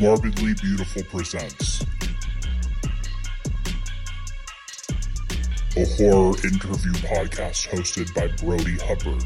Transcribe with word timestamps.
Morbidly 0.00 0.60
Beautiful 0.60 1.02
presents 1.04 1.84
a 5.76 5.84
horror 5.96 6.34
interview 6.44 6.92
podcast 7.02 7.68
hosted 7.68 8.12
by 8.14 8.26
Brodie 8.42 8.78
Hubbard. 8.78 9.24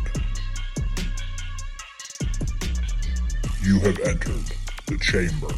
You 3.63 3.79
have 3.81 3.99
entered 4.01 4.53
the 4.87 4.99
chamber. 4.99 5.55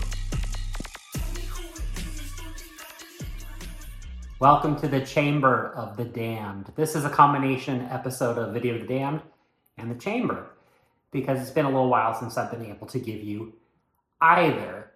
Welcome 4.38 4.77
to 4.80 4.88
the 4.88 5.04
Chamber 5.04 5.72
of 5.75 5.96
the 5.96 6.04
Damned. 6.04 6.72
This 6.77 6.95
is 6.95 7.04
a 7.04 7.11
combination 7.11 7.82
episode 7.90 8.38
of 8.38 8.52
Video 8.52 8.75
of 8.75 8.82
the 8.82 8.86
Damned 8.86 9.22
and 9.79 9.90
the 9.90 9.98
Chamber 9.98 10.50
because 11.11 11.40
it's 11.40 11.50
been 11.50 11.64
a 11.64 11.70
little 11.70 11.88
while 11.88 12.14
since 12.14 12.36
I've 12.36 12.50
been 12.50 12.66
able 12.66 12.86
to 12.88 12.98
give 12.98 13.22
you 13.22 13.54
either. 14.20 14.88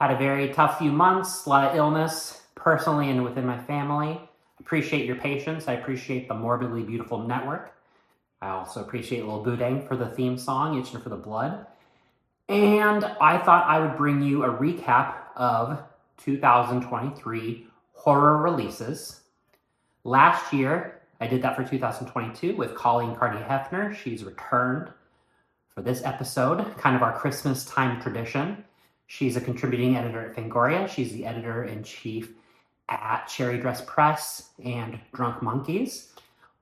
Had 0.00 0.12
a 0.12 0.16
very 0.16 0.48
tough 0.48 0.78
few 0.78 0.90
months, 0.90 1.44
a 1.44 1.48
lot 1.50 1.70
of 1.70 1.76
illness 1.76 2.42
personally 2.54 3.10
and 3.10 3.22
within 3.22 3.44
my 3.44 3.58
family. 3.58 4.20
Appreciate 4.58 5.04
your 5.04 5.16
patience. 5.16 5.68
I 5.68 5.74
appreciate 5.74 6.26
the 6.26 6.34
Morbidly 6.34 6.86
Beautiful 6.86 7.26
Network. 7.26 7.74
I 8.40 8.48
also 8.48 8.80
appreciate 8.80 9.26
Lil 9.26 9.44
Boodang 9.44 9.86
for 9.86 9.96
the 9.96 10.08
theme 10.08 10.38
song, 10.38 10.80
Itching 10.80 11.00
for 11.00 11.10
the 11.10 11.16
Blood. 11.16 11.66
And 12.48 13.04
I 13.20 13.38
thought 13.38 13.66
I 13.66 13.78
would 13.78 13.96
bring 13.96 14.22
you 14.22 14.44
a 14.44 14.48
recap 14.48 15.16
of 15.36 15.82
2023 16.16 17.66
horror 17.92 18.38
releases. 18.38 19.20
Last 20.04 20.52
year, 20.52 21.02
I 21.20 21.26
did 21.26 21.42
that 21.42 21.56
for 21.56 21.64
2022 21.64 22.56
with 22.56 22.74
Kolleen 22.74 23.18
Carney 23.18 23.40
Hoepfner. 23.42 23.94
She's 23.94 24.24
returned 24.24 24.88
for 25.74 25.82
this 25.82 26.02
episode, 26.04 26.76
kind 26.78 26.96
of 26.96 27.02
our 27.02 27.12
Christmas 27.12 27.66
time 27.66 28.00
tradition. 28.00 28.64
She's 29.12 29.36
a 29.36 29.40
contributing 29.40 29.96
editor 29.96 30.30
at 30.30 30.36
Fangoria. 30.36 30.88
She's 30.88 31.12
the 31.12 31.26
editor 31.26 31.64
in 31.64 31.82
chief 31.82 32.32
at 32.88 33.26
Cherry 33.26 33.58
Dress 33.58 33.82
Press 33.84 34.50
and 34.64 35.00
Drunk 35.12 35.42
Monkeys. 35.42 36.12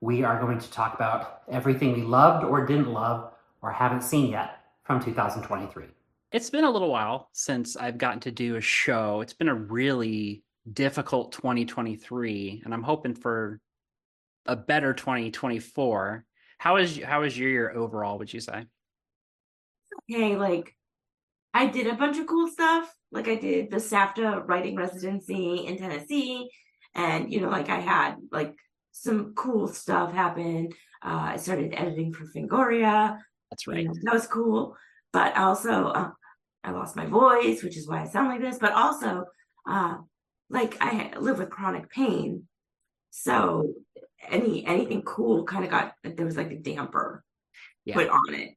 We 0.01 0.23
are 0.23 0.41
going 0.41 0.57
to 0.57 0.71
talk 0.71 0.95
about 0.95 1.43
everything 1.47 1.93
we 1.93 2.01
loved 2.01 2.43
or 2.43 2.65
didn't 2.65 2.91
love 2.91 3.33
or 3.61 3.71
haven't 3.71 4.01
seen 4.01 4.31
yet 4.31 4.61
from 4.83 4.99
2023. 4.99 5.85
It's 6.31 6.49
been 6.49 6.63
a 6.63 6.71
little 6.71 6.89
while 6.89 7.29
since 7.33 7.77
I've 7.77 7.99
gotten 7.99 8.19
to 8.21 8.31
do 8.31 8.55
a 8.55 8.61
show. 8.61 9.21
It's 9.21 9.33
been 9.33 9.49
a 9.49 9.53
really 9.53 10.43
difficult 10.73 11.31
2023 11.31 12.61
and 12.63 12.73
i'm 12.73 12.83
hoping 12.83 13.13
for 13.13 13.59
a 14.45 14.55
better 14.55 14.93
2024 14.93 16.25
how 16.57 16.77
is 16.77 17.01
how 17.01 17.23
is 17.23 17.37
your 17.37 17.49
year 17.49 17.71
overall 17.71 18.19
would 18.19 18.31
you 18.31 18.39
say 18.39 18.65
okay 20.11 20.35
like 20.35 20.75
i 21.53 21.65
did 21.65 21.87
a 21.87 21.95
bunch 21.95 22.17
of 22.17 22.27
cool 22.27 22.47
stuff. 22.47 22.93
Like 23.11 23.27
i 23.27 23.35
did 23.35 23.71
the 23.71 23.77
SAFTA 23.77 24.47
writing 24.47 24.75
residency 24.75 25.65
in 25.65 25.77
tennessee. 25.77 26.49
And 26.95 27.31
you 27.31 27.41
know 27.41 27.49
like 27.49 27.69
i 27.69 27.79
had 27.79 28.15
like 28.31 28.55
some 28.91 29.33
cool 29.35 29.67
stuff 29.67 30.13
happen. 30.13 30.69
Uh, 31.03 31.33
i 31.33 31.37
started 31.37 31.73
editing 31.75 32.13
for 32.13 32.25
fangoria. 32.25 33.17
That's 33.49 33.67
right. 33.67 33.87
that 34.03 34.13
was 34.13 34.27
cool. 34.27 34.75
But 35.13 35.35
also 35.37 35.87
uh, 35.87 36.11
i 36.63 36.71
lost 36.71 36.95
my 36.95 37.05
voice 37.05 37.63
which 37.63 37.77
is 37.77 37.87
why 37.87 38.01
i 38.01 38.07
sound 38.07 38.29
like 38.29 38.41
this. 38.41 38.57
But 38.57 38.73
also 38.73 39.25
uh, 39.67 39.97
like 40.49 40.77
I 40.81 41.11
live 41.19 41.39
with 41.39 41.49
chronic 41.49 41.89
pain. 41.89 42.47
So 43.11 43.73
any 44.27 44.65
anything 44.65 45.01
cool 45.03 45.45
kind 45.45 45.63
of 45.63 45.71
got 45.71 45.93
there 46.03 46.25
was 46.25 46.37
like 46.37 46.51
a 46.51 46.57
damper 46.57 47.23
yeah. 47.85 47.95
put 47.95 48.09
on 48.09 48.33
it. 48.33 48.55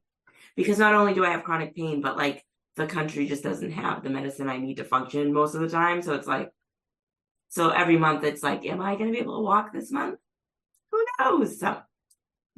Because 0.55 0.77
not 0.77 0.93
only 0.93 1.13
do 1.13 1.25
I 1.25 1.31
have 1.31 1.43
chronic 1.43 1.75
pain, 1.75 2.01
but 2.01 2.17
like 2.17 2.43
the 2.75 2.87
country 2.87 3.27
just 3.27 3.43
doesn't 3.43 3.71
have 3.71 4.03
the 4.03 4.09
medicine 4.09 4.49
I 4.49 4.57
need 4.57 4.77
to 4.77 4.83
function 4.83 5.33
most 5.33 5.55
of 5.55 5.61
the 5.61 5.69
time. 5.69 6.01
So 6.01 6.13
it's 6.13 6.27
like 6.27 6.49
so 7.49 7.69
every 7.69 7.97
month 7.97 8.23
it's 8.23 8.41
like, 8.41 8.65
am 8.65 8.81
I 8.81 8.95
gonna 8.95 9.11
be 9.11 9.19
able 9.19 9.37
to 9.37 9.43
walk 9.43 9.73
this 9.73 9.91
month? 9.91 10.19
Who 10.91 11.05
knows? 11.19 11.59
So 11.59 11.79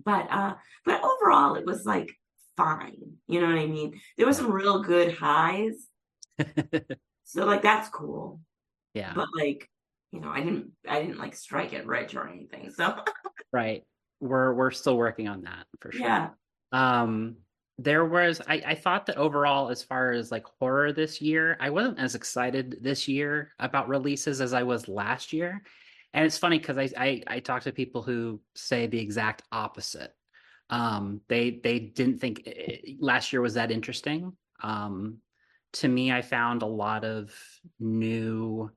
but 0.03 0.27
uh 0.31 0.55
but 0.85 1.01
overall 1.03 1.55
it 1.55 1.65
was 1.65 1.85
like 1.85 2.11
fine. 2.57 3.17
You 3.27 3.41
know 3.41 3.47
what 3.47 3.57
I 3.57 3.67
mean? 3.67 3.99
There 4.17 4.25
were 4.25 4.33
some 4.33 4.51
real 4.51 4.81
good 4.81 5.13
highs. 5.13 5.87
so 7.23 7.45
like 7.45 7.61
that's 7.61 7.89
cool. 7.89 8.39
Yeah. 8.93 9.11
But 9.13 9.27
like, 9.37 9.69
you 10.11 10.21
know, 10.21 10.29
I 10.29 10.39
didn't 10.39 10.71
I 10.87 11.01
didn't 11.01 11.19
like 11.19 11.35
strike 11.35 11.73
it 11.73 11.85
rich 11.85 12.15
or 12.15 12.29
anything. 12.29 12.71
So 12.71 12.95
Right. 13.51 13.83
We're 14.21 14.53
we're 14.53 14.71
still 14.71 14.97
working 14.97 15.27
on 15.27 15.43
that 15.43 15.65
for 15.81 15.91
sure. 15.91 16.01
Yeah. 16.01 16.29
Um 16.71 17.37
there 17.77 18.05
was 18.05 18.41
I, 18.47 18.61
I 18.65 18.75
thought 18.75 19.05
that 19.07 19.17
overall 19.17 19.69
as 19.69 19.83
far 19.83 20.11
as 20.11 20.31
like 20.31 20.45
horror 20.59 20.93
this 20.93 21.21
year 21.21 21.57
i 21.59 21.69
wasn't 21.69 21.99
as 21.99 22.15
excited 22.15 22.77
this 22.81 23.07
year 23.07 23.51
about 23.59 23.89
releases 23.89 24.39
as 24.41 24.53
i 24.53 24.63
was 24.63 24.87
last 24.87 25.33
year. 25.33 25.61
And 26.13 26.25
it's 26.25 26.37
funny 26.37 26.57
because 26.59 26.77
I, 26.77 26.89
I 26.97 27.23
i 27.27 27.39
talk 27.39 27.63
to 27.63 27.73
people 27.73 28.01
who 28.01 28.39
say 28.55 28.87
the 28.87 28.99
exact 28.99 29.43
opposite. 29.51 30.15
Um 30.69 31.21
they 31.27 31.59
they 31.61 31.79
didn't 31.79 32.19
think 32.19 32.39
it, 32.47 32.57
eh, 32.57 32.91
eh, 32.91 32.93
last 32.99 33.33
year 33.33 33.41
was 33.41 33.55
that 33.55 33.71
interesting. 33.71 34.31
Um 34.63 35.17
to 35.73 35.89
me 35.89 36.09
i 36.09 36.21
found 36.21 36.61
a 36.61 36.65
lot 36.65 37.03
of 37.03 37.33
new 37.81 38.71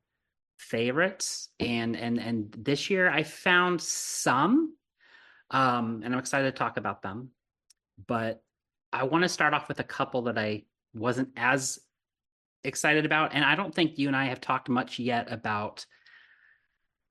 favorites 0.58 1.50
and 1.60 1.96
and 1.96 2.18
and 2.18 2.52
this 2.58 2.90
year 2.90 3.08
i 3.08 3.22
found 3.22 3.80
some 3.80 4.74
um 5.52 6.02
and 6.04 6.12
i'm 6.12 6.18
excited 6.18 6.50
to 6.52 6.58
talk 6.58 6.76
about 6.76 7.02
them. 7.02 7.30
But 8.08 8.42
i 8.92 9.02
want 9.02 9.22
to 9.22 9.28
start 9.28 9.54
off 9.54 9.68
with 9.68 9.80
a 9.80 9.84
couple 9.84 10.22
that 10.22 10.38
i 10.38 10.62
wasn't 10.94 11.28
as 11.36 11.78
excited 12.64 13.04
about 13.04 13.34
and 13.34 13.44
i 13.44 13.54
don't 13.54 13.74
think 13.74 13.98
you 13.98 14.08
and 14.08 14.16
i 14.16 14.26
have 14.26 14.40
talked 14.40 14.68
much 14.68 14.98
yet 14.98 15.30
about 15.30 15.86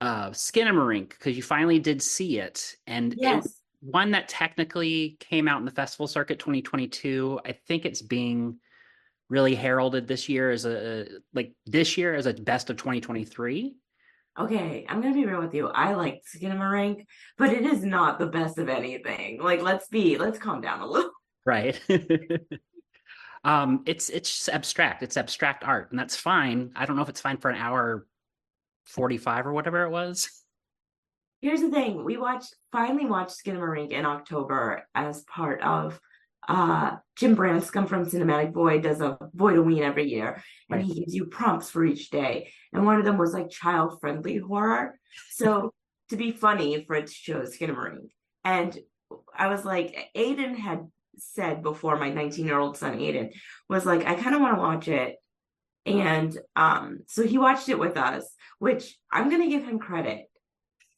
uh 0.01 0.29
skinamarink 0.29 1.09
because 1.09 1.35
you 1.35 1.43
finally 1.43 1.79
did 1.79 2.01
see 2.01 2.39
it 2.39 2.75
and 2.85 3.15
yes. 3.17 3.45
it, 3.45 3.51
one 3.79 4.11
that 4.11 4.27
technically 4.27 5.17
came 5.19 5.47
out 5.47 5.59
in 5.59 5.65
the 5.65 5.71
festival 5.71 6.07
circuit 6.07 6.39
2022 6.39 7.39
i 7.45 7.51
think 7.51 7.85
it's 7.85 8.01
being 8.01 8.57
really 9.29 9.55
heralded 9.55 10.07
this 10.07 10.29
year 10.29 10.51
as 10.51 10.65
a 10.65 11.07
like 11.33 11.53
this 11.65 11.97
year 11.97 12.15
as 12.15 12.25
a 12.25 12.33
best 12.33 12.69
of 12.69 12.77
2023 12.77 13.75
okay 14.39 14.85
i'm 14.88 15.01
gonna 15.01 15.13
be 15.13 15.25
real 15.25 15.41
with 15.41 15.53
you 15.53 15.67
i 15.69 15.94
like 15.94 16.21
skinamarink 16.35 17.05
but 17.38 17.51
it 17.51 17.65
is 17.65 17.83
not 17.83 18.19
the 18.19 18.27
best 18.27 18.57
of 18.57 18.69
anything 18.69 19.41
like 19.41 19.61
let's 19.61 19.88
be 19.88 20.17
let's 20.17 20.39
calm 20.39 20.61
down 20.61 20.81
a 20.81 20.85
little 20.85 21.11
right 21.47 21.79
um 23.43 23.81
it's 23.85 24.09
it's 24.09 24.49
abstract 24.49 25.01
it's 25.01 25.17
abstract 25.17 25.63
art 25.63 25.89
and 25.89 25.99
that's 25.99 26.15
fine 26.15 26.71
i 26.75 26.85
don't 26.85 26.95
know 26.95 27.01
if 27.01 27.09
it's 27.09 27.21
fine 27.21 27.37
for 27.37 27.49
an 27.49 27.57
hour 27.57 28.05
45 28.85 29.47
or 29.47 29.53
whatever 29.53 29.83
it 29.83 29.89
was 29.89 30.29
here's 31.41 31.61
the 31.61 31.71
thing 31.71 32.03
we 32.03 32.17
watched 32.17 32.53
finally 32.71 33.05
watched 33.05 33.37
skinamarink 33.43 33.91
in 33.91 34.05
october 34.05 34.85
as 34.93 35.23
part 35.23 35.61
of 35.61 35.99
uh, 36.49 36.95
Jim 37.17 37.35
Branscome 37.35 37.87
from 37.87 38.05
Cinematic 38.05 38.53
Void 38.53 38.83
does 38.83 39.01
a 39.01 39.17
Voidoween 39.35 39.81
every 39.81 40.09
year, 40.09 40.41
and 40.69 40.79
right. 40.79 40.85
he 40.85 41.01
gives 41.01 41.13
you 41.13 41.25
prompts 41.25 41.69
for 41.69 41.83
each 41.83 42.09
day. 42.09 42.53
And 42.71 42.85
one 42.85 42.97
of 42.97 43.03
them 43.03 43.17
was 43.17 43.33
like 43.33 43.49
child 43.49 43.99
friendly 43.99 44.37
horror. 44.37 44.97
So 45.29 45.73
to 46.09 46.15
be 46.15 46.31
funny, 46.31 46.85
Fritz 46.85 47.13
chose 47.13 47.57
Skinamarink. 47.57 48.11
And 48.45 48.77
I 49.35 49.47
was 49.47 49.65
like, 49.65 50.09
Aiden 50.15 50.55
had 50.55 50.87
said 51.17 51.63
before, 51.63 51.97
my 51.97 52.09
19 52.09 52.45
year 52.45 52.59
old 52.59 52.78
son 52.78 52.97
Aiden 52.97 53.33
was 53.69 53.85
like, 53.85 54.05
I 54.05 54.16
kind 54.16 54.35
of 54.35 54.41
want 54.41 54.55
to 54.55 54.61
watch 54.61 54.88
it. 54.88 55.16
And 55.85 56.38
um, 56.55 57.00
so 57.07 57.23
he 57.23 57.38
watched 57.38 57.69
it 57.69 57.79
with 57.79 57.95
us, 57.95 58.28
which 58.59 58.97
I'm 59.11 59.29
going 59.29 59.41
to 59.41 59.50
give 59.50 59.63
him 59.63 59.79
credit 59.79 60.27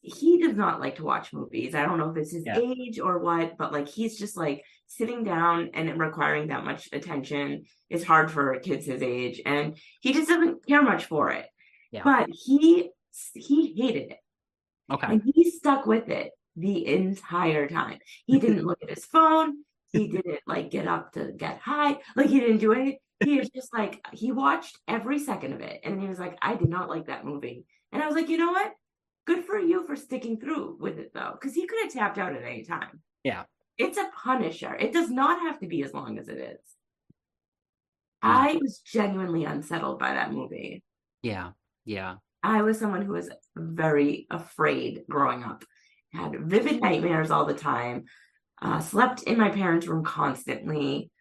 he 0.01 0.39
does 0.39 0.55
not 0.55 0.79
like 0.79 0.95
to 0.95 1.03
watch 1.03 1.33
movies. 1.33 1.75
I 1.75 1.85
don't 1.85 1.97
know 1.97 2.09
if 2.09 2.17
it's 2.17 2.31
his 2.31 2.45
yeah. 2.45 2.57
age 2.57 2.99
or 2.99 3.19
what, 3.19 3.57
but 3.57 3.73
like 3.73 3.87
he's 3.87 4.17
just 4.17 4.37
like 4.37 4.63
sitting 4.87 5.23
down 5.23 5.71
and 5.73 5.99
requiring 5.99 6.47
that 6.47 6.63
much 6.63 6.89
attention 6.93 7.65
is 7.89 8.03
hard 8.03 8.31
for 8.31 8.59
kids 8.59 8.85
his 8.85 9.01
age, 9.01 9.41
and 9.45 9.77
he 10.01 10.13
just 10.13 10.29
doesn't 10.29 10.65
care 10.65 10.81
much 10.81 11.05
for 11.05 11.31
it. 11.31 11.47
Yeah. 11.91 12.03
But 12.03 12.29
he 12.31 12.89
he 13.33 13.73
hated 13.75 14.11
it. 14.11 14.19
Okay. 14.91 15.07
And 15.07 15.21
he 15.33 15.51
stuck 15.51 15.85
with 15.85 16.09
it 16.09 16.31
the 16.55 16.87
entire 16.87 17.67
time. 17.67 17.99
He 18.25 18.39
didn't 18.39 18.65
look 18.65 18.81
at 18.81 18.89
his 18.89 19.05
phone. 19.05 19.63
He 19.91 20.07
didn't 20.07 20.39
like 20.45 20.69
get 20.69 20.87
up 20.87 21.13
to 21.13 21.31
get 21.35 21.59
high. 21.59 21.97
Like 22.15 22.27
he 22.27 22.39
didn't 22.39 22.59
do 22.59 22.73
anything. 22.73 22.99
He 23.23 23.37
was 23.37 23.49
just 23.49 23.73
like 23.73 23.99
he 24.13 24.31
watched 24.31 24.77
every 24.87 25.19
second 25.19 25.53
of 25.53 25.61
it, 25.61 25.81
and 25.83 25.99
he 26.01 26.07
was 26.07 26.19
like, 26.19 26.37
"I 26.41 26.55
did 26.55 26.69
not 26.69 26.89
like 26.89 27.07
that 27.07 27.25
movie." 27.25 27.65
And 27.91 28.01
I 28.01 28.05
was 28.05 28.15
like, 28.15 28.29
"You 28.29 28.37
know 28.37 28.51
what? 28.51 28.71
good 29.29 29.45
for 29.45 29.59
you 29.59 29.85
for 29.85 29.95
sticking 29.95 30.39
through 30.39 30.77
with 30.79 30.97
it 30.97 31.13
though, 31.13 31.33
because 31.33 31.53
he 31.53 31.67
could 31.67 31.79
have 31.83 31.93
tapped 31.93 32.17
out 32.17 32.35
at 32.35 32.41
any 32.41 32.63
time. 32.63 33.01
Yeah. 33.23 33.43
It's 33.77 33.97
a 33.97 34.09
punisher. 34.23 34.75
It 34.75 34.91
does 34.91 35.11
not 35.11 35.41
have 35.41 35.59
to 35.59 35.67
be 35.67 35.83
as 35.83 35.93
long 35.93 36.17
as 36.17 36.27
it 36.29 36.39
is. 36.39 36.59
I 38.23 38.57
was 38.59 38.79
genuinely 38.79 39.45
unsettled 39.45 39.99
by 39.99 40.13
that 40.13 40.33
movie. 40.33 40.83
Yeah. 41.21 41.51
Yeah. 41.85 42.15
I 42.41 42.63
was 42.63 42.79
someone 42.79 43.03
who 43.03 43.13
was 43.13 43.29
very 43.55 44.25
afraid 44.31 45.03
growing 45.07 45.43
up, 45.43 45.63
had 46.11 46.35
vivid 46.39 46.81
nightmares 46.81 47.29
all 47.29 47.45
the 47.45 47.53
time, 47.53 48.05
uh, 48.61 48.79
slept 48.79 49.23
in 49.23 49.37
my 49.37 49.49
parents' 49.49 49.87
room 49.87 50.03
constantly. 50.03 51.11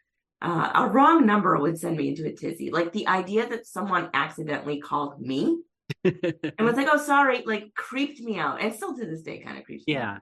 uh, 0.43 0.71
a 0.75 0.89
wrong 0.89 1.27
number 1.27 1.57
would 1.59 1.79
send 1.79 1.97
me 1.97 2.09
into 2.11 2.27
a 2.27 2.33
tizzy. 2.33 2.71
Like 2.71 2.93
the 2.93 3.09
idea 3.09 3.49
that 3.49 3.67
someone 3.67 4.11
accidentally 4.15 4.81
called 4.81 5.21
me 5.21 5.63
and 6.05 6.61
was 6.61 6.77
like, 6.81 6.89
"Oh, 6.91 6.99
sorry," 6.99 7.43
like 7.47 7.75
creeped 7.75 8.21
me 8.21 8.39
out, 8.39 8.61
and 8.61 8.73
still 8.75 8.97
to 8.97 9.07
this 9.07 9.23
day 9.23 9.39
kind 9.41 9.59
of 9.59 9.65
creeps 9.65 9.85
me 9.87 9.97
out. 9.97 10.01
yeah. 10.01 10.19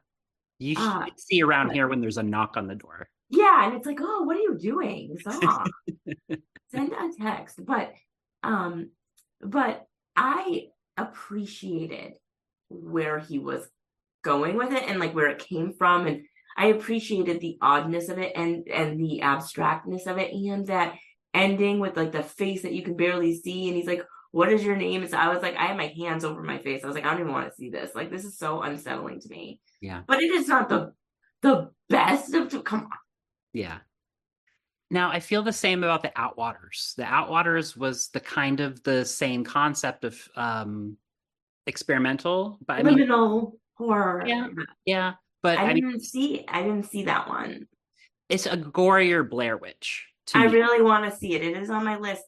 You 0.59 0.75
should 0.75 0.85
Uh, 0.87 1.07
see 1.19 1.43
around 1.43 1.73
here 1.73 1.87
when 1.89 2.01
there's 2.01 2.17
a 2.19 2.23
knock 2.23 2.57
on 2.57 2.67
the 2.67 2.75
door. 2.75 3.09
Yeah, 3.29 3.67
and 3.67 3.77
it's 3.77 3.87
like, 3.87 3.99
"Oh, 4.01 4.23
what 4.23 4.37
are 4.37 4.41
you 4.41 4.57
doing? 4.59 5.17
Stop." 5.21 5.69
Send 6.71 6.93
a 6.93 7.11
text, 7.21 7.61
but 7.65 7.93
um, 8.43 8.91
but 9.41 9.87
I 10.17 10.69
appreciated 10.97 12.15
where 12.69 13.19
he 13.19 13.39
was 13.39 13.69
going 14.23 14.57
with 14.57 14.73
it 14.73 14.83
and 14.85 14.99
like 14.99 15.15
where 15.15 15.29
it 15.29 15.39
came 15.39 15.73
from 15.75 16.07
and 16.07 16.23
I 16.56 16.67
appreciated 16.69 17.41
the 17.41 17.58
oddness 17.61 18.08
of 18.08 18.19
it 18.19 18.32
and 18.35 18.67
and 18.69 18.99
the 18.99 19.23
abstractness 19.23 20.06
of 20.06 20.19
it 20.19 20.32
and 20.32 20.67
that 20.69 20.94
ending 21.35 21.79
with 21.81 21.97
like 21.97 22.12
the 22.12 22.23
face 22.23 22.62
that 22.62 22.73
you 22.73 22.82
can 22.82 22.97
barely 22.97 23.35
see 23.35 23.69
and 23.69 23.76
he's 23.76 23.87
like 23.87 24.03
what 24.32 24.50
is 24.50 24.64
your 24.64 24.76
name 24.76 25.03
and 25.03 25.11
so 25.11 25.17
I 25.19 25.29
was 25.32 25.43
like 25.43 25.55
I 25.56 25.67
had 25.67 25.76
my 25.76 25.93
hands 25.97 26.25
over 26.25 26.43
my 26.43 26.58
face 26.58 26.82
I 26.82 26.87
was 26.87 26.94
like 26.97 27.05
I 27.05 27.11
don't 27.11 27.20
even 27.20 27.32
want 27.32 27.49
to 27.49 27.55
see 27.55 27.69
this 27.70 27.94
like 27.94 28.11
this 28.11 28.25
is 28.25 28.38
so 28.38 28.62
unsettling 28.62 29.20
to 29.20 29.29
me 29.29 29.61
Yeah. 29.81 30.03
but 30.06 30.23
it 30.23 30.31
is 30.31 30.49
not 30.49 30.69
the 30.69 30.93
the 31.43 31.70
best 31.91 32.32
of 32.35 32.64
come 32.64 32.81
on 32.85 32.91
Yeah. 33.52 33.79
Now 34.91 35.11
I 35.11 35.20
feel 35.20 35.43
the 35.43 35.52
same 35.52 35.82
about 35.85 36.02
the 36.02 36.12
Outwaters. 36.17 36.94
The 36.94 37.02
Outwaters 37.02 37.76
was 37.76 38.09
the 38.09 38.20
kind 38.20 38.61
of 38.61 38.82
the 38.82 39.05
same 39.05 39.44
concept 39.44 40.05
of 40.05 40.17
um 40.37 40.97
experimental, 41.67 42.59
but 42.67 42.79
I 42.79 42.82
mean, 42.82 43.09
horror 43.75 44.25
Yeah. 44.26 44.49
yeah, 44.85 45.12
but 45.43 45.59
I 45.59 45.71
I, 45.71 45.75
mean, 45.75 45.88
didn't 45.88 46.05
see 46.05 46.44
I 46.49 46.62
didn't 46.62 46.85
see 46.85 47.05
that 47.05 47.29
one 47.29 47.67
it's 48.29 48.47
a 48.47 48.56
gorier 48.56 49.29
Blair 49.29 49.56
Witch. 49.56 50.05
I 50.35 50.49
me. 50.49 50.53
really 50.55 50.83
want 50.83 51.05
to 51.09 51.17
see 51.17 51.35
it. 51.35 51.43
It 51.44 51.56
is 51.56 51.71
on 51.71 51.85
my 51.85 51.97
list. 51.97 52.25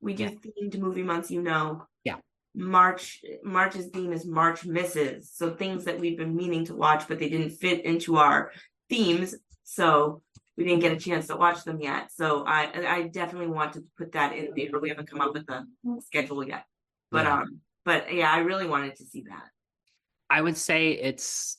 We 0.00 0.12
do 0.14 0.24
Yeah. 0.24 0.30
themed 0.30 0.76
movie 0.78 1.04
months, 1.04 1.30
you 1.30 1.40
know. 1.40 1.86
Yeah. 2.02 2.16
March 2.54 3.22
March's 3.44 3.86
theme 3.86 4.12
is 4.12 4.26
March 4.26 4.64
misses. 4.66 5.30
So 5.32 5.54
things 5.54 5.84
that 5.84 6.00
we've 6.00 6.18
been 6.18 6.34
meaning 6.34 6.64
to 6.64 6.74
watch, 6.74 7.06
but 7.06 7.20
they 7.20 7.28
didn't 7.28 7.50
fit 7.50 7.84
into 7.84 8.16
our 8.16 8.50
themes. 8.90 9.36
So 9.62 10.22
we 10.56 10.64
didn't 10.64 10.80
get 10.80 10.90
a 10.92 10.96
chance 10.96 11.28
to 11.28 11.36
watch 11.36 11.62
them 11.62 11.80
yet. 11.80 12.10
So 12.12 12.44
I 12.44 12.96
I 12.96 13.02
definitely 13.02 13.46
want 13.48 13.74
to 13.74 13.84
put 13.96 14.10
that 14.12 14.34
in 14.34 14.52
there. 14.56 14.80
We 14.80 14.88
haven't 14.88 15.08
come 15.08 15.20
up 15.20 15.32
with 15.32 15.46
the 15.46 15.64
schedule 16.04 16.42
yet. 16.44 16.64
But 17.12 17.26
Yeah. 17.26 17.42
um 17.42 17.60
but 17.84 18.12
yeah, 18.12 18.32
I 18.32 18.38
really 18.40 18.66
wanted 18.66 18.96
to 18.96 19.04
see 19.04 19.22
that. 19.28 19.48
I 20.28 20.40
would 20.42 20.56
say 20.56 20.90
it's 20.90 21.58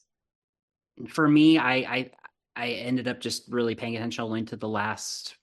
for 1.07 1.27
me. 1.27 1.57
I 1.57 1.75
I 1.75 2.11
I 2.55 2.67
ended 2.69 3.07
up 3.07 3.19
just 3.19 3.44
really 3.49 3.75
paying 3.75 3.95
attention 3.95 4.23
only 4.23 4.44
to 4.44 4.55
the 4.57 4.67
last 4.67 5.35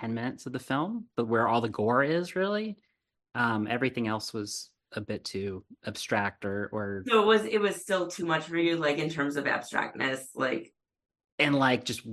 ten 0.00 0.14
minutes 0.14 0.46
of 0.46 0.52
the 0.52 0.58
film, 0.58 1.06
but 1.16 1.28
where 1.28 1.48
all 1.48 1.60
the 1.60 1.68
gore 1.68 2.02
is 2.02 2.36
really. 2.36 2.76
Um, 3.34 3.68
everything 3.68 4.08
else 4.08 4.32
was 4.32 4.70
a 4.92 5.00
bit 5.00 5.24
too 5.24 5.64
abstract 5.86 6.44
or 6.44 6.70
or 6.72 7.04
So 7.08 7.22
it 7.22 7.26
was 7.26 7.44
it 7.44 7.60
was 7.60 7.76
still 7.76 8.08
too 8.08 8.24
much 8.24 8.44
for 8.44 8.56
you, 8.56 8.76
like 8.76 8.98
in 8.98 9.10
terms 9.10 9.36
of 9.36 9.46
abstractness, 9.46 10.28
like 10.34 10.72
and 11.38 11.54
like 11.54 11.84
just 11.84 12.06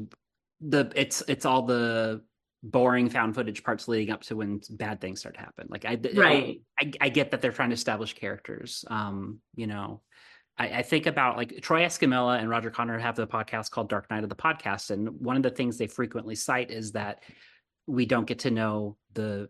the 0.61 0.91
it's 0.95 1.23
it's 1.27 1.45
all 1.45 1.63
the 1.63 2.21
boring 2.63 3.09
found 3.09 3.35
footage 3.35 3.63
parts 3.63 3.87
leading 3.87 4.11
up 4.11 4.23
to 4.23 4.35
when 4.35 4.59
bad 4.71 4.99
things 4.99 5.19
start 5.19 5.35
to 5.35 5.41
happen. 5.41 5.67
Like 5.69 5.85
I 5.85 5.97
right. 6.15 6.61
I, 6.79 6.91
I 6.99 7.09
get 7.09 7.31
that 7.31 7.41
they're 7.41 7.51
trying 7.51 7.69
to 7.69 7.75
establish 7.75 8.13
characters. 8.13 8.83
Um, 8.89 9.39
you 9.55 9.67
know, 9.67 10.01
I, 10.57 10.67
I 10.67 10.81
think 10.81 11.05
about 11.05 11.37
like 11.37 11.61
Troy 11.61 11.81
Escamilla 11.81 12.39
and 12.39 12.49
Roger 12.49 12.69
Connor 12.69 12.97
have 12.99 13.15
the 13.15 13.27
podcast 13.27 13.71
called 13.71 13.89
Dark 13.89 14.09
Knight 14.09 14.23
of 14.23 14.29
the 14.29 14.35
Podcast, 14.35 14.91
and 14.91 15.09
one 15.19 15.37
of 15.37 15.43
the 15.43 15.49
things 15.49 15.77
they 15.77 15.87
frequently 15.87 16.35
cite 16.35 16.71
is 16.71 16.93
that 16.93 17.23
we 17.87 18.05
don't 18.05 18.27
get 18.27 18.39
to 18.39 18.51
know 18.51 18.97
the 19.13 19.49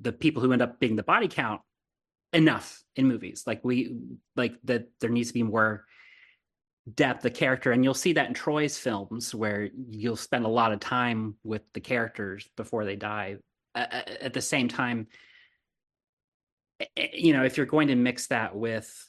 the 0.00 0.12
people 0.12 0.42
who 0.42 0.52
end 0.52 0.62
up 0.62 0.80
being 0.80 0.96
the 0.96 1.02
body 1.02 1.28
count 1.28 1.60
enough 2.32 2.82
in 2.96 3.06
movies. 3.06 3.44
Like 3.46 3.64
we 3.64 3.96
like 4.36 4.54
that 4.64 4.88
there 5.00 5.10
needs 5.10 5.28
to 5.28 5.34
be 5.34 5.42
more 5.42 5.84
depth 6.94 7.24
of 7.24 7.32
character 7.32 7.70
and 7.70 7.84
you'll 7.84 7.94
see 7.94 8.12
that 8.12 8.26
in 8.26 8.34
troy's 8.34 8.76
films 8.76 9.32
where 9.32 9.68
you'll 9.90 10.16
spend 10.16 10.44
a 10.44 10.48
lot 10.48 10.72
of 10.72 10.80
time 10.80 11.36
with 11.44 11.62
the 11.74 11.80
characters 11.80 12.48
before 12.56 12.84
they 12.84 12.96
die 12.96 13.36
at 13.76 14.32
the 14.34 14.40
same 14.40 14.66
time 14.66 15.06
you 17.12 17.32
know 17.32 17.44
if 17.44 17.56
you're 17.56 17.66
going 17.66 17.86
to 17.86 17.94
mix 17.94 18.26
that 18.26 18.56
with 18.56 19.08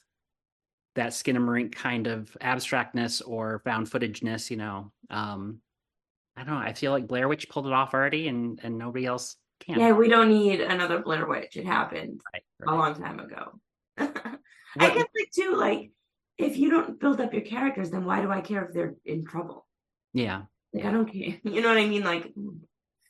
that 0.96 1.12
skinamarink 1.12 1.74
kind 1.74 2.08
of 2.08 2.36
abstractness 2.42 3.22
or 3.22 3.62
found 3.66 3.90
footageness 3.90 4.50
you 4.50 4.58
know 4.58 4.92
um 5.10 5.60
i 6.38 6.44
don't 6.44 6.54
know 6.54 6.60
i 6.60 6.74
feel 6.74 6.92
like 6.92 7.08
blair 7.08 7.28
witch 7.28 7.50
pulled 7.50 7.68
it 7.68 7.74
off 7.74 7.94
already 7.94 8.28
and 8.28 8.60
and 8.64 8.78
nobody 8.78 9.06
else 9.06 9.38
can 9.66 9.80
Yeah, 9.80 9.92
we 9.92 10.08
don't 10.10 10.30
need 10.30 10.62
another 10.62 11.00
Blair 11.00 11.26
Witch. 11.26 11.56
It 11.56 11.66
happened. 11.66 12.22
Right, 12.34 12.44
a 12.68 12.76
long 12.76 12.96
time 12.96 13.20
ago. 13.20 13.60
I 13.98 14.10
guess 14.78 15.06
like 15.16 15.32
too, 15.34 15.56
like 15.56 15.92
if 16.38 16.58
you 16.58 16.70
don't 16.70 17.00
build 17.00 17.22
up 17.22 17.34
your 17.34 17.44
characters, 17.44 17.92
then 17.92 18.06
why 18.06 18.22
do 18.22 18.32
I 18.32 18.42
care 18.42 18.66
if 18.66 18.74
they're 18.74 18.96
in 19.06 19.26
trouble? 19.26 19.66
yeah 20.14 20.44
Like 20.74 20.86
I 20.86 20.92
don't 20.92 21.12
care. 21.12 21.40
You 21.44 21.62
know 21.62 21.70
what 21.70 21.78
I 21.78 21.88
mean? 21.88 22.04
Like, 22.04 22.34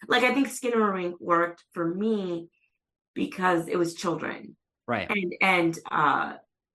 like 0.08 0.24
I 0.24 0.34
think 0.34 0.50
Skinamarink 0.50 1.16
worked 1.20 1.64
for 1.74 1.94
me 1.94 2.50
because 3.14 3.68
it 3.68 3.78
was 3.78 3.94
children, 3.94 4.56
right 4.88 5.10
and 5.10 5.34
and 5.42 5.80
uh, 5.90 6.34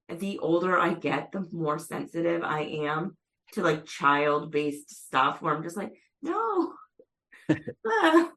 the 0.08 0.38
older 0.38 0.78
I 0.78 0.94
get, 0.94 1.32
the 1.32 1.46
more 1.52 1.78
sensitive 1.78 2.42
I 2.42 2.60
am 2.62 3.16
to 3.52 3.62
like 3.62 3.84
child 3.86 4.50
based 4.52 4.90
stuff. 5.06 5.42
Where 5.42 5.54
I'm 5.54 5.62
just 5.62 5.76
like, 5.76 5.92
no, 6.22 6.72
Ah, 7.86 8.30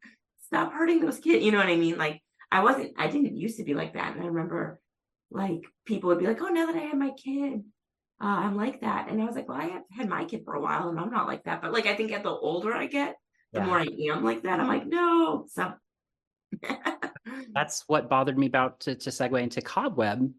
stop 0.47 0.73
hurting 0.73 0.99
those 1.01 1.19
kids. 1.19 1.43
You 1.43 1.51
know 1.51 1.57
what 1.57 1.67
I 1.67 1.75
mean? 1.75 1.97
Like 1.97 2.21
I 2.51 2.63
wasn't, 2.63 2.93
I 2.97 3.07
didn't 3.07 3.35
used 3.37 3.57
to 3.57 3.63
be 3.63 3.73
like 3.73 3.93
that, 3.93 4.13
and 4.15 4.23
I 4.23 4.27
remember 4.27 4.79
like 5.29 5.61
people 5.85 6.09
would 6.09 6.19
be 6.19 6.27
like, 6.27 6.41
oh, 6.41 6.47
now 6.49 6.65
that 6.67 6.75
I 6.75 6.79
have 6.85 6.97
my 6.97 7.11
kid. 7.11 7.63
Uh, 8.23 8.25
I'm 8.45 8.55
like 8.55 8.81
that, 8.81 9.09
and 9.09 9.19
I 9.19 9.25
was 9.25 9.35
like, 9.35 9.49
"Well, 9.49 9.57
I 9.57 9.65
have 9.65 9.81
had 9.97 10.07
my 10.07 10.25
kid 10.25 10.43
for 10.45 10.53
a 10.53 10.61
while, 10.61 10.89
and 10.89 10.99
I'm 10.99 11.09
not 11.09 11.25
like 11.25 11.43
that." 11.45 11.59
But 11.59 11.73
like, 11.73 11.87
I 11.87 11.95
think 11.95 12.11
at 12.11 12.21
the 12.21 12.29
older 12.29 12.71
I 12.71 12.85
get, 12.85 13.15
the 13.51 13.61
Yeah. 13.61 13.65
more 13.65 13.79
I 13.79 13.87
am 14.11 14.23
like 14.23 14.43
that. 14.43 14.59
I'm 14.59 14.67
like, 14.67 14.85
no. 14.85 15.47
So 15.49 15.73
that's 17.55 17.83
what 17.87 18.09
bothered 18.09 18.37
me 18.37 18.45
about 18.45 18.81
to, 18.81 18.93
to 18.95 19.09
segue 19.09 19.41
into 19.41 19.61
cobweb 19.61 20.31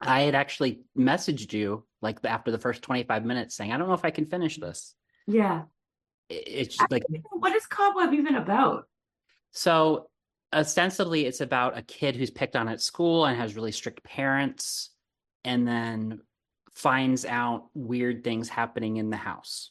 i 0.00 0.22
had 0.22 0.34
actually 0.34 0.80
messaged 0.96 1.52
you 1.52 1.84
like 2.02 2.18
after 2.24 2.50
the 2.50 2.58
first 2.58 2.82
25 2.82 3.24
minutes 3.24 3.54
saying 3.54 3.72
i 3.72 3.76
don't 3.76 3.88
know 3.88 3.94
if 3.94 4.04
i 4.04 4.10
can 4.10 4.26
finish 4.26 4.56
this 4.56 4.94
yeah. 5.28 5.64
It's 6.30 6.76
just 6.76 6.90
like 6.90 7.04
What 7.30 7.54
is 7.54 7.66
Cobweb 7.66 8.12
even 8.14 8.34
about? 8.34 8.86
so 9.52 10.08
ostensibly 10.54 11.24
it's 11.24 11.40
about 11.40 11.76
a 11.76 11.82
kid 11.82 12.14
who's 12.16 12.30
picked 12.30 12.54
on 12.54 12.68
at 12.68 12.82
school 12.82 13.24
and 13.26 13.36
has 13.36 13.56
really 13.56 13.72
strict 13.72 14.02
parents 14.04 14.90
and 15.44 15.66
then 15.66 16.20
finds 16.74 17.24
out 17.24 17.68
weird 17.74 18.22
things 18.24 18.48
happening 18.48 18.98
in 18.98 19.08
the 19.08 19.16
house 19.16 19.70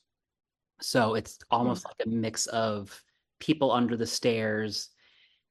so 0.81 1.13
it's 1.13 1.37
almost 1.51 1.83
mm. 1.83 1.87
like 1.87 2.07
a 2.07 2.09
mix 2.09 2.47
of 2.47 3.03
people 3.39 3.71
under 3.71 3.95
the 3.95 4.05
stairs 4.05 4.89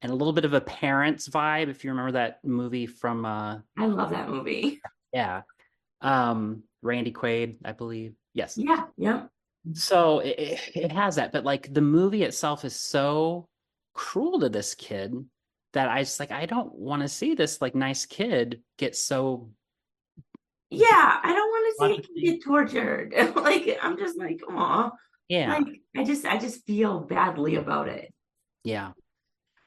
and 0.03 0.13
a 0.13 0.15
little 0.15 0.33
bit 0.33 0.45
of 0.45 0.53
a 0.53 0.61
parents 0.61 1.29
vibe 1.29 1.69
if 1.69 1.85
you 1.85 1.91
remember 1.91 2.13
that 2.13 2.45
movie 2.45 2.87
from 2.87 3.25
uh 3.25 3.59
I 3.77 3.87
love 3.87 4.11
that 4.11 4.29
movie. 4.29 4.81
Yeah. 5.13 5.43
Um, 6.03 6.65
Randy 6.83 7.11
Quaid, 7.11 7.57
I 7.65 7.73
believe. 7.73 8.13
Yes. 8.35 8.59
Yeah. 8.59 8.85
yeah. 8.99 9.23
So 9.73 10.19
it, 10.19 10.39
it, 10.39 10.61
it 10.75 10.93
has 10.93 11.17
that, 11.17 11.33
but 11.33 11.43
like 11.43 11.73
the 11.73 11.81
movie 11.81 12.23
itself 12.23 12.67
is 12.67 12.77
so 12.77 13.49
cruel 13.95 14.41
to 14.41 14.51
this 14.51 14.75
kid 14.75 15.15
that 15.73 15.89
I 15.89 16.01
just 16.03 16.21
like 16.21 16.33
I 16.33 16.45
don't 16.45 16.75
want 16.75 17.01
to 17.01 17.09
see 17.09 17.35
this 17.35 17.63
like 17.63 17.75
nice 17.75 18.05
kid 18.05 18.61
get 18.77 18.95
so 18.95 19.49
Yeah. 20.71 20.87
I 21.23 21.33
don't 21.33 21.51
want 21.51 21.67
to 21.67 21.87
see 21.87 21.93
a 21.95 22.03
kid 22.03 22.39
get 22.39 22.45
tortured. 22.45 23.15
like 23.37 23.79
I'm 23.81 23.97
just 23.97 24.19
like, 24.19 24.41
oh, 24.51 24.91
yeah. 25.29 25.57
like 25.57 25.81
I 25.97 26.05
just 26.05 26.27
I 26.27 26.37
just 26.37 26.67
feel 26.67 27.01
badly 27.01 27.55
about 27.55 27.89
it. 27.89 28.13
Yeah. 28.65 28.93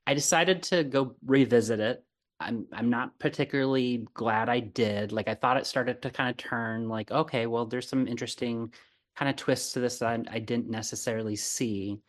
I 0.09 0.15
decided 0.15 0.63
to 0.63 0.83
go 0.83 1.15
revisit 1.23 1.79
it. 1.79 2.03
I'm 2.39 2.65
I'm 2.73 2.89
not 2.89 3.19
particularly 3.19 4.07
glad 4.15 4.49
I 4.49 4.59
did. 4.59 5.11
Like 5.11 5.27
I 5.27 5.35
thought 5.35 5.57
it 5.57 5.67
started 5.67 6.01
to 6.01 6.09
kind 6.09 6.31
of 6.31 6.37
turn 6.37 6.89
like, 6.89 7.11
okay, 7.11 7.45
well, 7.45 7.67
there's 7.67 7.87
some 7.87 8.07
interesting 8.07 8.73
kind 9.15 9.29
of 9.29 9.35
twists 9.35 9.73
to 9.73 9.81
this 9.81 9.99
that 9.99 10.25
I, 10.31 10.39
didn't 10.39 10.67
necessarily 10.67 11.35
see. 11.35 11.99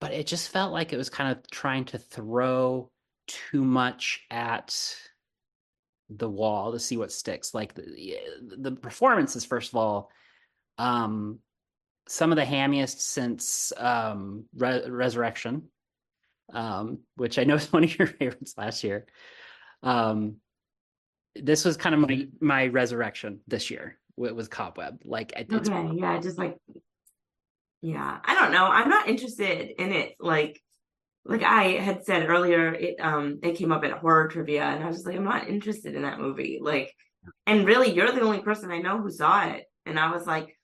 But 0.00 0.12
it 0.12 0.28
just 0.28 0.50
felt 0.50 0.72
like 0.72 0.92
it 0.92 0.98
was 0.98 1.10
kind 1.10 1.32
of 1.32 1.50
trying 1.50 1.84
to 1.86 1.98
throw 1.98 2.92
too 3.26 3.64
much 3.64 4.20
at 4.30 4.96
the 6.10 6.30
wall 6.30 6.70
to 6.70 6.78
see 6.78 6.96
what 6.96 7.10
sticks. 7.10 7.54
Like 7.54 7.74
the 7.74 8.18
the 8.56 8.70
performances, 8.70 9.44
first 9.44 9.72
of 9.72 9.76
all, 9.78 10.12
um, 10.78 11.40
some 12.06 12.30
of 12.30 12.36
the 12.36 12.44
hammiest 12.44 13.00
since 13.00 13.72
um, 13.78 14.44
Re- 14.54 14.88
Resurrection 14.88 15.64
um, 16.52 16.98
which 17.16 17.38
I 17.38 17.44
know 17.44 17.56
is 17.56 17.72
one 17.72 17.84
of 17.84 17.98
your 17.98 18.06
favorites 18.06 18.54
last 18.56 18.84
year. 18.84 19.06
Um, 19.82 20.36
this 21.34 21.64
was 21.64 21.76
kind 21.76 21.94
of 21.94 22.00
my 22.00 22.28
my 22.40 22.66
resurrection 22.66 23.40
this 23.46 23.70
year 23.70 23.98
It 24.18 24.36
was 24.36 24.48
Cobweb. 24.48 25.00
Like 25.04 25.32
it, 25.32 25.46
it's 25.50 25.68
Okay. 25.68 25.90
Yeah. 25.94 26.20
Just 26.20 26.38
like 26.38 26.56
Yeah, 27.80 28.18
I 28.24 28.34
don't 28.34 28.52
know. 28.52 28.66
I'm 28.66 28.88
not 28.88 29.08
interested 29.08 29.70
in 29.80 29.92
it. 29.92 30.14
Like, 30.20 30.60
like 31.24 31.42
I 31.42 31.78
had 31.78 32.04
said 32.04 32.28
earlier, 32.28 32.72
it 32.74 33.00
um 33.00 33.38
it 33.42 33.56
came 33.56 33.72
up 33.72 33.84
at 33.84 33.92
horror 33.92 34.28
trivia, 34.28 34.64
and 34.64 34.84
I 34.84 34.86
was 34.86 34.96
just 34.96 35.06
like, 35.06 35.16
I'm 35.16 35.24
not 35.24 35.48
interested 35.48 35.94
in 35.94 36.02
that 36.02 36.20
movie. 36.20 36.58
Like, 36.60 36.94
and 37.46 37.66
really, 37.66 37.92
you're 37.92 38.12
the 38.12 38.20
only 38.20 38.40
person 38.40 38.70
I 38.70 38.78
know 38.78 39.00
who 39.00 39.10
saw 39.10 39.46
it, 39.46 39.64
and 39.86 39.98
I 39.98 40.12
was 40.12 40.26
like, 40.26 40.56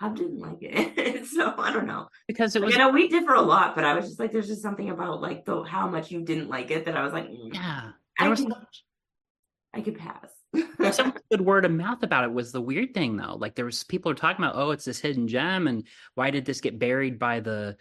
I 0.00 0.08
didn't 0.08 0.38
like 0.38 0.58
it. 0.60 1.26
so 1.32 1.54
I 1.56 1.72
don't 1.72 1.86
know. 1.86 2.08
Because 2.26 2.56
it 2.56 2.62
was 2.62 2.72
You 2.72 2.78
know, 2.78 2.90
we 2.90 3.08
differ 3.08 3.34
a 3.34 3.40
lot, 3.42 3.74
but 3.74 3.84
I 3.84 3.94
was 3.94 4.06
just 4.06 4.18
like, 4.18 4.32
there's 4.32 4.48
just 4.48 4.62
something 4.62 4.90
about 4.90 5.20
like 5.20 5.44
the 5.44 5.62
how 5.62 5.88
much 5.88 6.10
you 6.10 6.22
didn't 6.22 6.48
like 6.48 6.70
it 6.70 6.86
that 6.86 6.96
I 6.96 7.02
was 7.04 7.12
like, 7.12 7.28
mm, 7.28 7.54
yeah. 7.54 7.90
I 8.18 8.28
was 8.28 8.40
can- 8.40 8.50
such- 8.50 8.84
I 9.72 9.80
could 9.80 9.98
pass. 9.98 10.30
so 10.96 11.04
much 11.04 11.16
good 11.30 11.40
word 11.40 11.64
of 11.64 11.72
mouth 11.72 12.02
about 12.02 12.24
it 12.24 12.32
was 12.32 12.52
the 12.52 12.60
weird 12.60 12.94
thing 12.94 13.16
though. 13.16 13.36
Like 13.36 13.54
there 13.54 13.64
was 13.64 13.84
people 13.84 14.10
are 14.10 14.16
talking 14.16 14.44
about, 14.44 14.56
oh, 14.56 14.70
it's 14.70 14.84
this 14.84 15.00
hidden 15.00 15.28
gem, 15.28 15.66
and 15.66 15.86
why 16.14 16.30
did 16.30 16.44
this 16.44 16.60
get 16.60 16.78
buried 16.78 17.18
by 17.18 17.40
the 17.40 17.76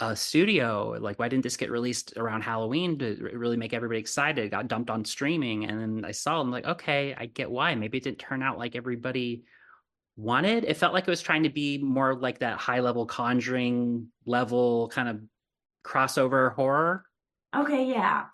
uh, 0.00 0.14
studio? 0.14 0.96
Like 1.00 1.18
why 1.18 1.28
didn't 1.28 1.44
this 1.44 1.56
get 1.56 1.70
released 1.70 2.14
around 2.16 2.42
Halloween 2.42 2.98
to 2.98 3.30
really 3.32 3.56
make 3.56 3.72
everybody 3.72 3.98
excited? 4.00 4.44
It 4.44 4.50
got 4.50 4.68
dumped 4.68 4.90
on 4.90 5.04
streaming, 5.04 5.66
and 5.66 5.80
then 5.80 6.04
I 6.04 6.12
saw, 6.12 6.38
it, 6.38 6.42
I'm 6.42 6.50
like, 6.50 6.66
okay, 6.66 7.14
I 7.16 7.26
get 7.26 7.50
why. 7.50 7.74
Maybe 7.74 7.98
it 7.98 8.04
didn't 8.04 8.18
turn 8.18 8.42
out 8.42 8.58
like 8.58 8.76
everybody 8.76 9.44
wanted. 10.16 10.64
It 10.64 10.76
felt 10.76 10.92
like 10.94 11.04
it 11.06 11.10
was 11.10 11.22
trying 11.22 11.42
to 11.44 11.50
be 11.50 11.78
more 11.78 12.14
like 12.14 12.38
that 12.40 12.58
high 12.58 12.80
level 12.80 13.06
Conjuring 13.06 14.08
level 14.26 14.88
kind 14.88 15.08
of 15.08 15.20
crossover 15.84 16.54
horror. 16.54 17.04
okay, 17.54 17.86
yeah. 17.86 18.26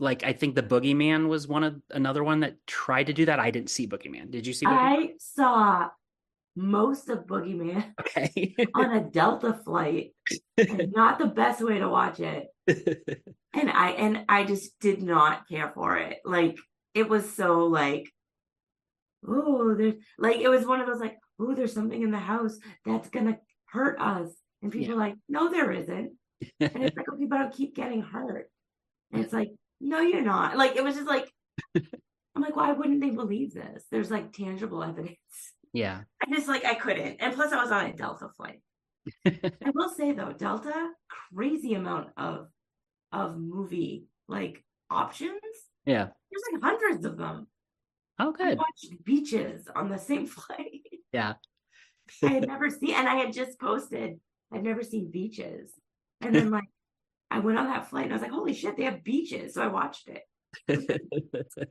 Like 0.00 0.22
I 0.22 0.32
think 0.32 0.54
the 0.54 0.62
Boogeyman 0.62 1.28
was 1.28 1.48
one 1.48 1.64
of 1.64 1.80
another 1.90 2.22
one 2.22 2.40
that 2.40 2.54
tried 2.66 3.06
to 3.08 3.12
do 3.12 3.24
that. 3.26 3.40
I 3.40 3.50
didn't 3.50 3.70
see 3.70 3.86
Boogeyman. 3.88 4.30
Did 4.30 4.46
you 4.46 4.52
see 4.52 4.64
Boogeyman? 4.64 4.78
I 4.78 5.08
saw 5.18 5.88
most 6.54 7.08
of 7.08 7.26
Boogeyman 7.26 7.92
Okay. 8.00 8.54
on 8.74 8.96
a 8.96 9.00
Delta 9.00 9.54
flight, 9.64 10.12
not 10.58 11.18
the 11.18 11.26
best 11.26 11.60
way 11.60 11.78
to 11.78 11.88
watch 11.88 12.20
it. 12.20 12.46
and 12.68 13.70
I 13.70 13.90
and 13.90 14.24
I 14.28 14.44
just 14.44 14.78
did 14.78 15.02
not 15.02 15.48
care 15.48 15.72
for 15.74 15.96
it. 15.96 16.18
Like 16.24 16.56
it 16.94 17.08
was 17.08 17.32
so 17.34 17.64
like, 17.66 18.08
oh, 19.26 19.74
there's 19.74 19.94
like 20.18 20.36
it 20.36 20.48
was 20.48 20.66
one 20.66 20.80
of 20.80 20.86
those 20.86 21.00
like, 21.00 21.16
oh, 21.40 21.54
there's 21.54 21.72
something 21.72 22.02
in 22.02 22.10
the 22.10 22.18
house 22.18 22.58
that's 22.84 23.08
gonna 23.10 23.38
hurt 23.66 24.00
us, 24.00 24.30
and 24.62 24.72
people 24.72 24.88
Yeah. 24.88 24.94
are 24.94 24.98
like, 24.98 25.14
no, 25.28 25.50
there 25.50 25.72
isn't, 25.72 26.12
and 26.60 26.82
it's 26.84 26.96
like, 26.96 27.08
okay, 27.12 27.26
but 27.26 27.40
I'll 27.40 27.50
keep 27.50 27.74
getting 27.74 28.02
hurt, 28.02 28.50
and 29.12 29.22
it's 29.24 29.32
like, 29.32 29.50
no, 29.80 30.00
you're 30.00 30.22
not. 30.22 30.56
Like 30.56 30.76
it 30.76 30.84
was 30.84 30.94
just 30.96 31.08
like, 31.08 31.30
I'm 31.76 32.42
like, 32.42 32.56
why 32.56 32.72
wouldn't 32.72 33.00
they 33.00 33.10
believe 33.10 33.54
this? 33.54 33.84
There's 33.90 34.10
like 34.10 34.32
tangible 34.32 34.82
evidence. 34.82 35.16
yeah. 35.72 36.02
I 36.22 36.34
just 36.34 36.48
like 36.48 36.64
I 36.64 36.74
couldn't, 36.74 37.16
and 37.20 37.34
plus 37.34 37.52
I 37.52 37.62
was 37.62 37.72
on 37.72 37.86
a 37.86 37.92
Delta 37.92 38.28
flight. 38.36 38.60
I 39.26 39.70
will 39.74 39.88
say 39.88 40.12
though, 40.12 40.32
Delta 40.32 40.90
crazy 41.34 41.74
amount 41.74 42.10
of 42.16 42.48
of 43.12 43.38
movie 43.38 44.04
like 44.28 44.62
options. 44.90 45.40
Yeah. 45.86 46.08
There's 46.30 46.42
like 46.52 46.62
hundreds 46.62 47.06
of 47.06 47.16
them. 47.16 47.46
Oh, 48.18 48.32
good. 48.32 48.48
I 48.48 48.54
watched 48.54 49.04
beaches 49.04 49.68
on 49.74 49.88
the 49.88 49.98
same 49.98 50.26
flight. 50.36 50.82
Yeah. 51.12 51.34
I 52.22 52.28
had 52.28 52.46
never 52.48 52.70
seen, 52.70 52.94
and 52.94 53.08
I 53.08 53.16
had 53.16 53.32
just 53.32 53.60
posted. 53.60 54.18
I've 54.52 54.62
never 54.62 54.82
seen 54.82 55.10
beaches, 55.10 55.70
and 56.22 56.34
then 56.34 56.50
like 56.50 56.64
I 57.30 57.40
went 57.40 57.58
on 57.58 57.66
that 57.66 57.90
flight, 57.90 58.04
and 58.04 58.12
I 58.12 58.16
was 58.16 58.22
like, 58.22 58.30
"Holy 58.30 58.54
shit, 58.54 58.76
they 58.78 58.84
have 58.84 59.04
beaches!" 59.04 59.54
So 59.54 59.62
I 59.62 59.68
watched 59.68 60.08
it. 60.08 60.22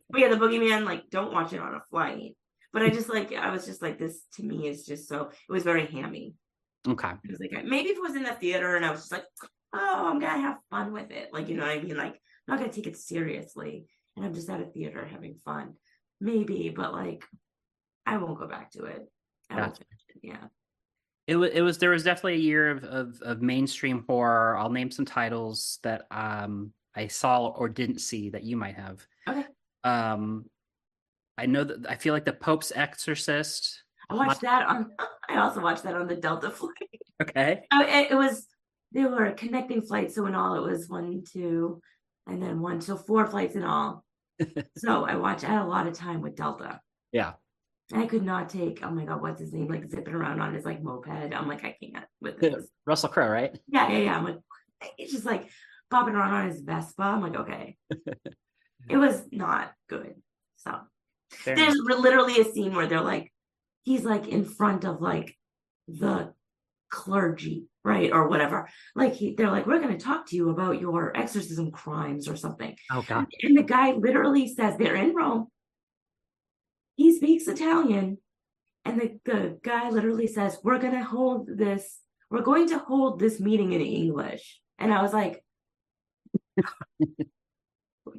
But 0.09 0.19
yeah, 0.21 0.29
the 0.29 0.35
Boogeyman, 0.35 0.85
like, 0.85 1.09
don't 1.09 1.33
watch 1.33 1.53
it 1.53 1.59
on 1.59 1.73
a 1.73 1.81
flight. 1.89 2.35
But 2.73 2.83
I 2.83 2.89
just 2.89 3.09
like, 3.09 3.33
I 3.33 3.49
was 3.49 3.65
just 3.65 3.81
like, 3.81 3.97
this 3.97 4.21
to 4.35 4.43
me 4.43 4.67
is 4.67 4.85
just 4.85 5.07
so. 5.09 5.29
It 5.49 5.51
was 5.51 5.63
very 5.63 5.87
hammy. 5.87 6.35
okay. 6.87 7.11
It 7.23 7.31
was 7.31 7.39
like 7.39 7.65
maybe 7.65 7.89
if 7.89 7.97
it 7.97 8.01
was 8.01 8.15
in 8.15 8.23
the 8.23 8.33
theater 8.33 8.75
and 8.75 8.85
I 8.85 8.91
was 8.91 9.01
just 9.01 9.11
like, 9.11 9.25
oh, 9.73 10.07
I'm 10.07 10.19
gonna 10.19 10.41
have 10.41 10.57
fun 10.69 10.93
with 10.93 11.09
it. 11.11 11.29
Like, 11.33 11.49
you 11.49 11.55
know 11.57 11.63
what 11.65 11.77
I 11.77 11.81
mean? 11.81 11.97
Like, 11.97 12.13
I'm 12.13 12.19
not 12.47 12.59
gonna 12.59 12.71
take 12.71 12.87
it 12.87 12.97
seriously. 12.97 13.87
And 14.15 14.25
I'm 14.25 14.33
just 14.33 14.49
at 14.49 14.61
a 14.61 14.65
theater 14.65 15.05
having 15.05 15.35
fun. 15.45 15.73
Maybe, 16.19 16.73
but 16.75 16.93
like 16.93 17.23
I 18.05 18.17
won't 18.17 18.39
go 18.39 18.47
back 18.47 18.71
to 18.71 18.85
it. 18.85 19.07
Gotcha. 19.49 19.81
it, 19.81 20.19
Yeah. 20.23 20.47
It 21.27 21.35
was 21.35 21.51
it 21.51 21.61
was 21.61 21.77
there 21.77 21.89
was 21.89 22.03
definitely 22.03 22.35
a 22.35 22.37
year 22.37 22.71
of, 22.71 22.83
of 22.83 23.21
of 23.21 23.41
mainstream 23.41 24.05
horror. 24.07 24.57
I'll 24.57 24.69
name 24.69 24.91
some 24.91 25.05
titles 25.05 25.79
that 25.83 26.07
um 26.09 26.71
I 26.95 27.07
saw 27.07 27.47
or 27.47 27.69
didn't 27.69 27.99
see 27.99 28.29
that 28.29 28.43
you 28.43 28.57
might 28.57 28.75
have. 28.75 29.05
Okay. 29.27 29.45
Um 29.83 30.45
I 31.37 31.45
know 31.45 31.63
that 31.63 31.89
I 31.89 31.95
feel 31.95 32.13
like 32.13 32.25
the 32.25 32.33
Pope's 32.33 32.71
Exorcist. 32.73 33.83
I 34.09 34.15
watched 34.15 34.41
that 34.41 34.67
on 34.67 34.91
I 35.29 35.37
also 35.37 35.61
watched 35.61 35.83
that 35.83 35.95
on 35.95 36.07
the 36.07 36.15
Delta 36.15 36.49
flight. 36.49 36.71
Okay. 37.21 37.61
Oh, 37.71 37.81
it, 37.81 38.11
it 38.11 38.15
was 38.15 38.47
they 38.93 39.03
were 39.03 39.31
connecting 39.31 39.81
flights, 39.81 40.15
so 40.15 40.25
in 40.27 40.35
all 40.35 40.55
it 40.55 40.69
was 40.69 40.87
one, 40.87 41.23
two, 41.29 41.81
and 42.25 42.41
then 42.41 42.61
one, 42.61 42.79
so 42.79 42.95
four 42.95 43.27
flights 43.27 43.55
in 43.55 43.63
all. 43.63 44.05
So 44.77 45.05
I 45.05 45.15
watched 45.15 45.43
I 45.43 45.53
had 45.53 45.63
a 45.63 45.65
lot 45.67 45.87
of 45.87 45.93
time 45.93 46.21
with 46.21 46.35
Delta. 46.35 46.79
Yeah. 47.11 47.33
I 47.93 48.05
could 48.05 48.23
not 48.23 48.49
take, 48.49 48.79
oh 48.83 48.91
my 48.91 49.05
god, 49.05 49.21
what's 49.21 49.39
his 49.39 49.53
name? 49.53 49.67
Like 49.67 49.89
zipping 49.89 50.13
around 50.13 50.41
on 50.41 50.53
his 50.53 50.65
like 50.65 50.83
moped. 50.83 51.07
I'm 51.07 51.47
like, 51.47 51.63
I 51.63 51.75
can't 51.81 52.05
with 52.19 52.39
this. 52.39 52.67
Russell 52.85 53.09
Crowe, 53.09 53.29
right? 53.29 53.57
Yeah, 53.67 53.89
yeah, 53.89 53.97
yeah. 53.99 54.17
I'm 54.17 54.25
like, 54.25 54.39
it's 54.97 55.13
just 55.13 55.25
like 55.25 55.49
bopping 55.91 56.13
around 56.13 56.33
on 56.33 56.49
his 56.49 56.61
Vespa. 56.61 57.03
I'm 57.03 57.21
like, 57.21 57.35
okay. 57.35 57.77
it 58.89 58.97
was 58.97 59.23
not 59.31 59.71
good. 59.87 60.15
So 60.57 60.79
Fair 61.31 61.55
there's 61.55 61.75
enough. 61.75 61.99
literally 61.99 62.39
a 62.41 62.45
scene 62.45 62.75
where 62.75 62.87
they're 62.87 63.01
like, 63.01 63.31
he's 63.83 64.03
like 64.03 64.27
in 64.27 64.43
front 64.43 64.83
of 64.83 65.01
like 65.01 65.35
the 65.87 66.33
clergy, 66.89 67.65
right? 67.83 68.11
Or 68.11 68.27
whatever. 68.27 68.69
Like 68.95 69.13
he, 69.13 69.35
they're 69.35 69.51
like, 69.51 69.67
we're 69.67 69.79
gonna 69.79 69.97
talk 69.97 70.27
to 70.27 70.35
you 70.35 70.49
about 70.49 70.81
your 70.81 71.15
exorcism 71.15 71.71
crimes 71.71 72.27
or 72.27 72.35
something. 72.35 72.75
Oh 72.91 73.03
god. 73.07 73.27
And 73.41 73.57
the 73.57 73.63
guy 73.63 73.91
literally 73.91 74.47
says 74.53 74.77
they're 74.77 74.95
in 74.95 75.15
Rome. 75.15 75.47
He 76.95 77.15
speaks 77.15 77.47
Italian. 77.47 78.17
And 78.85 79.01
the, 79.01 79.19
the 79.25 79.59
guy 79.63 79.89
literally 79.89 80.27
says, 80.27 80.57
We're 80.63 80.79
gonna 80.79 81.03
hold 81.03 81.47
this, 81.57 81.99
we're 82.29 82.41
going 82.41 82.69
to 82.69 82.79
hold 82.79 83.19
this 83.19 83.39
meeting 83.39 83.73
in 83.73 83.81
English. 83.81 84.61
And 84.79 84.93
I 84.93 85.01
was 85.01 85.13
like, 85.13 85.43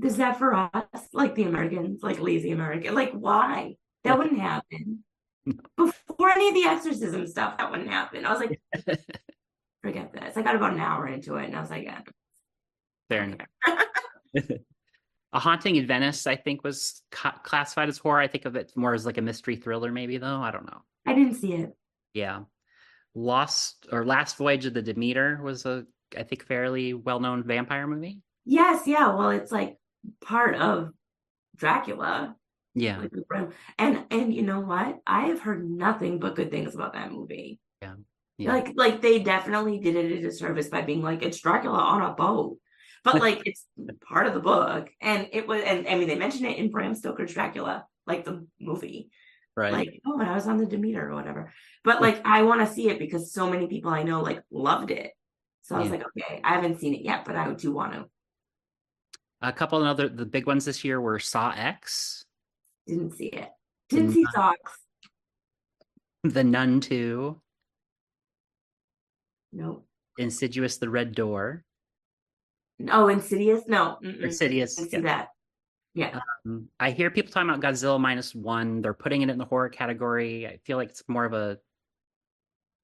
Is 0.02 0.18
that 0.18 0.38
for 0.38 0.54
us? 0.54 1.08
Like 1.12 1.34
the 1.34 1.44
Americans, 1.44 2.02
like 2.02 2.20
lazy 2.20 2.50
American? 2.50 2.94
Like, 2.94 3.12
why? 3.12 3.76
That 4.04 4.18
wouldn't 4.18 4.40
happen. 4.40 5.04
Before 5.76 6.30
any 6.30 6.48
of 6.48 6.54
the 6.54 6.64
exorcism 6.64 7.26
stuff, 7.26 7.58
that 7.58 7.70
wouldn't 7.70 7.90
happen. 7.90 8.24
I 8.24 8.32
was 8.32 8.40
like, 8.40 8.60
forget 9.82 10.12
this. 10.12 10.36
I 10.36 10.42
got 10.42 10.56
about 10.56 10.72
an 10.72 10.80
hour 10.80 11.06
into 11.06 11.36
it 11.36 11.46
and 11.46 11.56
I 11.56 11.60
was 11.60 11.70
like, 11.70 11.84
yeah. 11.84 12.00
Fair 13.08 13.24
enough. 13.24 13.46
A 15.32 15.38
Haunting 15.38 15.76
in 15.76 15.86
Venice, 15.86 16.26
I 16.26 16.36
think, 16.36 16.64
was 16.64 17.02
ca- 17.10 17.38
classified 17.42 17.90
as 17.90 17.98
horror. 17.98 18.20
I 18.20 18.28
think 18.28 18.46
of 18.46 18.56
it 18.56 18.72
more 18.74 18.94
as 18.94 19.04
like 19.04 19.18
a 19.18 19.22
mystery 19.22 19.56
thriller, 19.56 19.92
maybe 19.92 20.16
though. 20.16 20.40
I 20.40 20.50
don't 20.50 20.64
know. 20.64 20.80
I 21.06 21.12
didn't 21.12 21.34
see 21.34 21.52
it. 21.52 21.76
Yeah. 22.14 22.44
Lost 23.14 23.86
or 23.92 24.06
Last 24.06 24.38
Voyage 24.38 24.64
of 24.64 24.72
the 24.72 24.80
Demeter 24.80 25.40
was 25.42 25.66
a, 25.66 25.84
I 26.16 26.22
think, 26.22 26.46
fairly 26.46 26.94
well 26.94 27.20
known 27.20 27.44
vampire 27.44 27.86
movie. 27.86 28.20
Yes, 28.46 28.86
yeah. 28.86 29.14
Well, 29.14 29.30
it's 29.30 29.52
like 29.52 29.76
part 30.22 30.54
of 30.54 30.92
Dracula. 31.56 32.34
Yeah. 32.80 32.98
like 32.98 33.10
the 33.10 33.22
Bram- 33.28 33.52
And 33.78 34.04
and 34.10 34.34
you 34.34 34.42
know 34.42 34.60
what? 34.60 34.98
I 35.06 35.26
have 35.28 35.40
heard 35.40 35.68
nothing 35.68 36.18
but 36.18 36.36
good 36.36 36.50
things 36.50 36.74
about 36.74 36.92
that 36.94 37.12
movie. 37.12 37.60
Yeah. 37.82 38.52
Like 38.54 38.72
like 38.76 39.00
they 39.02 39.18
definitely 39.18 39.78
did 39.80 39.96
it 39.96 40.12
a 40.12 40.20
disservice 40.20 40.68
by 40.68 40.82
being 40.82 41.02
like 41.02 41.22
it's 41.22 41.40
Dracula 41.40 41.78
on 41.78 42.02
a 42.02 42.14
boat. 42.14 42.58
But 43.04 43.20
like 43.20 43.42
it's 43.44 43.64
part 44.08 44.26
of 44.26 44.34
the 44.34 44.40
book. 44.40 44.90
And 45.00 45.28
it 45.32 45.46
was 45.48 45.62
and 45.62 45.88
I 45.88 45.96
mean 45.96 46.06
they 46.08 46.16
mentioned 46.18 46.46
it 46.46 46.56
in 46.58 46.70
Bram 46.70 46.94
Stoker's 46.94 47.34
Dracula, 47.34 47.84
like 48.06 48.24
the 48.24 48.46
movie. 48.60 49.10
right. 49.56 49.72
Like, 49.72 50.00
oh, 50.06 50.20
and 50.20 50.28
I 50.30 50.34
was 50.34 50.46
on 50.46 50.58
the 50.58 50.66
Demeter 50.66 51.10
or 51.10 51.14
whatever. 51.16 51.52
But 51.82 52.00
like 52.00 52.24
I 52.24 52.42
want 52.44 52.60
to 52.66 52.72
see 52.72 52.88
it 52.90 52.98
because 53.00 53.32
so 53.32 53.50
many 53.50 53.66
people 53.66 53.90
I 53.90 54.04
know 54.04 54.20
like 54.20 54.40
loved 54.52 54.90
it. 54.92 55.10
So 55.62 55.74
I 55.74 55.80
was 55.80 55.88
Yeah. 55.88 55.96
like, 55.96 56.06
okay, 56.06 56.40
I 56.44 56.54
haven't 56.54 56.78
seen 56.80 56.94
it 56.94 57.02
yet, 57.02 57.24
but 57.24 57.34
I 57.36 57.52
do 57.54 57.72
want 57.72 57.92
to. 57.94 58.06
a 59.42 59.52
couple 59.52 59.80
of 59.80 59.86
other 59.86 60.08
the 60.08 60.26
big 60.26 60.46
ones 60.46 60.64
this 60.64 60.84
year 60.84 61.00
were 61.00 61.18
Saw 61.18 61.50
X, 61.56 62.24
Didn't 62.88 63.12
see 63.12 63.26
it. 63.26 63.50
Didn't 63.90 64.06
Did 64.06 64.14
see 64.14 64.22
not. 64.22 64.34
socks. 64.34 64.78
The 66.24 66.42
Nun 66.42 66.80
2, 66.80 67.40
No. 69.52 69.84
Insidious 70.18 70.78
the 70.78 70.88
Red 70.90 71.14
Door, 71.14 71.64
Oh, 72.90 73.08
Insidious? 73.08 73.62
No. 73.68 73.98
mm-mm. 74.02 74.20
Insidious. 74.22 74.74
Didn't 74.76 74.90
see 74.90 74.96
that. 75.00 75.28
Yeah. 75.94 76.20
Um, 76.46 76.68
I 76.80 76.90
hear 76.92 77.10
people 77.10 77.32
talking 77.32 77.50
about 77.50 77.60
Godzilla 77.60 78.00
minus 78.00 78.34
one. 78.34 78.82
They're 78.82 78.94
putting 78.94 79.22
it 79.22 79.30
in 79.30 79.38
the 79.38 79.44
horror 79.44 79.68
category. 79.68 80.46
I 80.46 80.58
feel 80.64 80.76
like 80.76 80.90
it's 80.90 81.02
more 81.08 81.24
of 81.24 81.32
a, 81.32 81.58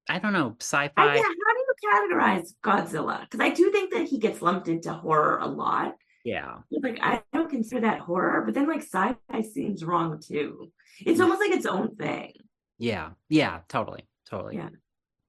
I 0.08 0.18
don't 0.18 0.32
know, 0.32 0.56
sci-fi. 0.60 1.14
yeah, 1.14 1.22
how 1.22 1.28
do 1.28 1.28
you 1.28 1.74
categorize 1.92 2.54
Godzilla? 2.62 3.20
Because 3.22 3.40
I 3.40 3.50
do 3.50 3.70
think 3.70 3.92
that 3.92 4.08
he 4.08 4.18
gets 4.18 4.42
lumped 4.42 4.68
into 4.68 4.92
horror 4.92 5.38
a 5.40 5.46
lot. 5.46 5.94
Yeah, 6.24 6.56
Like 6.70 6.98
I 7.02 7.22
don't 7.34 7.50
consider 7.50 7.82
that 7.82 8.00
horror, 8.00 8.42
but 8.46 8.54
then 8.54 8.66
like 8.66 8.80
sci-fi 8.82 9.42
seems 9.42 9.84
wrong 9.84 10.20
too. 10.26 10.72
It's 11.00 11.20
almost 11.20 11.40
like 11.40 11.52
its 11.52 11.66
own 11.66 11.96
thing. 11.96 12.32
yeah, 12.78 13.10
yeah. 13.28 13.60
Totally, 13.68 14.08
totally. 14.28 14.56
Yeah. 14.56 14.70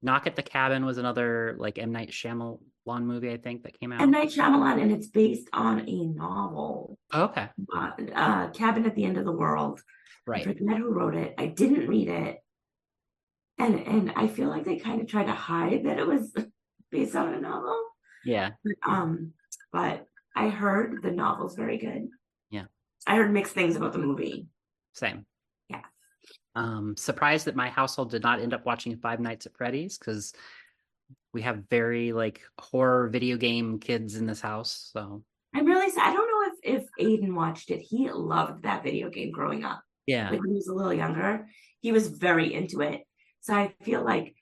Knock 0.01 0.25
at 0.25 0.35
the 0.37 0.43
Cabin 0.43 0.85
was 0.85 0.97
another 0.97 1.55
like 1.59 1.77
M 1.77 1.91
Night 1.91 2.11
Shyamalan 2.11 2.59
movie, 2.87 3.31
I 3.31 3.37
think, 3.37 3.63
that 3.63 3.77
came 3.79 3.91
out. 3.91 4.01
M 4.01 4.11
Night 4.11 4.29
Shyamalan, 4.29 4.81
and 4.81 4.91
it's 4.91 5.07
based 5.07 5.49
on 5.51 5.79
a 5.87 6.05
novel, 6.05 6.97
Oh, 7.11 7.23
okay, 7.23 7.49
uh, 7.75 7.89
uh, 8.15 8.49
Cabin 8.51 8.85
at 8.85 8.95
the 8.95 9.03
End 9.03 9.17
of 9.17 9.25
the 9.25 9.31
World. 9.33 9.81
I 10.27 10.31
right. 10.31 10.43
forget 10.43 10.77
who 10.77 10.91
wrote 10.93 11.15
it. 11.15 11.33
I 11.37 11.47
didn't 11.47 11.87
read 11.87 12.07
it, 12.07 12.37
and 13.57 13.75
and 13.79 14.13
I 14.15 14.27
feel 14.27 14.47
like 14.49 14.63
they 14.63 14.77
kind 14.77 15.01
of 15.01 15.07
tried 15.07 15.25
to 15.27 15.33
hide 15.33 15.83
that 15.85 15.99
it 15.99 16.07
was 16.07 16.33
based 16.91 17.15
on 17.15 17.33
a 17.33 17.39
novel. 17.41 17.79
Yeah, 18.23 18.51
Um, 18.85 19.33
but 19.73 20.05
I 20.35 20.49
heard 20.49 21.01
the 21.01 21.11
novel's 21.11 21.55
very 21.55 21.77
good. 21.77 22.07
Yeah. 22.49 22.65
I 23.07 23.15
heard 23.15 23.31
mixed 23.31 23.53
things 23.53 23.75
about 23.75 23.93
the 23.93 23.99
movie. 23.99 24.47
same. 24.93 25.25
Yeah. 25.69 25.81
Um, 26.55 26.95
surprised 26.97 27.45
that 27.45 27.55
my 27.55 27.69
household 27.69 28.11
did 28.11 28.23
not 28.23 28.39
end 28.39 28.53
up 28.53 28.65
watching 28.65 28.97
Five 28.97 29.19
Nights 29.19 29.45
at 29.45 29.55
Freddy's 29.57 29.97
because 29.97 30.33
we 31.33 31.41
have 31.41 31.63
very 31.69 32.13
like 32.13 32.41
horror 32.59 33.09
video 33.09 33.37
game 33.37 33.79
kids 33.79 34.15
in 34.15 34.25
this 34.25 34.41
house. 34.41 34.89
So 34.93 35.23
I'm 35.53 35.65
really 35.65 35.91
sad. 35.91 36.09
I 36.09 36.13
don't 36.13 36.27
know 36.27 36.51
if 36.53 36.81
if 36.81 36.89
Aiden 36.99 37.33
watched 37.33 37.71
it. 37.71 37.79
He 37.79 38.09
loved 38.09 38.63
that 38.63 38.83
video 38.83 39.09
game 39.09 39.31
growing 39.31 39.63
up. 39.63 39.81
yeah, 40.07 40.29
Like 40.29 40.41
when 40.41 40.49
he 40.49 40.55
was 40.55 40.67
a 40.67 40.73
little 40.73 40.93
younger, 40.93 41.47
he 41.81 41.91
was 41.91 42.07
very 42.07 42.53
into 42.53 42.81
it. 42.81 43.01
So 43.41 43.53
I 43.53 43.73
feel 43.83 44.03
like, 44.03 44.35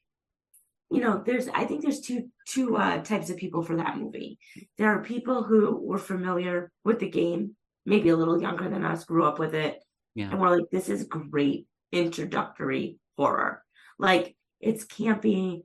you 0.93 1.01
know, 1.01 1.23
there's 1.25 1.47
I 1.47 1.65
think 1.65 1.81
there's 1.81 2.01
two 2.01 2.29
two 2.47 2.77
uh, 2.77 3.01
types 3.03 3.29
of 3.29 3.37
people 3.37 3.63
for 3.63 3.77
that 3.77 3.97
movie. 3.97 4.37
There 4.77 4.89
are 4.89 5.03
people 5.03 5.43
who 5.43 5.79
were 5.81 5.97
familiar 5.97 6.71
with 6.85 6.99
the 6.99 7.09
game, 7.09 7.55
maybe 7.85 8.09
a 8.09 8.15
little 8.15 8.41
younger 8.41 8.69
than 8.69 8.85
us, 8.85 9.05
grew 9.05 9.25
up 9.25 9.39
with 9.39 9.55
it, 9.55 9.79
yeah, 10.15 10.29
and 10.29 10.39
we're 10.39 10.55
like, 10.55 10.69
this 10.71 10.89
is 10.89 11.03
great 11.05 11.67
introductory 11.91 12.97
horror. 13.17 13.63
Like 13.97 14.35
it's 14.59 14.85
campy. 14.85 15.63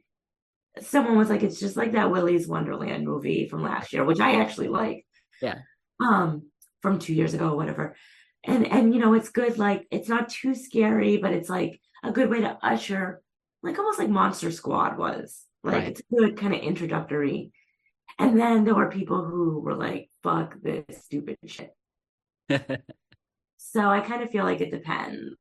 Someone 0.80 1.18
was 1.18 1.28
like, 1.28 1.42
it's 1.42 1.60
just 1.60 1.76
like 1.76 1.92
that 1.92 2.10
Willy's 2.10 2.48
Wonderland 2.48 3.04
movie 3.04 3.48
from 3.48 3.62
last 3.62 3.92
year, 3.92 4.04
which 4.04 4.20
I 4.20 4.40
actually 4.40 4.68
like. 4.68 5.04
Yeah. 5.42 5.58
Um, 6.00 6.50
from 6.80 6.98
two 6.98 7.14
years 7.14 7.34
ago, 7.34 7.54
whatever. 7.54 7.96
And 8.44 8.66
and 8.66 8.94
you 8.94 9.00
know, 9.00 9.14
it's 9.14 9.30
good, 9.30 9.58
like 9.58 9.86
it's 9.90 10.08
not 10.08 10.28
too 10.28 10.54
scary, 10.54 11.16
but 11.16 11.32
it's 11.32 11.48
like 11.48 11.80
a 12.04 12.12
good 12.12 12.30
way 12.30 12.40
to 12.40 12.56
usher, 12.62 13.20
like 13.62 13.78
almost 13.78 13.98
like 13.98 14.08
Monster 14.08 14.50
Squad 14.50 14.98
was. 14.98 15.44
Like 15.64 15.74
Right. 15.74 15.88
it's 15.88 16.00
a 16.00 16.14
good 16.16 16.36
kind 16.36 16.54
of 16.54 16.60
introductory. 16.60 17.52
And 18.18 18.38
then 18.38 18.64
there 18.64 18.74
were 18.74 18.90
people 18.90 19.24
who 19.24 19.60
were 19.60 19.74
like, 19.76 20.10
fuck 20.22 20.56
this 20.62 21.04
stupid 21.04 21.38
shit. 21.46 21.72
So 23.56 23.80
I 23.88 24.00
kind 24.00 24.22
of 24.22 24.30
feel 24.30 24.44
like 24.44 24.60
it 24.60 24.70
depends. 24.70 25.34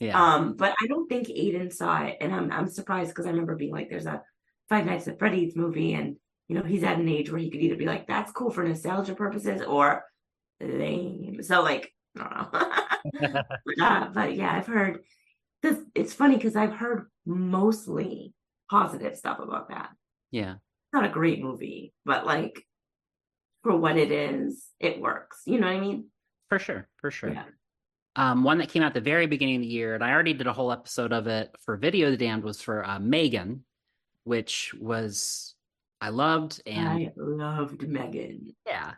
yeah, 0.00 0.34
Um, 0.34 0.54
but 0.56 0.74
I 0.80 0.86
don't 0.86 1.08
think 1.08 1.28
Aiden 1.28 1.72
saw 1.72 2.04
it, 2.04 2.18
and 2.20 2.32
I'm 2.34 2.52
I'm 2.52 2.68
surprised 2.68 3.10
because 3.10 3.26
I 3.26 3.30
remember 3.30 3.56
being 3.56 3.72
like, 3.72 3.88
"There's 3.90 4.06
a 4.06 4.22
Five 4.68 4.86
Nights 4.86 5.08
at 5.08 5.18
Freddy's 5.18 5.56
movie," 5.56 5.94
and 5.94 6.16
you 6.48 6.56
know 6.56 6.62
he's 6.62 6.84
at 6.84 6.98
an 6.98 7.08
age 7.08 7.30
where 7.30 7.40
he 7.40 7.50
could 7.50 7.60
either 7.62 7.76
be 7.76 7.86
like, 7.86 8.06
"That's 8.06 8.32
cool 8.32 8.50
for 8.50 8.62
nostalgia 8.64 9.14
purposes," 9.14 9.62
or 9.62 10.04
lame. 10.60 11.42
So 11.42 11.62
like, 11.62 11.92
I 12.18 12.48
don't 13.12 13.22
know. 13.22 13.42
uh, 13.84 14.08
but 14.14 14.34
yeah, 14.36 14.52
I've 14.54 14.66
heard 14.66 15.00
this. 15.62 15.78
It's 15.94 16.12
funny 16.14 16.36
because 16.36 16.54
I've 16.56 16.74
heard 16.74 17.10
mostly 17.28 18.34
positive 18.70 19.16
stuff 19.16 19.38
about 19.38 19.68
that. 19.68 19.90
yeah. 20.30 20.54
It's 20.54 20.94
not 20.94 21.04
a 21.04 21.12
great 21.12 21.42
movie, 21.42 21.92
but 22.06 22.24
like 22.24 22.64
for 23.62 23.76
what 23.76 23.98
it 23.98 24.10
is, 24.10 24.68
it 24.80 24.98
works. 25.00 25.42
You 25.44 25.60
know 25.60 25.66
what 25.66 25.76
I 25.76 25.80
mean? 25.80 26.06
For 26.48 26.58
sure, 26.58 26.88
for 26.96 27.10
sure. 27.10 27.30
Yeah. 27.30 27.44
Um, 28.16 28.42
one 28.42 28.58
that 28.58 28.70
came 28.70 28.82
out 28.82 28.94
the 28.94 29.00
very 29.00 29.26
beginning 29.26 29.56
of 29.56 29.62
the 29.62 29.68
year, 29.68 29.94
and 29.94 30.02
I 30.02 30.12
already 30.12 30.32
did 30.32 30.46
a 30.46 30.52
whole 30.52 30.72
episode 30.72 31.12
of 31.12 31.26
it 31.26 31.54
for 31.64 31.76
Video 31.76 32.10
the 32.10 32.16
Damned, 32.16 32.42
was 32.42 32.60
for 32.60 32.84
uh, 32.84 32.98
Megan, 32.98 33.64
which 34.24 34.74
was 34.80 35.54
I 36.00 36.08
loved, 36.08 36.62
and 36.66 36.88
I 36.88 37.12
loved 37.16 37.86
Megan. 37.86 38.56
yeah, 38.66 38.94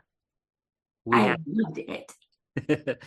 we 1.04 1.16
I 1.18 1.36
loved 1.46 1.78
it. 1.78 2.12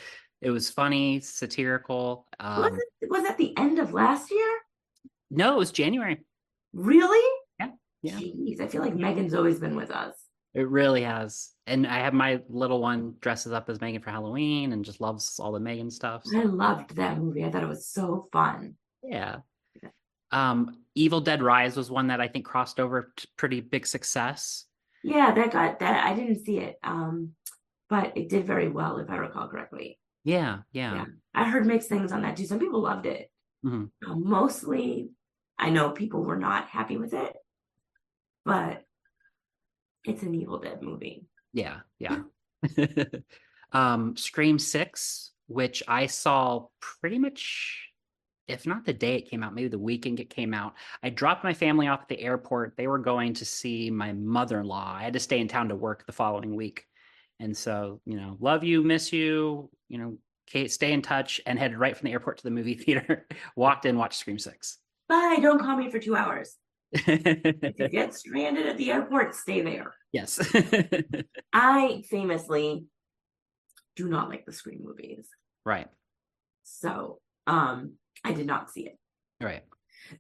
it 0.42 0.52
was 0.52 0.70
funny, 0.70 1.22
satirical. 1.22 2.28
was 2.40 2.66
Um, 2.66 2.80
it 3.02 3.10
was 3.10 3.26
at 3.26 3.38
the 3.38 3.58
end 3.58 3.80
of 3.80 3.94
last 3.94 4.30
year? 4.30 4.58
No, 5.38 5.56
it 5.56 5.58
was 5.58 5.72
January. 5.72 6.24
Really? 6.74 7.40
Yeah, 7.60 7.70
yeah. 8.02 8.20
Jeez, 8.20 8.62
I 8.62 8.68
feel 8.68 8.82
like 8.82 8.96
Megan's 8.96 9.34
always 9.34 9.60
been 9.60 9.76
with 9.76 9.92
us. 9.92 10.16
It 10.54 10.68
really 10.70 11.02
has. 11.04 11.50
And 11.66 11.88
I 11.88 12.00
have 12.00 12.14
my 12.14 12.42
little 12.48 12.80
one 12.82 13.16
dresses 13.22 13.52
up 13.54 13.70
as 13.70 13.82
Megan 13.82 14.02
for 14.02 14.12
Halloween 14.12 14.72
and 14.74 14.86
just 14.86 15.02
loves 15.02 15.40
all 15.40 15.52
the 15.52 15.60
Megan 15.60 15.90
stuff. 15.90 16.22
so- 16.26 16.40
I 16.40 16.44
loved 16.44 16.96
that 16.98 17.18
movie. 17.18 17.44
I 17.44 17.50
thought 17.52 17.64
it 17.64 17.70
was 17.70 17.88
so 17.88 18.28
fun. 18.32 18.76
Yeah. 19.04 19.38
Um, 20.32 20.78
Evil 20.96 21.22
Dead 21.22 21.42
Rise 21.44 21.76
was 21.78 21.92
one 21.92 22.08
that 22.08 22.22
I 22.22 22.28
think 22.28 22.46
crossed 22.46 22.80
over 22.80 23.12
to 23.18 23.28
pretty 23.38 23.62
big 23.62 23.86
success. 23.86 24.66
Yeah, 25.04 25.34
that 25.34 25.52
got 25.52 25.80
that. 25.80 26.06
I 26.06 26.16
didn't 26.16 26.46
see 26.46 26.58
it, 26.60 26.78
um, 26.84 27.32
but 27.90 28.16
it 28.18 28.30
did 28.30 28.46
very 28.48 28.70
well, 28.70 28.98
if 29.00 29.10
I 29.10 29.18
recall 29.18 29.48
correctly. 29.48 30.00
Yeah, 30.24 30.60
yeah. 30.72 30.94
Yeah. 30.96 31.06
I 31.36 31.50
heard 31.50 31.66
mixed 31.66 31.90
things 31.90 32.12
on 32.12 32.22
that 32.22 32.38
too. 32.38 32.46
Some 32.46 32.60
people 32.60 32.82
loved 32.82 33.06
it. 33.06 33.30
Mhm. 33.66 33.90
Um, 34.08 34.24
mostly, 34.30 35.10
I 35.58 35.70
know 35.70 35.92
people 35.92 36.24
were 36.24 36.38
not 36.38 36.68
happy 36.68 36.98
with 36.98 37.14
it, 37.14 37.36
but 38.46 38.84
it's 40.06 40.24
an 40.24 40.36
Evil 40.36 40.60
Dead 40.60 40.82
movie. 40.82 41.26
Yeah, 41.54 41.80
yeah. 42.00 42.24
um, 43.72 44.16
Scream 44.18 44.60
6, 44.60 45.32
which 45.48 45.84
I 45.88 46.08
saw 46.08 46.68
pretty 46.80 47.20
much, 47.20 47.90
if 48.48 48.66
not 48.68 48.86
the 48.86 48.94
day 48.94 49.16
it 49.16 49.30
came 49.30 49.44
out, 49.44 49.54
maybe 49.54 49.70
the 49.70 49.80
weekend 49.80 50.20
it 50.20 50.30
came 50.30 50.54
out. 50.54 50.74
I 51.02 51.10
dropped 51.10 51.44
my 51.44 51.54
family 51.54 51.88
off 51.88 52.02
at 52.02 52.08
the 52.10 52.20
airport. 52.20 52.74
They 52.76 52.88
were 52.88 53.00
going 53.00 53.34
to 53.36 53.46
see 53.46 53.90
my 53.90 54.14
mother 54.14 54.60
in 54.60 54.68
law. 54.68 54.94
I 54.98 55.04
had 55.04 55.14
to 55.14 55.20
stay 55.20 55.40
in 55.40 55.48
town 55.48 55.70
to 55.70 55.76
work 55.76 56.06
the 56.06 56.12
following 56.12 56.56
week. 56.56 56.86
And 57.40 57.56
so, 57.56 58.00
you 58.06 58.18
know, 58.18 58.38
love 58.40 58.64
you, 58.64 58.84
miss 58.84 59.12
you, 59.12 59.70
you 59.90 59.98
know, 59.98 60.18
Kate, 60.48 60.72
stay 60.72 60.92
in 60.92 61.02
touch 61.02 61.42
and 61.46 61.58
headed 61.58 61.78
right 61.78 61.96
from 61.96 62.06
the 62.06 62.12
airport 62.12 62.38
to 62.38 62.44
the 62.44 62.52
movie 62.52 62.74
theater. 62.76 63.28
Walked 63.56 63.86
in, 63.86 63.98
watched 63.98 64.20
Scream 64.20 64.40
6. 64.40 64.78
Bye. 65.14 65.38
Don't 65.42 65.60
call 65.60 65.78
me 65.78 65.92
for 65.92 66.00
two 66.00 66.16
hours. 66.16 66.56
If 66.92 67.80
you 67.80 67.88
get 68.00 68.16
stranded 68.16 68.66
at 68.66 68.78
the 68.78 68.92
airport, 68.92 69.36
stay 69.36 69.62
there. 69.62 69.94
yes. 70.12 70.40
I 71.54 72.04
famously 72.10 72.86
do 73.96 74.10
not 74.10 74.30
like 74.30 74.46
the 74.46 74.52
Scream 74.54 74.80
movies. 74.84 75.28
right. 75.66 75.88
So 76.64 77.20
um 77.46 77.94
I 78.24 78.32
did 78.34 78.48
not 78.48 78.72
see 78.72 78.88
it. 78.88 78.98
Right. 79.40 79.64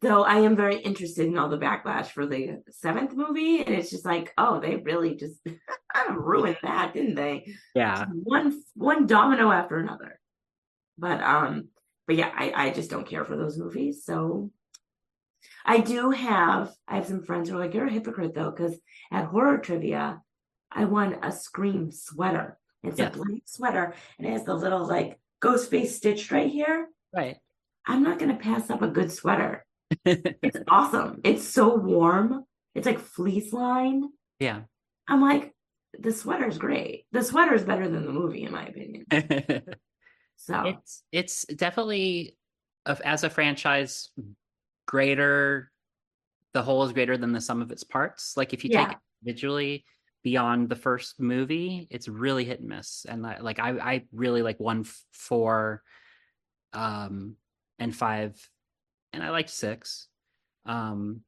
Though 0.01 0.23
I 0.23 0.36
am 0.47 0.56
very 0.56 0.77
interested 0.77 1.25
in 1.25 1.38
all 1.38 1.49
the 1.49 1.58
backlash 1.58 2.08
for 2.08 2.25
the 2.27 2.62
seventh 2.69 3.13
movie. 3.15 3.63
And 3.63 3.73
it's 3.75 3.89
just 3.89 4.06
like, 4.06 4.32
oh, 4.38 4.60
they 4.60 4.75
really 4.77 5.15
just 5.15 5.39
ruined 6.12 6.58
that, 6.63 6.93
didn't 6.93 7.15
they? 7.15 7.47
Yeah. 7.73 8.06
One 8.12 8.62
one 8.75 9.08
domino 9.08 9.51
after 9.51 9.77
another. 9.77 10.19
But 10.97 11.21
um, 11.21 11.69
but 12.08 12.15
yeah, 12.15 12.32
I, 12.36 12.67
I 12.67 12.69
just 12.71 12.91
don't 12.91 13.08
care 13.08 13.25
for 13.25 13.36
those 13.36 13.58
movies. 13.58 14.06
So 14.06 14.51
I 15.65 15.80
do 15.80 16.12
have 16.12 16.71
I 16.88 16.95
have 16.95 17.06
some 17.08 17.23
friends 17.23 17.49
who 17.49 17.56
are 17.56 17.60
like, 17.60 17.73
you're 17.73 17.88
a 17.88 17.91
hypocrite 17.91 18.34
though, 18.34 18.52
because 18.52 18.80
at 19.12 19.26
horror 19.26 19.58
trivia, 19.60 20.21
I 20.71 20.86
won 20.86 21.17
a 21.23 21.32
scream 21.32 21.91
sweater. 21.91 22.58
It's 22.84 22.99
Yeah. 22.99 23.08
a 23.08 23.12
black 23.12 23.41
sweater 23.45 23.93
and 24.17 24.28
it 24.28 24.32
has 24.32 24.43
the 24.45 24.56
little 24.56 24.86
like 24.88 25.19
ghost 25.39 25.69
face 25.69 25.95
stitched 25.95 26.32
right 26.32 26.49
here. 26.52 26.88
Right. 27.15 27.38
I'm 27.86 28.04
not 28.04 28.19
gonna 28.19 28.36
pass 28.38 28.69
up 28.69 28.82
a 28.82 28.88
good 28.88 29.12
sweater. 29.12 29.65
It's 30.06 30.58
awesome. 30.69 31.21
It's 31.23 31.47
so 31.47 31.76
warm. 31.76 32.45
It's 32.76 32.86
like 32.88 32.99
fleece 32.99 33.54
line. 33.54 34.10
yeah. 34.39 34.62
I'm 35.08 35.21
like, 35.21 35.54
the 35.99 36.12
sweater's 36.12 36.58
great. 36.58 37.06
The 37.12 37.23
sweater's 37.23 37.63
better 37.63 37.88
than 37.88 38.06
the 38.06 38.12
movie, 38.12 38.43
in 38.43 38.52
my 38.52 38.65
opinion. 38.67 39.06
So 40.36 40.62
it's 40.65 41.04
it's 41.12 41.45
definitely 41.45 42.38
of 42.86 42.99
as 43.02 43.23
a 43.23 43.30
franchise 43.30 44.10
greater 44.93 45.71
the 46.53 46.62
whole 46.62 46.84
is 46.84 46.93
greater 46.93 47.17
than 47.17 47.32
the 47.32 47.41
sum 47.41 47.63
of 47.63 47.71
its 47.71 47.84
parts. 47.84 48.38
Like 48.38 48.53
if 48.53 48.63
you 48.63 48.69
take 48.69 48.91
it 48.91 48.97
individually 49.25 49.86
beyond 50.23 50.69
the 50.69 50.75
first 50.75 51.19
movie 51.19 51.88
it's 51.89 52.08
really 52.08 52.45
hit 52.45 52.60
and 52.60 52.69
miss. 52.69 53.06
And 53.10 53.23
like 53.23 53.58
i 53.60 53.69
i 53.93 54.03
really 54.12 54.43
like 54.43 54.60
one 54.60 54.86
four 55.12 55.82
um 56.73 57.36
and 57.79 57.95
five 57.95 58.32
and 59.13 59.23
i 59.23 59.29
liked 59.32 59.49
six. 59.49 60.08
Um 60.67 61.21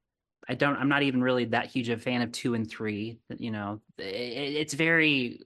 i 0.48 0.54
don't 0.54 0.78
i'm 0.78 0.90
not 0.90 1.02
even 1.02 1.24
really 1.24 1.46
that 1.46 1.66
huge 1.74 1.90
a 1.90 1.98
fan 1.98 2.22
of 2.22 2.32
two 2.32 2.54
and 2.54 2.70
three 2.70 3.18
you 3.46 3.50
know 3.50 3.82
i 4.00 4.04
i- 4.04 4.54
it's 4.62 4.76
very 4.76 5.42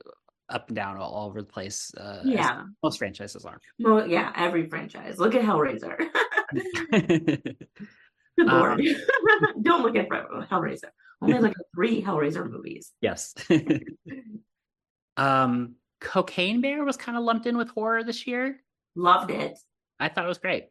up 0.49 0.67
and 0.67 0.75
down 0.75 0.97
all, 0.97 1.12
all 1.13 1.27
over 1.29 1.41
the 1.41 1.47
place 1.47 1.93
uh 1.95 2.21
yeah, 2.25 2.63
most 2.84 2.97
franchises 2.97 3.45
are. 3.45 3.60
Mo- 3.77 4.03
yeah, 4.05 4.34
every 4.36 4.67
franchise. 4.67 5.17
Look 5.19 5.36
at 5.36 5.43
Hellraiser. 5.49 5.95
Good 8.39 8.49
Um. 8.49 8.80
Don't 9.62 9.84
look 9.84 9.95
at 9.95 10.08
Hellraiser. 10.10 10.89
Only 11.21 11.39
like 11.39 11.54
three 11.75 12.02
Hellraiser 12.02 12.49
movies. 12.49 12.91
yes. 13.02 13.34
um, 15.17 15.75
Cocaine 16.02 16.62
Bear 16.62 16.84
was 16.86 16.97
kind 16.97 17.17
of 17.17 17.23
lumped 17.23 17.45
in 17.45 17.58
with 17.58 17.69
horror 17.69 18.04
this 18.04 18.25
year. 18.25 18.62
Loved 18.95 19.32
it. 19.32 19.58
I 19.99 20.08
thought 20.10 20.25
it 20.25 20.30
was 20.30 20.38
great. 20.38 20.65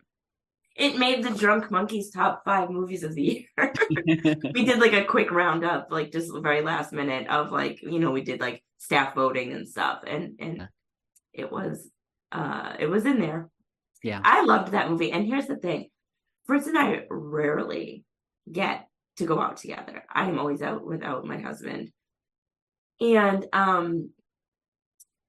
it 0.76 0.96
made 0.96 1.22
the 1.22 1.31
Drunk 1.31 1.70
Monkeys 1.70 2.11
top 2.11 2.42
five 2.44 2.70
movies 2.70 3.02
of 3.02 3.14
the 3.14 3.22
year. 3.59 3.72
we 4.54 4.64
did 4.64 4.78
like 4.81 4.94
a 4.94 5.04
quick 5.04 5.31
roundup, 5.31 5.88
like 5.90 6.12
just 6.12 6.33
very 6.42 6.62
last 6.62 6.92
minute 6.92 7.28
of 7.28 7.52
like, 7.52 7.83
you 7.83 7.98
know, 7.98 8.11
we 8.11 8.22
did 8.22 8.40
like 8.40 8.62
staff 8.78 9.14
voting 9.14 9.52
and 9.52 9.68
stuff. 9.68 10.00
And 10.07 10.37
and 10.40 10.57
Yeah. 10.59 10.66
it 11.35 11.52
was 11.52 11.90
uh 12.33 12.74
it 12.78 12.87
was 12.87 13.04
in 13.04 13.20
there. 13.20 13.50
yeah. 14.02 14.20
I 14.24 14.44
loved 14.44 14.72
that 14.72 14.88
movie. 14.90 15.12
And 15.12 15.26
here's 15.26 15.46
the 15.46 15.57
thing. 15.57 15.88
Fritz 16.48 16.66
and 16.66 16.78
I 16.78 17.02
rarely 17.11 18.04
get 18.50 18.88
to 19.18 19.26
go 19.26 19.38
out 19.38 19.58
together. 19.58 20.02
I 20.11 20.28
am 20.28 20.38
always 20.38 20.62
out 20.62 20.84
without 20.84 21.26
my 21.26 21.38
husband. 21.38 21.92
And 23.00 23.46
um 23.52 24.11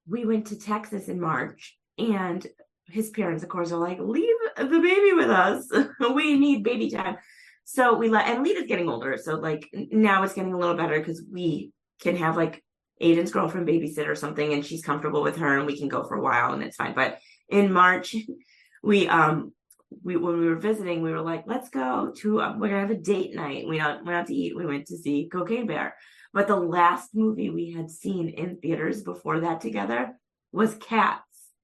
we 0.08 0.26
went 0.26 0.48
to 0.48 0.58
Texas 0.58 1.10
in 1.10 1.20
March 1.20 1.78
and 2.00 2.48
his 2.88 3.10
parents 3.12 3.44
of 3.44 3.50
course 3.50 3.72
are 3.72 3.78
like 3.78 4.00
leave 4.00 4.36
the 4.58 4.64
baby 4.64 5.14
with 5.14 5.30
us. 5.30 5.70
we 6.16 6.40
need 6.40 6.64
baby 6.64 6.90
time. 6.90 7.18
So 7.66 7.96
we 7.96 8.10
let 8.10 8.28
and 8.28 8.42
Lita's 8.42 8.66
getting 8.68 8.90
older. 8.90 9.18
So 9.22 9.36
like 9.36 9.70
now 9.74 10.24
it's 10.24 10.34
getting 10.34 10.54
a 10.54 10.58
little 10.58 10.78
better 10.78 10.98
because 11.00 11.22
we 11.30 11.74
can 12.02 12.16
have 12.16 12.38
like 12.38 12.64
Aiden's 13.02 13.32
girlfriend 13.32 13.68
babysit 13.68 14.08
or 14.08 14.16
something 14.16 14.54
and 14.54 14.66
she's 14.66 14.84
comfortable 14.84 15.22
with 15.22 15.38
her 15.38 15.58
and 15.58 15.68
we 15.68 15.78
can 15.78 15.90
go 15.90 16.04
for 16.04 16.16
a 16.16 16.22
while 16.22 16.54
and 16.54 16.64
it's 16.64 16.78
fine. 16.78 16.96
But 16.96 17.20
in 17.50 17.74
March 17.74 18.16
we 18.84 19.10
um 19.10 19.52
we 20.04 20.16
when 20.16 20.40
we 20.40 20.48
were 20.48 20.56
visiting 20.56 21.02
we 21.02 21.12
were 21.12 21.22
like 21.22 21.44
let's 21.48 21.70
go 21.70 22.14
to 22.18 22.42
uh, 22.42 22.56
we're 22.58 22.70
gonna 22.70 22.82
have 22.82 22.92
a 22.92 22.96
date 22.96 23.36
night. 23.36 23.68
We 23.68 23.78
not 23.78 24.06
went 24.06 24.18
out 24.18 24.28
to 24.28 24.36
eat. 24.36 24.56
We 24.56 24.66
went 24.66 24.88
to 24.88 24.98
see 24.98 25.30
cocaine 25.32 25.68
bear. 25.68 25.96
But 26.32 26.48
the 26.48 26.56
last 26.56 27.10
movie 27.16 27.50
we 27.50 27.72
had 27.72 27.90
seen 27.90 28.30
in 28.30 28.58
theaters 28.58 29.02
before 29.02 29.40
that 29.42 29.62
together 29.62 30.14
was 30.52 30.76
cats 30.76 31.24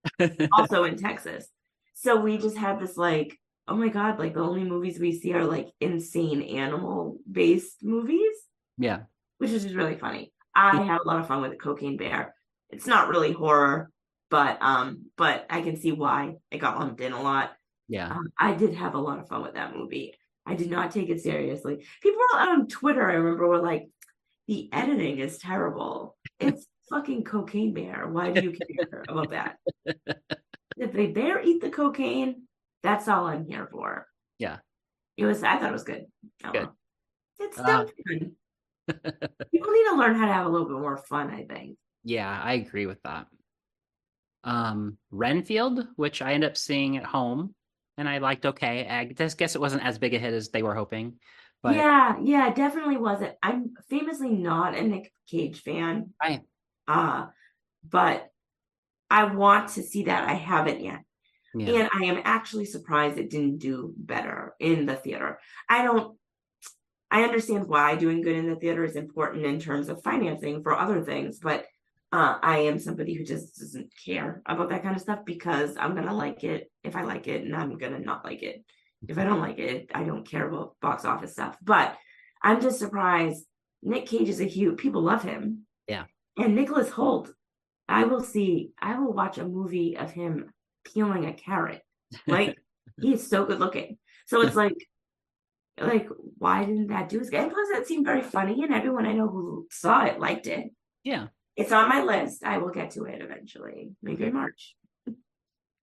also 0.54 0.84
in 0.84 0.98
texas. 0.98 1.48
So 1.94 2.20
we 2.20 2.38
just 2.38 2.58
had 2.58 2.80
this 2.80 2.98
like 2.98 3.38
oh 3.68 3.76
my 3.76 3.90
god 3.90 4.20
like 4.20 4.34
the 4.34 4.42
only 4.42 4.64
movies 4.64 5.00
we 5.00 5.18
see 5.18 5.34
are 5.34 5.46
like 5.46 5.70
insane 5.80 6.42
animal 6.42 7.18
based 7.32 7.84
movies. 7.84 8.36
Yeah. 8.78 9.04
which 9.38 9.52
is 9.52 9.64
just 9.64 9.76
really 9.76 9.96
funny. 9.98 10.34
I 10.54 10.82
had 10.82 11.02
a 11.02 11.08
lot 11.08 11.20
of 11.20 11.28
fun 11.28 11.42
with 11.42 11.62
cocaine 11.62 11.98
bear. 11.98 12.34
It's 12.70 12.88
not 12.88 13.10
really 13.10 13.32
horror 13.32 13.92
but 14.30 14.58
um 14.62 15.06
but 15.18 15.46
i 15.50 15.62
can 15.62 15.78
see 15.78 15.92
why 15.92 16.36
it 16.52 16.58
got 16.58 16.80
lumped 16.80 17.02
in 17.02 17.14
a 17.14 17.22
lot 17.22 17.52
Yeah. 17.88 18.10
um, 18.12 18.28
I 18.40 18.54
did 18.54 18.74
have 18.76 18.96
a 18.96 19.00
lot 19.00 19.20
of 19.20 19.28
fun 19.28 19.44
with 19.44 19.54
that 19.54 19.76
movie. 19.76 20.14
I 20.46 20.56
did 20.56 20.70
not 20.70 20.92
take 20.92 21.10
it 21.10 21.22
seriously. 21.22 21.86
People 22.02 22.22
on 22.36 22.68
Twitter, 22.68 23.10
I 23.10 23.14
remember, 23.14 23.48
were 23.48 23.62
like, 23.62 23.88
"The 24.48 24.70
editing 24.72 25.20
is 25.20 25.38
terrible. 25.38 26.16
It's 26.40 26.66
fucking 26.90 27.24
cocaine 27.24 27.74
bear. 27.74 28.08
Why 28.08 28.32
do 28.32 28.44
you 28.44 28.52
care 28.52 29.04
about 29.08 29.32
that? 29.32 29.58
if 30.78 30.94
they 30.94 31.08
bear 31.08 31.42
eat 31.42 31.62
the 31.62 31.70
cocaine, 31.70 32.44
that's 32.84 33.08
all 33.08 33.26
I'm 33.26 33.46
here 33.46 33.68
for." 33.72 34.08
Yeah. 34.40 34.58
it 35.18 35.26
was. 35.26 35.44
I 35.44 35.58
thought 35.58 35.70
it 35.70 35.74
was 35.74 35.84
good. 35.84 36.06
Good. 36.52 36.70
It's 37.40 37.58
Uh, 37.60 37.64
still 37.64 37.90
fun. 38.08 38.32
People 39.52 39.72
need 39.72 39.86
to 39.90 39.96
learn 39.98 40.16
how 40.16 40.26
to 40.28 40.34
have 40.34 40.46
a 40.46 40.50
little 40.50 40.68
bit 40.68 40.78
more 40.78 40.98
fun. 40.98 41.30
I 41.32 41.44
think. 41.44 41.78
Yeah, 42.04 42.30
I 42.44 42.54
agree 42.54 42.86
with 42.86 43.02
that. 43.04 43.26
Um, 44.44 44.98
Renfield, 45.10 45.88
which 45.96 46.22
I 46.22 46.34
ended 46.34 46.52
up 46.52 46.58
seeing 46.58 46.98
at 46.98 47.04
home, 47.04 47.56
and 47.98 48.08
I 48.08 48.20
liked 48.20 48.46
okay. 48.46 48.88
I 48.88 49.06
just 49.06 49.38
guess 49.38 49.56
it 49.56 49.62
wasn't 49.62 49.86
as 49.86 49.98
big 49.98 50.14
a 50.14 50.20
hit 50.20 50.34
as 50.34 50.50
they 50.50 50.64
were 50.64 50.76
hoping, 50.76 51.20
but 51.62 51.76
yeah, 51.76 52.18
yeah, 52.22 52.50
it 52.50 52.56
definitely 52.56 52.98
wasn't. 52.98 53.34
I'm 53.42 53.74
famously 53.90 54.30
not 54.30 54.76
a 54.76 54.84
Nick 54.84 55.12
Cage 55.30 55.62
fan. 55.62 56.14
Right. 56.22 56.42
Uh, 56.88 57.28
but 57.88 58.30
I 59.10 59.26
want 59.26 59.70
to 59.70 59.84
see 59.84 60.04
that. 60.04 60.28
I 60.28 60.34
haven't 60.34 60.82
yet. 60.82 61.02
yeah, 61.56 61.82
And 61.82 61.90
I 61.94 62.06
am 62.06 62.22
actually 62.24 62.66
surprised 62.66 63.18
it 63.18 63.30
didn't 63.30 63.60
do 63.60 63.94
better 63.98 64.54
in 64.60 64.86
the 64.86 64.96
theater. 64.96 65.40
I 65.70 65.84
don't 65.84 66.18
I 67.12 67.24
understand 67.24 67.68
why 67.68 67.96
doing 67.96 68.22
good 68.22 68.36
in 68.36 68.50
the 68.50 68.56
theater 68.56 68.84
is 68.84 68.96
important 68.96 69.46
in 69.46 69.60
terms 69.60 69.90
of 69.90 70.04
financing 70.04 70.62
for 70.64 70.78
other 70.78 71.02
things, 71.02 71.40
but 71.40 71.66
uh, 72.16 72.40
I 72.42 72.60
am 72.60 72.80
somebody 72.80 73.14
who 73.14 73.26
just 73.26 73.60
doesn't 73.60 73.92
care 74.06 74.42
about 74.46 74.70
that 74.70 74.84
kind 74.84 74.96
of 74.96 75.02
stuff 75.02 75.20
because 75.26 75.76
I'm 75.78 75.96
gonna 75.96 76.16
like 76.16 76.46
it 76.46 76.72
if 76.82 76.96
I 76.96 77.04
like 77.04 77.28
it, 77.28 77.44
and 77.44 77.54
I'm 77.54 77.78
gonna 77.78 78.00
not 78.00 78.24
like 78.24 78.42
it 78.42 78.64
if 79.06 79.18
I 79.18 79.26
don't 79.26 79.42
like 79.42 79.60
it. 79.60 79.92
I 79.94 80.04
don't 80.04 80.26
care 80.26 80.48
about 80.48 80.78
box 80.82 81.04
office 81.04 81.34
stuff, 81.34 81.58
but 81.62 81.98
I'm 82.42 82.62
just 82.62 82.80
surprised. 82.80 83.46
Nick 83.84 84.06
Cage 84.06 84.30
is 84.30 84.40
a 84.40 84.46
huge 84.46 84.78
people 84.78 85.02
love 85.02 85.24
him. 85.24 85.66
Yeah. 85.90 86.06
and 86.38 86.56
Nicholas 86.56 86.90
Hoult. 86.90 87.32
I 87.90 88.06
will 88.06 88.24
see. 88.24 88.72
I 88.82 88.98
will 88.98 89.12
watch 89.12 89.38
a 89.38 89.46
movie 89.46 89.98
of 89.98 90.12
him 90.12 90.54
peeling 90.86 91.26
a 91.26 91.34
carrot. 91.34 91.82
Like 92.26 92.58
he's 93.02 93.28
so 93.30 93.46
good 93.46 93.60
looking. 93.60 93.98
So 94.26 94.42
it's 94.42 94.56
like, 94.56 94.78
like 95.78 96.08
why 96.38 96.64
didn't 96.64 96.88
that 96.88 97.10
do 97.10 97.20
his? 97.20 97.30
And 97.30 97.52
plus, 97.52 97.68
that 97.74 97.88
seemed 97.88 98.06
very 98.06 98.22
funny, 98.22 98.64
and 98.64 98.74
everyone 98.74 99.06
I 99.06 99.12
know 99.12 99.28
who 99.28 99.68
saw 99.70 100.06
it 100.06 100.18
liked 100.18 100.48
it. 100.48 100.70
yeah. 101.04 101.28
It's 101.56 101.72
on 101.72 101.88
my 101.90 102.02
list. 102.04 102.44
I 102.44 102.58
will 102.58 102.70
get 102.70 102.92
to 102.92 103.06
it 103.06 103.22
eventually, 103.22 103.92
maybe 104.04 104.26
in 104.26 104.34
March. 104.34 104.76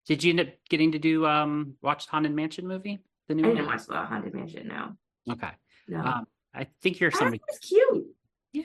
Did 0.07 0.23
you 0.25 0.31
end 0.31 0.41
up 0.41 0.49
getting 0.69 0.93
to 0.93 0.99
do 0.99 1.25
um 1.27 1.75
watch 1.81 2.07
the 2.07 2.11
Haunted 2.13 2.35
Mansion 2.35 2.67
movie? 2.67 3.03
The 3.29 3.35
I 3.35 3.37
new 3.37 3.43
didn't 3.45 3.67
one? 3.67 3.77
watch 3.77 3.87
the 3.87 3.95
Haunted 3.97 4.35
Mansion. 4.35 4.69
No, 4.69 4.97
Okay. 5.33 5.51
no. 5.89 6.01
Um, 6.01 6.27
I 6.55 6.67
think 6.83 7.01
you're 7.01 7.11
I 7.15 7.19
somebody. 7.19 7.37
it 7.37 7.43
was 7.49 7.59
cute. 7.61 8.07
Yeah. 8.53 8.65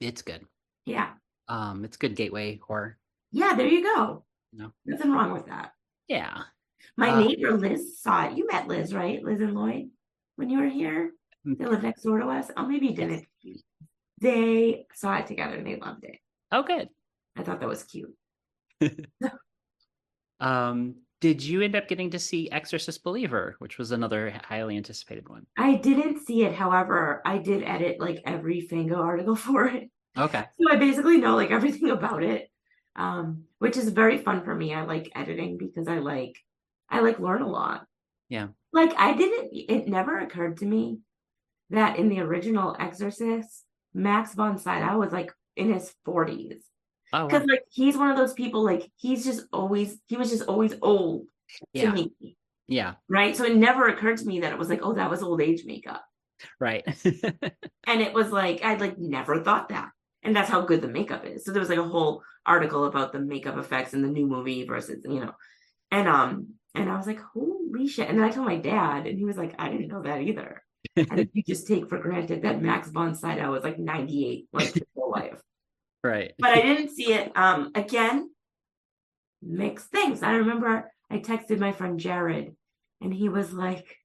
It's 0.00 0.22
good. 0.22 0.46
Yeah, 0.84 1.14
Um, 1.48 1.84
it's 1.84 1.96
good 1.96 2.14
gateway 2.14 2.58
horror. 2.64 2.98
yeah. 3.32 3.54
There 3.54 3.66
you 3.66 3.82
go. 3.82 4.24
No. 4.52 4.72
nothing 4.84 5.10
wrong 5.10 5.32
with 5.32 5.46
that. 5.46 5.72
Yeah. 6.08 6.42
My 6.96 7.10
Uh, 7.10 7.20
neighbor 7.20 7.52
Liz 7.56 8.00
saw 8.00 8.26
it. 8.28 8.36
You 8.36 8.46
met 8.46 8.68
Liz, 8.68 8.94
right? 8.94 9.22
Liz 9.24 9.40
and 9.40 9.54
Lloyd 9.54 9.90
when 10.36 10.48
you 10.50 10.58
were 10.58 10.68
here. 10.68 11.12
Mm. 11.46 11.58
They 11.58 11.64
live 11.66 11.82
next 11.82 12.02
door 12.02 12.18
to 12.20 12.26
us. 12.28 12.50
Oh, 12.56 12.66
maybe 12.66 12.86
you 12.88 12.94
didn't. 12.94 13.26
They 14.20 14.86
saw 14.94 15.16
it 15.16 15.26
together 15.26 15.56
and 15.56 15.66
they 15.66 15.76
loved 15.76 16.04
it. 16.04 16.18
Oh, 16.50 16.62
good. 16.62 16.88
I 17.36 17.42
thought 17.42 17.60
that 17.60 17.68
was 17.68 17.84
cute. 17.84 18.14
Um, 20.40 20.96
did 21.20 21.42
you 21.42 21.62
end 21.62 21.74
up 21.76 21.88
getting 21.88 22.10
to 22.10 22.18
see 22.18 22.50
Exorcist 22.50 23.02
Believer, 23.02 23.56
which 23.58 23.78
was 23.78 23.90
another 23.90 24.38
highly 24.44 24.76
anticipated 24.76 25.28
one? 25.28 25.46
I 25.56 25.74
didn't 25.76 26.26
see 26.26 26.44
it. 26.44 26.54
However, 26.54 27.22
I 27.24 27.38
did 27.38 27.62
edit 27.62 28.00
like 28.00 28.22
every 28.26 28.60
Fango 28.60 28.96
article 28.96 29.36
for 29.36 29.66
it. 29.66 29.90
Okay. 30.16 30.44
So 30.60 30.70
I 30.70 30.76
basically 30.76 31.18
know 31.18 31.36
like 31.36 31.50
everything 31.50 31.90
about 31.90 32.22
it. 32.22 32.48
Um, 32.94 33.44
which 33.58 33.76
is 33.76 33.90
very 33.90 34.16
fun 34.16 34.42
for 34.42 34.54
me. 34.54 34.72
I 34.72 34.84
like 34.84 35.12
editing 35.14 35.58
because 35.58 35.86
I 35.86 35.98
like 35.98 36.34
I 36.88 37.00
like 37.00 37.18
learn 37.18 37.42
a 37.42 37.48
lot. 37.48 37.84
Yeah. 38.30 38.48
Like 38.72 38.94
I 38.96 39.12
didn't 39.12 39.50
it 39.52 39.86
never 39.86 40.18
occurred 40.18 40.58
to 40.58 40.66
me 40.66 41.00
that 41.68 41.98
in 41.98 42.08
the 42.08 42.20
original 42.20 42.74
Exorcist, 42.78 43.65
Max 43.96 44.34
von 44.34 44.58
Sydow 44.58 44.98
was 44.98 45.12
like 45.12 45.32
in 45.56 45.72
his 45.72 45.92
40s. 46.06 46.58
Oh, 47.12 47.22
wow. 47.22 47.26
Because 47.26 47.46
like 47.46 47.62
he's 47.70 47.96
one 47.96 48.10
of 48.10 48.16
those 48.16 48.32
people 48.32 48.64
like 48.64 48.90
he's 48.96 49.24
just 49.24 49.46
always 49.52 49.98
he 50.06 50.16
was 50.16 50.30
just 50.30 50.44
always 50.44 50.74
old 50.82 51.26
to 51.74 51.92
me. 51.92 52.12
Yeah. 52.68 52.94
Right. 53.08 53.36
So 53.36 53.44
it 53.44 53.56
never 53.56 53.88
occurred 53.88 54.18
to 54.18 54.26
me 54.26 54.40
that 54.40 54.52
it 54.52 54.58
was 54.58 54.68
like, 54.68 54.80
oh, 54.82 54.94
that 54.94 55.10
was 55.10 55.22
old 55.22 55.40
age 55.40 55.64
makeup. 55.64 56.04
Right. 56.60 56.84
And 57.88 58.02
it 58.02 58.12
was 58.12 58.32
like, 58.32 58.64
I'd 58.64 58.80
like 58.80 58.98
never 58.98 59.44
thought 59.44 59.68
that. 59.68 59.90
And 60.24 60.34
that's 60.34 60.50
how 60.50 60.62
good 60.62 60.82
the 60.82 60.88
makeup 60.88 61.24
is. 61.24 61.44
So 61.44 61.52
there 61.52 61.60
was 61.60 61.68
like 61.68 61.78
a 61.78 61.84
whole 61.84 62.20
article 62.44 62.86
about 62.86 63.12
the 63.12 63.20
makeup 63.20 63.56
effects 63.56 63.94
in 63.94 64.02
the 64.02 64.08
new 64.08 64.26
movie 64.26 64.64
versus, 64.64 65.04
you 65.04 65.20
know, 65.20 65.30
and 65.92 66.08
um, 66.08 66.48
and 66.74 66.90
I 66.90 66.96
was 66.96 67.06
like, 67.06 67.20
holy 67.20 67.86
shit. 67.86 68.08
And 68.08 68.18
then 68.18 68.24
I 68.24 68.30
told 68.30 68.46
my 68.46 68.56
dad, 68.56 69.06
and 69.06 69.16
he 69.16 69.24
was 69.24 69.36
like, 69.36 69.54
I 69.58 69.70
didn't 69.70 69.86
know 69.86 70.02
that 70.02 70.20
either. 70.20 70.62
I 71.10 71.16
think 71.16 71.30
you 71.34 71.42
just 71.42 71.66
take 71.66 71.88
for 71.88 71.98
granted 71.98 72.42
that 72.42 72.62
Max 72.62 72.88
von 72.88 73.14
Sydow 73.14 73.50
was 73.50 73.62
like 73.62 73.78
98, 73.78 74.46
like 74.52 74.72
his 74.72 74.82
whole 74.96 75.10
life. 75.10 75.38
right. 76.04 76.32
But 76.38 76.50
I 76.52 76.62
didn't 76.62 76.94
see 76.94 77.12
it. 77.12 77.32
Um, 77.36 77.72
again, 77.74 78.30
mixed 79.42 79.88
things. 79.88 80.22
I 80.22 80.36
remember 80.36 80.90
I 81.10 81.18
texted 81.18 81.58
my 81.58 81.72
friend 81.72 82.00
Jared, 82.00 82.56
and 83.02 83.12
he 83.12 83.28
was 83.28 83.52
like, 83.52 83.96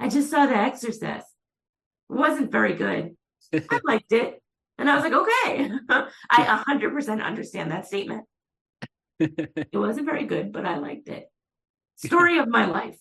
I 0.00 0.08
just 0.08 0.30
saw 0.30 0.46
The 0.46 0.56
Exorcist. 0.56 1.26
It 2.10 2.14
wasn't 2.14 2.50
very 2.50 2.74
good. 2.74 3.16
I 3.52 3.80
liked 3.84 4.12
it. 4.12 4.42
And 4.76 4.90
I 4.90 4.94
was 4.94 5.04
like, 5.04 5.12
okay. 5.12 5.70
I 5.88 6.64
100% 6.68 7.22
understand 7.22 7.70
that 7.70 7.86
statement. 7.86 8.24
It 9.20 9.70
wasn't 9.72 10.06
very 10.06 10.24
good, 10.24 10.52
but 10.52 10.64
I 10.64 10.78
liked 10.78 11.08
it. 11.08 11.26
Story 11.96 12.38
of 12.38 12.48
my 12.48 12.66
life. 12.66 12.96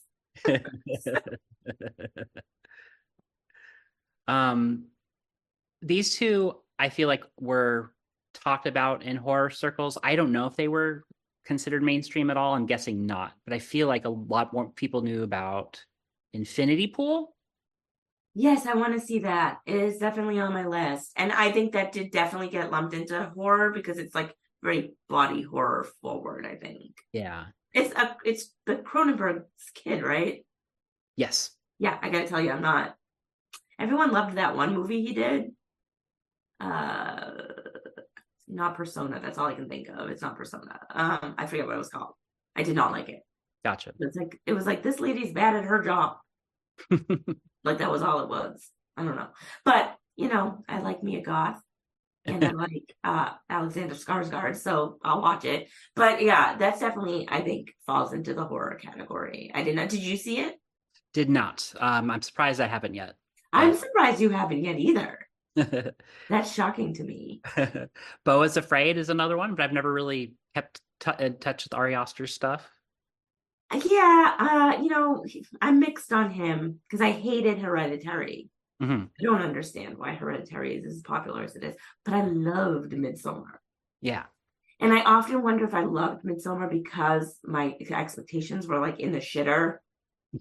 Um 4.27 4.85
these 5.81 6.17
two 6.17 6.55
I 6.79 6.89
feel 6.89 7.07
like 7.07 7.23
were 7.39 7.93
talked 8.33 8.67
about 8.67 9.03
in 9.03 9.17
horror 9.17 9.49
circles. 9.49 9.97
I 10.03 10.15
don't 10.15 10.31
know 10.31 10.45
if 10.45 10.55
they 10.55 10.67
were 10.67 11.03
considered 11.45 11.81
mainstream 11.81 12.29
at 12.29 12.37
all. 12.37 12.53
I'm 12.53 12.65
guessing 12.65 13.05
not, 13.05 13.33
but 13.45 13.53
I 13.53 13.59
feel 13.59 13.87
like 13.87 14.05
a 14.05 14.09
lot 14.09 14.53
more 14.53 14.69
people 14.69 15.01
knew 15.01 15.23
about 15.23 15.83
Infinity 16.33 16.87
Pool. 16.87 17.35
Yes, 18.35 18.67
I 18.67 18.75
want 18.75 18.93
to 18.93 19.03
see 19.03 19.19
that. 19.19 19.59
It 19.65 19.75
is 19.75 19.97
definitely 19.97 20.39
on 20.39 20.53
my 20.53 20.67
list. 20.67 21.11
And 21.15 21.31
I 21.31 21.51
think 21.51 21.71
that 21.71 21.91
did 21.91 22.11
definitely 22.11 22.49
get 22.49 22.69
lumped 22.69 22.93
into 22.93 23.31
horror 23.33 23.71
because 23.71 23.97
it's 23.97 24.13
like 24.13 24.35
very 24.61 24.91
body 25.09 25.41
horror 25.41 25.87
forward, 26.01 26.45
I 26.45 26.55
think. 26.55 26.91
Yeah. 27.13 27.45
It's 27.73 27.93
a 27.95 28.15
it's 28.23 28.53
the 28.67 28.75
Cronenberg's 28.75 29.45
kid, 29.73 30.03
right? 30.03 30.45
Yes. 31.15 31.51
Yeah, 31.79 31.97
I 32.01 32.09
gotta 32.09 32.27
tell 32.27 32.41
you, 32.41 32.51
I'm 32.51 32.61
not. 32.61 32.95
Everyone 33.79 34.11
loved 34.11 34.37
that 34.37 34.55
one 34.55 34.73
movie 34.73 35.05
he 35.05 35.13
did. 35.13 35.51
Uh, 36.59 37.31
not 38.47 38.75
Persona. 38.75 39.19
That's 39.21 39.37
all 39.37 39.47
I 39.47 39.53
can 39.53 39.69
think 39.69 39.89
of. 39.89 40.09
It's 40.09 40.21
not 40.21 40.35
Persona. 40.37 40.79
Um, 40.93 41.35
I 41.37 41.45
forget 41.45 41.65
what 41.67 41.75
it 41.75 41.79
was 41.79 41.89
called. 41.89 42.13
I 42.55 42.63
did 42.63 42.75
not 42.75 42.91
like 42.91 43.09
it. 43.09 43.19
Gotcha. 43.63 43.91
It's 43.99 44.15
like 44.15 44.39
it 44.45 44.53
was 44.53 44.65
like 44.65 44.81
this 44.81 44.99
lady's 44.99 45.33
bad 45.33 45.55
at 45.55 45.65
her 45.65 45.83
job. 45.83 46.17
like 47.63 47.79
that 47.79 47.91
was 47.91 48.01
all 48.01 48.21
it 48.21 48.29
was. 48.29 48.71
I 48.95 49.03
don't 49.03 49.15
know, 49.15 49.27
but 49.65 49.95
you 50.15 50.27
know, 50.27 50.63
I 50.67 50.79
like 50.79 51.03
Mia 51.03 51.21
Goth, 51.21 51.61
and 52.25 52.43
I 52.43 52.51
like 52.53 52.95
uh 53.03 53.29
Alexander 53.49 53.93
Skarsgård, 53.93 54.55
so 54.55 54.97
I'll 55.03 55.21
watch 55.21 55.45
it. 55.45 55.69
But 55.95 56.21
yeah, 56.21 56.55
that's 56.57 56.79
definitely 56.79 57.27
I 57.29 57.41
think 57.41 57.73
falls 57.85 58.13
into 58.13 58.33
the 58.33 58.45
horror 58.45 58.75
category. 58.81 59.51
I 59.53 59.63
did 59.63 59.75
not. 59.75 59.89
Did 59.89 60.01
you 60.01 60.17
see 60.17 60.39
it? 60.39 60.55
Did 61.13 61.29
not. 61.29 61.73
Um, 61.79 62.09
I'm 62.09 62.21
surprised 62.21 62.61
I 62.61 62.67
haven't 62.67 62.93
yet. 62.95 63.15
I'm 63.57 63.73
surprised 63.75 64.21
you 64.21 64.29
haven't 64.29 64.63
yet 64.63 64.79
either. 64.79 65.19
That's 66.29 66.53
shocking 66.53 66.93
to 66.95 67.03
me. 67.03 67.41
Beau's 68.25 68.57
Afraid 68.57 68.97
is 68.97 69.09
another 69.09 69.37
one, 69.37 69.55
but 69.55 69.63
I've 69.63 69.73
never 69.73 69.91
really 69.91 70.35
kept 70.53 70.79
t- 70.99 71.11
in 71.19 71.37
touch 71.37 71.65
with 71.65 71.73
Ari 71.73 71.95
Aster's 71.95 72.33
stuff. 72.33 72.69
Yeah, 73.73 74.35
uh, 74.39 74.81
you 74.81 74.89
know, 74.89 75.25
I'm 75.61 75.79
mixed 75.79 76.13
on 76.13 76.31
him 76.31 76.79
because 76.87 77.01
I 77.01 77.11
hated 77.11 77.59
Hereditary. 77.59 78.49
hmm 78.79 79.03
I 79.19 79.23
don't 79.23 79.41
understand 79.41 79.97
why 79.97 80.13
Hereditary 80.13 80.77
is 80.77 80.85
as 80.85 81.01
popular 81.01 81.43
as 81.43 81.55
it 81.55 81.63
is, 81.63 81.75
but 82.05 82.13
I 82.13 82.21
loved 82.23 82.91
Midsommar. 82.93 83.57
Yeah. 84.01 84.23
And 84.79 84.93
I 84.93 85.01
often 85.01 85.41
wonder 85.41 85.65
if 85.65 85.73
I 85.73 85.83
loved 85.83 86.23
Midsommar 86.23 86.69
because 86.69 87.39
my 87.43 87.75
expectations 87.89 88.67
were 88.67 88.79
like 88.79 88.99
in 88.99 89.11
the 89.11 89.19
shitter 89.19 89.77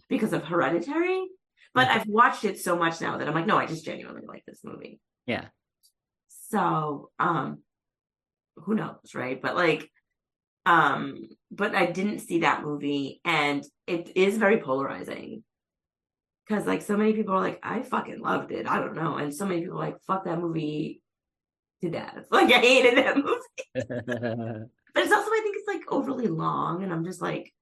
because 0.08 0.32
of 0.32 0.44
Hereditary. 0.44 1.26
But 1.76 1.88
I've 1.88 2.06
watched 2.06 2.46
it 2.46 2.58
so 2.58 2.74
much 2.74 3.02
now 3.02 3.18
that 3.18 3.28
I'm 3.28 3.34
like, 3.34 3.46
no, 3.46 3.58
I 3.58 3.66
just 3.66 3.84
genuinely 3.84 4.22
like 4.26 4.44
this 4.46 4.60
movie. 4.64 4.98
Yeah. 5.26 5.44
So, 6.48 7.10
um, 7.18 7.58
who 8.56 8.74
knows, 8.74 9.14
right? 9.14 9.40
But 9.40 9.56
like, 9.56 9.90
um, 10.64 11.28
but 11.50 11.74
I 11.74 11.84
didn't 11.84 12.20
see 12.20 12.40
that 12.40 12.62
movie, 12.62 13.20
and 13.26 13.62
it 13.86 14.16
is 14.16 14.38
very 14.38 14.58
polarizing. 14.58 15.44
Cause 16.48 16.64
like 16.64 16.80
so 16.80 16.96
many 16.96 17.12
people 17.12 17.34
are 17.34 17.40
like, 17.40 17.60
I 17.62 17.82
fucking 17.82 18.20
loved 18.20 18.52
it. 18.52 18.66
I 18.66 18.78
don't 18.78 18.94
know. 18.94 19.16
And 19.16 19.34
so 19.34 19.44
many 19.44 19.60
people 19.60 19.76
are 19.76 19.86
like, 19.86 20.00
fuck 20.06 20.24
that 20.24 20.40
movie 20.40 21.02
to 21.82 21.90
death. 21.90 22.24
Like 22.30 22.52
I 22.52 22.58
hated 22.58 22.96
that 22.96 23.16
movie. 23.16 24.70
But 24.94 25.02
it's 25.04 25.12
also 25.12 25.28
I 25.28 25.40
think 25.42 25.56
it's 25.58 25.68
like 25.68 25.92
overly 25.92 26.26
long, 26.26 26.82
and 26.82 26.90
I'm 26.90 27.04
just 27.04 27.20
like, 27.20 27.52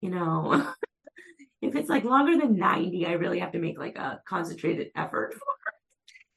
you 0.00 0.08
know, 0.08 0.72
if 1.64 1.74
it's 1.76 1.88
like 1.88 2.04
longer 2.04 2.36
than 2.36 2.56
90, 2.56 3.06
I 3.06 3.12
really 3.12 3.38
have 3.38 3.52
to 3.52 3.58
make 3.58 3.78
like 3.78 3.96
a 3.96 4.20
concentrated 4.26 4.88
effort. 4.96 5.34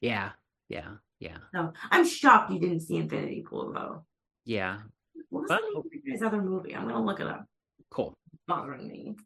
yeah. 0.00 0.30
Yeah. 0.68 0.88
Yeah. 1.20 1.38
So 1.54 1.72
I'm 1.90 2.06
shocked 2.06 2.52
you 2.52 2.60
didn't 2.60 2.80
see 2.80 2.96
Infinity 2.96 3.44
Pool 3.48 3.72
though. 3.72 4.04
Yeah. 4.44 4.78
What 5.30 5.42
was 5.42 5.48
But- 5.48 5.60
the 5.62 5.66
name 5.68 5.76
of 5.78 5.84
his 6.12 6.22
other 6.22 6.42
movie? 6.42 6.74
I'm 6.76 6.86
gonna 6.88 7.04
look 7.04 7.20
it 7.20 7.26
up. 7.26 7.44
Cool. 7.90 8.14
It's 8.32 8.42
bothering 8.46 8.86
me. 8.86 9.16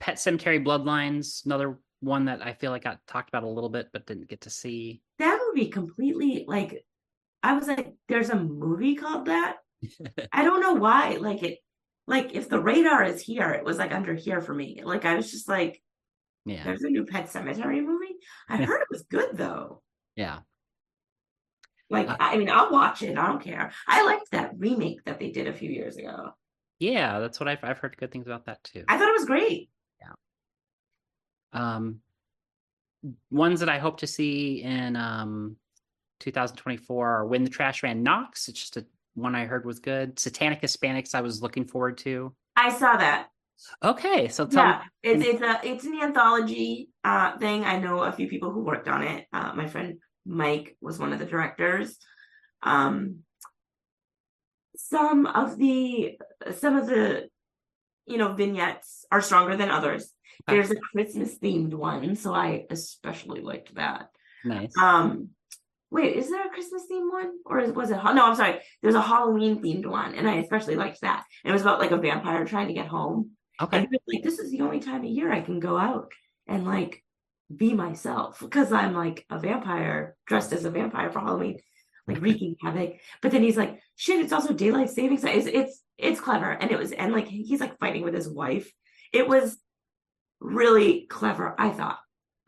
Pet 0.00 0.16
Sematary 0.16 0.64
Bloodlines, 0.64 1.44
another 1.46 1.78
one 2.00 2.24
that 2.26 2.44
I 2.44 2.54
feel 2.54 2.70
like 2.70 2.84
got 2.84 2.98
talked 3.06 3.28
about 3.28 3.42
a 3.42 3.48
little 3.48 3.68
bit, 3.68 3.88
but 3.92 4.06
didn't 4.06 4.28
get 4.28 4.40
to 4.42 4.50
see. 4.50 5.02
That 5.18 5.38
movie 5.46 5.68
completely 5.68 6.44
like 6.48 6.84
I 7.42 7.54
was 7.54 7.68
like, 7.68 7.94
there's 8.08 8.30
a 8.30 8.36
movie 8.36 8.94
called 8.96 9.26
that. 9.26 9.56
I 10.32 10.44
don't 10.44 10.60
know 10.60 10.74
why. 10.74 11.16
Like 11.20 11.42
it 11.42 11.58
like 12.10 12.34
if 12.34 12.48
the 12.48 12.60
radar 12.60 13.04
is 13.04 13.22
here, 13.22 13.50
it 13.52 13.64
was 13.64 13.78
like 13.78 13.92
under 13.92 14.14
here 14.14 14.40
for 14.42 14.52
me. 14.52 14.82
Like 14.84 15.04
I 15.04 15.14
was 15.14 15.30
just 15.30 15.48
like, 15.48 15.80
Yeah. 16.44 16.64
there's 16.64 16.82
a 16.82 16.90
new 16.90 17.04
Pet 17.06 17.28
Sematary 17.28 17.82
movie. 17.84 18.16
I 18.48 18.56
heard 18.58 18.80
it 18.82 18.88
was 18.90 19.02
good 19.02 19.30
though. 19.36 19.80
Yeah. 20.16 20.40
Like 21.88 22.08
Uh, 22.08 22.16
I 22.18 22.36
mean, 22.36 22.50
I'll 22.50 22.70
watch 22.72 23.02
it. 23.02 23.16
I 23.16 23.26
don't 23.28 23.42
care. 23.42 23.72
I 23.86 24.04
liked 24.04 24.32
that 24.32 24.52
remake 24.58 25.04
that 25.04 25.20
they 25.20 25.30
did 25.30 25.46
a 25.46 25.52
few 25.52 25.70
years 25.70 25.96
ago. 25.96 26.32
Yeah. 26.80 27.20
That's 27.20 27.38
what 27.38 27.48
I've, 27.48 27.62
I've 27.62 27.78
heard 27.78 27.96
good 27.96 28.10
things 28.10 28.26
about 28.26 28.46
that 28.46 28.62
too. 28.64 28.84
I 28.88 28.98
thought 28.98 29.08
it 29.08 29.18
was 29.18 29.26
great. 29.26 29.70
Yeah. 30.00 30.14
Um, 31.52 32.00
ones 33.30 33.60
that 33.60 33.68
I 33.68 33.78
hope 33.78 33.98
to 34.00 34.06
see 34.06 34.62
in 34.62 34.96
um 34.96 35.56
2024 36.20 37.08
are 37.08 37.26
When 37.26 37.44
the 37.44 37.50
Trash 37.50 37.82
Man 37.82 38.02
Knocks. 38.02 38.48
It's 38.48 38.60
just 38.60 38.76
a 38.76 38.84
one 39.20 39.34
I 39.34 39.44
heard 39.44 39.64
was 39.64 39.78
good. 39.78 40.18
Satanic 40.18 40.60
Hispanics 40.62 41.14
I 41.14 41.20
was 41.20 41.42
looking 41.42 41.64
forward 41.64 41.98
to. 41.98 42.34
I 42.56 42.70
saw 42.70 42.96
that. 42.96 43.28
Okay, 43.84 44.28
so 44.28 44.46
tell 44.46 44.64
yeah, 44.64 44.82
me. 45.04 45.10
it's 45.10 45.24
it's 45.26 45.42
a 45.42 45.60
it's 45.62 45.84
an 45.84 46.00
anthology 46.02 46.88
uh 47.04 47.36
thing. 47.38 47.64
I 47.64 47.78
know 47.78 48.00
a 48.00 48.12
few 48.12 48.28
people 48.28 48.50
who 48.50 48.64
worked 48.64 48.88
on 48.88 49.02
it. 49.02 49.26
Uh, 49.32 49.52
my 49.54 49.66
friend 49.66 49.98
Mike 50.24 50.76
was 50.80 50.98
one 50.98 51.12
of 51.12 51.18
the 51.18 51.26
directors. 51.26 51.98
Um, 52.62 53.20
some 54.76 55.26
of 55.26 55.58
the 55.58 56.18
some 56.56 56.76
of 56.76 56.86
the 56.86 57.28
you 58.06 58.16
know 58.16 58.32
vignettes 58.32 59.04
are 59.12 59.20
stronger 59.20 59.56
than 59.56 59.70
others. 59.70 60.10
There's 60.46 60.70
a 60.70 60.76
Christmas 60.76 61.38
themed 61.38 61.74
one, 61.74 62.16
so 62.16 62.34
I 62.34 62.66
especially 62.70 63.40
liked 63.42 63.74
that. 63.74 64.08
Nice. 64.44 64.76
Um, 64.76 65.30
wait, 65.90 66.16
is 66.16 66.30
there 66.30 66.46
a 66.46 66.50
Christmas 66.50 66.86
themed 66.90 67.10
one, 67.12 67.32
or 67.44 67.60
is- 67.60 67.72
was 67.72 67.90
it? 67.90 67.96
No, 67.96 68.26
I'm 68.26 68.36
sorry. 68.36 68.60
There's 68.82 68.94
a 68.94 69.02
Halloween 69.02 69.62
themed 69.62 69.86
one, 69.86 70.14
and 70.14 70.28
I 70.28 70.36
especially 70.36 70.76
liked 70.76 71.00
that. 71.00 71.24
It 71.44 71.52
was 71.52 71.62
about 71.62 71.80
like 71.80 71.90
a 71.90 71.96
vampire 71.96 72.44
trying 72.44 72.68
to 72.68 72.74
get 72.74 72.86
home. 72.86 73.30
Okay. 73.60 73.78
And 73.78 73.88
was 73.90 74.00
like, 74.06 74.22
this 74.22 74.38
is 74.38 74.50
the 74.50 74.60
only 74.62 74.80
time 74.80 75.04
of 75.04 75.10
year 75.10 75.32
I 75.32 75.40
can 75.42 75.60
go 75.60 75.76
out 75.76 76.10
and 76.46 76.64
like 76.64 77.02
be 77.54 77.74
myself 77.74 78.38
because 78.40 78.72
I'm 78.72 78.94
like 78.94 79.26
a 79.28 79.38
vampire 79.38 80.16
dressed 80.26 80.52
as 80.52 80.64
a 80.64 80.70
vampire 80.70 81.10
for 81.10 81.20
Halloween, 81.20 81.58
like 82.06 82.22
wreaking 82.22 82.56
havoc. 82.62 82.94
But 83.20 83.32
then 83.32 83.42
he's 83.42 83.56
like, 83.56 83.80
shit, 83.96 84.20
it's 84.20 84.32
also 84.32 84.54
daylight 84.54 84.90
savings. 84.90 85.24
It's 85.24 85.46
it's 85.46 85.82
it's 85.98 86.20
clever, 86.20 86.50
and 86.50 86.70
it 86.70 86.78
was 86.78 86.92
and 86.92 87.12
like 87.12 87.26
he's 87.26 87.60
like 87.60 87.78
fighting 87.78 88.02
with 88.02 88.14
his 88.14 88.28
wife. 88.28 88.70
It 89.12 89.28
was 89.28 89.58
really 90.40 91.06
clever. 91.10 91.54
I 91.58 91.70
thought. 91.70 91.98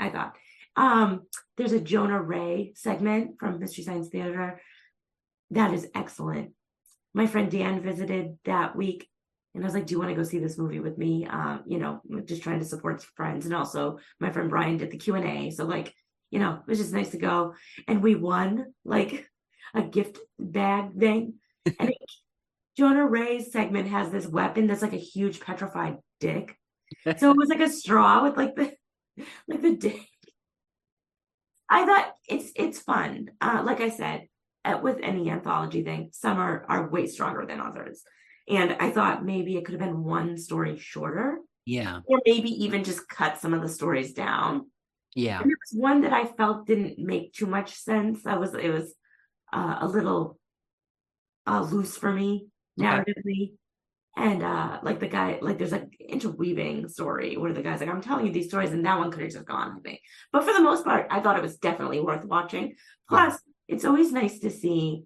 I 0.00 0.08
thought. 0.08 0.34
Um, 0.76 1.22
there's 1.56 1.72
a 1.72 1.80
Jonah 1.80 2.20
Ray 2.20 2.72
segment 2.74 3.36
from 3.38 3.58
Mystery 3.58 3.84
Science 3.84 4.08
Theater 4.08 4.60
that 5.50 5.74
is 5.74 5.86
excellent. 5.94 6.52
My 7.14 7.26
friend 7.26 7.50
Dan 7.50 7.82
visited 7.82 8.38
that 8.44 8.74
week 8.74 9.06
and 9.54 9.62
I 9.62 9.66
was 9.66 9.74
like, 9.74 9.86
"Do 9.86 9.92
you 9.92 9.98
want 9.98 10.10
to 10.10 10.16
go 10.16 10.22
see 10.22 10.38
this 10.38 10.58
movie 10.58 10.80
with 10.80 10.96
me?" 10.96 11.26
Um, 11.26 11.62
you 11.66 11.78
know, 11.78 12.00
just 12.24 12.42
trying 12.42 12.60
to 12.60 12.64
support 12.64 13.02
friends, 13.16 13.44
and 13.44 13.54
also 13.54 13.98
my 14.18 14.30
friend 14.30 14.48
Brian 14.48 14.78
did 14.78 14.90
the 14.90 14.96
Q 14.96 15.14
and 15.14 15.26
A, 15.26 15.50
so 15.50 15.64
like, 15.64 15.94
you 16.30 16.38
know, 16.38 16.54
it 16.54 16.66
was 16.66 16.78
just 16.78 16.92
nice 16.92 17.10
to 17.10 17.18
go, 17.18 17.54
and 17.86 18.02
we 18.02 18.14
won 18.14 18.72
like 18.84 19.26
a 19.74 19.82
gift 19.82 20.18
bag 20.38 20.98
thing, 20.98 21.34
and 21.66 21.90
it, 21.90 21.98
Jonah 22.76 23.06
Ray's 23.06 23.52
segment 23.52 23.88
has 23.88 24.10
this 24.10 24.26
weapon 24.26 24.66
that's 24.66 24.82
like 24.82 24.94
a 24.94 24.96
huge 24.96 25.40
petrified 25.40 25.98
dick, 26.18 26.56
so 27.18 27.30
it 27.30 27.36
was 27.36 27.50
like 27.50 27.60
a 27.60 27.68
straw 27.68 28.24
with 28.24 28.36
like 28.36 28.56
the 28.56 28.72
like 29.48 29.60
the 29.60 29.76
dick. 29.76 30.08
I 31.72 31.86
thought 31.86 32.14
it's 32.28 32.52
it's 32.54 32.78
fun. 32.78 33.30
Uh, 33.40 33.62
like 33.64 33.80
I 33.80 33.88
said, 33.88 34.28
uh, 34.64 34.78
with 34.82 34.98
any 35.02 35.30
anthology 35.30 35.82
thing, 35.82 36.10
some 36.12 36.38
are 36.38 36.64
are 36.68 36.88
way 36.90 37.06
stronger 37.06 37.46
than 37.46 37.60
others. 37.60 38.02
And 38.48 38.76
I 38.78 38.90
thought 38.90 39.24
maybe 39.24 39.56
it 39.56 39.64
could 39.64 39.74
have 39.76 39.80
been 39.88 40.04
one 40.04 40.36
story 40.36 40.76
shorter, 40.78 41.38
Yeah. 41.64 42.00
or 42.04 42.20
maybe 42.26 42.50
even 42.64 42.84
just 42.84 43.08
cut 43.08 43.38
some 43.38 43.54
of 43.54 43.62
the 43.62 43.68
stories 43.68 44.12
down. 44.12 44.70
Yeah. 45.14 45.40
And 45.40 45.48
there 45.48 45.56
was 45.64 45.80
one 45.80 46.02
that 46.02 46.12
I 46.12 46.24
felt 46.26 46.66
didn't 46.66 46.98
make 46.98 47.32
too 47.32 47.46
much 47.46 47.70
sense. 47.74 48.26
I 48.26 48.36
was 48.36 48.54
it 48.54 48.70
was 48.70 48.94
uh, 49.52 49.76
a 49.80 49.88
little 49.88 50.38
uh, 51.46 51.62
loose 51.62 51.96
for 51.96 52.12
me 52.12 52.48
narratively. 52.78 53.54
And 54.16 54.42
uh 54.42 54.78
like 54.82 55.00
the 55.00 55.08
guy, 55.08 55.38
like 55.40 55.58
there's 55.58 55.72
like 55.72 55.88
interweaving 56.00 56.88
story 56.88 57.36
where 57.36 57.52
the 57.52 57.62
guy's 57.62 57.80
like, 57.80 57.88
I'm 57.88 58.02
telling 58.02 58.26
you 58.26 58.32
these 58.32 58.48
stories, 58.48 58.72
and 58.72 58.84
that 58.84 58.98
one 58.98 59.10
could 59.10 59.22
have 59.22 59.32
just 59.32 59.46
gone, 59.46 59.80
I 59.84 59.88
me 59.88 60.00
But 60.32 60.44
for 60.44 60.52
the 60.52 60.60
most 60.60 60.84
part, 60.84 61.06
I 61.10 61.20
thought 61.20 61.38
it 61.38 61.42
was 61.42 61.58
definitely 61.58 62.00
worth 62.00 62.24
watching. 62.24 62.74
Plus, 63.08 63.38
it's 63.68 63.84
always 63.84 64.12
nice 64.12 64.40
to 64.40 64.50
see 64.50 65.04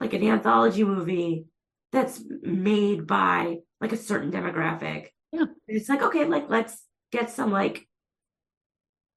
like 0.00 0.12
an 0.12 0.22
anthology 0.22 0.84
movie 0.84 1.46
that's 1.92 2.22
made 2.42 3.06
by 3.06 3.58
like 3.80 3.92
a 3.92 3.96
certain 3.96 4.30
demographic. 4.30 5.08
Yeah. 5.32 5.46
It's 5.66 5.88
like, 5.88 6.02
okay, 6.02 6.24
like 6.24 6.48
let's 6.48 6.82
get 7.12 7.30
some 7.30 7.50
like 7.50 7.87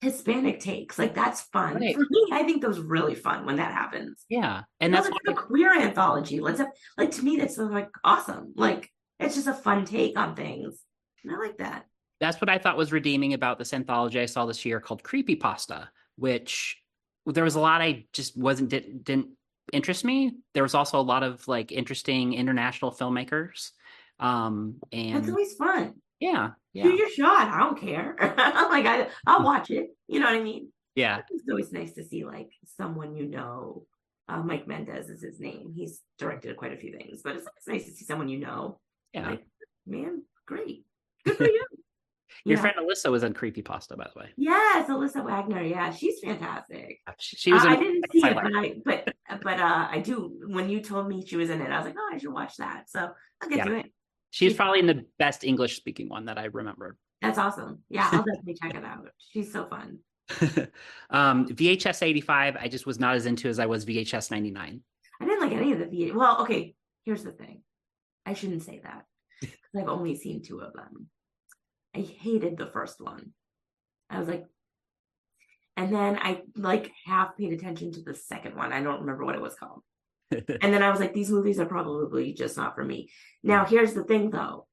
Hispanic 0.02 0.60
takes. 0.60 0.98
Like 0.98 1.14
that's 1.14 1.42
fun. 1.42 1.76
Right. 1.76 1.94
For 1.94 2.02
me, 2.10 2.28
I 2.32 2.44
think 2.44 2.62
those 2.62 2.80
really 2.80 3.16
fun 3.16 3.46
when 3.46 3.58
that 3.58 3.72
happens. 3.74 4.26
Yeah. 4.30 4.64
And 4.80 4.94
that's 4.94 5.08
have 5.08 5.18
a 5.28 5.34
queer 5.34 5.80
anthology. 5.80 6.40
Let's 6.40 6.60
have 6.60 6.70
like 6.98 7.12
to 7.12 7.24
me 7.24 7.38
that's 7.38 7.58
like 7.58 7.90
awesome. 8.04 8.54
Like 8.56 8.90
it's 9.20 9.36
just 9.36 9.48
a 9.48 9.54
fun 9.54 9.86
take 9.86 10.18
on 10.18 10.36
things. 10.36 10.80
And 11.24 11.34
I 11.34 11.38
like 11.38 11.58
that. 11.60 11.86
that's 12.20 12.42
what 12.42 12.50
I 12.50 12.58
thought 12.58 12.78
was 12.78 12.92
redeeming 12.92 13.34
about 13.34 13.60
this 13.60 13.74
anthology 13.74 14.20
I 14.20 14.26
saw 14.26 14.46
this 14.48 14.66
year 14.66 14.80
called 14.80 15.04
Creepy 15.04 15.36
Pasta, 15.36 15.90
which 16.16 16.78
there 17.28 17.44
was 17.44 17.56
a 17.56 17.60
lot 17.60 17.82
I 17.82 18.08
just 18.12 18.36
wasn't 18.36 18.70
didn't, 18.70 19.04
didn't 19.04 19.28
interest 19.72 20.04
me. 20.04 20.32
There 20.56 20.64
was 20.64 20.74
also 20.74 21.00
a 21.00 21.02
lot 21.02 21.22
of 21.22 21.48
like 21.48 21.72
interesting 21.72 22.34
international 22.34 22.92
filmmakers. 22.92 23.70
Um, 24.20 24.78
and 24.92 25.16
That's 25.16 25.30
always 25.30 25.54
fun. 25.54 25.94
yeah, 26.20 26.52
yeah, 26.74 26.84
Shoot 26.84 26.98
your 27.00 27.10
shot. 27.10 27.48
I 27.50 27.60
don't 27.60 27.80
care. 27.80 28.16
I'm 28.20 28.70
like 28.72 28.86
I, 28.86 29.08
I'll 29.26 29.44
watch 29.44 29.70
it. 29.70 29.90
You 30.08 30.20
know 30.20 30.28
what 30.28 30.36
I 30.36 30.44
mean? 30.44 30.72
yeah, 30.96 31.22
It's 31.30 31.44
always 31.50 31.72
nice 31.72 31.94
to 31.94 32.04
see 32.04 32.24
like 32.26 32.50
someone 32.78 33.16
you 33.16 33.26
know. 33.28 33.86
Uh, 34.30 34.42
Mike 34.44 34.66
Mendez 34.68 35.10
is 35.10 35.22
his 35.22 35.40
name. 35.42 35.74
He's 35.76 36.00
directed 36.18 36.56
quite 36.56 36.72
a 36.72 36.78
few 36.78 36.96
things, 36.96 37.22
but 37.24 37.36
it's, 37.36 37.46
it's 37.58 37.68
nice 37.68 37.86
to 37.86 37.92
see 37.92 38.06
someone 38.06 38.30
you 38.30 38.40
know. 38.40 38.80
yeah. 39.14 39.30
Like, 39.32 39.46
man, 39.86 40.24
great. 40.46 40.86
Good 41.26 41.36
for 41.38 41.44
you. 41.48 41.66
Your 42.46 42.56
Yeah. 42.58 42.62
friend 42.62 42.76
Alyssa 42.80 43.12
was 43.12 43.24
in 43.24 43.34
Creepy 43.34 43.62
Pasta, 43.62 43.98
by 43.98 44.08
the 44.14 44.20
way. 44.22 44.30
Yes, 44.38 44.90
Alyssa 44.90 45.26
Wagner. 45.26 45.62
Yeah, 45.64 45.92
she's 45.92 46.20
fantastic. 46.24 47.02
She, 47.20 47.36
she 47.36 47.52
was 47.52 47.66
Uh, 47.66 47.70
I 47.70 47.76
didn't 47.76 48.06
see 48.12 48.20
it, 48.26 48.36
but 48.36 48.46
I 48.56 48.76
but 48.86 49.14
but 49.44 49.60
uh 49.60 49.88
I 49.92 50.00
do 50.00 50.40
when 50.48 50.70
you 50.70 50.80
told 50.82 51.10
me 51.10 51.26
she 51.26 51.36
was 51.36 51.50
in 51.50 51.62
it, 51.62 51.70
I 51.70 51.78
was 51.78 51.86
like, 51.88 51.96
oh, 51.98 52.10
I 52.14 52.18
should 52.18 52.32
watch 52.32 52.56
that. 52.58 52.90
So 52.90 53.10
I'll 53.42 53.50
get 53.50 53.58
Yeah. 53.58 53.66
to 53.66 53.74
it. 53.80 53.86
She's 54.32 54.54
probably 54.54 54.80
in 54.80 54.88
the 54.88 55.06
best 55.20 55.44
English 55.44 55.76
speaking 55.76 56.10
one 56.10 56.26
that 56.26 56.38
I 56.38 56.46
remember. 56.46 56.98
That's 57.22 57.38
awesome. 57.38 57.80
Yeah, 57.90 58.10
I'll 58.12 58.24
definitely 58.24 58.56
check 58.62 58.74
it 58.74 58.84
out. 58.84 59.08
She's 59.32 59.52
so 59.52 59.66
fun. 59.66 60.00
um, 61.10 61.48
VHS 61.48 62.02
85, 62.02 62.56
I 62.56 62.68
just 62.68 62.86
was 62.86 63.00
not 63.00 63.16
as 63.16 63.26
into 63.26 63.50
as 63.50 63.60
I 63.60 63.66
was 63.66 63.86
VHS 63.86 64.32
99. 64.32 64.82
I 65.20 65.26
didn't 65.26 65.42
like 65.42 65.52
any 65.52 65.74
of 65.74 65.80
the 65.80 65.86
V. 65.86 66.12
Well, 66.14 66.42
okay. 66.42 66.74
Here's 67.06 67.24
the 67.24 67.32
thing. 67.32 67.62
I 68.26 68.34
shouldn't 68.34 68.64
say 68.64 68.80
that 68.84 69.04
because 69.42 69.58
I've 69.78 69.90
only 69.90 70.16
seen 70.16 70.42
two 70.42 70.62
of 70.62 70.74
them. 70.74 71.08
I 71.96 72.00
hated 72.00 72.58
the 72.58 72.68
first 72.68 73.02
one. 73.02 73.34
I 74.10 74.20
was 74.20 74.28
like, 74.28 74.46
and 75.76 75.94
then 75.94 76.18
I 76.22 76.44
like 76.56 76.92
half 77.06 77.38
paid 77.38 77.54
attention 77.54 77.92
to 77.94 78.02
the 78.02 78.14
second 78.14 78.56
one. 78.56 78.72
I 78.72 78.82
don't 78.82 79.02
remember 79.02 79.26
what 79.26 79.36
it 79.36 79.42
was 79.42 79.56
called. 79.56 79.84
And 80.62 80.74
then 80.74 80.82
I 80.84 80.90
was 80.90 81.00
like, 81.00 81.14
these 81.14 81.30
movies 81.32 81.60
are 81.60 81.66
probably 81.66 82.34
just 82.34 82.58
not 82.58 82.76
for 82.76 82.84
me. 82.84 83.10
Now, 83.44 83.66
here's 83.66 83.94
the 83.94 84.04
thing 84.04 84.30
though, 84.30 84.68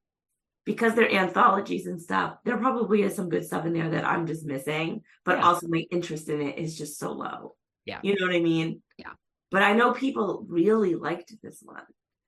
because 0.64 0.94
they're 0.94 1.10
anthologies 1.12 1.86
and 1.86 2.00
stuff, 2.00 2.36
there 2.44 2.56
probably 2.58 3.02
is 3.02 3.14
some 3.16 3.28
good 3.28 3.44
stuff 3.44 3.66
in 3.66 3.72
there 3.72 3.90
that 3.90 4.04
I'm 4.04 4.26
just 4.26 4.44
missing, 4.46 5.02
but 5.24 5.38
Yeah. 5.38 5.44
also 5.44 5.66
my 5.68 5.84
interest 5.90 6.28
in 6.28 6.40
it 6.40 6.58
is 6.58 6.76
just 6.76 6.98
so 6.98 7.12
low. 7.12 7.56
Yeah. 7.86 8.00
You 8.02 8.14
know 8.18 8.26
what 8.26 8.36
I 8.36 8.40
mean? 8.40 8.82
Yeah. 8.98 9.12
But 9.50 9.62
I 9.62 9.72
know 9.72 9.92
people 9.92 10.44
really 10.48 10.94
liked 10.94 11.32
this 11.42 11.60
one. 11.62 11.78
I 11.78 11.84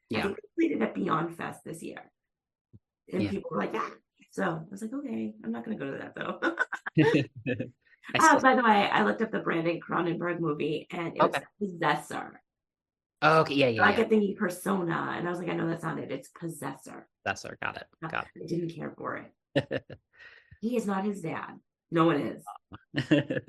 Yeah. 0.09 0.23
think 0.23 0.37
they 0.37 0.69
played 0.69 0.77
it 0.77 0.83
at 0.83 0.95
Beyond 0.95 1.37
Fest 1.37 1.65
this 1.65 1.83
year. 1.83 2.11
And 3.13 3.23
Yeah. 3.23 3.31
people 3.31 3.51
were 3.53 3.59
like, 3.59 3.73
ah. 3.75 3.91
So 4.33 4.45
I 4.45 4.63
was 4.71 4.81
like, 4.81 4.93
okay, 4.93 5.35
I'm 5.45 5.53
not 5.53 5.65
going 5.65 5.77
to 5.77 5.85
go 5.85 5.91
to 5.91 5.99
that 5.99 6.15
though. 6.15 6.41
Oh, 8.19 8.41
by 8.43 8.57
the 8.57 8.63
way, 8.63 8.89
I 8.91 9.05
looked 9.05 9.23
up 9.23 9.31
the 9.31 9.39
Brandon 9.41 9.79
Cronenberg 9.81 10.41
movie 10.41 10.89
and 10.91 11.13
it's 11.15 11.23
Okay. 11.23 11.43
Possessor. 11.61 12.41
Oh, 13.23 13.41
okay, 13.41 13.55
yeah, 13.55 13.69
yeah, 13.69 13.83
I 13.83 13.91
yeah. 13.91 13.97
kept 13.97 14.11
thinking 14.11 14.37
persona, 14.37 15.15
and 15.17 15.27
I 15.27 15.31
was 15.31 15.39
like, 15.39 15.49
I 15.49 15.55
know 15.55 15.69
that's 15.69 15.83
not 15.83 15.99
it. 15.99 16.11
It's 16.11 16.29
possessor. 16.29 17.07
That's 17.25 17.43
her. 17.43 17.59
Got 17.63 17.77
it. 17.77 17.87
Got 18.11 18.27
I 18.37 18.47
didn't 18.47 18.71
care 18.71 18.93
for 18.97 19.17
it. 19.17 19.33
it. 19.55 19.85
He 20.63 20.77
is 20.77 20.87
not 20.87 21.07
his 21.07 21.23
dad. 21.23 21.59
No 21.91 22.05
one 22.05 22.21
is. 22.97 23.09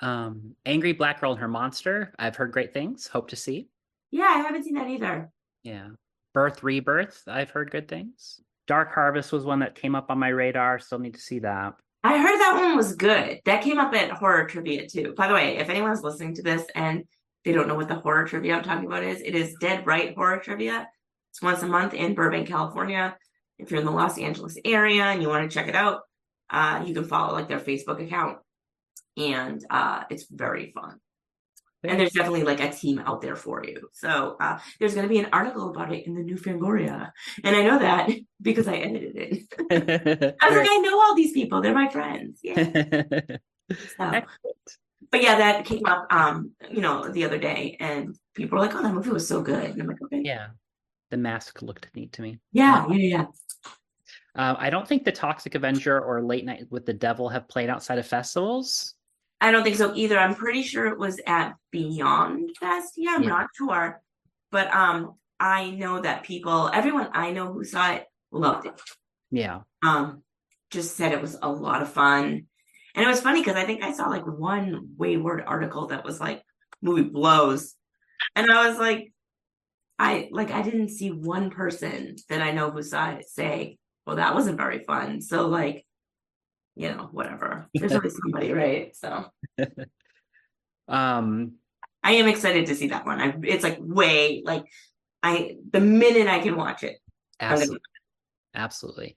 um, 0.00 0.54
Angry 0.66 0.92
Black 0.92 1.22
Girl 1.22 1.32
and 1.32 1.40
Her 1.40 1.48
Monster. 1.48 2.12
I've 2.18 2.36
heard 2.36 2.52
great 2.52 2.74
things. 2.74 3.06
Hope 3.06 3.28
to 3.30 3.36
see. 3.36 3.70
Yeah, 4.10 4.26
I 4.26 4.42
haven't 4.42 4.64
seen 4.64 4.74
that 4.74 4.88
either. 4.88 5.30
Yeah. 5.62 5.88
Birth 6.34 6.62
Rebirth. 6.62 7.22
I've 7.26 7.48
heard 7.48 7.70
good 7.70 7.88
things. 7.88 8.40
Dark 8.66 8.92
Harvest 8.92 9.32
was 9.32 9.44
one 9.44 9.60
that 9.60 9.74
came 9.74 9.94
up 9.94 10.10
on 10.10 10.18
my 10.18 10.28
radar. 10.28 10.78
Still 10.78 10.98
need 10.98 11.14
to 11.14 11.20
see 11.20 11.38
that. 11.40 11.74
I 12.04 12.18
heard 12.18 12.38
that 12.38 12.60
one 12.60 12.76
was 12.76 12.94
good. 12.94 13.40
That 13.44 13.62
came 13.62 13.78
up 13.78 13.94
at 13.94 14.10
horror 14.10 14.46
trivia 14.46 14.86
too. 14.86 15.14
By 15.16 15.26
the 15.28 15.34
way, 15.34 15.56
if 15.56 15.68
anyone's 15.68 16.02
listening 16.02 16.34
to 16.34 16.42
this 16.42 16.64
and 16.74 17.04
they 17.44 17.52
don't 17.52 17.68
know 17.68 17.74
what 17.74 17.88
the 17.88 17.94
horror 17.94 18.26
trivia 18.26 18.56
I'm 18.56 18.62
talking 18.62 18.86
about 18.86 19.04
is, 19.04 19.20
it 19.20 19.34
is 19.34 19.54
Dead 19.60 19.86
Right 19.86 20.14
Horror 20.14 20.38
Trivia. 20.38 20.88
It's 21.30 21.42
once 21.42 21.62
a 21.62 21.66
month 21.66 21.94
in 21.94 22.14
Burbank, 22.14 22.48
California. 22.48 23.16
If 23.58 23.70
you're 23.70 23.80
in 23.80 23.86
the 23.86 23.92
Los 23.92 24.18
Angeles 24.18 24.56
area 24.64 25.04
and 25.04 25.22
you 25.22 25.28
want 25.28 25.48
to 25.48 25.54
check 25.54 25.68
it 25.68 25.74
out, 25.74 26.00
uh, 26.50 26.84
you 26.86 26.94
can 26.94 27.04
follow 27.04 27.32
like 27.32 27.48
their 27.48 27.60
Facebook 27.60 28.02
account, 28.02 28.38
and 29.16 29.64
uh, 29.70 30.04
it's 30.10 30.26
very 30.30 30.72
fun. 30.72 30.98
And 31.84 32.00
there's 32.00 32.12
definitely 32.12 32.42
like 32.42 32.60
a 32.60 32.72
team 32.72 32.98
out 32.98 33.22
there 33.22 33.36
for 33.36 33.64
you. 33.64 33.88
So 33.92 34.36
uh, 34.40 34.58
there's 34.80 34.94
going 34.94 35.06
to 35.06 35.12
be 35.12 35.20
an 35.20 35.28
article 35.32 35.70
about 35.70 35.92
it 35.92 36.06
in 36.06 36.14
the 36.14 36.22
new 36.22 36.36
Fangoria, 36.36 37.12
and 37.44 37.56
I 37.56 37.62
know 37.62 37.78
that 37.78 38.10
because 38.42 38.66
I 38.66 38.76
edited 38.76 39.16
it. 39.16 39.54
I 40.40 40.48
was 40.48 40.56
like, 40.56 40.68
I 40.70 40.78
know 40.78 41.00
all 41.00 41.14
these 41.14 41.32
people; 41.32 41.60
they're 41.60 41.74
my 41.74 41.88
friends. 41.88 42.40
Yeah. 42.42 43.12
So, 43.70 44.02
Excellent. 44.02 44.78
But 45.10 45.22
yeah, 45.22 45.36
that 45.38 45.64
came 45.64 45.84
up, 45.86 46.06
um, 46.12 46.52
you 46.70 46.80
know, 46.80 47.08
the 47.08 47.24
other 47.24 47.38
day, 47.38 47.76
and 47.80 48.16
people 48.34 48.58
were 48.58 48.64
like, 48.64 48.74
"Oh, 48.74 48.82
that 48.82 48.94
movie 48.94 49.10
was 49.10 49.26
so 49.28 49.42
good," 49.42 49.64
and 49.70 49.82
I'm 49.82 49.88
like, 49.88 50.02
"Okay, 50.02 50.22
Yeah. 50.24 50.48
The 51.10 51.16
mask 51.16 51.62
looked 51.62 51.88
neat 51.94 52.12
to 52.14 52.22
me. 52.22 52.38
yeah, 52.52 52.86
yeah, 52.90 52.94
yeah." 53.18 53.26
Uh, 54.34 54.54
I 54.58 54.70
don't 54.70 54.86
think 54.86 55.04
the 55.04 55.12
Toxic 55.12 55.54
Avenger 55.54 56.00
or 56.00 56.22
Late 56.22 56.44
Night 56.44 56.66
with 56.70 56.86
the 56.86 56.92
Devil 56.92 57.28
have 57.28 57.48
played 57.48 57.70
outside 57.70 57.98
of 57.98 58.06
festivals. 58.06 58.94
I 59.40 59.50
don't 59.50 59.62
think 59.62 59.76
so 59.76 59.94
either. 59.94 60.18
I'm 60.18 60.34
pretty 60.34 60.62
sure 60.62 60.86
it 60.86 60.98
was 60.98 61.20
at 61.26 61.54
Beyond 61.70 62.50
Fest. 62.58 62.94
Yeah, 62.96 63.14
I'm 63.16 63.22
Yeah. 63.22 63.28
not 63.30 63.48
sure, 63.56 64.02
but 64.50 64.72
um, 64.74 65.14
I 65.40 65.70
know 65.70 66.00
that 66.00 66.24
people, 66.24 66.70
everyone 66.72 67.08
I 67.12 67.30
know 67.32 67.52
who 67.52 67.64
saw 67.64 67.92
it, 67.92 68.06
loved 68.30 68.66
it. 68.66 68.80
Yeah. 69.30 69.60
um 69.82 70.22
just 70.70 70.96
said 70.96 71.12
it 71.12 71.22
was 71.22 71.36
a 71.40 71.48
lot 71.50 71.80
of 71.82 71.90
fun 71.90 72.46
and 72.98 73.06
it 73.06 73.08
was 73.08 73.20
funny 73.20 73.40
because 73.40 73.56
i 73.56 73.64
think 73.64 73.82
i 73.82 73.92
saw 73.92 74.08
like 74.08 74.26
one 74.26 74.88
wayward 74.98 75.42
article 75.46 75.86
that 75.86 76.04
was 76.04 76.20
like 76.20 76.42
movie 76.82 77.02
blows. 77.08 77.74
And 78.36 78.50
i 78.50 78.68
was 78.68 78.78
like 78.78 79.12
i 79.98 80.28
like 80.32 80.50
i 80.50 80.62
didn't 80.62 80.90
see 80.90 81.10
one 81.10 81.50
person 81.50 82.16
that 82.28 82.42
i 82.42 82.50
know 82.50 82.70
who 82.70 82.82
saw 82.82 83.10
it 83.10 83.28
say 83.28 83.78
well 84.06 84.16
that 84.16 84.34
wasn't 84.34 84.58
very 84.58 84.80
fun. 84.80 85.20
So 85.22 85.46
like 85.46 85.86
you 86.76 86.88
know 86.90 87.08
whatever. 87.10 87.68
There's 87.74 87.92
always 87.92 88.16
somebody 88.22 88.52
right? 88.52 88.94
So. 88.96 89.26
Um, 90.88 91.56
i 92.02 92.12
am 92.12 92.28
excited 92.28 92.64
to 92.66 92.74
see 92.74 92.88
that 92.88 93.04
one. 93.04 93.20
I, 93.20 93.34
it's 93.42 93.62
like 93.62 93.76
way 93.78 94.40
like 94.42 94.64
i 95.22 95.56
the 95.70 95.80
minute 95.80 96.28
i 96.28 96.38
can 96.38 96.56
watch 96.56 96.82
it 96.82 96.96
gonna- 97.38 97.52
absolutely. 97.52 97.80
Absolutely. 98.54 99.16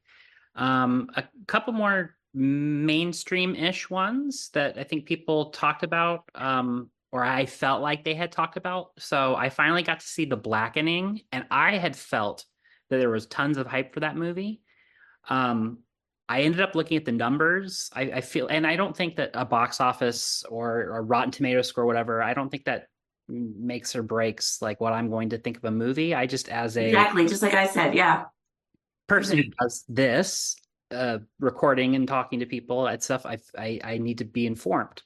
Um, 0.55 1.09
a 1.15 1.23
couple 1.47 1.73
more 1.73 2.15
mainstream-ish 2.33 3.89
ones 3.89 4.49
that 4.53 4.77
I 4.77 4.83
think 4.83 5.05
people 5.05 5.49
talked 5.51 5.83
about, 5.83 6.23
um, 6.35 6.89
or 7.11 7.23
I 7.23 7.45
felt 7.45 7.81
like 7.81 8.03
they 8.03 8.13
had 8.13 8.31
talked 8.31 8.57
about. 8.57 8.91
So 8.97 9.35
I 9.35 9.49
finally 9.49 9.83
got 9.83 9.99
to 9.99 10.05
see 10.05 10.25
The 10.25 10.37
Blackening, 10.37 11.21
and 11.31 11.45
I 11.51 11.77
had 11.77 11.95
felt 11.95 12.45
that 12.89 12.97
there 12.97 13.09
was 13.09 13.25
tons 13.25 13.57
of 13.57 13.67
hype 13.67 13.93
for 13.93 13.99
that 14.01 14.15
movie. 14.15 14.61
Um, 15.29 15.79
I 16.29 16.41
ended 16.41 16.61
up 16.61 16.75
looking 16.75 16.97
at 16.97 17.05
the 17.05 17.11
numbers. 17.11 17.89
I, 17.93 18.01
I 18.03 18.21
feel, 18.21 18.47
and 18.47 18.65
I 18.65 18.77
don't 18.77 18.95
think 18.95 19.17
that 19.17 19.31
a 19.33 19.43
box 19.43 19.81
office 19.81 20.45
or 20.49 20.95
a 20.95 21.01
Rotten 21.01 21.31
Tomato 21.31 21.61
score, 21.61 21.85
whatever, 21.85 22.23
I 22.23 22.33
don't 22.33 22.49
think 22.49 22.65
that 22.65 22.87
makes 23.27 23.95
or 23.95 24.03
breaks 24.03 24.61
like 24.61 24.79
what 24.81 24.93
I'm 24.93 25.09
going 25.09 25.29
to 25.29 25.37
think 25.37 25.57
of 25.57 25.65
a 25.65 25.71
movie. 25.71 26.13
I 26.13 26.25
just 26.25 26.49
as 26.49 26.77
a 26.77 26.87
exactly 26.87 27.27
just 27.27 27.41
like 27.41 27.53
i 27.53 27.65
said 27.67 27.93
yeah 27.95 28.25
person 29.07 29.37
who 29.37 29.43
does 29.59 29.83
this 29.87 30.55
uh 30.91 31.19
recording 31.39 31.95
and 31.95 32.07
talking 32.07 32.39
to 32.39 32.45
people 32.45 32.87
and 32.87 33.01
stuff 33.01 33.25
I, 33.25 33.37
I 33.57 33.79
i 33.83 33.97
need 33.97 34.17
to 34.19 34.25
be 34.25 34.45
informed. 34.45 35.01